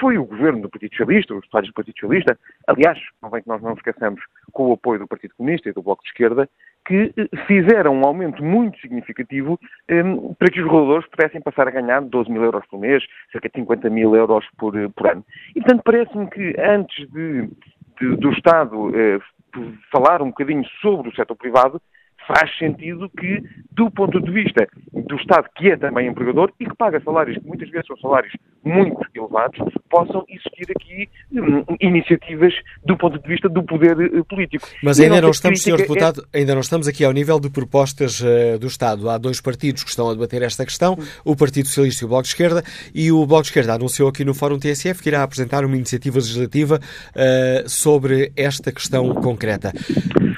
Foi 0.00 0.16
o 0.16 0.24
governo 0.24 0.62
do 0.62 0.70
Partido 0.70 0.90
Socialista, 0.90 1.34
os 1.34 1.40
deputados 1.40 1.70
do 1.70 1.74
Partido 1.74 1.98
Socialista, 1.98 2.38
aliás, 2.66 2.98
convém 3.20 3.42
que 3.42 3.48
nós 3.48 3.62
não 3.62 3.72
esqueçamos, 3.72 4.20
com 4.52 4.68
o 4.68 4.72
apoio 4.74 5.00
do 5.00 5.08
Partido 5.08 5.34
Comunista 5.36 5.68
e 5.68 5.72
do 5.72 5.82
Bloco 5.82 6.02
de 6.02 6.10
Esquerda, 6.10 6.48
que 6.86 7.12
eh, 7.16 7.28
fizeram 7.46 7.94
um 7.96 8.04
aumento 8.04 8.44
muito 8.44 8.78
significativo 8.80 9.58
um, 9.90 10.34
para 10.34 10.48
que 10.48 10.60
os 10.60 10.66
reguladores 10.66 11.08
pudessem 11.08 11.40
passar 11.40 11.66
a 11.66 11.72
ganhar 11.72 12.00
12 12.00 12.30
mil 12.30 12.42
euros 12.42 12.64
por 12.66 12.78
mês, 12.78 13.04
cerca 13.32 13.48
de 13.48 13.60
50 13.60 13.90
mil 13.90 14.14
euros 14.14 14.44
por, 14.56 14.76
eh, 14.76 14.88
por 14.94 15.10
ano. 15.10 15.24
E, 15.50 15.60
portanto, 15.60 15.82
parece-me 15.82 16.30
que 16.30 16.54
antes 16.60 17.10
de, 17.10 17.48
de, 18.00 18.16
do 18.16 18.30
Estado 18.30 18.92
eh, 18.94 19.18
falar 19.90 20.22
um 20.22 20.28
bocadinho 20.28 20.64
sobre 20.80 21.08
o 21.08 21.14
setor 21.14 21.34
privado, 21.34 21.80
faz 22.26 22.56
sentido 22.58 23.08
que, 23.10 23.42
do 23.72 23.90
ponto 23.90 24.20
de 24.20 24.30
vista 24.30 24.66
do 24.92 25.16
Estado, 25.16 25.48
que 25.56 25.70
é 25.70 25.76
também 25.76 26.08
empregador 26.08 26.52
e 26.58 26.64
que 26.66 26.76
paga 26.76 27.00
salários 27.00 27.38
que 27.38 27.46
muitas 27.46 27.68
vezes 27.70 27.86
são 27.86 27.96
salários 27.98 28.32
muito 28.64 28.98
elevados, 29.14 29.58
possam 29.88 30.24
existir 30.28 30.66
aqui 30.76 31.08
hum, 31.32 31.64
iniciativas 31.80 32.52
do 32.84 32.96
ponto 32.96 33.18
de 33.18 33.28
vista 33.28 33.48
do 33.48 33.62
poder 33.62 33.96
uh, 33.96 34.24
político. 34.24 34.66
Mas 34.82 34.98
ainda 34.98 35.20
não 35.20 35.30
estamos, 35.30 35.62
Sr. 35.62 35.76
Deputado, 35.76 36.26
é... 36.32 36.40
ainda 36.40 36.54
não 36.54 36.60
estamos 36.60 36.88
aqui 36.88 37.04
ao 37.04 37.12
nível 37.12 37.38
de 37.38 37.48
propostas 37.48 38.20
uh, 38.20 38.58
do 38.58 38.66
Estado. 38.66 39.08
Há 39.08 39.18
dois 39.18 39.40
partidos 39.40 39.84
que 39.84 39.90
estão 39.90 40.10
a 40.10 40.12
debater 40.12 40.42
esta 40.42 40.64
questão, 40.64 40.98
o 41.24 41.36
Partido 41.36 41.68
Socialista 41.68 42.04
e 42.04 42.06
o 42.06 42.08
Bloco 42.08 42.22
de 42.24 42.28
Esquerda, 42.28 42.62
e 42.92 43.12
o 43.12 43.24
Bloco 43.24 43.42
de 43.42 43.48
Esquerda 43.48 43.74
anunciou 43.74 44.08
aqui 44.08 44.24
no 44.24 44.34
Fórum 44.34 44.58
TSF 44.58 45.00
que 45.00 45.08
irá 45.08 45.22
apresentar 45.22 45.64
uma 45.64 45.76
iniciativa 45.76 46.16
legislativa 46.16 46.80
uh, 46.80 47.68
sobre 47.68 48.32
esta 48.36 48.72
questão 48.72 49.14
concreta. 49.14 49.72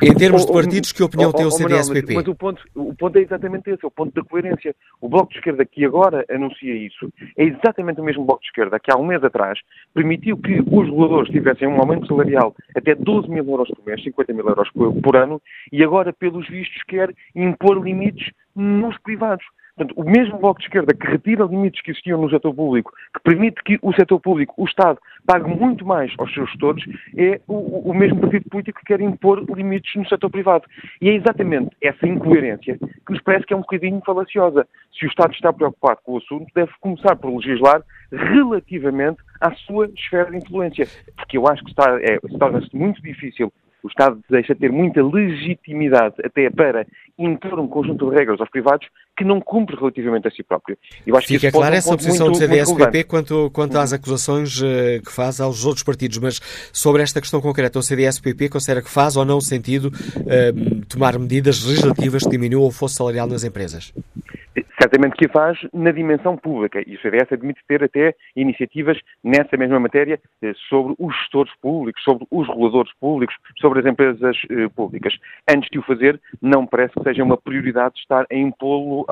Em 0.03 0.15
termos 0.15 0.47
de 0.47 0.53
partidos, 0.53 0.93
que 0.93 1.03
opinião 1.03 1.31
oh, 1.31 1.33
tem 1.33 1.47
o 1.47 1.51
CDS-PP? 1.83 2.15
Mas, 2.15 2.25
mas, 2.25 2.29
o, 2.29 2.35
ponto, 2.35 2.63
o 2.75 2.95
ponto 2.95 3.19
é 3.19 3.23
exatamente 3.23 3.71
esse, 3.71 3.85
é 3.85 3.89
o 3.89 3.91
ponto 3.91 4.15
da 4.15 4.29
coerência. 4.29 4.75
O 5.01 5.09
Bloco 5.09 5.31
de 5.31 5.39
Esquerda 5.39 5.65
que 5.65 5.85
agora 5.85 6.25
anuncia 6.31 6.75
isso 6.75 7.11
é 7.37 7.45
exatamente 7.45 8.01
o 8.01 8.05
mesmo 8.05 8.25
Bloco 8.25 8.43
de 8.43 8.49
Esquerda 8.49 8.79
que 8.79 8.93
há 8.93 8.97
um 8.97 9.07
mês 9.07 9.23
atrás 9.23 9.59
permitiu 9.95 10.37
que 10.37 10.61
os 10.61 10.87
reguladores 10.87 11.31
tivessem 11.31 11.69
um 11.69 11.81
aumento 11.81 12.07
salarial 12.07 12.55
até 12.77 12.95
12 12.95 13.29
mil 13.29 13.49
euros 13.49 13.69
por 13.69 13.85
mês, 13.87 14.03
50 14.03 14.33
mil 14.33 14.49
euros 14.49 14.71
por, 14.71 14.95
por 15.01 15.17
ano, 15.17 15.41
e 15.73 15.83
agora, 15.83 16.13
pelos 16.13 16.49
vistos, 16.49 16.83
quer 16.87 17.15
impor 17.35 17.83
limites 17.83 18.31
nos 18.55 18.97
privados. 18.99 19.45
Portanto, 19.79 19.95
o 19.97 20.03
mesmo 20.03 20.39
Bloco 20.39 20.59
de 20.59 20.67
Esquerda 20.67 20.93
que 20.93 21.07
retira 21.07 21.45
limites 21.45 21.81
que 21.83 21.93
existiam 21.93 22.21
no 22.21 22.29
setor 22.29 22.53
público, 22.53 22.93
que 23.15 23.21
permite 23.23 23.63
que 23.63 23.79
o 23.81 23.93
setor 23.93 24.19
público, 24.19 24.53
o 24.57 24.65
Estado, 24.65 24.99
pague 25.25 25.49
muito 25.49 25.87
mais 25.87 26.13
aos 26.19 26.35
seus 26.35 26.51
gestores, 26.51 26.85
é 27.17 27.41
o, 27.47 27.91
o 27.91 27.95
mesmo 27.95 28.21
partido 28.21 28.51
político 28.51 28.81
que 28.81 28.87
quer 28.87 29.01
impor 29.01 29.45
limites 29.55 29.95
no 29.95 30.09
setor 30.09 30.31
privado. 30.31 30.65
E 31.01 31.09
é 31.09 31.15
exatamente 31.15 31.71
essa 31.81 32.09
incoerência 32.09 32.77
que 32.77 33.13
nos 33.13 33.23
parece 33.23 33.47
que 33.47 33.55
é 33.55 33.57
um 33.57 33.61
bocadinho 33.61 34.03
falaciosa. 34.05 34.67
Se 34.99 35.07
o 35.07 35.09
Estado 35.09 35.33
está 35.33 35.53
preocupado 35.53 36.01
com 36.03 36.15
o 36.15 36.19
assunto, 36.19 36.47
deve 36.53 36.73
começar 36.81 37.15
por 37.15 37.33
legislar 37.33 37.81
relativamente 38.11 39.19
à 39.41 39.53
sua 39.53 39.87
esfera 39.95 40.33
de 40.33 40.39
influência. 40.39 40.89
Porque 41.15 41.39
eu 41.39 41.47
acho 41.47 41.63
que 41.63 41.71
está, 41.71 42.01
é, 42.01 42.19
torna-se 42.37 42.75
muito 42.75 43.01
difícil 43.01 43.53
o 43.83 43.89
Estado 43.89 44.19
deixa 44.29 44.55
ter 44.55 44.71
muita 44.71 45.03
legitimidade 45.03 46.15
até 46.25 46.51
para 46.51 46.87
impor 47.19 47.59
um 47.59 47.67
conjunto 47.67 48.09
de 48.09 48.17
regras 48.17 48.41
aos 48.41 48.51
privados 48.51 48.87
que 49.17 49.25
não 49.25 49.41
cumpre 49.41 49.77
relativamente 49.77 50.29
a 50.29 50.31
si 50.31 50.43
próprio. 50.43 50.77
Eu 51.07 51.17
acho 51.17 51.27
Fica 51.27 51.49
que 51.49 51.53
clara 51.53 51.77
essa 51.77 51.97
posição 51.97 52.27
muito, 52.27 52.39
do 52.39 52.47
CDS-PP 52.47 53.05
quanto, 53.05 53.51
quanto 53.53 53.77
às 53.77 53.93
acusações 53.93 54.61
uh, 54.61 55.03
que 55.05 55.13
faz 55.13 55.41
aos 55.41 55.65
outros 55.65 55.83
partidos, 55.83 56.19
mas 56.19 56.41
sobre 56.73 57.03
esta 57.03 57.21
questão 57.21 57.41
concreta, 57.41 57.79
o 57.79 57.83
CDS-PP 57.83 58.49
considera 58.49 58.83
que 58.83 58.91
faz 58.91 59.17
ou 59.17 59.25
não 59.25 59.41
sentido 59.41 59.87
uh, 59.87 60.87
tomar 60.87 61.19
medidas 61.19 61.65
legislativas 61.65 62.23
que 62.23 62.31
diminuam 62.31 62.69
o 62.69 62.71
fosso 62.71 62.95
salarial 62.95 63.27
nas 63.27 63.43
empresas? 63.43 63.93
Certamente 64.81 65.17
que 65.17 65.27
a 65.27 65.29
faz 65.29 65.59
na 65.73 65.91
dimensão 65.91 66.37
pública 66.37 66.83
e 66.87 66.95
o 66.95 67.01
CDS 67.01 67.33
admite 67.33 67.61
ter 67.67 67.83
até 67.83 68.15
iniciativas 68.37 68.99
nessa 69.23 69.57
mesma 69.57 69.81
matéria 69.81 70.21
eh, 70.43 70.53
sobre 70.69 70.95
os 70.99 71.15
gestores 71.17 71.53
públicos, 71.61 72.03
sobre 72.03 72.27
os 72.31 72.47
reguladores 72.49 72.93
públicos, 73.01 73.35
sobre 73.61 73.81
as 73.81 73.87
empresas 73.87 74.37
eh, 74.51 74.69
públicas. 74.75 75.15
Antes 75.49 75.69
de 75.71 75.79
o 75.79 75.83
fazer, 75.83 76.21
não 76.41 76.67
parece 76.67 76.95
que 76.95 77.03
seja 77.03 77.25
uma 77.25 77.37
prioridade 77.37 77.99
estar 77.99 78.25
a 78.31 78.35
impô-lo 78.35 79.05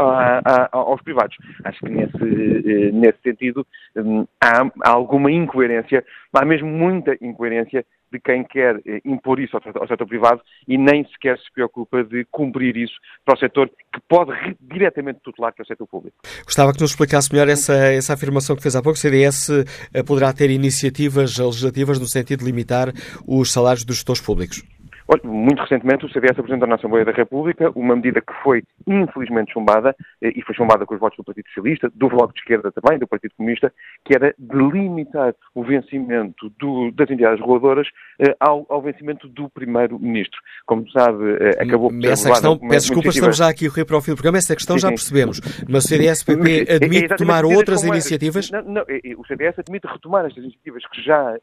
aos 0.73 1.03
privados. 1.03 1.37
Acho 1.65 1.81
que 1.81 1.91
nesse, 1.91 2.17
eh, 2.17 2.93
nesse 2.93 3.19
sentido 3.23 3.67
hum, 3.97 4.27
há, 4.41 4.63
há 4.85 4.91
alguma 4.91 5.31
incoerência, 5.31 6.05
há 6.33 6.45
mesmo 6.45 6.69
muita 6.69 7.17
incoerência 7.21 7.85
de 8.13 8.21
quem 8.21 8.45
quer 8.45 8.81
eh, 8.87 9.01
impor 9.05 9.41
isso 9.41 9.57
ao 9.57 9.89
setor, 9.89 10.07
privado 10.07 10.41
e 10.67 10.79
nem 10.79 11.05
sequer 11.05 11.39
se 11.39 11.53
preocupa 11.53 12.05
de 12.05 12.25
cumprir 12.31 12.77
isso 12.77 12.95
para 13.25 13.35
o 13.35 13.39
setor 13.39 13.69
que 13.69 14.01
pode 14.09 14.33
diretamente 14.61 15.21
tutelar, 15.23 15.53
que 15.53 15.63
é 15.63 15.65
o 15.65 15.67
setor 15.67 15.87
público. 15.87 16.17
Gostava 16.45 16.73
que 16.73 16.81
nos 16.81 16.91
explicasse 16.91 17.33
melhor 17.33 17.49
essa, 17.49 17.75
essa 17.75 18.15
afirmação 18.15 18.57
que 18.57 18.63
fez 18.63 18.77
há 18.77 18.83
pouco. 18.83 18.97
O 18.97 19.01
CDS 19.01 19.51
eh, 19.93 20.03
poderá 20.03 20.33
ter 20.33 20.51
iniciativas 20.51 21.39
legislativas 21.39 21.99
no 21.99 22.07
sentido 22.07 22.41
de 22.41 22.47
limitar 22.47 22.93
os 23.27 23.53
salários 23.53 23.85
dos 23.85 23.97
gestores 23.97 24.21
públicos? 24.21 24.63
Olha, 25.09 25.21
muito 25.25 25.63
recentemente 25.63 26.05
o 26.05 26.09
CDS 26.09 26.39
apresentou 26.39 26.67
na 26.67 26.75
Assembleia 26.75 27.05
da 27.05 27.13
República 27.13 27.71
uma 27.77 27.95
medida 27.95 28.21
que 28.21 28.33
foi 28.43 28.65
infelizmente 28.87 29.53
chumbada, 29.53 29.95
eh, 30.21 30.33
e 30.35 30.43
foi 30.43 30.55
chumbada 30.55 30.85
com 30.85 30.95
os 30.95 31.01
votos 31.01 31.17
do 31.17 31.25
Partido 31.25 31.47
Socialista, 31.49 31.91
do 31.95 32.09
Bloco 32.09 32.33
de 32.33 32.41
Esquerda 32.41 32.73
também, 32.73 32.99
do 32.99 33.07
Partido 33.07 33.33
Comunista, 33.37 33.73
que 34.05 34.15
era 34.15 34.35
delimitar 34.37 35.35
o 35.55 35.63
vencimento 35.63 36.51
do, 36.59 36.91
das 36.93 37.09
entidades 37.09 37.41
reguladoras 37.41 37.87
eh, 38.19 38.35
ao, 38.41 38.67
ao, 38.69 38.83
vencimento 38.83 39.29
do 39.29 39.49
Primeiro-Ministro. 39.49 40.41
Como 40.67 40.89
sabe, 40.91 41.37
eh, 41.41 41.63
acabou 41.63 41.91
por 41.91 42.05
Essa 42.05 42.31
questão, 42.31 42.59
peço 42.59 42.89
desculpas, 42.89 43.15
estamos 43.15 43.37
já 43.37 43.49
aqui 43.49 43.67
a 43.67 43.87
para 43.87 43.97
o 43.97 44.01
fim 44.01 44.11
do 44.11 44.17
programa, 44.17 44.39
essa 44.39 44.57
questão 44.57 44.77
sim, 44.77 44.83
já 44.83 44.89
percebemos. 44.89 45.41
Mas 45.69 45.85
o 45.85 45.89
CDS-PP 45.89 46.67
admite 46.73 47.13
é 47.13 47.17
tomar 47.17 47.45
outras 47.45 47.85
iniciativas? 47.85 48.51
Não, 48.51 48.63
não, 48.63 48.83
o 49.19 49.27
CDS 49.27 49.59
admite 49.59 49.87
retomar 49.87 50.27
estas 50.27 50.43
iniciativas 50.43 50.83
que 50.89 51.03
já 51.03 51.37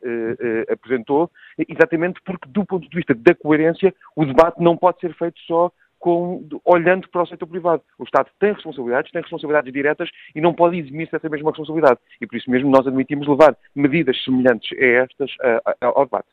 apresentou, 0.70 1.32
exatamente 1.58 2.22
porque, 2.24 2.48
do 2.50 2.66
ponto 2.66 2.88
de 2.90 2.96
vista 2.96 3.14
da 3.14 3.36
coerência, 3.36 3.94
o 4.16 4.26
debate 4.26 4.62
não 4.62 4.78
pode 4.78 5.00
ser 5.00 5.14
feito 5.16 5.40
só 5.42 5.72
com, 6.00 6.46
olhando 6.66 7.08
para 7.10 7.24
o 7.24 7.26
setor 7.26 7.48
privado. 7.48 7.82
O 7.98 8.04
Estado 8.04 8.30
tem 8.38 8.52
responsabilidades, 8.52 9.12
tem 9.12 9.22
responsabilidades 9.22 9.72
diretas 9.72 10.10
e 10.36 10.42
não 10.42 10.54
pode 10.54 10.78
eximir-se 10.78 11.14
dessa 11.14 11.30
mesma 11.30 11.52
responsabilidade. 11.52 12.00
E 12.20 12.28
por 12.28 12.36
isso 12.36 12.52
mesmo 12.52 12.70
nós 12.70 12.86
admitimos 12.86 13.26
levar 13.26 13.56
medidas 13.74 14.22
semelhantes 14.24 14.78
a 14.78 14.86
estas 14.86 15.32
ao 15.80 16.04
debate. 16.04 16.28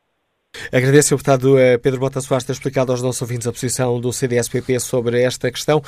Agradeço 0.72 1.14
ao 1.14 1.18
deputado 1.18 1.58
eh, 1.58 1.78
Pedro 1.78 1.98
Bota 1.98 2.20
Soares 2.20 2.44
ter 2.44 2.52
explicado 2.52 2.92
aos 2.92 3.02
nossos 3.02 3.20
ouvintes 3.22 3.46
a 3.46 3.52
posição 3.52 4.00
do 4.00 4.12
CDS-PP 4.12 4.78
sobre 4.78 5.20
esta 5.20 5.50
questão. 5.50 5.80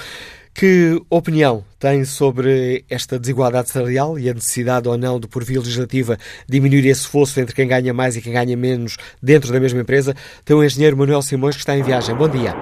Que 0.54 1.00
opinião 1.08 1.62
tem 1.78 2.04
sobre 2.04 2.84
esta 2.90 3.18
desigualdade 3.18 3.70
salarial 3.70 4.18
e 4.18 4.28
a 4.28 4.34
necessidade 4.34 4.88
ou 4.88 4.98
não 4.98 5.20
de, 5.20 5.28
por 5.28 5.44
via 5.44 5.58
legislativa, 5.58 6.16
diminuir 6.48 6.86
esse 6.88 7.08
fosso 7.08 7.40
entre 7.40 7.54
quem 7.54 7.66
ganha 7.66 7.94
mais 7.94 8.16
e 8.16 8.22
quem 8.22 8.32
ganha 8.32 8.56
menos 8.56 8.96
dentro 9.22 9.52
da 9.52 9.60
mesma 9.60 9.80
empresa? 9.80 10.14
Tem 10.44 10.56
o 10.56 10.64
engenheiro 10.64 10.96
Manuel 10.96 11.22
Simões 11.22 11.54
que 11.54 11.62
está 11.62 11.76
em 11.76 11.82
viagem. 11.82 12.14
Bom 12.16 12.28
dia. 12.28 12.52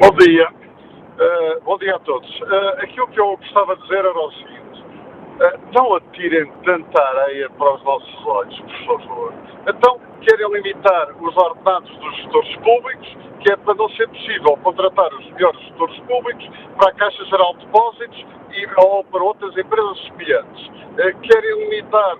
Bom 0.00 0.10
dia. 0.18 0.48
Uh, 0.48 1.64
bom 1.64 1.78
dia 1.78 1.94
a 1.94 1.98
todos. 2.00 2.28
Uh, 2.40 2.82
aquilo 2.82 3.06
que 3.08 3.20
eu 3.20 3.36
gostava 3.36 3.76
de 3.76 3.82
dizer 3.82 3.98
era 3.98 4.10
o 4.10 4.32
seguinte. 4.32 4.63
Uh, 5.34 5.58
não 5.72 5.94
atirem 5.94 6.50
tanta 6.64 7.02
areia 7.02 7.50
para 7.50 7.74
os 7.74 7.82
nossos 7.82 8.26
olhos, 8.26 8.60
por 8.60 9.00
favor. 9.00 9.34
Então, 9.68 10.00
querem 10.20 10.48
limitar 10.52 11.10
os 11.20 11.36
ordenados 11.36 11.90
dos 11.98 12.16
gestores 12.16 12.56
públicos, 12.56 13.16
que 13.40 13.52
é 13.52 13.56
para 13.56 13.74
não 13.74 13.88
ser 13.90 14.08
possível 14.08 14.56
contratar 14.62 15.12
os 15.12 15.30
melhores 15.32 15.60
gestores 15.62 15.98
públicos 16.00 16.48
para 16.76 16.90
a 16.90 16.94
Caixa 16.94 17.24
Geral 17.24 17.54
de 17.54 17.66
Depósitos 17.66 18.26
e, 18.52 18.66
ou 18.76 19.04
para 19.04 19.22
outras 19.22 19.56
empresas 19.56 20.00
semelhantes. 20.06 20.70
Querem 21.22 21.68
limitar 21.68 22.16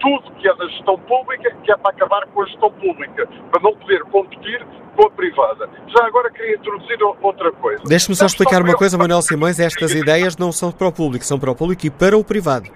tudo 0.00 0.30
que 0.32 0.48
é 0.48 0.54
da 0.54 0.66
gestão 0.68 0.98
pública, 0.98 1.54
que 1.62 1.72
é 1.72 1.76
para 1.76 1.90
acabar 1.90 2.26
com 2.26 2.42
a 2.42 2.46
gestão 2.46 2.70
pública, 2.72 3.28
para 3.50 3.62
não 3.62 3.74
poder 3.76 4.02
competir 4.04 4.64
com 4.96 5.06
a 5.06 5.10
privada. 5.10 5.68
Já 5.88 6.06
agora 6.06 6.30
queria 6.30 6.56
introduzir 6.56 6.98
outra 7.22 7.52
coisa. 7.52 7.82
Deixe-me 7.86 8.14
só 8.14 8.26
explicar 8.26 8.62
uma 8.62 8.74
coisa, 8.74 8.96
Manuel 8.96 9.22
Simões. 9.22 9.58
Estas 9.58 9.94
ideias 9.94 10.36
não 10.36 10.52
são 10.52 10.70
para 10.72 10.88
o 10.88 10.92
público, 10.92 11.24
são 11.24 11.38
para 11.38 11.50
o 11.50 11.54
público 11.54 11.86
e 11.86 11.90
para 11.90 12.16
o 12.16 12.24
privado. 12.24 12.68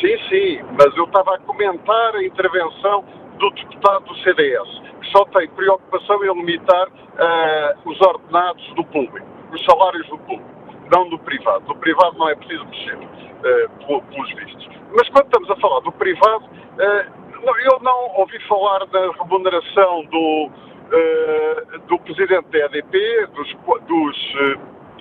Sim, 0.00 0.16
sim, 0.28 0.60
mas 0.78 0.96
eu 0.96 1.04
estava 1.04 1.34
a 1.34 1.38
comentar 1.40 2.14
a 2.14 2.24
intervenção 2.24 3.04
do 3.38 3.50
deputado 3.50 4.04
do 4.04 4.16
CDS, 4.18 4.68
que 5.00 5.10
só 5.10 5.24
tem 5.26 5.48
preocupação 5.48 6.24
em 6.24 6.34
limitar 6.40 6.88
uh, 6.88 7.90
os 7.90 8.00
ordenados 8.00 8.66
do 8.74 8.84
público, 8.84 9.26
os 9.52 9.64
salários 9.64 10.06
do 10.08 10.18
público, 10.18 10.50
não 10.90 11.08
do 11.08 11.18
privado. 11.18 11.66
Do 11.66 11.74
privado 11.76 12.18
não 12.18 12.28
é 12.28 12.34
preciso 12.34 12.64
mexer, 12.66 12.98
pelos 13.40 14.34
vistos. 14.34 14.68
Mas 14.94 15.08
quando 15.10 15.26
estamos 15.26 15.50
a 15.50 15.56
falar 15.56 15.80
do 15.80 15.92
privado, 15.92 16.44
uh, 16.44 17.20
eu 17.64 17.80
não 17.80 18.16
ouvi 18.16 18.38
falar 18.46 18.84
da 18.86 19.12
remuneração 19.12 20.04
do, 20.06 20.50
uh, 20.50 21.78
do 21.86 21.98
presidente 22.00 22.46
da 22.50 22.58
EDP, 22.66 23.26
dos, 23.34 23.56
dos 23.86 24.34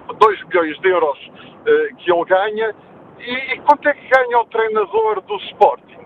uh, 0.09 0.13
2 0.13 0.43
milhões 0.47 0.79
de 0.79 0.89
euros 0.89 1.31
que 1.99 2.11
ele 2.11 2.25
ganha, 2.25 2.73
e, 3.19 3.53
e, 3.53 3.59
quanto 3.59 3.87
é 3.87 3.93
que 3.93 4.07
ganha 4.07 4.39
o 4.39 4.45
treinador 4.45 5.21
do 5.21 5.35
Sporting? 5.49 5.99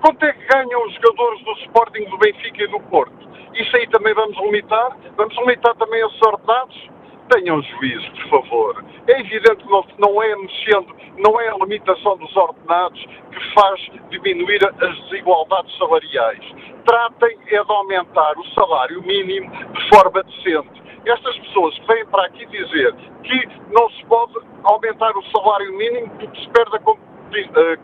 Quanto 0.00 0.24
é 0.24 0.32
que 0.32 0.46
ganham 0.46 0.86
os 0.86 0.94
jogadores 0.94 1.42
do 1.42 1.52
Sporting, 1.64 2.04
do 2.04 2.18
Benfica 2.18 2.62
e 2.62 2.68
do 2.68 2.78
Porto? 2.80 3.26
Isso 3.54 3.74
aí 3.76 3.88
também 3.88 4.14
vamos 4.14 4.36
limitar? 4.38 4.96
Vamos 5.16 5.34
limitar 5.38 5.74
também 5.76 6.06
esses 6.06 6.22
ordenados? 6.22 6.90
Tenham 7.30 7.60
juízo, 7.62 8.10
por 8.12 8.42
favor. 8.42 8.84
É 9.08 9.20
evidente 9.20 9.56
que 9.56 10.00
não, 10.00 10.22
é 10.22 10.36
mexendo, 10.36 10.94
não 11.18 11.40
é 11.40 11.48
a 11.48 11.54
limitação 11.54 12.16
dos 12.18 12.36
ordenados 12.36 13.04
que 13.30 13.54
faz 13.54 13.80
diminuir 14.10 14.60
as 14.64 15.00
desigualdades 15.04 15.76
salariais. 15.78 16.44
Tratem 16.84 17.38
é 17.48 17.64
de 17.64 17.72
aumentar 17.72 18.38
o 18.38 18.44
salário 18.54 19.02
mínimo 19.02 19.50
de 19.50 19.88
forma 19.88 20.22
decente. 20.22 20.82
Estas 21.04 21.38
pessoas 21.38 21.78
que 21.78 21.86
vêm 21.86 22.06
para 22.06 22.26
aqui 22.26 22.46
dizer 22.46 22.94
que 23.22 23.48
não 23.70 23.88
se 23.90 24.04
pode 24.06 24.34
aumentar 24.64 25.16
o 25.16 25.22
salário 25.36 25.76
mínimo 25.76 26.10
porque 26.18 26.40
se 26.40 26.48
perde 26.50 26.76
a 26.76 26.80
eh, 26.80 27.15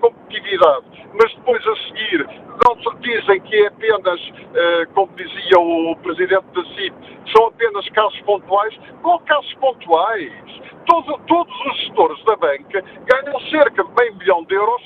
competitividade, 0.01 0.85
mas 1.15 1.35
depois 1.35 1.67
a 1.67 1.77
seguir 1.77 2.27
não 2.65 3.01
dizem 3.01 3.41
que 3.41 3.57
é 3.57 3.67
apenas, 3.67 4.21
eh, 4.55 4.87
como 4.95 5.13
dizia 5.17 5.59
o 5.59 5.97
presidente 5.97 6.45
da 6.55 6.65
CIP, 6.75 6.95
são 7.35 7.47
apenas 7.47 7.89
casos 7.91 8.21
pontuais. 8.21 8.79
Qual 9.03 9.19
casos 9.21 9.53
pontuais? 9.55 10.33
Todo, 10.87 11.19
todos 11.27 11.67
os 11.67 11.77
gestores 11.79 12.25
da 12.25 12.37
banca 12.37 12.85
ganham 13.07 13.41
cerca 13.51 13.85
de 13.85 13.91
meio 13.99 14.17
milhão 14.17 14.45
de 14.45 14.55
euros 14.55 14.83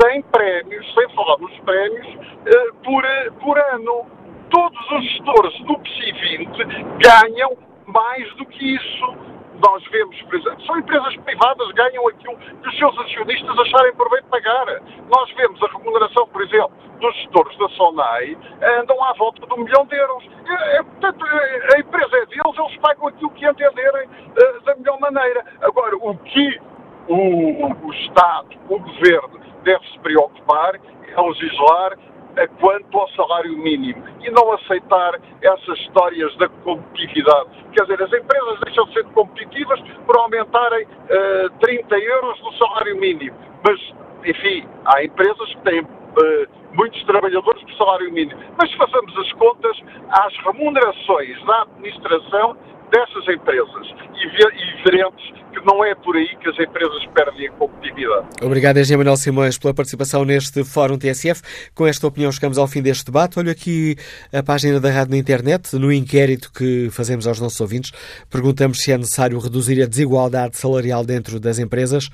sem 0.00 0.22
prémios, 0.22 0.94
sem 0.94 1.08
falar 1.14 1.38
nos 1.38 1.56
prémios, 1.60 2.06
eh, 2.46 2.72
por, 2.84 3.02
por 3.40 3.58
ano. 3.58 4.06
Todos 4.50 4.90
os 4.92 5.04
gestores 5.04 5.58
do 5.64 5.78
PSI 5.80 6.12
20 6.38 6.64
ganham 6.98 7.56
mais 7.86 8.34
do 8.36 8.46
que 8.46 8.74
isso 8.74 9.27
nós 9.60 9.84
vemos, 9.90 10.20
por 10.22 10.34
exemplo, 10.36 10.66
são 10.66 10.78
empresas 10.78 11.16
privadas 11.18 11.70
ganham 11.72 12.06
aquilo 12.08 12.36
que 12.36 12.68
os 12.68 12.78
seus 12.78 12.98
acionistas 12.98 13.58
acharem 13.58 13.94
por 13.94 14.08
bem 14.10 14.22
pagar. 14.24 14.66
Nós 15.08 15.30
vemos 15.34 15.62
a 15.62 15.66
remuneração, 15.66 16.26
por 16.28 16.42
exemplo, 16.42 16.72
dos 17.00 17.14
gestores 17.16 17.56
da 17.58 17.68
SONAI 17.70 18.36
andam 18.80 19.02
à 19.04 19.12
volta 19.14 19.46
de 19.46 19.52
um 19.54 19.64
milhão 19.64 19.86
de 19.86 19.96
euros. 19.96 20.24
É, 20.46 20.78
é, 20.78 20.82
portanto, 20.82 21.26
é, 21.26 21.76
a 21.76 21.80
empresa 21.80 22.16
é 22.16 22.26
deles, 22.26 22.58
eles 22.58 22.76
pagam 22.78 23.08
aquilo 23.08 23.30
que 23.30 23.46
entenderem 23.46 24.08
uh, 24.08 24.64
da 24.64 24.74
melhor 24.76 25.00
maneira. 25.00 25.44
Agora, 25.62 25.96
o 25.96 26.16
que 26.18 26.60
o, 27.08 27.86
o 27.86 27.92
Estado, 27.92 28.48
o 28.68 28.78
Governo, 28.78 29.40
deve 29.62 29.84
se 29.88 29.98
preocupar 30.00 30.76
é 30.76 31.20
legislar 31.20 31.98
quanto 32.46 32.98
ao 32.98 33.08
salário 33.10 33.56
mínimo 33.58 34.02
e 34.20 34.30
não 34.30 34.52
aceitar 34.52 35.18
essas 35.42 35.78
histórias 35.80 36.34
da 36.36 36.48
competitividade. 36.48 37.48
Quer 37.72 37.82
dizer, 37.82 38.02
as 38.02 38.12
empresas 38.12 38.60
deixam 38.64 38.84
de 38.86 38.92
ser 38.92 39.04
competitivas 39.06 39.80
por 40.06 40.16
aumentarem 40.18 40.84
uh, 40.84 41.50
30 41.60 41.98
euros 41.98 42.40
no 42.42 42.52
salário 42.54 42.96
mínimo. 42.96 43.36
Mas, 43.66 43.80
enfim, 44.24 44.66
há 44.84 45.02
empresas 45.02 45.54
que 45.54 45.62
têm 45.62 45.80
uh, 45.80 46.48
muitos 46.74 47.02
trabalhadores 47.04 47.62
por 47.62 47.74
salário 47.74 48.12
mínimo. 48.12 48.40
Mas 48.58 48.70
se 48.70 48.76
fazemos 48.76 49.16
as 49.18 49.32
contas, 49.32 49.76
as 50.10 50.36
remunerações 50.44 51.44
da 51.44 51.62
administração 51.62 52.56
dessas 52.90 53.28
empresas 53.28 53.86
e, 54.14 54.82
veremos 54.84 55.22
que 55.52 55.64
não 55.64 55.84
é 55.84 55.94
por 55.94 56.16
aí 56.16 56.28
que 56.36 56.48
as 56.48 56.58
empresas 56.58 57.04
perdem 57.14 57.48
a 57.48 57.52
competitividade. 57.52 58.26
Obrigado, 58.42 58.78
Engenheiro 58.78 59.00
Manuel 59.00 59.16
Simões, 59.16 59.58
pela 59.58 59.74
participação 59.74 60.24
neste 60.24 60.64
Fórum 60.64 60.98
TSF. 60.98 61.42
Com 61.74 61.86
esta 61.86 62.06
opinião 62.06 62.30
chegamos 62.30 62.58
ao 62.58 62.66
fim 62.66 62.82
deste 62.82 63.06
debate. 63.06 63.38
Olho 63.38 63.50
aqui 63.50 63.96
a 64.32 64.42
página 64.42 64.80
da 64.80 64.90
rádio 64.90 65.12
na 65.12 65.18
internet. 65.18 65.74
No 65.76 65.92
inquérito 65.92 66.52
que 66.52 66.88
fazemos 66.90 67.26
aos 67.26 67.40
nossos 67.40 67.60
ouvintes, 67.60 67.92
perguntamos 68.30 68.78
se 68.78 68.92
é 68.92 68.98
necessário 68.98 69.38
reduzir 69.38 69.82
a 69.82 69.86
desigualdade 69.86 70.56
salarial 70.56 71.04
dentro 71.04 71.40
das 71.40 71.58
empresas. 71.58 72.08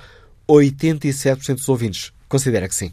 87% 0.49 1.57
dos 1.57 1.69
ouvintes 1.69 2.13
considera 2.29 2.69
que 2.69 2.75
sim. 2.75 2.93